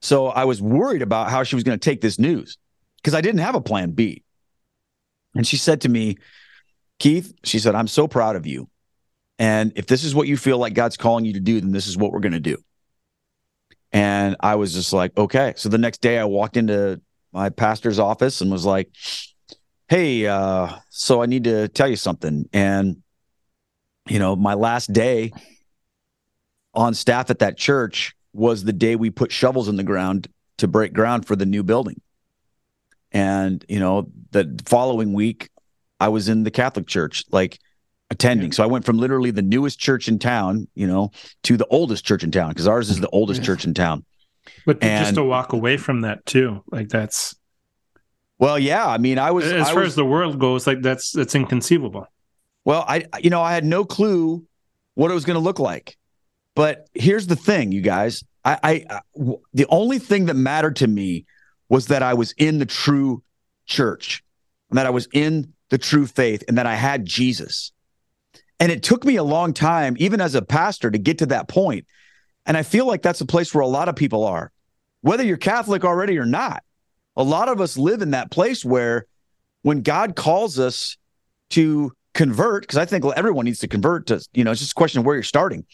So 0.02 0.28
I 0.28 0.46
was 0.46 0.62
worried 0.62 1.02
about 1.02 1.30
how 1.30 1.44
she 1.44 1.56
was 1.56 1.64
going 1.64 1.80
to 1.80 1.84
take 1.84 2.02
this 2.02 2.20
news 2.20 2.58
because 2.98 3.14
I 3.14 3.22
didn't 3.22 3.40
have 3.40 3.56
a 3.56 3.62
plan 3.62 3.92
B. 3.92 4.24
And 5.36 5.48
she 5.48 5.58
said 5.58 5.82
to 5.82 5.90
me, 5.90 6.18
Keith, 7.00 7.34
she 7.44 7.60
said, 7.60 7.76
I'm 7.76 7.88
so 7.88 8.08
proud 8.08 8.36
of 8.36 8.48
you. 8.48 8.70
And 9.44 9.74
if 9.76 9.88
this 9.88 10.06
is 10.06 10.16
what 10.16 10.30
you 10.30 10.38
feel 10.38 10.58
like 10.58 10.74
God's 10.74 10.96
calling 10.96 11.26
you 11.26 11.34
to 11.34 11.42
do, 11.42 11.60
then 11.60 11.74
this 11.74 11.88
is 11.88 11.98
what 11.98 12.14
we're 12.14 12.22
going 12.22 12.32
to 12.32 12.40
do. 12.40 12.56
And 13.92 14.38
I 14.40 14.56
was 14.56 14.72
just 14.72 14.94
like, 14.94 15.18
okay. 15.18 15.52
So 15.58 15.68
the 15.68 15.78
next 15.78 16.00
day 16.00 16.18
I 16.18 16.24
walked 16.24 16.56
into 16.56 17.02
my 17.34 17.50
pastor's 17.50 18.00
office 18.00 18.40
and 18.40 18.50
was 18.50 18.64
like, 18.64 18.90
hey, 19.90 20.28
uh, 20.28 20.70
so 20.90 21.22
I 21.22 21.26
need 21.26 21.44
to 21.44 21.68
tell 21.68 21.90
you 21.90 21.98
something. 21.98 22.48
And, 22.54 23.04
you 24.08 24.18
know, 24.18 24.38
my 24.38 24.54
last 24.54 24.94
day 24.94 25.34
on 26.74 26.94
staff 26.94 27.30
at 27.30 27.40
that 27.40 27.58
church 27.58 28.16
was 28.32 28.64
the 28.64 28.72
day 28.72 28.96
we 28.96 29.10
put 29.10 29.34
shovels 29.34 29.68
in 29.68 29.76
the 29.76 29.84
ground 29.84 30.30
to 30.60 30.70
break 30.70 30.94
ground 30.94 31.28
for 31.28 31.36
the 31.36 31.46
new 31.46 31.64
building. 31.64 32.00
And, 33.12 33.66
you 33.68 33.82
know, 33.82 34.10
the 34.32 34.58
following 34.66 35.12
week, 35.12 35.50
I 36.00 36.08
was 36.08 36.30
in 36.30 36.44
the 36.44 36.52
Catholic 36.52 36.88
church, 36.88 37.26
like 37.30 37.60
attending. 38.14 38.52
Yeah. 38.52 38.56
So 38.56 38.64
I 38.64 38.68
went 38.68 38.86
from 38.86 38.98
literally 38.98 39.32
the 39.32 39.42
newest 39.42 39.80
church 39.80 40.08
in 40.08 40.20
town, 40.20 40.68
you 40.76 40.88
know, 40.88 41.12
to 41.44 41.58
the 41.58 41.68
oldest 41.68 42.06
church 42.06 42.24
in 42.24 42.32
town 42.32 42.50
because 42.50 42.68
ours 42.68 42.90
is 42.90 43.02
the 43.02 43.10
oldest 43.10 43.42
yeah. 43.42 43.48
church 43.48 43.66
in 43.66 43.74
town. 43.74 44.06
But 44.66 44.82
and, 44.82 45.04
just 45.04 45.16
to 45.16 45.24
walk 45.24 45.54
away 45.54 45.78
from 45.78 46.02
that 46.02 46.26
too, 46.26 46.64
like 46.72 46.90
that's. 46.90 47.36
Well, 48.40 48.58
yeah. 48.58 48.88
I 48.88 48.98
mean, 48.98 49.20
I 49.20 49.32
was 49.32 49.46
as 49.46 49.68
I 49.70 49.74
far 49.74 49.82
was, 49.82 49.90
as 49.90 49.96
the 49.96 50.06
world 50.06 50.40
goes, 50.40 50.66
like 50.66 50.82
that's 50.82 51.12
that's 51.12 51.36
inconceivable. 51.36 52.08
Well, 52.66 52.86
I 52.88 53.06
you 53.20 53.30
know 53.30 53.42
I 53.42 53.54
had 53.54 53.66
no 53.66 53.84
clue 53.84 54.46
what 54.96 55.12
it 55.12 55.14
was 55.14 55.26
going 55.26 55.36
to 55.36 55.44
look 55.44 55.60
like, 55.60 55.98
but 56.56 56.88
here's 56.94 57.28
the 57.28 57.36
thing, 57.36 57.72
you 57.72 57.82
guys. 57.82 58.24
I, 58.46 58.60
I, 58.64 58.86
I 58.90 59.02
the 59.54 59.66
only 59.70 60.00
thing 60.00 60.26
that 60.26 60.36
mattered 60.36 60.78
to 60.78 60.88
me 60.88 61.26
was 61.70 61.88
that 61.88 62.04
I 62.04 62.14
was 62.14 62.34
in 62.38 62.60
the 62.60 62.66
true 62.66 63.24
church, 63.66 64.24
and 64.70 64.78
that 64.78 64.86
I 64.86 64.92
was 64.92 65.08
in 65.14 65.54
the 65.70 65.78
true 65.78 66.06
faith, 66.06 66.44
and 66.48 66.58
that 66.58 66.66
I 66.66 66.76
had 66.76 67.06
Jesus. 67.06 67.72
And 68.64 68.72
it 68.72 68.82
took 68.82 69.04
me 69.04 69.18
a 69.18 69.24
long 69.24 69.52
time, 69.52 69.98
even 70.00 70.22
as 70.22 70.36
a 70.36 70.42
pastor, 70.42 70.90
to 70.90 70.98
get 70.98 71.18
to 71.18 71.26
that 71.26 71.50
point. 71.50 71.86
And 72.46 72.56
I 72.56 72.64
feel 72.64 72.88
like 72.88 73.02
that's 73.02 73.20
a 73.20 73.26
place 73.26 73.54
where 73.54 73.62
a 73.62 73.68
lot 73.68 73.90
of 73.90 73.98
people 73.98 74.24
are, 74.24 74.54
whether 75.02 75.22
you're 75.22 75.36
Catholic 75.36 75.84
already 75.84 76.18
or 76.18 76.26
not. 76.26 76.64
A 77.18 77.24
lot 77.24 77.50
of 77.50 77.60
us 77.60 77.76
live 77.78 78.02
in 78.02 78.12
that 78.12 78.32
place 78.32 78.64
where 78.64 79.06
when 79.64 79.82
God 79.82 80.16
calls 80.16 80.60
us 80.60 80.96
to 81.50 81.92
convert, 82.14 82.64
because 82.64 82.78
I 82.78 82.86
think 82.86 83.04
everyone 83.18 83.44
needs 83.44 83.60
to 83.60 83.68
convert 83.68 84.08
to, 84.08 84.26
you 84.32 84.46
know, 84.46 84.52
it's 84.52 84.62
just 84.62 84.72
a 84.72 84.76
question 84.76 85.00
of 85.00 85.06
where 85.06 85.16
you're 85.16 85.24
starting. 85.24 85.66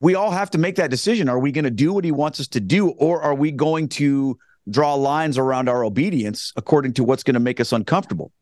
We 0.00 0.16
all 0.16 0.32
have 0.32 0.50
to 0.50 0.58
make 0.58 0.74
that 0.76 0.90
decision. 0.90 1.28
Are 1.28 1.38
we 1.38 1.52
going 1.52 1.66
to 1.66 1.70
do 1.70 1.92
what 1.92 2.04
he 2.04 2.10
wants 2.10 2.40
us 2.40 2.48
to 2.48 2.60
do, 2.60 2.88
or 2.88 3.22
are 3.22 3.34
we 3.36 3.52
going 3.52 3.90
to 3.90 4.36
draw 4.68 4.94
lines 4.94 5.38
around 5.38 5.68
our 5.68 5.84
obedience 5.84 6.52
according 6.56 6.94
to 6.94 7.04
what's 7.04 7.22
going 7.22 7.34
to 7.34 7.40
make 7.40 7.60
us 7.60 7.70
uncomfortable? 7.70 8.32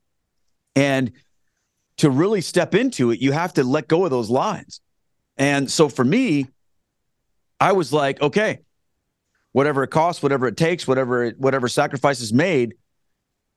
And 0.74 1.12
to 1.98 2.10
really 2.10 2.40
step 2.40 2.74
into 2.74 3.10
it, 3.10 3.20
you 3.20 3.32
have 3.32 3.54
to 3.54 3.64
let 3.64 3.88
go 3.88 4.04
of 4.04 4.10
those 4.10 4.30
lines. 4.30 4.80
And 5.36 5.70
so 5.70 5.88
for 5.88 6.04
me, 6.04 6.48
I 7.60 7.72
was 7.72 7.92
like, 7.92 8.20
okay, 8.20 8.60
whatever 9.52 9.82
it 9.84 9.88
costs, 9.88 10.22
whatever 10.22 10.46
it 10.46 10.56
takes, 10.56 10.86
whatever 10.86 11.30
whatever 11.30 11.68
sacrifice 11.68 12.20
is 12.20 12.32
made, 12.32 12.74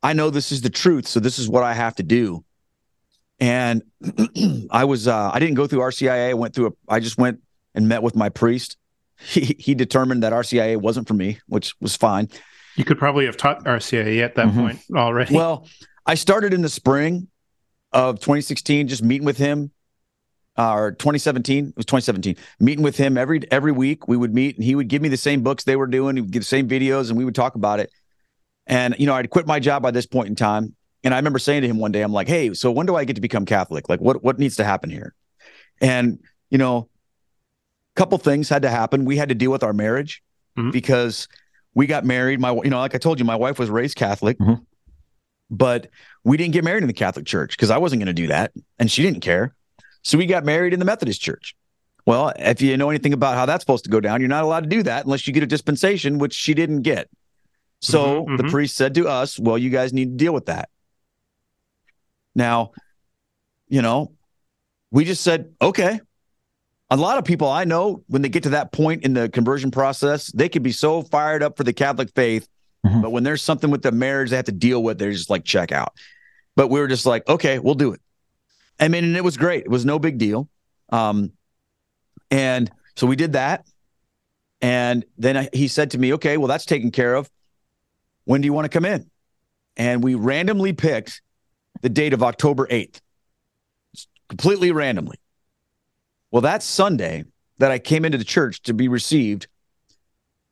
I 0.02 0.14
know 0.14 0.30
this 0.30 0.52
is 0.52 0.62
the 0.62 0.70
truth, 0.70 1.08
so 1.08 1.20
this 1.20 1.40
is 1.40 1.50
what 1.50 1.64
I 1.64 1.74
have 1.74 1.96
to 1.96 2.04
do. 2.04 2.44
And 3.40 3.84
I 4.72 4.86
was 4.86 5.08
uh, 5.08 5.32
I 5.34 5.40
didn't 5.40 5.56
go 5.56 5.68
through 5.68 5.80
RCIA. 5.80 6.30
I 6.30 6.34
went 6.34 6.54
through 6.54 6.68
a 6.68 6.72
I 6.88 7.00
just 7.00 7.18
went 7.18 7.42
and 7.76 7.88
met 7.88 8.02
with 8.04 8.16
my 8.16 8.30
priest. 8.30 8.78
He 9.20 9.56
he 9.58 9.74
determined 9.74 10.22
that 10.22 10.32
RCIA 10.32 10.78
wasn't 10.78 11.08
for 11.08 11.16
me, 11.16 11.40
which 11.48 11.74
was 11.82 11.96
fine. 11.96 12.30
You 12.76 12.86
could 12.86 13.00
probably 13.00 13.26
have 13.26 13.36
taught 13.36 13.66
RCIA 13.66 14.22
at 14.24 14.36
that 14.36 14.50
mm-hmm. 14.50 14.60
point 14.60 14.80
already. 14.96 15.34
Well, 15.34 15.68
I 16.06 16.14
started 16.14 16.54
in 16.54 16.62
the 16.62 16.70
spring 16.70 17.28
of 17.92 18.20
2016, 18.20 18.88
just 18.88 19.04
meeting 19.04 19.26
with 19.26 19.38
him, 19.38 19.72
uh, 20.58 20.74
or 20.74 20.92
2017. 20.92 21.70
It 21.70 21.78
was 21.78 21.86
2017. 21.86 22.36
Meeting 22.60 22.84
with 22.84 22.98
him 22.98 23.18
every 23.18 23.42
every 23.52 23.72
week. 23.72 24.08
We 24.08 24.18
would 24.18 24.34
meet, 24.34 24.56
and 24.56 24.64
he 24.64 24.76
would 24.76 24.88
give 24.88 25.02
me 25.02 25.10
the 25.10 25.18
same 25.18 25.44
books 25.44 25.64
they 25.64 25.76
were 25.76 25.88
doing. 25.88 26.16
He 26.16 26.22
would 26.22 26.32
give 26.32 26.42
the 26.42 26.48
same 26.48 26.68
videos, 26.68 27.10
and 27.10 27.18
we 27.18 27.26
would 27.26 27.36
talk 27.36 27.56
about 27.56 27.80
it. 27.80 27.92
And 28.66 28.96
you 28.98 29.06
know, 29.06 29.14
I'd 29.14 29.30
quit 29.30 29.48
my 29.48 29.60
job 29.60 29.84
by 29.84 29.92
this 29.92 30.06
point 30.06 30.28
in 30.28 30.36
time. 30.36 30.76
And 31.04 31.14
I 31.14 31.18
remember 31.18 31.40
saying 31.40 31.62
to 31.62 31.68
him 31.68 31.78
one 31.78 31.92
day, 31.92 32.02
I'm 32.02 32.12
like, 32.12 32.28
"Hey, 32.28 32.54
so 32.54 32.72
when 32.72 32.86
do 32.86 32.96
I 32.96 33.06
get 33.06 33.16
to 33.16 33.22
become 33.22 33.46
Catholic? 33.46 33.88
Like, 33.88 34.02
what 34.02 34.24
what 34.24 34.40
needs 34.40 34.56
to 34.58 34.64
happen 34.64 34.90
here?" 34.90 35.14
And 35.80 36.20
you 36.50 36.58
know, 36.58 36.90
a 37.96 38.00
couple 38.00 38.18
things 38.18 38.50
had 38.50 38.64
to 38.64 38.70
happen. 38.70 39.06
We 39.06 39.18
had 39.18 39.30
to 39.30 39.36
deal 39.36 39.52
with 39.52 39.64
our 39.64 39.74
marriage 39.74 40.24
mm-hmm. 40.58 40.72
because 40.72 41.28
we 41.76 41.86
got 41.86 42.04
married. 42.04 42.40
My, 42.40 42.52
you 42.52 42.70
know, 42.70 42.80
like 42.80 42.96
I 42.96 42.98
told 42.98 43.20
you, 43.20 43.26
my 43.26 43.36
wife 43.36 43.60
was 43.60 43.70
raised 43.70 43.96
Catholic. 43.96 44.38
Mm-hmm 44.40 44.64
but 45.50 45.88
we 46.24 46.38
didn't 46.38 46.54
get 46.54 46.64
married 46.64 46.84
in 46.84 46.88
the 46.88 46.94
Catholic 46.94 47.26
Church 47.26 47.52
because 47.52 47.70
I 47.70 47.78
wasn't 47.78 48.02
going 48.02 48.08
to 48.08 48.22
do 48.22 48.28
that, 48.28 48.52
and 48.80 48.92
she 48.92 49.04
didn't 49.04 49.22
care. 49.22 49.56
So 50.04 50.18
we 50.18 50.26
got 50.26 50.46
married 50.46 50.74
in 50.74 50.80
the 50.80 50.86
Methodist 50.86 51.22
Church. 51.22 51.56
Well, 52.06 52.32
if 52.38 52.62
you 52.62 52.78
know 52.78 52.90
anything 52.90 53.14
about 53.14 53.36
how 53.36 53.46
that's 53.46 53.62
supposed 53.62 53.84
to 53.84 53.90
go 53.90 54.00
down, 54.00 54.22
you're 54.22 54.30
not 54.30 54.44
allowed 54.44 54.64
to 54.64 54.70
do 54.70 54.84
that 54.84 55.06
unless 55.06 55.28
you 55.28 55.34
get 55.34 55.44
a 55.44 55.48
dispensation, 55.48 56.20
which 56.20 56.34
she 56.34 56.54
didn't 56.54 56.84
get. 56.84 57.10
So 57.82 58.24
mm-hmm, 58.24 58.38
the 58.38 58.44
mm-hmm. 58.44 58.52
priest 58.52 58.76
said 58.76 58.96
to 58.96 59.08
us, 59.08 59.38
Well, 59.38 59.58
you 59.58 59.70
guys 59.70 59.94
need 59.94 60.12
to 60.12 60.16
deal 60.16 60.34
with 60.34 60.46
that. 60.46 60.70
Now, 62.34 62.72
you 63.68 63.82
know, 63.82 64.14
we 64.92 65.04
just 65.06 65.24
said, 65.24 65.54
Okay. 65.62 66.00
A 66.90 66.96
lot 66.96 67.18
of 67.18 67.26
people 67.26 67.50
I 67.50 67.66
know, 67.66 68.06
when 68.08 68.22
they 68.22 68.30
get 68.30 68.44
to 68.44 68.50
that 68.52 68.72
point 68.72 69.04
in 69.04 69.14
the 69.14 69.28
conversion 69.28 69.72
process, 69.72 70.28
they 70.28 70.48
can 70.48 70.64
be 70.64 70.72
so 70.72 71.02
fired 71.02 71.44
up 71.44 71.58
for 71.58 71.66
the 71.66 71.74
Catholic 71.74 72.10
faith 72.16 72.48
Mm-hmm. 72.88 73.02
But 73.02 73.12
when 73.12 73.24
there's 73.24 73.42
something 73.42 73.70
with 73.70 73.82
the 73.82 73.92
marriage 73.92 74.30
they 74.30 74.36
have 74.36 74.46
to 74.46 74.52
deal 74.52 74.82
with, 74.82 74.98
they're 74.98 75.12
just 75.12 75.30
like 75.30 75.44
check 75.44 75.72
out. 75.72 75.94
But 76.56 76.70
we 76.70 76.80
were 76.80 76.88
just 76.88 77.06
like, 77.06 77.28
okay, 77.28 77.60
we'll 77.60 77.76
do 77.76 77.94
it. 77.94 78.02
I 78.80 78.88
mean, 78.88 79.04
and 79.04 79.18
it 79.18 79.24
was 79.24 79.38
great. 79.38 79.66
It 79.66 79.70
was 79.70 79.86
no 79.86 80.00
big 80.00 80.18
deal. 80.18 80.50
Um, 80.90 81.34
and 82.32 82.72
so 82.96 83.08
we 83.08 83.16
did 83.16 83.34
that. 83.34 83.66
And 84.62 85.06
then 85.18 85.38
I, 85.38 85.50
he 85.54 85.68
said 85.68 85.92
to 85.92 85.98
me, 85.98 86.14
okay, 86.14 86.38
well, 86.38 86.48
that's 86.48 86.66
taken 86.66 86.92
care 86.92 87.16
of. 87.16 87.30
When 88.26 88.42
do 88.42 88.46
you 88.46 88.54
want 88.54 88.66
to 88.66 88.70
come 88.70 88.86
in? 88.86 89.10
And 89.76 90.04
we 90.04 90.16
randomly 90.16 90.74
picked 90.74 91.22
the 91.82 91.90
date 91.90 92.14
of 92.14 92.24
October 92.24 92.66
8th, 92.68 93.00
completely 94.30 94.72
randomly. 94.72 95.20
Well, 96.32 96.42
that 96.42 96.64
Sunday 96.64 97.26
that 97.60 97.72
I 97.72 97.80
came 97.80 98.04
into 98.04 98.18
the 98.18 98.24
church 98.24 98.64
to 98.64 98.74
be 98.74 98.88
received, 98.88 99.48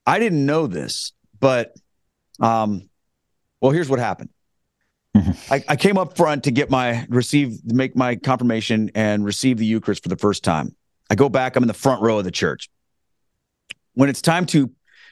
I 0.06 0.20
didn't 0.20 0.46
know 0.46 0.68
this, 0.68 1.14
but 1.40 1.76
um, 2.40 2.90
well, 3.62 3.72
here's 3.72 3.90
what 3.90 4.00
happened. 4.00 4.30
Mm-hmm. 5.16 5.54
I, 5.54 5.64
I, 5.70 5.76
came 5.78 5.98
up 5.98 6.18
front 6.18 6.44
to 6.44 6.52
get 6.52 6.70
my 6.70 7.06
receive, 7.08 7.64
make 7.64 7.96
my 7.96 8.18
confirmation 8.18 8.92
and 8.96 9.24
receive 9.24 9.58
the 9.58 9.66
Eucharist 9.66 10.04
for 10.04 10.10
the 10.10 10.18
first 10.18 10.44
time. 10.44 10.76
I 11.10 11.16
go 11.16 11.30
back. 11.30 11.56
I'm 11.56 11.64
in 11.64 11.68
the 11.68 11.74
front 11.74 12.02
row 12.02 12.18
of 12.18 12.26
the 12.26 12.32
church. 12.32 12.70
When 13.94 14.10
it's 14.10 14.22
time 14.22 14.46
to, 14.48 14.72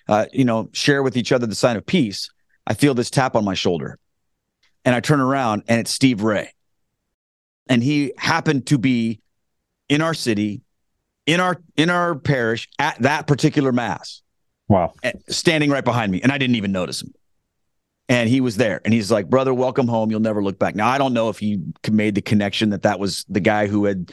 uh, 0.09 0.25
you 0.33 0.43
know, 0.43 0.69
share 0.73 1.03
with 1.03 1.15
each 1.15 1.31
other 1.31 1.47
the 1.47 1.55
sign 1.55 1.77
of 1.77 1.85
peace, 1.85 2.29
I 2.67 2.73
feel 2.73 2.93
this 2.93 3.09
tap 3.09 3.35
on 3.35 3.45
my 3.45 3.53
shoulder, 3.53 3.97
and 4.83 4.93
I 4.93 4.99
turn 4.99 5.21
around 5.21 5.63
and 5.69 5.79
it's 5.79 5.91
Steve 5.91 6.21
Ray, 6.21 6.51
and 7.67 7.81
he 7.81 8.11
happened 8.17 8.67
to 8.67 8.77
be 8.77 9.21
in 9.87 10.01
our 10.01 10.13
city, 10.13 10.63
in 11.25 11.39
our 11.39 11.61
in 11.77 11.89
our 11.89 12.15
parish 12.15 12.67
at 12.77 12.99
that 12.99 13.27
particular 13.27 13.71
mass. 13.71 14.22
Wow. 14.73 14.95
Standing 15.29 15.69
right 15.69 15.85
behind 15.85 16.11
me. 16.11 16.19
And 16.23 16.31
I 16.31 16.39
didn't 16.39 16.55
even 16.55 16.71
notice 16.71 17.03
him. 17.03 17.13
And 18.09 18.27
he 18.27 18.41
was 18.41 18.57
there. 18.57 18.81
And 18.83 18.91
he's 18.91 19.11
like, 19.11 19.29
brother, 19.29 19.53
welcome 19.53 19.87
home. 19.87 20.09
You'll 20.09 20.19
never 20.19 20.43
look 20.43 20.57
back. 20.57 20.73
Now, 20.73 20.87
I 20.87 20.97
don't 20.97 21.13
know 21.13 21.29
if 21.29 21.37
he 21.37 21.61
made 21.91 22.15
the 22.15 22.23
connection 22.23 22.71
that 22.71 22.81
that 22.81 22.99
was 22.99 23.23
the 23.29 23.39
guy 23.39 23.67
who 23.67 23.85
had, 23.85 24.11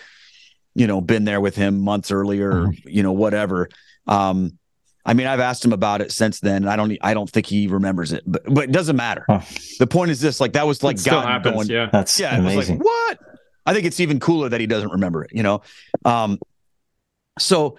you 0.74 0.86
know, 0.86 1.00
been 1.00 1.24
there 1.24 1.40
with 1.40 1.56
him 1.56 1.80
months 1.80 2.10
earlier, 2.10 2.52
mm-hmm. 2.52 2.88
you 2.88 3.02
know, 3.02 3.12
whatever. 3.12 3.70
Um, 4.06 4.58
I 5.06 5.14
mean, 5.14 5.26
I've 5.26 5.40
asked 5.40 5.64
him 5.64 5.72
about 5.72 6.02
it 6.02 6.12
since 6.12 6.40
then. 6.40 6.68
I 6.68 6.76
don't, 6.76 6.96
I 7.00 7.14
don't 7.14 7.28
think 7.28 7.46
he 7.46 7.66
remembers 7.66 8.12
it, 8.12 8.22
but, 8.26 8.42
but 8.44 8.64
it 8.64 8.72
doesn't 8.72 8.96
matter. 8.96 9.24
Huh. 9.26 9.40
The 9.78 9.86
point 9.86 10.10
is 10.10 10.20
this: 10.20 10.40
like 10.40 10.52
that 10.52 10.66
was 10.66 10.82
like 10.82 11.02
God 11.02 11.24
happens, 11.24 11.54
going, 11.54 11.68
yeah, 11.68 11.88
that's 11.90 12.20
yeah, 12.20 12.36
amazing. 12.36 12.76
Like, 12.78 12.84
what? 12.84 13.18
I 13.64 13.72
think 13.72 13.86
it's 13.86 13.98
even 13.98 14.20
cooler 14.20 14.50
that 14.50 14.60
he 14.60 14.66
doesn't 14.66 14.90
remember 14.90 15.24
it. 15.24 15.30
You 15.32 15.42
know, 15.42 15.62
um, 16.04 16.38
so 17.38 17.78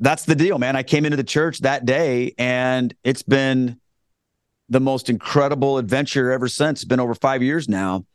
that's 0.00 0.24
the 0.24 0.34
deal, 0.34 0.58
man. 0.58 0.76
I 0.76 0.82
came 0.82 1.04
into 1.04 1.16
the 1.16 1.24
church 1.24 1.60
that 1.60 1.84
day 1.84 2.34
and 2.38 2.94
it's 3.04 3.22
been 3.22 3.78
the 4.68 4.80
most 4.80 5.10
incredible 5.10 5.78
adventure 5.78 6.30
ever 6.30 6.48
since. 6.48 6.80
It's 6.80 6.88
been 6.88 7.00
over 7.00 7.14
five 7.14 7.42
years 7.42 7.68
now. 7.68 8.06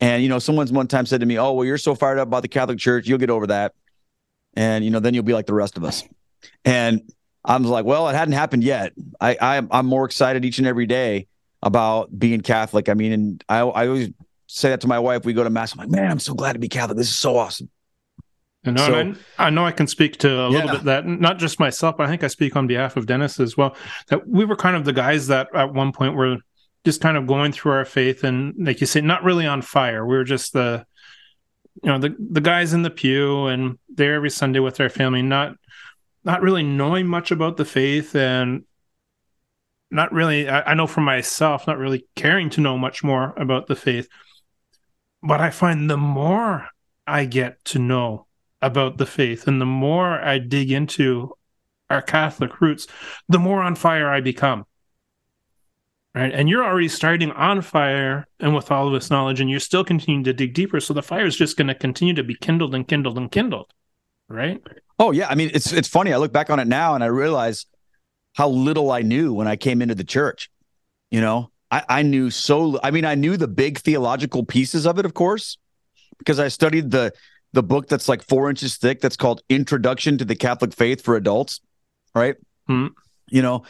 And, 0.00 0.22
you 0.22 0.28
know, 0.28 0.38
someone's 0.38 0.72
one 0.72 0.86
time 0.86 1.06
said 1.06 1.20
to 1.20 1.26
me, 1.26 1.38
Oh, 1.38 1.52
well, 1.52 1.64
you're 1.64 1.78
so 1.78 1.94
fired 1.94 2.18
up 2.18 2.28
about 2.28 2.42
the 2.42 2.48
Catholic 2.48 2.78
Church, 2.78 3.06
you'll 3.06 3.18
get 3.18 3.30
over 3.30 3.46
that. 3.46 3.72
And, 4.54 4.84
you 4.84 4.90
know, 4.90 5.00
then 5.00 5.14
you'll 5.14 5.22
be 5.22 5.32
like 5.32 5.46
the 5.46 5.54
rest 5.54 5.76
of 5.76 5.84
us. 5.84 6.04
And 6.64 7.00
I 7.44 7.56
was 7.56 7.70
like, 7.70 7.86
Well, 7.86 8.08
it 8.08 8.14
hadn't 8.14 8.34
happened 8.34 8.64
yet. 8.64 8.92
I, 9.20 9.36
I 9.40 9.62
I'm 9.70 9.86
more 9.86 10.04
excited 10.04 10.44
each 10.44 10.58
and 10.58 10.66
every 10.66 10.86
day 10.86 11.26
about 11.62 12.16
being 12.16 12.42
Catholic. 12.42 12.88
I 12.88 12.94
mean, 12.94 13.12
and 13.12 13.44
I, 13.48 13.60
I 13.60 13.86
always 13.88 14.10
say 14.46 14.70
that 14.70 14.82
to 14.82 14.88
my 14.88 14.98
wife. 14.98 15.24
We 15.24 15.32
go 15.32 15.42
to 15.42 15.50
mass. 15.50 15.72
I'm 15.72 15.78
like, 15.78 15.88
man, 15.88 16.10
I'm 16.10 16.18
so 16.18 16.34
glad 16.34 16.52
to 16.52 16.58
be 16.58 16.68
Catholic. 16.68 16.98
This 16.98 17.08
is 17.08 17.16
so 17.16 17.36
awesome. 17.36 17.70
And 18.64 18.78
So- 18.78 18.94
and 18.94 19.18
I, 19.38 19.46
I 19.46 19.50
know 19.50 19.64
I 19.66 19.72
can 19.72 19.86
speak 19.86 20.16
to 20.18 20.28
a 20.46 20.48
little 20.48 20.66
Yeah. 20.68 20.72
bit 20.76 20.84
that 20.84 21.06
not 21.06 21.38
just 21.38 21.60
myself, 21.60 21.96
but 21.98 22.06
I 22.06 22.10
think 22.10 22.24
I 22.24 22.28
speak 22.28 22.56
on 22.56 22.66
behalf 22.66 22.96
of 22.96 23.06
Dennis 23.06 23.38
as 23.38 23.56
well. 23.56 23.76
That 24.08 24.26
we 24.26 24.44
were 24.44 24.56
kind 24.56 24.76
of 24.76 24.84
the 24.84 24.92
guys 24.92 25.26
that 25.28 25.48
at 25.54 25.72
one 25.74 25.92
point 25.92 26.14
were 26.14 26.38
just 26.84 27.00
kind 27.00 27.16
of 27.16 27.26
going 27.26 27.52
through 27.52 27.72
our 27.72 27.84
faith 27.84 28.24
and, 28.24 28.54
like 28.58 28.80
you 28.80 28.86
say, 28.86 29.00
not 29.00 29.22
really 29.24 29.46
on 29.46 29.62
fire. 29.62 30.06
We 30.06 30.16
were 30.16 30.24
just 30.24 30.52
the, 30.52 30.84
you 31.82 31.90
know, 31.90 31.98
the 31.98 32.14
the 32.18 32.40
guys 32.40 32.72
in 32.72 32.82
the 32.82 32.90
pew 32.90 33.46
and 33.46 33.78
there 33.88 34.14
every 34.14 34.30
Sunday 34.30 34.60
with 34.60 34.80
our 34.80 34.88
family, 34.88 35.22
not 35.22 35.54
not 36.24 36.40
really 36.40 36.62
knowing 36.62 37.06
much 37.06 37.30
about 37.30 37.56
the 37.58 37.64
faith 37.66 38.14
and 38.16 38.64
not 39.90 40.12
really. 40.12 40.48
I, 40.48 40.70
I 40.70 40.74
know 40.74 40.86
for 40.86 41.00
myself, 41.02 41.66
not 41.66 41.76
really 41.78 42.06
caring 42.16 42.48
to 42.50 42.60
know 42.62 42.78
much 42.78 43.04
more 43.04 43.34
about 43.36 43.66
the 43.66 43.76
faith. 43.76 44.08
But 45.22 45.40
I 45.40 45.50
find 45.50 45.88
the 45.90 45.96
more 45.96 46.68
I 47.06 47.24
get 47.24 47.62
to 47.66 47.78
know 47.78 48.26
about 48.64 48.98
the 48.98 49.06
faith 49.06 49.46
and 49.46 49.60
the 49.60 49.66
more 49.66 50.20
I 50.20 50.38
dig 50.38 50.72
into 50.72 51.36
our 51.90 52.02
Catholic 52.02 52.60
roots, 52.60 52.86
the 53.28 53.38
more 53.38 53.62
on 53.62 53.74
fire 53.74 54.10
I 54.10 54.20
become. 54.20 54.64
Right. 56.14 56.32
And 56.32 56.48
you're 56.48 56.64
already 56.64 56.88
starting 56.88 57.32
on 57.32 57.60
fire 57.60 58.28
and 58.38 58.54
with 58.54 58.70
all 58.70 58.86
of 58.86 58.92
this 58.92 59.10
knowledge, 59.10 59.40
and 59.40 59.50
you're 59.50 59.58
still 59.58 59.82
continuing 59.84 60.22
to 60.24 60.32
dig 60.32 60.54
deeper. 60.54 60.78
So 60.78 60.94
the 60.94 61.02
fire 61.02 61.26
is 61.26 61.34
just 61.34 61.56
going 61.56 61.66
to 61.66 61.74
continue 61.74 62.14
to 62.14 62.22
be 62.22 62.36
kindled 62.36 62.72
and 62.72 62.86
kindled 62.86 63.18
and 63.18 63.30
kindled. 63.30 63.72
Right. 64.28 64.62
Oh 64.98 65.10
yeah, 65.10 65.26
I 65.28 65.34
mean 65.34 65.50
it's 65.52 65.72
it's 65.72 65.88
funny. 65.88 66.12
I 66.12 66.18
look 66.18 66.32
back 66.32 66.50
on 66.50 66.60
it 66.60 66.68
now 66.68 66.94
and 66.94 67.02
I 67.02 67.08
realize 67.08 67.66
how 68.34 68.48
little 68.48 68.92
I 68.92 69.02
knew 69.02 69.34
when 69.34 69.48
I 69.48 69.56
came 69.56 69.82
into 69.82 69.96
the 69.96 70.04
church. 70.04 70.50
You 71.10 71.20
know, 71.20 71.50
I, 71.70 71.82
I 71.88 72.02
knew 72.02 72.30
so. 72.30 72.78
I 72.82 72.92
mean, 72.92 73.04
I 73.04 73.16
knew 73.16 73.36
the 73.36 73.48
big 73.48 73.78
theological 73.78 74.44
pieces 74.44 74.86
of 74.86 75.00
it, 75.00 75.04
of 75.04 75.14
course, 75.14 75.58
because 76.18 76.38
I 76.38 76.46
studied 76.46 76.92
the 76.92 77.12
the 77.54 77.62
book 77.62 77.88
that's 77.88 78.08
like 78.08 78.22
four 78.22 78.50
inches 78.50 78.76
thick. 78.76 79.00
That's 79.00 79.16
called 79.16 79.42
Introduction 79.48 80.18
to 80.18 80.24
the 80.24 80.34
Catholic 80.34 80.74
Faith 80.74 81.00
for 81.02 81.16
Adults, 81.16 81.60
right? 82.14 82.36
Hmm. 82.66 82.88
You 83.30 83.42
know, 83.42 83.64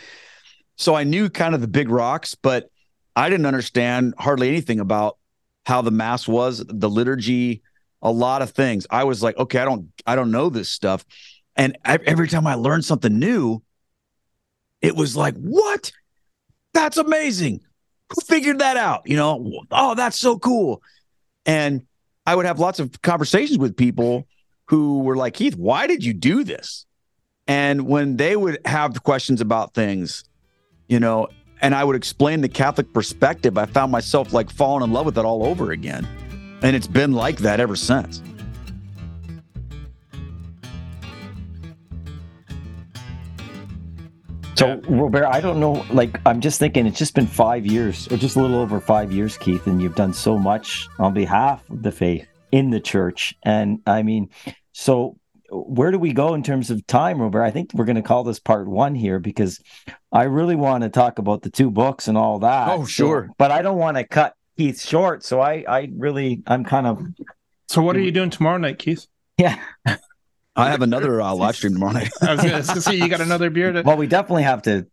so 0.76 0.94
I 0.94 1.04
knew 1.04 1.30
kind 1.30 1.54
of 1.54 1.60
the 1.60 1.68
big 1.68 1.88
rocks, 1.88 2.34
but 2.34 2.70
I 3.14 3.28
didn't 3.28 3.46
understand 3.46 4.14
hardly 4.18 4.48
anything 4.48 4.80
about 4.80 5.18
how 5.66 5.82
the 5.82 5.90
mass 5.90 6.26
was, 6.26 6.64
the 6.66 6.90
liturgy, 6.90 7.62
a 8.02 8.10
lot 8.10 8.42
of 8.42 8.50
things. 8.50 8.86
I 8.90 9.04
was 9.04 9.22
like, 9.22 9.36
okay, 9.36 9.58
I 9.58 9.64
don't, 9.64 9.92
I 10.06 10.16
don't 10.16 10.30
know 10.30 10.48
this 10.48 10.68
stuff. 10.68 11.04
And 11.54 11.78
I, 11.84 11.98
every 12.04 12.28
time 12.28 12.46
I 12.46 12.54
learned 12.54 12.84
something 12.84 13.18
new, 13.18 13.62
it 14.82 14.96
was 14.96 15.16
like, 15.16 15.36
what? 15.36 15.92
That's 16.72 16.96
amazing. 16.96 17.60
Who 18.10 18.20
figured 18.22 18.58
that 18.58 18.76
out? 18.76 19.02
You 19.06 19.16
know, 19.16 19.62
oh, 19.70 19.94
that's 19.94 20.18
so 20.18 20.38
cool. 20.38 20.82
And 21.46 21.86
I 22.26 22.34
would 22.34 22.46
have 22.46 22.58
lots 22.58 22.80
of 22.80 23.02
conversations 23.02 23.58
with 23.58 23.76
people 23.76 24.26
who 24.66 25.00
were 25.00 25.16
like, 25.16 25.34
Keith, 25.34 25.56
why 25.56 25.86
did 25.86 26.04
you 26.04 26.14
do 26.14 26.44
this? 26.44 26.86
And 27.46 27.86
when 27.86 28.16
they 28.16 28.34
would 28.36 28.58
have 28.64 29.02
questions 29.02 29.40
about 29.40 29.74
things, 29.74 30.24
you 30.88 30.98
know, 30.98 31.28
and 31.60 31.74
I 31.74 31.84
would 31.84 31.96
explain 31.96 32.40
the 32.40 32.48
Catholic 32.48 32.92
perspective, 32.92 33.58
I 33.58 33.66
found 33.66 33.92
myself 33.92 34.32
like 34.32 34.50
falling 34.50 34.82
in 34.82 34.92
love 34.92 35.06
with 35.06 35.18
it 35.18 35.24
all 35.24 35.44
over 35.44 35.70
again. 35.70 36.08
And 36.62 36.74
it's 36.74 36.86
been 36.86 37.12
like 37.12 37.38
that 37.38 37.60
ever 37.60 37.76
since. 37.76 38.22
So, 44.64 44.80
Robert, 44.88 45.26
I 45.26 45.40
don't 45.40 45.60
know. 45.60 45.84
Like, 45.90 46.20
I'm 46.26 46.40
just 46.40 46.58
thinking 46.58 46.86
it's 46.86 46.98
just 46.98 47.14
been 47.14 47.26
five 47.26 47.66
years, 47.66 48.10
or 48.10 48.16
just 48.16 48.36
a 48.36 48.40
little 48.40 48.58
over 48.58 48.80
five 48.80 49.12
years, 49.12 49.36
Keith, 49.36 49.66
and 49.66 49.80
you've 49.82 49.94
done 49.94 50.12
so 50.14 50.38
much 50.38 50.88
on 50.98 51.12
behalf 51.14 51.68
of 51.70 51.82
the 51.82 51.92
faith 51.92 52.26
in 52.52 52.70
the 52.70 52.80
church. 52.80 53.34
And 53.42 53.80
I 53.86 54.02
mean, 54.02 54.30
so 54.72 55.18
where 55.50 55.90
do 55.90 55.98
we 55.98 56.12
go 56.12 56.34
in 56.34 56.42
terms 56.42 56.70
of 56.70 56.86
time, 56.86 57.20
Robert? 57.20 57.42
I 57.42 57.50
think 57.50 57.70
we're 57.74 57.84
going 57.84 57.96
to 57.96 58.02
call 58.02 58.24
this 58.24 58.38
part 58.40 58.66
one 58.66 58.94
here 58.94 59.18
because 59.18 59.60
I 60.10 60.24
really 60.24 60.56
want 60.56 60.82
to 60.84 60.88
talk 60.90 61.18
about 61.18 61.42
the 61.42 61.50
two 61.50 61.70
books 61.70 62.08
and 62.08 62.16
all 62.18 62.38
that. 62.40 62.68
Oh, 62.70 62.82
So- 62.82 62.86
sure. 62.88 63.30
but 63.38 63.50
I 63.50 63.62
don't 63.62 63.78
want 63.78 63.96
to 63.96 64.04
cut 64.04 64.34
Keith 64.56 64.80
short. 64.80 65.22
So 65.24 65.40
I, 65.40 65.64
I 65.68 65.90
really, 65.96 66.42
I'm 66.46 66.64
kind 66.64 66.86
of, 66.86 67.02
So 67.68 67.82
what 67.82 67.96
are 67.96 68.00
you 68.00 68.12
doing 68.12 68.30
tomorrow 68.30 68.56
night, 68.58 68.78
Keith? 68.78 69.06
yeah. 69.38 69.58
I 70.56 70.70
have 70.70 70.82
another 70.82 71.20
uh, 71.20 71.34
live 71.34 71.56
stream 71.56 71.74
tomorrow 71.74 71.92
night. 71.92 72.10
I 72.22 72.34
was 72.34 72.42
going 72.42 72.62
to 72.62 72.80
see 72.80 72.96
you 72.96 73.08
got 73.08 73.20
another 73.20 73.50
beer 73.50 73.72
to. 73.72 73.82
Well, 73.82 73.96
we 73.96 74.06
definitely 74.06 74.44
have 74.44 74.62
to 74.62 74.86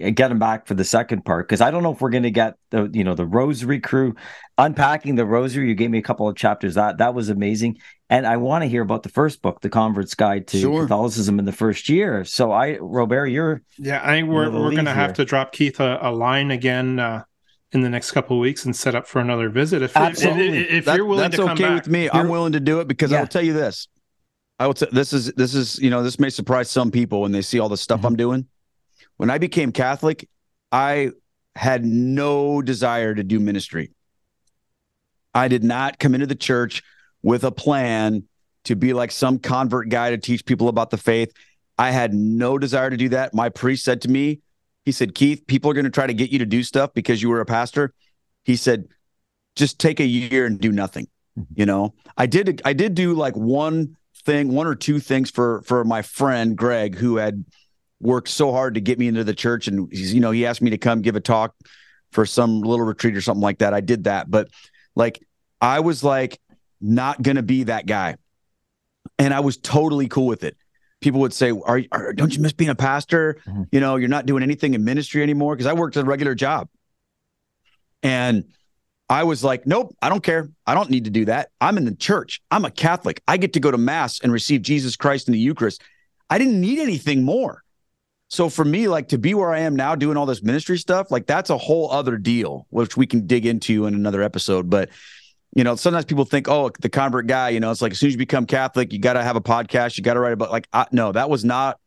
get 0.00 0.30
him 0.30 0.38
back 0.40 0.66
for 0.66 0.74
the 0.74 0.84
second 0.84 1.24
part 1.24 1.46
because 1.46 1.60
I 1.60 1.70
don't 1.70 1.82
know 1.84 1.92
if 1.92 2.00
we're 2.00 2.10
going 2.10 2.24
to 2.24 2.30
get 2.30 2.54
the 2.70 2.90
you 2.92 3.04
know 3.04 3.14
the 3.14 3.26
Rosary 3.26 3.80
crew 3.80 4.14
unpacking 4.58 5.14
the 5.14 5.24
Rosary. 5.26 5.68
You 5.68 5.74
gave 5.74 5.90
me 5.90 5.98
a 5.98 6.02
couple 6.02 6.28
of 6.28 6.36
chapters 6.36 6.74
that 6.74 6.98
that 6.98 7.14
was 7.14 7.28
amazing, 7.28 7.78
and 8.10 8.26
I 8.26 8.38
want 8.38 8.62
to 8.62 8.68
hear 8.68 8.82
about 8.82 9.02
the 9.02 9.08
first 9.08 9.42
book, 9.42 9.60
The 9.60 9.68
Convert's 9.68 10.14
Guide 10.14 10.46
to 10.48 10.58
Sure. 10.60 10.82
Catholicism 10.82 11.38
in 11.38 11.44
the 11.44 11.52
First 11.52 11.88
Year. 11.88 12.24
So, 12.24 12.50
I 12.50 12.78
Robert, 12.78 13.26
you're 13.26 13.62
Yeah, 13.78 14.00
I 14.02 14.14
think 14.16 14.28
we're 14.28 14.50
we're 14.50 14.70
going 14.72 14.84
to 14.86 14.92
have 14.94 15.14
to 15.14 15.24
drop 15.24 15.52
Keith 15.52 15.78
a, 15.80 15.98
a 16.00 16.10
line 16.10 16.50
again 16.50 16.98
uh, 16.98 17.24
in 17.72 17.82
the 17.82 17.90
next 17.90 18.12
couple 18.12 18.36
of 18.36 18.40
weeks 18.40 18.64
and 18.64 18.74
set 18.74 18.94
up 18.94 19.06
for 19.06 19.20
another 19.20 19.48
visit. 19.48 19.82
If 19.82 19.96
Absolutely. 19.96 20.58
if, 20.58 20.70
if 20.70 20.84
That- 20.86 20.96
you're 20.96 21.04
willing 21.06 21.22
that's 21.22 21.36
to 21.36 21.42
come 21.42 21.50
okay 21.50 21.64
back, 21.64 21.74
with 21.84 21.88
me. 21.88 22.08
I'm 22.10 22.28
willing 22.28 22.52
to 22.52 22.60
do 22.60 22.80
it 22.80 22.88
because 22.88 23.12
I'll 23.12 23.26
tell 23.26 23.42
you 23.44 23.52
this. 23.52 23.86
I 24.58 24.66
will. 24.66 24.74
T- 24.74 24.86
this 24.92 25.12
is 25.12 25.32
this 25.32 25.54
is 25.54 25.78
you 25.78 25.90
know 25.90 26.02
this 26.02 26.18
may 26.18 26.30
surprise 26.30 26.70
some 26.70 26.90
people 26.90 27.20
when 27.22 27.32
they 27.32 27.42
see 27.42 27.58
all 27.58 27.68
the 27.68 27.76
stuff 27.76 28.02
Mhm. 28.02 28.06
I'm 28.06 28.16
doing. 28.16 28.46
When 29.16 29.30
I 29.30 29.38
became 29.38 29.72
Catholic, 29.72 30.28
I 30.70 31.10
had 31.56 31.84
no 31.84 32.62
desire 32.62 33.14
to 33.14 33.22
do 33.22 33.38
ministry. 33.40 33.90
I 35.34 35.48
did 35.48 35.64
not 35.64 35.98
come 35.98 36.14
into 36.14 36.26
the 36.26 36.34
church 36.34 36.82
with 37.22 37.44
a 37.44 37.50
plan 37.52 38.24
to 38.64 38.76
be 38.76 38.92
like 38.92 39.10
some 39.10 39.38
convert 39.38 39.88
guy 39.88 40.10
to 40.10 40.18
teach 40.18 40.44
people 40.44 40.68
about 40.68 40.90
the 40.90 40.96
faith. 40.96 41.32
I 41.76 41.90
had 41.90 42.14
no 42.14 42.56
desire 42.58 42.90
to 42.90 42.96
do 42.96 43.08
that. 43.10 43.34
My 43.34 43.48
priest 43.48 43.84
said 43.84 44.00
to 44.02 44.08
me, 44.08 44.40
he 44.84 44.92
said, 44.92 45.14
Keith, 45.14 45.44
people 45.46 45.70
are 45.70 45.74
going 45.74 45.84
to 45.84 45.90
try 45.90 46.06
to 46.06 46.14
get 46.14 46.30
you 46.30 46.38
to 46.38 46.46
do 46.46 46.62
stuff 46.62 46.94
because 46.94 47.20
you 47.20 47.28
were 47.28 47.40
a 47.40 47.46
pastor. 47.46 47.92
He 48.44 48.56
said, 48.56 48.86
just 49.56 49.78
take 49.80 49.98
a 50.00 50.04
year 50.06 50.46
and 50.46 50.60
do 50.60 50.70
nothing. 50.72 51.08
Mhm. 51.38 51.46
You 51.54 51.66
know, 51.66 51.94
I 52.16 52.26
did, 52.26 52.62
I 52.64 52.72
did 52.72 52.94
do 52.94 53.14
like 53.14 53.36
one 53.36 53.96
thing, 54.24 54.48
one 54.48 54.66
or 54.66 54.74
two 54.74 54.98
things 54.98 55.30
for, 55.30 55.62
for 55.62 55.84
my 55.84 56.02
friend 56.02 56.56
Greg, 56.56 56.94
who 56.96 57.16
had 57.16 57.44
worked 58.00 58.28
so 58.28 58.52
hard 58.52 58.74
to 58.74 58.80
get 58.80 58.98
me 58.98 59.08
into 59.08 59.24
the 59.24 59.34
church. 59.34 59.68
And 59.68 59.88
he's, 59.90 60.12
you 60.12 60.20
know, 60.20 60.30
he 60.30 60.46
asked 60.46 60.62
me 60.62 60.70
to 60.70 60.78
come 60.78 61.02
give 61.02 61.16
a 61.16 61.20
talk 61.20 61.54
for 62.12 62.26
some 62.26 62.60
little 62.60 62.84
retreat 62.84 63.16
or 63.16 63.20
something 63.20 63.42
like 63.42 63.58
that. 63.58 63.74
I 63.74 63.80
did 63.80 64.04
that. 64.04 64.30
But 64.30 64.48
like, 64.94 65.20
I 65.60 65.80
was 65.80 66.04
like, 66.04 66.40
not 66.80 67.22
going 67.22 67.36
to 67.36 67.42
be 67.42 67.64
that 67.64 67.86
guy. 67.86 68.16
And 69.18 69.32
I 69.32 69.40
was 69.40 69.56
totally 69.56 70.08
cool 70.08 70.26
with 70.26 70.44
it. 70.44 70.56
People 71.00 71.20
would 71.20 71.32
say, 71.32 71.50
are, 71.50 71.80
are 71.92 72.12
don't 72.12 72.34
you 72.34 72.42
miss 72.42 72.52
being 72.52 72.70
a 72.70 72.74
pastor? 72.74 73.38
Mhm. 73.46 73.68
You 73.72 73.80
know, 73.80 73.96
you're 73.96 74.08
not 74.08 74.26
doing 74.26 74.42
anything 74.42 74.74
in 74.74 74.84
ministry 74.84 75.22
anymore. 75.22 75.56
Cause 75.56 75.66
I 75.66 75.72
worked 75.72 75.96
a 75.96 76.04
regular 76.04 76.34
job. 76.34 76.68
And 78.02 78.44
I 79.14 79.22
was 79.22 79.44
like, 79.44 79.64
nope, 79.64 79.94
I 80.02 80.08
don't 80.08 80.24
care. 80.24 80.48
I 80.66 80.74
don't 80.74 80.90
need 80.90 81.04
to 81.04 81.10
do 81.10 81.26
that. 81.26 81.50
I'm 81.60 81.78
in 81.78 81.84
the 81.84 81.94
church. 81.94 82.42
I'm 82.50 82.64
a 82.64 82.70
Catholic. 82.70 83.22
I 83.28 83.36
get 83.36 83.52
to 83.52 83.60
go 83.60 83.70
to 83.70 83.78
mass 83.78 84.18
and 84.20 84.32
receive 84.32 84.62
Jesus 84.62 84.96
Christ 84.96 85.28
in 85.28 85.32
the 85.32 85.38
Eucharist. 85.38 85.82
I 86.28 86.36
didn't 86.36 86.60
need 86.60 86.80
anything 86.80 87.22
more. 87.22 87.62
So 88.28 88.48
for 88.48 88.64
me, 88.64 88.88
like 88.88 89.10
to 89.10 89.18
be 89.18 89.32
where 89.32 89.52
I 89.52 89.60
am 89.60 89.76
now 89.76 89.94
doing 89.94 90.16
all 90.16 90.26
this 90.26 90.42
ministry 90.42 90.78
stuff, 90.78 91.12
like 91.12 91.26
that's 91.26 91.48
a 91.48 91.56
whole 91.56 91.92
other 91.92 92.16
deal, 92.16 92.66
which 92.70 92.96
we 92.96 93.06
can 93.06 93.28
dig 93.28 93.46
into 93.46 93.86
in 93.86 93.94
another 93.94 94.20
episode. 94.20 94.68
But 94.68 94.88
you 95.54 95.62
know, 95.62 95.76
sometimes 95.76 96.06
people 96.06 96.24
think, 96.24 96.48
oh, 96.48 96.72
the 96.80 96.88
convert 96.88 97.28
guy, 97.28 97.50
you 97.50 97.60
know, 97.60 97.70
it's 97.70 97.82
like 97.82 97.92
as 97.92 98.00
soon 98.00 98.08
as 98.08 98.14
you 98.14 98.18
become 98.18 98.46
Catholic, 98.46 98.92
you 98.92 98.98
got 98.98 99.12
to 99.12 99.22
have 99.22 99.36
a 99.36 99.40
podcast, 99.40 99.96
you 99.96 100.02
got 100.02 100.14
to 100.14 100.20
write 100.20 100.32
about 100.32 100.50
like, 100.50 100.66
I, 100.72 100.86
no, 100.90 101.12
that 101.12 101.30
was 101.30 101.44
not 101.44 101.78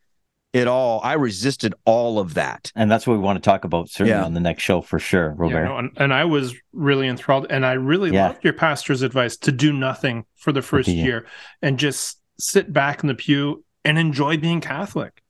at 0.58 0.68
all. 0.68 1.00
I 1.02 1.14
resisted 1.14 1.74
all 1.84 2.18
of 2.18 2.34
that. 2.34 2.70
and 2.76 2.90
that's 2.90 3.06
what 3.06 3.14
we 3.14 3.20
want 3.20 3.42
to 3.42 3.48
talk 3.50 3.64
about 3.64 3.88
certainly 3.88 4.10
Yeah. 4.12 4.24
on 4.24 4.34
the 4.34 4.40
next 4.40 4.62
show 4.62 4.80
for 4.80 4.98
sure, 4.98 5.30
Yeah, 5.30 5.34
Robert. 5.38 5.64
no, 5.64 5.78
and, 5.78 5.90
and 5.96 6.14
I 6.14 6.24
was 6.24 6.54
really 6.72 7.08
enthralled, 7.08 7.46
and 7.50 7.64
I 7.64 7.72
really 7.72 8.12
Yeah. 8.12 8.28
loved 8.28 8.44
your 8.44 8.52
pastor's 8.52 9.02
advice 9.02 9.36
to 9.38 9.52
do 9.52 9.72
nothing 9.72 10.24
for 10.36 10.52
the 10.52 10.62
first 10.62 10.88
Yeah. 10.88 11.04
year 11.04 11.26
and 11.62 11.78
just 11.78 12.20
sit 12.38 12.72
back 12.72 13.02
in 13.02 13.08
the 13.08 13.14
pew 13.14 13.64
and 13.84 13.98
enjoy 13.98 14.36
being 14.36 14.60
Catholic. 14.60 15.22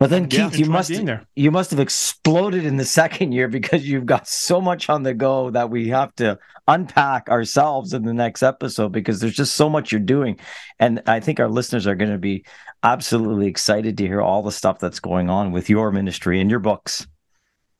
But 0.00 0.10
then, 0.10 0.28
Yeah, 0.30 0.48
Keith, 0.50 0.60
you 0.60 0.66
must 0.66 0.90
there. 1.04 1.26
you 1.34 1.50
must 1.50 1.72
have 1.72 1.80
exploded 1.80 2.64
in 2.64 2.76
the 2.76 2.84
second 3.00 3.32
year 3.32 3.48
because 3.48 3.86
you've 3.88 4.06
got 4.06 4.28
so 4.28 4.60
much 4.60 4.88
on 4.88 5.02
the 5.02 5.12
go 5.14 5.50
that 5.50 5.70
we 5.70 5.88
have 5.88 6.14
to 6.16 6.38
unpack 6.68 7.28
ourselves 7.28 7.92
in 7.94 8.04
the 8.04 8.14
next 8.14 8.42
episode 8.44 8.92
because 8.92 9.20
there's 9.20 9.34
just 9.34 9.54
so 9.54 9.68
much 9.68 9.90
you're 9.90 10.00
doing. 10.00 10.38
And 10.78 11.02
I 11.06 11.18
think 11.18 11.40
our 11.40 11.48
listeners 11.48 11.86
are 11.86 11.96
going 11.96 12.12
to 12.12 12.18
be 12.18 12.44
absolutely 12.84 13.48
excited 13.48 13.98
to 13.98 14.06
hear 14.06 14.20
all 14.22 14.42
the 14.42 14.52
stuff 14.52 14.78
that's 14.78 15.00
going 15.00 15.30
on 15.30 15.50
with 15.50 15.68
your 15.68 15.90
ministry 15.90 16.40
and 16.40 16.48
your 16.48 16.60
books. 16.60 17.06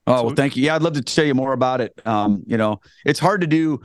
Oh, 0.08 0.24
well, 0.24 0.34
thank 0.34 0.56
you. 0.56 0.64
Yeah, 0.64 0.74
I'd 0.74 0.82
love 0.82 0.94
to 0.94 1.02
tell 1.02 1.24
you 1.26 1.34
more 1.34 1.52
about 1.52 1.80
it. 1.82 1.92
Um, 2.04 2.42
you 2.46 2.56
know, 2.56 2.80
it's 3.04 3.20
hard 3.20 3.42
to 3.42 3.46
do. 3.46 3.80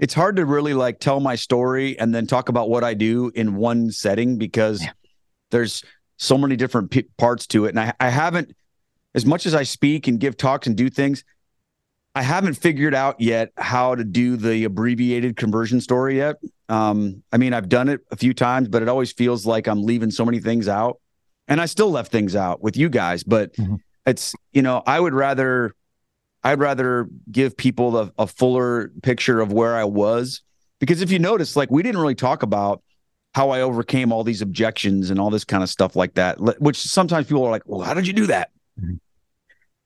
It's 0.00 0.12
hard 0.12 0.36
to 0.36 0.44
really 0.44 0.74
like 0.74 0.98
tell 0.98 1.20
my 1.20 1.36
story 1.36 1.98
and 1.98 2.14
then 2.14 2.26
talk 2.26 2.48
about 2.48 2.68
what 2.68 2.84
I 2.84 2.94
do 2.94 3.30
in 3.34 3.54
one 3.54 3.90
setting 3.92 4.36
because 4.38 4.82
Yeah. 4.82 4.90
there's 5.52 5.84
so 6.18 6.36
many 6.36 6.56
different 6.56 6.90
p- 6.90 7.08
parts 7.16 7.46
to 7.48 7.64
it. 7.64 7.70
And 7.70 7.80
I, 7.80 7.94
I 7.98 8.10
haven't, 8.10 8.54
as 9.14 9.24
much 9.24 9.46
as 9.46 9.54
I 9.54 9.62
speak 9.62 10.06
and 10.06 10.20
give 10.20 10.36
talks 10.36 10.66
and 10.66 10.76
do 10.76 10.90
things, 10.90 11.24
I 12.14 12.22
haven't 12.22 12.54
figured 12.54 12.94
out 12.94 13.20
yet 13.20 13.52
how 13.56 13.94
to 13.94 14.04
do 14.04 14.36
the 14.36 14.64
abbreviated 14.64 15.36
conversion 15.36 15.80
story 15.80 16.16
yet. 16.16 16.36
Um, 16.68 17.22
I 17.32 17.38
mean, 17.38 17.54
I've 17.54 17.68
done 17.68 17.88
it 17.88 18.00
a 18.10 18.16
few 18.16 18.34
times, 18.34 18.68
but 18.68 18.82
it 18.82 18.88
always 18.88 19.12
feels 19.12 19.46
like 19.46 19.66
I'm 19.66 19.82
leaving 19.82 20.10
so 20.10 20.24
many 20.24 20.40
things 20.40 20.68
out. 20.68 21.00
And 21.46 21.60
I 21.60 21.66
still 21.66 21.90
left 21.90 22.12
things 22.12 22.36
out 22.36 22.60
with 22.60 22.76
you 22.76 22.88
guys, 22.88 23.22
but 23.22 23.54
mm-hmm. 23.54 23.76
it's, 24.04 24.34
you 24.52 24.60
know, 24.60 24.82
I 24.86 25.00
would 25.00 25.14
rather, 25.14 25.74
I'd 26.42 26.58
rather 26.58 27.08
give 27.30 27.56
people 27.56 27.96
a, 27.96 28.12
a 28.18 28.26
fuller 28.26 28.90
picture 29.02 29.40
of 29.40 29.52
where 29.52 29.76
I 29.76 29.84
was. 29.84 30.42
Because 30.80 31.00
if 31.00 31.10
you 31.10 31.18
notice, 31.18 31.56
like 31.56 31.70
we 31.70 31.82
didn't 31.82 32.00
really 32.00 32.14
talk 32.14 32.42
about 32.42 32.82
how 33.34 33.50
I 33.50 33.60
overcame 33.60 34.12
all 34.12 34.24
these 34.24 34.42
objections 34.42 35.10
and 35.10 35.20
all 35.20 35.30
this 35.30 35.44
kind 35.44 35.62
of 35.62 35.68
stuff 35.68 35.96
like 35.96 36.14
that, 36.14 36.40
which 36.60 36.80
sometimes 36.80 37.26
people 37.26 37.44
are 37.44 37.50
like, 37.50 37.62
well, 37.66 37.80
how 37.80 37.94
did 37.94 38.06
you 38.06 38.12
do 38.12 38.26
that? 38.26 38.50
Mm-hmm. 38.80 38.94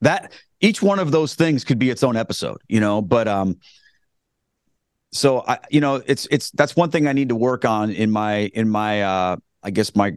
That 0.01 0.31
each 0.59 0.81
one 0.81 0.99
of 0.99 1.11
those 1.11 1.35
things 1.35 1.63
could 1.63 1.79
be 1.79 1.89
its 1.89 2.03
own 2.03 2.17
episode, 2.17 2.61
you 2.67 2.79
know, 2.79 3.01
but, 3.01 3.27
um, 3.27 3.59
so 5.13 5.43
I, 5.47 5.59
you 5.69 5.79
know, 5.79 6.01
it's 6.05 6.27
it's 6.31 6.49
that's 6.51 6.75
one 6.75 6.89
thing 6.89 7.07
I 7.07 7.13
need 7.13 7.29
to 7.29 7.35
work 7.35 7.65
on 7.65 7.91
in 7.91 8.09
my 8.09 8.51
in 8.55 8.67
my 8.67 9.03
uh 9.03 9.37
I 9.61 9.69
guess 9.69 9.95
my 9.95 10.13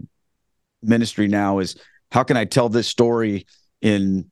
ministry 0.82 1.28
now 1.28 1.58
is 1.58 1.76
how 2.10 2.22
can 2.22 2.36
I 2.36 2.46
tell 2.46 2.70
this 2.70 2.88
story 2.88 3.46
in 3.82 4.30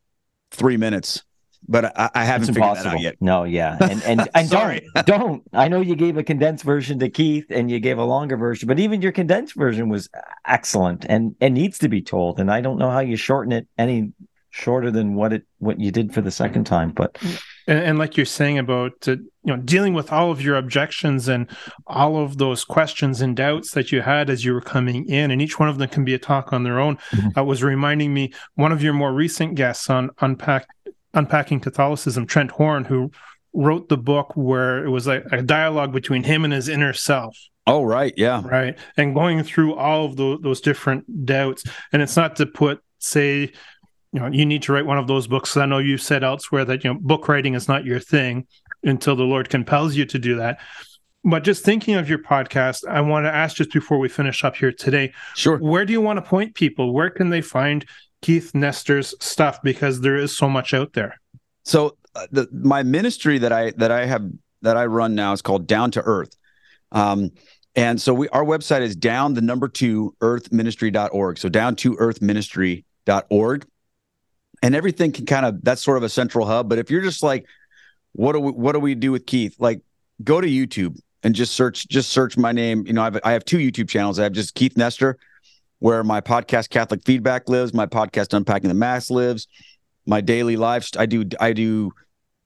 three 0.51 0.79
minutes? 0.79 1.23
But 1.67 1.99
I, 1.99 2.11
I 2.15 2.25
haven't 2.25 2.49
figured 2.49 2.77
that 2.77 2.87
out 2.87 3.01
yet. 3.01 3.17
No, 3.21 3.45
yeah, 3.45 3.79
and 3.81 4.03
and, 4.03 4.29
and 4.35 4.51
don't 4.51 4.83
don't. 5.07 5.43
I 5.53 5.69
know 5.69 5.81
you 5.81 5.97
gave 5.97 6.17
a 6.17 6.23
condensed 6.23 6.65
version 6.65 6.99
to 6.99 7.09
Keith, 7.09 7.47
and 7.51 7.71
you 7.71 7.81
gave 7.81 7.99
a 7.99 8.05
longer 8.05 8.37
version, 8.37 8.67
but 8.67 8.79
even 8.79 9.03
your 9.03 9.13
condensed 9.13 9.55
version 9.55 9.89
was 9.89 10.09
excellent 10.47 11.07
and 11.09 11.35
and 11.41 11.55
needs 11.55 11.79
to 11.79 11.89
be 11.89 12.03
told. 12.03 12.39
And 12.39 12.51
I 12.51 12.61
don't 12.61 12.79
know 12.79 12.91
how 12.91 13.01
you 13.01 13.17
shorten 13.17 13.53
it 13.53 13.67
any 13.79 14.13
shorter 14.51 14.91
than 14.91 15.15
what 15.15 15.33
it 15.33 15.45
what 15.59 15.81
you 15.81 15.91
did 15.91 16.15
for 16.15 16.21
the 16.21 16.31
second 16.31 16.65
time, 16.65 16.91
but. 16.91 17.19
And, 17.67 17.79
and 17.79 17.99
like 17.99 18.19
you're 18.19 18.27
saying 18.27 18.59
about 18.59 18.93
uh, 19.09 19.13
you 19.13 19.23
know 19.45 19.57
dealing 19.57 19.95
with 19.95 20.13
all 20.13 20.31
of 20.31 20.43
your 20.43 20.57
objections 20.57 21.29
and 21.29 21.49
all 21.87 22.19
of 22.19 22.37
those 22.37 22.63
questions 22.63 23.23
and 23.23 23.35
doubts 23.35 23.71
that 23.71 23.91
you 23.91 24.03
had 24.03 24.29
as 24.29 24.45
you 24.45 24.53
were 24.53 24.61
coming 24.61 25.07
in, 25.09 25.31
and 25.31 25.41
each 25.41 25.59
one 25.59 25.71
of 25.71 25.79
them 25.79 25.89
can 25.89 26.05
be 26.05 26.13
a 26.13 26.19
talk 26.19 26.53
on 26.53 26.63
their 26.63 26.79
own. 26.79 26.97
mm 27.13 27.33
hmm 27.33 27.45
was 27.45 27.63
reminding 27.63 28.13
me 28.15 28.33
one 28.55 28.73
of 28.73 28.83
your 28.83 28.93
more 28.93 29.13
recent 29.13 29.55
guests 29.55 29.91
on 29.91 30.11
unpack 30.21 30.67
unpacking 31.15 31.61
Catholicism, 31.61 32.27
Trent 32.27 32.51
Horn, 32.51 32.85
who 32.85 33.11
wrote 33.53 33.89
the 33.89 33.97
book 33.97 34.33
where 34.35 34.85
it 34.85 34.91
was 34.91 35.07
like 35.07 35.25
a 35.33 35.43
dialogue 35.43 35.93
between 35.93 36.25
him 36.25 36.45
and 36.45 36.53
his 36.53 36.69
inner 36.69 36.93
self. 36.93 37.39
Oh, 37.67 37.85
right. 37.85 38.13
Yeah. 38.17 38.43
Right. 38.45 38.79
And 38.97 39.15
going 39.15 39.43
through 39.43 39.75
all 39.75 40.05
of 40.05 40.17
those, 40.17 40.41
those 40.43 40.61
different 40.61 41.25
doubts. 41.25 41.65
And 41.93 42.03
it's 42.03 42.17
not 42.17 42.37
to 42.37 42.47
put, 42.47 42.81
say, 42.99 43.53
you 44.15 44.21
know 44.21 44.29
you 44.29 44.47
need 44.47 44.63
to 44.63 44.73
write 44.73 44.87
one 44.87 44.97
of 44.97 45.07
those 45.07 45.27
books 45.27 45.57
i 45.57 45.67
know 45.67 45.79
you've 45.79 46.01
said 46.01 46.25
elsewhere 46.25 46.65
that 46.65 46.85
you 46.85 46.93
know 46.93 46.99
book 47.01 47.29
writing 47.29 47.55
is 47.55 47.69
not 47.69 47.85
your 47.85 48.01
thing 48.01 48.47
until 48.85 49.17
the 49.17 49.25
lord 49.25 49.51
compels 49.51 49.95
you 49.95 50.07
to 50.07 50.19
do 50.19 50.37
that 50.37 50.59
but 51.25 51.43
just 51.43 51.65
thinking 51.65 51.97
of 51.97 52.09
your 52.09 52.19
podcast 52.19 52.87
i 52.89 53.01
want 53.01 53.27
to 53.27 53.35
ask 53.35 53.57
just 53.57 53.73
before 53.73 53.99
we 53.99 54.09
finish 54.09 54.45
up 54.45 54.57
here 54.57 54.73
today 54.73 55.13
sure 55.35 55.59
where 55.59 55.85
do 55.85 55.93
you 55.93 56.01
want 56.01 56.17
to 56.17 56.23
point 56.23 56.55
people 56.55 56.95
where 56.95 57.11
can 57.11 57.29
they 57.29 57.43
find 57.43 57.85
keith 58.25 58.55
nester's 58.55 59.15
stuff 59.21 59.61
because 59.63 60.01
there 60.01 60.17
is 60.17 60.37
so 60.37 60.49
much 60.49 60.73
out 60.73 60.93
there 60.95 61.21
so 61.65 61.97
uh, 62.15 62.27
the, 62.33 62.49
my 62.53 62.83
ministry 62.83 63.39
that 63.39 63.53
i 63.53 63.71
that 63.73 63.91
i 63.91 64.05
have 64.05 64.23
that 64.63 64.77
i 64.77 64.87
run 64.87 65.15
now 65.15 65.33
is 65.33 65.43
called 65.43 65.67
down 65.67 65.91
to 65.91 66.01
earth 66.03 66.37
um, 66.93 67.31
and 67.77 68.01
so 68.01 68.15
we 68.15 68.29
our 68.29 68.45
website 68.45 68.81
is 68.81 68.97
down 68.97 69.35
the 69.35 69.41
number 69.41 69.69
two 69.69 70.15
earthministry.org 70.21 71.39
so 71.39 71.49
down 71.49 71.77
to 71.77 71.97
earthministry.org 71.97 73.67
and 74.65 74.75
everything 74.75 75.13
can 75.13 75.27
kind 75.27 75.45
of 75.45 75.63
that's 75.63 75.83
sort 75.83 75.99
of 75.99 76.03
a 76.03 76.09
central 76.09 76.47
hub. 76.47 76.71
But 76.71 76.79
if 76.79 76.91
you're 76.91 77.03
just 77.03 77.23
like, 77.23 77.47
what 78.13 78.33
do 78.33 78.41
we 78.41 78.53
what 78.53 78.73
do 78.73 78.81
we 78.81 78.95
do 78.95 79.13
with 79.13 79.27
Keith? 79.27 79.57
Like, 79.59 79.83
go 80.23 80.41
to 80.41 80.49
YouTube 80.49 80.99
and 81.23 81.35
just 81.35 81.53
search 81.53 81.87
just 81.89 82.11
search 82.11 82.39
my 82.39 82.51
name. 82.51 82.87
You 82.87 82.95
know, 82.95 83.03
I've, 83.03 83.21
I 83.25 83.33
have 83.33 83.45
two 83.45 83.59
YouTube 83.59 83.91
channels. 83.91 84.19
I 84.19 84.23
have 84.23 84.33
just 84.33 84.55
Keith 84.55 84.75
Nester, 84.75 85.19
where 85.85 86.03
my 86.03 86.19
podcast 86.19 86.71
Catholic 86.71 87.03
Feedback 87.05 87.47
lives, 87.47 87.75
my 87.75 87.85
podcast 87.85 88.33
Unpacking 88.33 88.69
the 88.69 88.75
Mass 88.75 89.11
lives, 89.11 89.49
my 90.07 90.23
daily 90.23 90.57
life. 90.57 90.89
I 90.97 91.05
do 91.05 91.27
I 91.39 91.53
do 91.53 91.93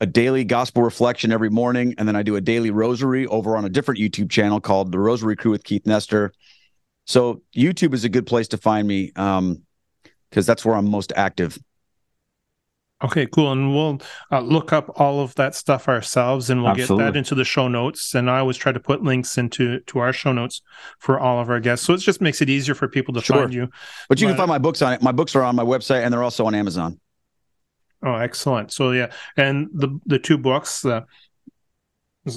a 0.00 0.06
daily 0.06 0.42
gospel 0.42 0.82
reflection 0.82 1.30
every 1.30 1.48
morning, 1.48 1.94
and 1.98 2.08
then 2.08 2.16
I 2.16 2.24
do 2.24 2.34
a 2.34 2.40
daily 2.40 2.72
rosary 2.72 3.28
over 3.28 3.56
on 3.56 3.64
a 3.64 3.68
different 3.68 4.00
YouTube 4.00 4.28
channel 4.28 4.60
called 4.60 4.90
the 4.90 4.98
Rosary 4.98 5.36
Crew 5.36 5.52
with 5.52 5.62
Keith 5.62 5.86
Nester. 5.86 6.32
So 7.06 7.42
YouTube 7.56 7.94
is 7.94 8.02
a 8.02 8.08
good 8.08 8.26
place 8.26 8.48
to 8.48 8.56
find 8.56 8.88
me 8.88 9.12
um, 9.14 9.62
because 10.28 10.44
that's 10.44 10.64
where 10.64 10.74
I'm 10.74 10.90
most 10.90 11.12
active. 11.14 11.56
Okay, 13.02 13.26
cool. 13.26 13.52
And 13.52 13.72
we'll 13.72 14.00
uh, 14.32 14.40
look 14.40 14.72
up 14.72 14.90
all 14.96 15.20
of 15.20 15.34
that 15.36 15.54
stuff 15.54 15.86
ourselves 15.86 16.50
and 16.50 16.62
we'll 16.62 16.72
Absolutely. 16.72 17.04
get 17.04 17.12
that 17.12 17.18
into 17.18 17.36
the 17.36 17.44
show 17.44 17.68
notes. 17.68 18.14
And 18.14 18.28
I 18.28 18.40
always 18.40 18.56
try 18.56 18.72
to 18.72 18.80
put 18.80 19.04
links 19.04 19.38
into 19.38 19.78
to 19.80 20.00
our 20.00 20.12
show 20.12 20.32
notes 20.32 20.62
for 20.98 21.20
all 21.20 21.40
of 21.40 21.48
our 21.48 21.60
guests. 21.60 21.86
So 21.86 21.94
it 21.94 21.98
just 21.98 22.20
makes 22.20 22.42
it 22.42 22.50
easier 22.50 22.74
for 22.74 22.88
people 22.88 23.14
to 23.14 23.20
sure. 23.20 23.36
find 23.36 23.54
you. 23.54 23.68
But 24.08 24.20
you 24.20 24.26
but, 24.26 24.32
can 24.32 24.36
find 24.38 24.48
my 24.48 24.58
books 24.58 24.82
on 24.82 24.94
it. 24.94 25.02
My 25.02 25.12
books 25.12 25.36
are 25.36 25.44
on 25.44 25.54
my 25.54 25.62
website 25.62 26.02
and 26.02 26.12
they're 26.12 26.24
also 26.24 26.44
on 26.46 26.56
Amazon. 26.56 26.98
Oh, 28.02 28.14
excellent. 28.14 28.72
So 28.72 28.90
yeah. 28.90 29.12
And 29.36 29.68
the 29.72 30.00
the 30.06 30.18
two 30.18 30.38
books, 30.38 30.82
the 30.82 31.06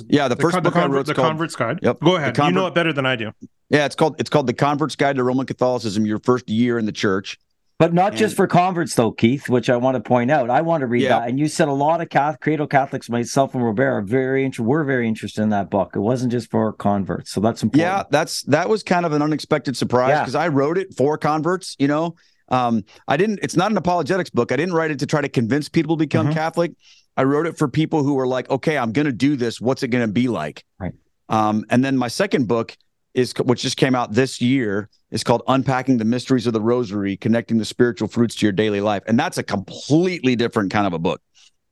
yeah, 0.07 0.27
the, 0.27 0.35
the 0.35 0.41
first 0.41 0.61
book 0.61 0.73
the 0.73 0.79
I 0.79 0.85
wrote 0.85 1.05
the 1.05 1.13
called, 1.13 1.27
Convert's 1.27 1.55
Guide. 1.55 1.79
Yep. 1.81 1.99
Go 2.01 2.15
ahead. 2.15 2.35
Convert, 2.35 2.53
you 2.53 2.59
know 2.59 2.67
it 2.67 2.75
better 2.75 2.93
than 2.93 3.05
I 3.05 3.15
do. 3.15 3.31
Yeah, 3.69 3.85
it's 3.85 3.95
called 3.95 4.15
it's 4.19 4.29
called 4.29 4.47
the 4.47 4.53
Convert's 4.53 4.95
Guide 4.95 5.15
to 5.15 5.23
Roman 5.23 5.45
Catholicism. 5.45 6.05
Your 6.05 6.19
first 6.19 6.49
year 6.49 6.77
in 6.77 6.85
the 6.85 6.91
church. 6.91 7.39
But 7.81 7.95
not 7.95 8.09
and, 8.09 8.17
just 8.17 8.35
for 8.35 8.45
converts, 8.45 8.93
though, 8.93 9.11
Keith, 9.11 9.49
which 9.49 9.67
I 9.67 9.75
want 9.75 9.95
to 9.95 10.01
point 10.01 10.29
out. 10.29 10.51
I 10.51 10.61
want 10.61 10.81
to 10.81 10.87
read 10.87 11.01
yeah. 11.01 11.17
that. 11.17 11.29
And 11.29 11.39
you 11.39 11.47
said 11.47 11.67
a 11.67 11.73
lot 11.73 11.99
of 11.99 12.09
Catholic, 12.09 12.39
cradle 12.39 12.67
Catholics, 12.67 13.09
myself 13.09 13.55
and 13.55 13.65
Robert, 13.65 13.89
are 13.89 14.01
very 14.03 14.45
interested. 14.45 14.67
We're 14.69 14.83
very 14.83 15.07
interested 15.07 15.41
in 15.41 15.49
that 15.49 15.71
book. 15.71 15.93
It 15.95 15.99
wasn't 15.99 16.31
just 16.31 16.51
for 16.51 16.73
converts, 16.73 17.31
so 17.31 17.41
that's 17.41 17.63
important. 17.63 17.81
Yeah, 17.81 18.03
that's 18.11 18.43
that 18.43 18.69
was 18.69 18.83
kind 18.83 19.03
of 19.03 19.13
an 19.13 19.23
unexpected 19.23 19.75
surprise 19.75 20.19
because 20.19 20.35
yeah. 20.35 20.41
I 20.41 20.49
wrote 20.49 20.77
it 20.77 20.93
for 20.93 21.17
converts. 21.17 21.75
You 21.79 21.87
know, 21.87 22.15
um, 22.49 22.85
I 23.07 23.17
didn't. 23.17 23.39
It's 23.41 23.55
not 23.55 23.71
an 23.71 23.77
apologetics 23.77 24.29
book. 24.29 24.51
I 24.51 24.57
didn't 24.57 24.75
write 24.75 24.91
it 24.91 24.99
to 24.99 25.07
try 25.07 25.21
to 25.21 25.29
convince 25.29 25.67
people 25.67 25.97
to 25.97 26.01
become 26.01 26.27
mm-hmm. 26.27 26.35
Catholic. 26.35 26.73
I 27.17 27.23
wrote 27.23 27.47
it 27.47 27.57
for 27.57 27.67
people 27.67 28.03
who 28.03 28.13
were 28.13 28.27
like, 28.27 28.47
okay, 28.51 28.77
I'm 28.77 28.91
going 28.91 29.07
to 29.07 29.11
do 29.11 29.35
this. 29.35 29.59
What's 29.59 29.81
it 29.81 29.87
going 29.87 30.05
to 30.05 30.13
be 30.13 30.27
like? 30.27 30.63
Right. 30.77 30.93
Um, 31.29 31.65
and 31.71 31.83
then 31.83 31.97
my 31.97 32.09
second 32.09 32.47
book 32.47 32.77
is 33.15 33.33
which 33.43 33.63
just 33.63 33.77
came 33.77 33.95
out 33.95 34.13
this 34.13 34.39
year 34.39 34.87
is 35.11 35.23
called 35.23 35.43
unpacking 35.47 35.97
the 35.97 36.05
mysteries 36.05 36.47
of 36.47 36.53
the 36.53 36.61
rosary 36.61 37.17
connecting 37.17 37.57
the 37.57 37.65
spiritual 37.65 38.07
fruits 38.07 38.35
to 38.35 38.45
your 38.45 38.53
daily 38.53 38.81
life. 38.81 39.03
And 39.07 39.19
that's 39.19 39.37
a 39.37 39.43
completely 39.43 40.35
different 40.35 40.71
kind 40.71 40.87
of 40.87 40.93
a 40.93 40.99
book. 40.99 41.21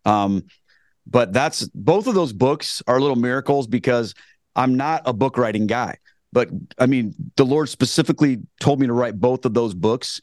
Um, 0.06 0.44
but 1.08 1.34
that's 1.34 1.68
both 1.70 2.08
of 2.08 2.14
those 2.14 2.34
books 2.34 2.84
are 2.86 3.00
little 3.00 3.16
miracles 3.16 3.66
because 3.68 4.14
i'm 4.56 4.76
not 4.76 5.02
a 5.06 5.14
book 5.14 5.38
writing 5.38 5.68
guy. 5.68 5.98
But 6.32 6.50
i 6.78 6.86
mean 6.86 7.16
the 7.36 7.46
lord 7.46 7.70
specifically 7.70 8.40
told 8.60 8.80
me 8.80 8.88
to 8.88 8.94
write 8.94 9.20
both 9.20 9.46
of 9.46 9.54
those 9.54 9.74
books. 9.74 10.22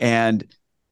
And 0.00 0.44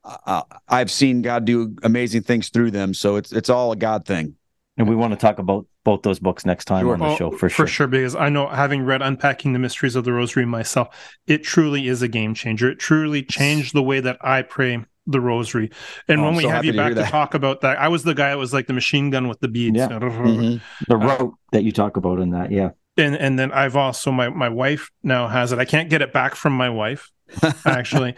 uh, 0.05 0.43
i've 0.69 0.91
seen 0.91 1.23
god 1.23 1.45
do 1.45 1.75
amazing 1.83 2.23
things 2.23 2.51
through 2.51 2.71
them. 2.71 2.95
So 2.95 3.17
it's 3.17 3.33
it's 3.33 3.51
all 3.51 3.73
a 3.73 3.77
god 3.77 4.05
thing 4.07 4.37
and 4.77 4.89
we 4.89 4.97
want 4.97 5.13
to 5.13 5.17
talk 5.17 5.39
about 5.39 5.67
both 5.85 6.03
those 6.03 6.19
books 6.19 6.45
next 6.45 6.65
time 6.65 6.85
sure. 6.85 6.95
on 6.95 7.01
the 7.01 7.07
oh, 7.07 7.17
show 7.17 7.31
for 7.31 7.49
sure. 7.49 7.67
For 7.67 7.71
sure, 7.71 7.87
because 7.87 8.17
I 8.17 8.29
know 8.29 8.49
having 8.49 8.83
read 8.83 9.03
Unpacking 9.03 9.53
the 9.53 9.59
Mysteries 9.59 9.95
of 9.95 10.05
the 10.05 10.13
Rosary 10.13 10.45
myself, 10.45 10.89
it 11.27 11.45
truly 11.45 11.87
is 11.87 12.03
a 12.03 12.09
game 12.09 12.35
changer. 12.35 12.71
It 12.71 12.79
truly 12.79 13.23
changed 13.23 13.75
the 13.75 13.83
way 13.83 14.01
that 14.01 14.19
I 14.21 14.43
pray 14.43 14.85
the 15.07 15.21
rosary. 15.21 15.71
And 16.09 16.21
oh, 16.21 16.25
when 16.25 16.33
I'm 16.33 16.37
we 16.37 16.43
so 16.45 16.49
have 16.49 16.65
you 16.65 16.73
back 16.73 16.95
to, 16.95 17.05
to, 17.05 17.11
talk 17.11 17.35
about 17.35 17.61
that, 17.61 17.79
I 17.79 17.89
was 17.89 18.05
the 18.05 18.15
guy 18.15 18.31
that 18.31 18.39
was 18.39 18.53
like 18.53 18.67
the 18.67 18.73
machine 18.73 19.11
gun 19.11 19.29
with 19.29 19.41
the 19.41 19.49
beads. 19.49 19.77
Yeah. 19.77 19.89
mm-hmm. 19.89 20.57
The 20.89 20.97
rope 20.97 21.21
uh, 21.21 21.37
that 21.53 21.63
you 21.63 21.73
talk 21.73 21.97
about 21.97 22.21
in 22.21 22.31
that, 22.31 22.51
yeah. 22.51 22.71
And 22.97 23.17
and 23.17 23.39
then 23.39 23.53
I've 23.53 23.77
also 23.77 24.13
my 24.13 24.29
my 24.29 24.49
wife 24.49 24.91
now 25.03 25.29
has 25.29 25.53
it. 25.53 25.59
I 25.59 25.65
can't 25.65 25.91
get 25.91 26.01
it 26.01 26.13
back 26.13 26.37
from 26.37 26.53
my 26.53 26.71
wife, 26.71 27.11
actually. 27.67 28.15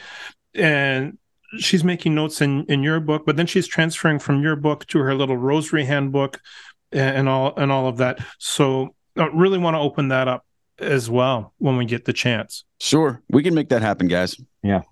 and 0.54 1.18
she's 1.58 1.84
making 1.84 2.14
notes 2.14 2.40
in 2.40 2.64
in 2.66 2.82
your 2.82 3.00
book, 3.00 3.24
but 3.26 3.36
then 3.36 3.46
she's 3.46 3.66
transferring 3.66 4.18
from 4.18 4.42
your 4.42 4.56
book 4.56 4.86
to 4.86 4.98
her 4.98 5.14
little 5.14 5.36
rosary 5.36 5.84
handbook 5.84 6.40
and, 6.92 7.18
and 7.18 7.28
all 7.28 7.54
and 7.56 7.70
all 7.72 7.88
of 7.88 7.98
that. 7.98 8.18
So 8.38 8.94
I 9.16 9.26
really 9.26 9.58
want 9.58 9.74
to 9.74 9.80
open 9.80 10.08
that 10.08 10.28
up 10.28 10.44
as 10.78 11.08
well 11.08 11.54
when 11.58 11.76
we 11.76 11.84
get 11.84 12.04
the 12.04 12.12
chance. 12.12 12.64
Sure, 12.80 13.22
we 13.30 13.42
can 13.42 13.54
make 13.54 13.68
that 13.70 13.82
happen, 13.82 14.08
guys. 14.08 14.36
Yeah. 14.62 14.82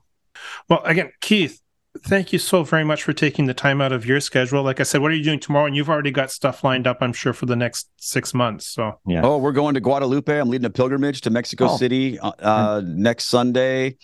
Well, 0.68 0.82
again, 0.84 1.12
Keith, 1.20 1.60
thank 2.02 2.32
you 2.32 2.38
so 2.38 2.64
very 2.64 2.84
much 2.84 3.02
for 3.02 3.12
taking 3.12 3.46
the 3.46 3.54
time 3.54 3.80
out 3.80 3.92
of 3.92 4.04
your 4.04 4.20
schedule. 4.20 4.62
Like 4.62 4.80
I 4.80 4.82
said, 4.82 5.00
what 5.00 5.10
are 5.10 5.14
you 5.14 5.22
doing 5.22 5.40
tomorrow? 5.40 5.66
And 5.66 5.76
you've 5.76 5.88
already 5.88 6.10
got 6.10 6.30
stuff 6.30 6.64
lined 6.64 6.86
up, 6.86 6.98
I'm 7.00 7.12
sure, 7.12 7.32
for 7.32 7.46
the 7.46 7.56
next 7.56 7.88
six 7.96 8.34
months. 8.34 8.66
So 8.66 8.98
yeah. 9.06 9.22
Oh, 9.22 9.38
we're 9.38 9.52
going 9.52 9.74
to 9.74 9.80
Guadalupe. 9.80 10.38
I'm 10.38 10.48
leading 10.48 10.66
a 10.66 10.70
pilgrimage 10.70 11.20
to 11.22 11.30
Mexico 11.30 11.68
oh. 11.70 11.76
City 11.76 12.18
uh, 12.18 12.32
uh, 12.40 12.82
next 12.84 13.26
Sunday 13.26 13.96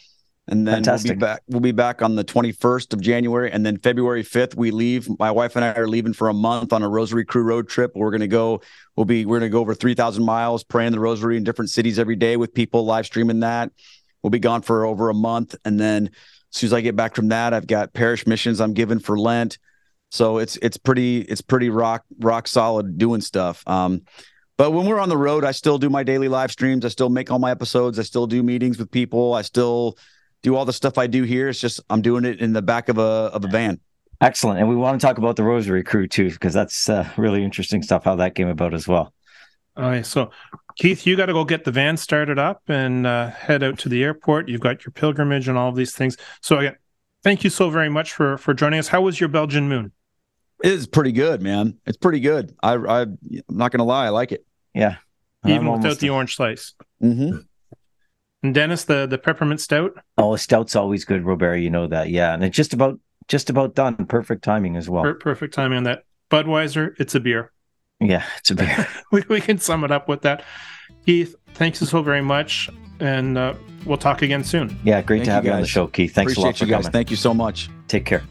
and 0.50 0.66
then 0.66 0.76
Fantastic. 0.76 1.10
we'll 1.10 1.16
be 1.16 1.20
back. 1.20 1.42
We'll 1.48 1.60
be 1.60 1.72
back 1.72 2.02
on 2.02 2.16
the 2.16 2.24
21st 2.24 2.92
of 2.92 3.00
January, 3.00 3.50
and 3.50 3.64
then 3.64 3.78
February 3.78 4.22
5th 4.22 4.56
we 4.56 4.70
leave. 4.70 5.08
My 5.18 5.30
wife 5.30 5.56
and 5.56 5.64
I 5.64 5.72
are 5.72 5.88
leaving 5.88 6.12
for 6.12 6.28
a 6.28 6.34
month 6.34 6.72
on 6.72 6.82
a 6.82 6.88
Rosary 6.88 7.24
Crew 7.24 7.42
road 7.42 7.68
trip. 7.68 7.92
We're 7.94 8.10
going 8.10 8.20
to 8.20 8.28
go. 8.28 8.60
We'll 8.96 9.06
be. 9.06 9.24
We're 9.24 9.38
going 9.38 9.50
to 9.50 9.52
go 9.52 9.60
over 9.60 9.74
3,000 9.74 10.24
miles 10.24 10.64
praying 10.64 10.92
the 10.92 11.00
Rosary 11.00 11.36
in 11.36 11.44
different 11.44 11.70
cities 11.70 11.98
every 11.98 12.16
day 12.16 12.36
with 12.36 12.52
people 12.52 12.84
live 12.84 13.06
streaming 13.06 13.40
that. 13.40 13.70
We'll 14.22 14.30
be 14.30 14.38
gone 14.40 14.62
for 14.62 14.84
over 14.84 15.08
a 15.08 15.14
month, 15.14 15.54
and 15.64 15.78
then 15.80 16.06
as 16.52 16.56
soon 16.58 16.66
as 16.68 16.72
I 16.74 16.80
get 16.80 16.96
back 16.96 17.14
from 17.14 17.28
that, 17.28 17.54
I've 17.54 17.66
got 17.66 17.92
parish 17.92 18.26
missions 18.26 18.60
I'm 18.60 18.74
giving 18.74 18.98
for 18.98 19.18
Lent. 19.18 19.58
So 20.10 20.38
it's 20.38 20.56
it's 20.56 20.76
pretty 20.76 21.20
it's 21.20 21.40
pretty 21.40 21.70
rock 21.70 22.04
rock 22.18 22.48
solid 22.48 22.98
doing 22.98 23.20
stuff. 23.20 23.62
Um, 23.68 24.02
But 24.58 24.72
when 24.72 24.84
we're 24.84 24.98
on 25.00 25.08
the 25.08 25.16
road, 25.16 25.44
I 25.44 25.52
still 25.52 25.78
do 25.78 25.88
my 25.88 26.02
daily 26.02 26.28
live 26.28 26.50
streams. 26.50 26.84
I 26.84 26.88
still 26.88 27.08
make 27.08 27.30
all 27.30 27.38
my 27.38 27.50
episodes. 27.50 27.98
I 27.98 28.02
still 28.02 28.26
do 28.26 28.42
meetings 28.42 28.78
with 28.78 28.90
people. 28.90 29.32
I 29.32 29.42
still 29.42 29.96
do 30.42 30.56
all 30.56 30.64
the 30.64 30.72
stuff 30.72 30.98
I 30.98 31.06
do 31.06 31.22
here. 31.22 31.48
It's 31.48 31.60
just 31.60 31.80
I'm 31.90 32.02
doing 32.02 32.24
it 32.24 32.40
in 32.40 32.52
the 32.52 32.62
back 32.62 32.88
of 32.88 32.98
a 32.98 33.02
of 33.32 33.44
a 33.44 33.48
van. 33.48 33.80
Excellent. 34.20 34.60
And 34.60 34.68
we 34.68 34.76
want 34.76 35.00
to 35.00 35.06
talk 35.06 35.18
about 35.18 35.36
the 35.36 35.44
Rosary 35.44 35.82
Crew 35.82 36.06
too, 36.06 36.30
because 36.30 36.52
that's 36.52 36.88
uh, 36.88 37.08
really 37.16 37.42
interesting 37.42 37.82
stuff 37.82 38.04
how 38.04 38.16
that 38.16 38.34
came 38.34 38.48
about 38.48 38.74
as 38.74 38.86
well. 38.86 39.14
All 39.76 39.84
right. 39.84 40.04
So, 40.04 40.30
Keith, 40.76 41.06
you 41.06 41.16
got 41.16 41.26
to 41.26 41.32
go 41.32 41.44
get 41.44 41.64
the 41.64 41.72
van 41.72 41.96
started 41.96 42.38
up 42.38 42.62
and 42.68 43.06
uh, 43.06 43.30
head 43.30 43.62
out 43.62 43.78
to 43.78 43.88
the 43.88 44.02
airport. 44.02 44.48
You've 44.48 44.60
got 44.60 44.84
your 44.84 44.92
pilgrimage 44.92 45.48
and 45.48 45.56
all 45.56 45.70
of 45.70 45.76
these 45.76 45.94
things. 45.94 46.18
So, 46.42 46.58
again, 46.58 46.76
thank 47.22 47.44
you 47.44 47.50
so 47.50 47.70
very 47.70 47.88
much 47.88 48.12
for 48.12 48.36
for 48.36 48.52
joining 48.52 48.78
us. 48.78 48.88
How 48.88 49.00
was 49.00 49.18
your 49.18 49.28
Belgian 49.28 49.68
moon? 49.68 49.92
It's 50.62 50.86
pretty 50.86 51.12
good, 51.12 51.40
man. 51.40 51.78
It's 51.86 51.96
pretty 51.96 52.20
good. 52.20 52.54
I, 52.62 52.74
I 52.74 53.00
I'm 53.02 53.42
not 53.48 53.72
gonna 53.72 53.84
lie, 53.84 54.06
I 54.06 54.10
like 54.10 54.32
it. 54.32 54.44
Yeah. 54.74 54.96
Even 55.46 55.72
without 55.72 55.98
the 55.98 56.10
orange 56.10 56.36
slice. 56.36 56.74
Mm-hmm. 57.02 57.38
And 58.42 58.54
Dennis, 58.54 58.84
the 58.84 59.06
the 59.06 59.18
peppermint 59.18 59.60
stout. 59.60 59.92
Oh, 60.16 60.36
stout's 60.36 60.74
always 60.74 61.04
good, 61.04 61.24
Robert. 61.24 61.56
You 61.56 61.70
know 61.70 61.86
that, 61.88 62.08
yeah. 62.08 62.32
And 62.32 62.42
it's 62.42 62.56
just 62.56 62.72
about 62.72 62.98
just 63.28 63.50
about 63.50 63.74
done. 63.74 64.06
Perfect 64.06 64.42
timing 64.42 64.76
as 64.76 64.88
well. 64.88 65.02
Per- 65.02 65.14
perfect 65.14 65.54
timing 65.54 65.78
on 65.78 65.84
that. 65.84 66.04
Budweiser, 66.30 66.94
it's 66.98 67.14
a 67.14 67.20
beer. 67.20 67.52
Yeah, 68.00 68.24
it's 68.38 68.50
a 68.50 68.54
beer. 68.54 68.88
we 69.12 69.22
we 69.28 69.40
can 69.40 69.58
sum 69.58 69.84
it 69.84 69.90
up 69.90 70.08
with 70.08 70.22
that. 70.22 70.44
Keith, 71.04 71.34
thanks 71.54 71.80
so 71.80 72.02
very 72.02 72.22
much, 72.22 72.70
and 72.98 73.36
uh, 73.36 73.54
we'll 73.84 73.98
talk 73.98 74.22
again 74.22 74.44
soon. 74.44 74.78
yeah, 74.84 75.02
great 75.02 75.18
Thank 75.18 75.26
to 75.26 75.32
have 75.32 75.44
you 75.44 75.52
on 75.52 75.60
the 75.60 75.66
show, 75.66 75.86
Keith. 75.86 76.14
Thanks 76.14 76.32
Appreciate 76.32 76.42
a 76.42 76.46
lot 76.46 76.56
for 76.56 76.64
you 76.64 76.70
guys. 76.70 76.82
coming. 76.84 76.92
Thank 76.92 77.10
you 77.10 77.16
so 77.16 77.34
much. 77.34 77.68
Take 77.88 78.06
care. 78.06 78.22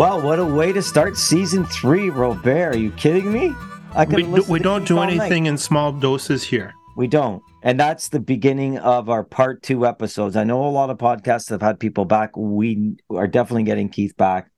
Well, 0.00 0.22
what 0.22 0.38
a 0.38 0.44
way 0.46 0.72
to 0.72 0.80
start 0.80 1.18
season 1.18 1.66
three, 1.66 2.08
Robert. 2.08 2.74
Are 2.74 2.78
you 2.78 2.90
kidding 2.92 3.30
me? 3.30 3.54
I 3.92 4.06
We, 4.06 4.22
do, 4.22 4.42
we 4.48 4.58
don't 4.58 4.88
do 4.88 4.96
all 4.96 5.04
night. 5.04 5.20
anything 5.20 5.44
in 5.44 5.58
small 5.58 5.92
doses 5.92 6.42
here. 6.42 6.72
We 6.96 7.06
don't. 7.06 7.42
And 7.62 7.78
that's 7.78 8.08
the 8.08 8.18
beginning 8.18 8.78
of 8.78 9.10
our 9.10 9.22
part 9.22 9.62
two 9.62 9.84
episodes. 9.84 10.36
I 10.36 10.44
know 10.44 10.64
a 10.64 10.70
lot 10.70 10.88
of 10.88 10.96
podcasts 10.96 11.50
have 11.50 11.60
had 11.60 11.78
people 11.78 12.06
back. 12.06 12.34
We 12.34 12.96
are 13.10 13.26
definitely 13.26 13.64
getting 13.64 13.90
Keith 13.90 14.16
back 14.16 14.50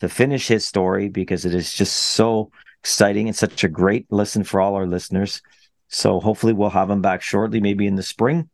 to 0.00 0.08
finish 0.10 0.48
his 0.48 0.66
story 0.66 1.08
because 1.08 1.46
it 1.46 1.54
is 1.54 1.72
just 1.72 1.96
so 1.96 2.50
exciting 2.82 3.26
and 3.26 3.34
such 3.34 3.64
a 3.64 3.68
great 3.68 4.04
listen 4.10 4.44
for 4.44 4.60
all 4.60 4.74
our 4.74 4.86
listeners. 4.86 5.40
So 5.88 6.20
hopefully 6.20 6.52
we'll 6.52 6.68
have 6.68 6.90
him 6.90 7.00
back 7.00 7.22
shortly, 7.22 7.62
maybe 7.62 7.86
in 7.86 7.94
the 7.94 8.02
spring. 8.02 8.49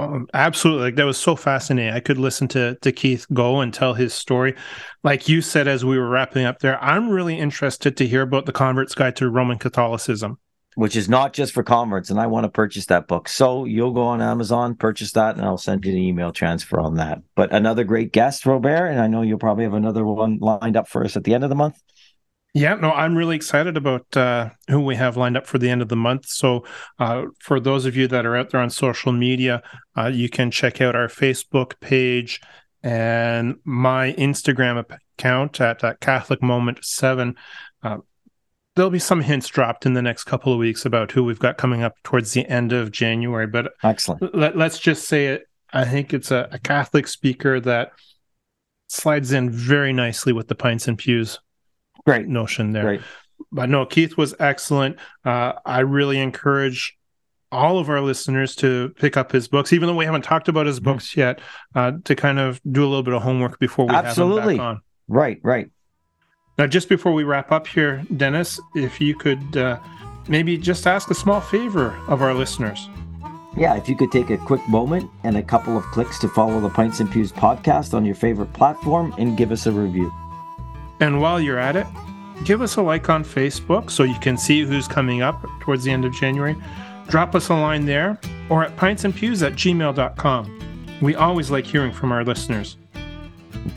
Um, 0.00 0.26
absolutely, 0.34 0.84
like 0.84 0.96
that 0.96 1.04
was 1.04 1.18
so 1.18 1.36
fascinating. 1.36 1.92
I 1.92 2.00
could 2.00 2.18
listen 2.18 2.48
to 2.48 2.76
to 2.82 2.92
Keith 2.92 3.26
go 3.32 3.60
and 3.60 3.72
tell 3.74 3.94
his 3.94 4.14
story. 4.14 4.54
Like 5.04 5.28
you 5.28 5.42
said 5.42 5.68
as 5.68 5.84
we 5.84 5.98
were 5.98 6.08
wrapping 6.08 6.44
up 6.46 6.60
there, 6.60 6.82
I'm 6.82 7.10
really 7.10 7.38
interested 7.38 7.96
to 7.98 8.06
hear 8.06 8.22
about 8.22 8.46
the 8.46 8.52
convert's 8.52 8.94
guide 8.94 9.16
to 9.16 9.28
Roman 9.28 9.58
Catholicism. 9.58 10.38
which 10.76 10.96
is 10.96 11.08
not 11.08 11.32
just 11.32 11.52
for 11.52 11.62
converts. 11.62 12.10
And 12.10 12.20
I 12.20 12.26
want 12.28 12.44
to 12.44 12.48
purchase 12.50 12.86
that 12.86 13.08
book. 13.08 13.28
So 13.28 13.64
you'll 13.64 13.92
go 13.92 14.02
on 14.02 14.22
Amazon, 14.22 14.76
purchase 14.76 15.12
that, 15.12 15.36
and 15.36 15.44
I'll 15.44 15.58
send 15.58 15.84
you 15.84 15.92
an 15.92 15.98
email 15.98 16.32
transfer 16.32 16.80
on 16.80 16.94
that. 16.96 17.18
But 17.34 17.52
another 17.52 17.84
great 17.84 18.12
guest, 18.12 18.46
Robert. 18.46 18.86
And 18.86 19.00
I 19.00 19.08
know 19.08 19.22
you'll 19.22 19.38
probably 19.38 19.64
have 19.64 19.74
another 19.74 20.04
one 20.04 20.38
lined 20.40 20.76
up 20.76 20.88
for 20.88 21.04
us 21.04 21.16
at 21.16 21.24
the 21.24 21.34
end 21.34 21.44
of 21.44 21.50
the 21.50 21.56
month. 21.56 21.76
Yeah, 22.52 22.74
no, 22.74 22.90
I'm 22.90 23.16
really 23.16 23.36
excited 23.36 23.76
about 23.76 24.16
uh, 24.16 24.50
who 24.68 24.80
we 24.80 24.96
have 24.96 25.16
lined 25.16 25.36
up 25.36 25.46
for 25.46 25.58
the 25.58 25.70
end 25.70 25.82
of 25.82 25.88
the 25.88 25.96
month. 25.96 26.26
So, 26.26 26.64
uh, 26.98 27.26
for 27.38 27.60
those 27.60 27.86
of 27.86 27.96
you 27.96 28.08
that 28.08 28.26
are 28.26 28.36
out 28.36 28.50
there 28.50 28.60
on 28.60 28.70
social 28.70 29.12
media, 29.12 29.62
uh, 29.96 30.06
you 30.06 30.28
can 30.28 30.50
check 30.50 30.80
out 30.80 30.96
our 30.96 31.06
Facebook 31.06 31.78
page 31.78 32.40
and 32.82 33.56
my 33.64 34.14
Instagram 34.14 34.84
account 35.18 35.60
at 35.60 35.84
uh, 35.84 35.94
Catholic 36.00 36.42
Moment 36.42 36.84
Seven. 36.84 37.36
Uh, 37.84 37.98
there'll 38.74 38.90
be 38.90 38.98
some 38.98 39.20
hints 39.20 39.46
dropped 39.46 39.86
in 39.86 39.94
the 39.94 40.02
next 40.02 40.24
couple 40.24 40.52
of 40.52 40.58
weeks 40.58 40.84
about 40.84 41.12
who 41.12 41.22
we've 41.22 41.38
got 41.38 41.56
coming 41.56 41.84
up 41.84 41.94
towards 42.02 42.32
the 42.32 42.46
end 42.48 42.72
of 42.72 42.90
January. 42.90 43.46
But 43.46 43.74
Excellent. 43.84 44.34
let, 44.34 44.56
let's 44.56 44.80
just 44.80 45.06
say 45.06 45.28
it. 45.28 45.44
I 45.72 45.84
think 45.84 46.12
it's 46.12 46.32
a, 46.32 46.48
a 46.50 46.58
Catholic 46.58 47.06
speaker 47.06 47.60
that 47.60 47.92
slides 48.88 49.30
in 49.30 49.50
very 49.50 49.92
nicely 49.92 50.32
with 50.32 50.48
the 50.48 50.56
pints 50.56 50.88
and 50.88 50.98
pews 50.98 51.38
Great. 52.10 52.28
notion 52.28 52.72
there 52.72 52.82
Great. 52.84 53.00
but 53.52 53.68
no 53.68 53.86
keith 53.86 54.16
was 54.16 54.34
excellent 54.38 54.96
uh, 55.24 55.52
i 55.64 55.80
really 55.80 56.18
encourage 56.18 56.96
all 57.52 57.78
of 57.78 57.88
our 57.88 58.00
listeners 58.00 58.54
to 58.56 58.90
pick 58.96 59.16
up 59.16 59.32
his 59.32 59.48
books 59.48 59.72
even 59.72 59.88
though 59.88 59.96
we 59.96 60.04
haven't 60.04 60.22
talked 60.22 60.48
about 60.48 60.66
his 60.66 60.78
Mhm. 60.80 60.84
books 60.84 61.16
yet 61.16 61.40
uh, 61.74 61.92
to 62.04 62.14
kind 62.14 62.38
of 62.38 62.60
do 62.70 62.82
a 62.82 62.88
little 62.88 63.02
bit 63.02 63.14
of 63.14 63.22
homework 63.22 63.58
before 63.58 63.86
we 63.86 63.94
Absolutely. 63.94 64.40
have 64.40 64.50
him 64.52 64.56
back 64.58 64.64
on 64.66 64.80
Right, 65.08 65.40
right. 65.42 65.68
now 66.58 66.66
just 66.66 66.88
before 66.88 67.12
we 67.12 67.24
wrap 67.24 67.50
up 67.50 67.66
here 67.66 68.04
dennis 68.16 68.60
if 68.76 69.00
you 69.00 69.14
could 69.16 69.56
uh, 69.56 69.78
maybe 70.28 70.56
just 70.56 70.86
ask 70.86 71.10
a 71.10 71.14
small 71.14 71.40
favor 71.40 71.92
of 72.08 72.22
our 72.22 72.34
listeners 72.34 72.88
Yeah, 73.56 73.74
if 73.76 73.88
you 73.88 73.96
could 73.96 74.12
take 74.12 74.30
a 74.30 74.36
quick 74.38 74.62
moment 74.68 75.10
and 75.24 75.36
a 75.36 75.42
couple 75.42 75.76
of 75.76 75.82
clicks 75.86 76.20
to 76.20 76.28
follow 76.28 76.60
the 76.60 76.68
Pints 76.70 77.00
and 77.00 77.10
Pews 77.10 77.32
podcast 77.32 77.94
on 77.94 78.04
your 78.04 78.14
favorite 78.14 78.52
platform 78.52 79.12
and 79.18 79.36
give 79.36 79.50
us 79.50 79.66
a 79.66 79.72
review. 79.72 80.12
And 81.00 81.20
while 81.20 81.40
you're 81.40 81.58
at 81.58 81.76
it 81.76 81.86
give 82.44 82.62
us 82.62 82.76
a 82.76 82.82
like 82.82 83.08
on 83.08 83.24
facebook 83.24 83.90
so 83.90 84.02
you 84.02 84.18
can 84.20 84.36
see 84.36 84.64
who's 84.64 84.88
coming 84.88 85.22
up 85.22 85.46
towards 85.60 85.84
the 85.84 85.90
end 85.90 86.04
of 86.04 86.12
january 86.14 86.56
drop 87.08 87.34
us 87.34 87.48
a 87.48 87.54
line 87.54 87.84
there 87.84 88.18
or 88.48 88.64
at 88.64 88.76
pintsandpews 88.76 89.46
at 89.46 89.54
gmail.com 89.54 90.98
we 91.02 91.14
always 91.14 91.50
like 91.50 91.66
hearing 91.66 91.92
from 91.92 92.12
our 92.12 92.24
listeners 92.24 92.76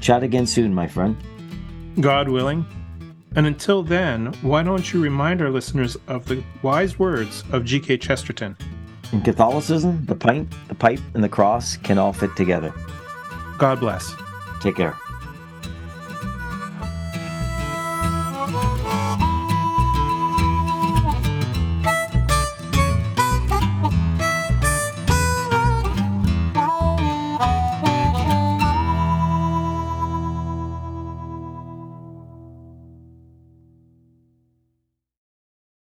Chat 0.01 0.23
again 0.23 0.45
soon, 0.45 0.73
my 0.73 0.87
friend. 0.87 1.15
God 1.99 2.29
willing. 2.29 2.65
And 3.35 3.47
until 3.47 3.83
then, 3.83 4.27
why 4.41 4.63
don't 4.63 4.93
you 4.93 5.01
remind 5.01 5.41
our 5.41 5.49
listeners 5.49 5.97
of 6.07 6.25
the 6.27 6.43
wise 6.61 6.99
words 6.99 7.43
of 7.51 7.65
G.K. 7.65 7.97
Chesterton? 7.97 8.55
In 9.11 9.21
Catholicism, 9.21 10.05
the 10.05 10.15
pint, 10.15 10.53
the 10.67 10.75
pipe, 10.75 10.99
and 11.13 11.23
the 11.23 11.29
cross 11.29 11.77
can 11.77 11.97
all 11.97 12.13
fit 12.13 12.35
together. 12.35 12.73
God 13.57 13.79
bless. 13.79 14.13
Take 14.61 14.75
care. 14.75 14.97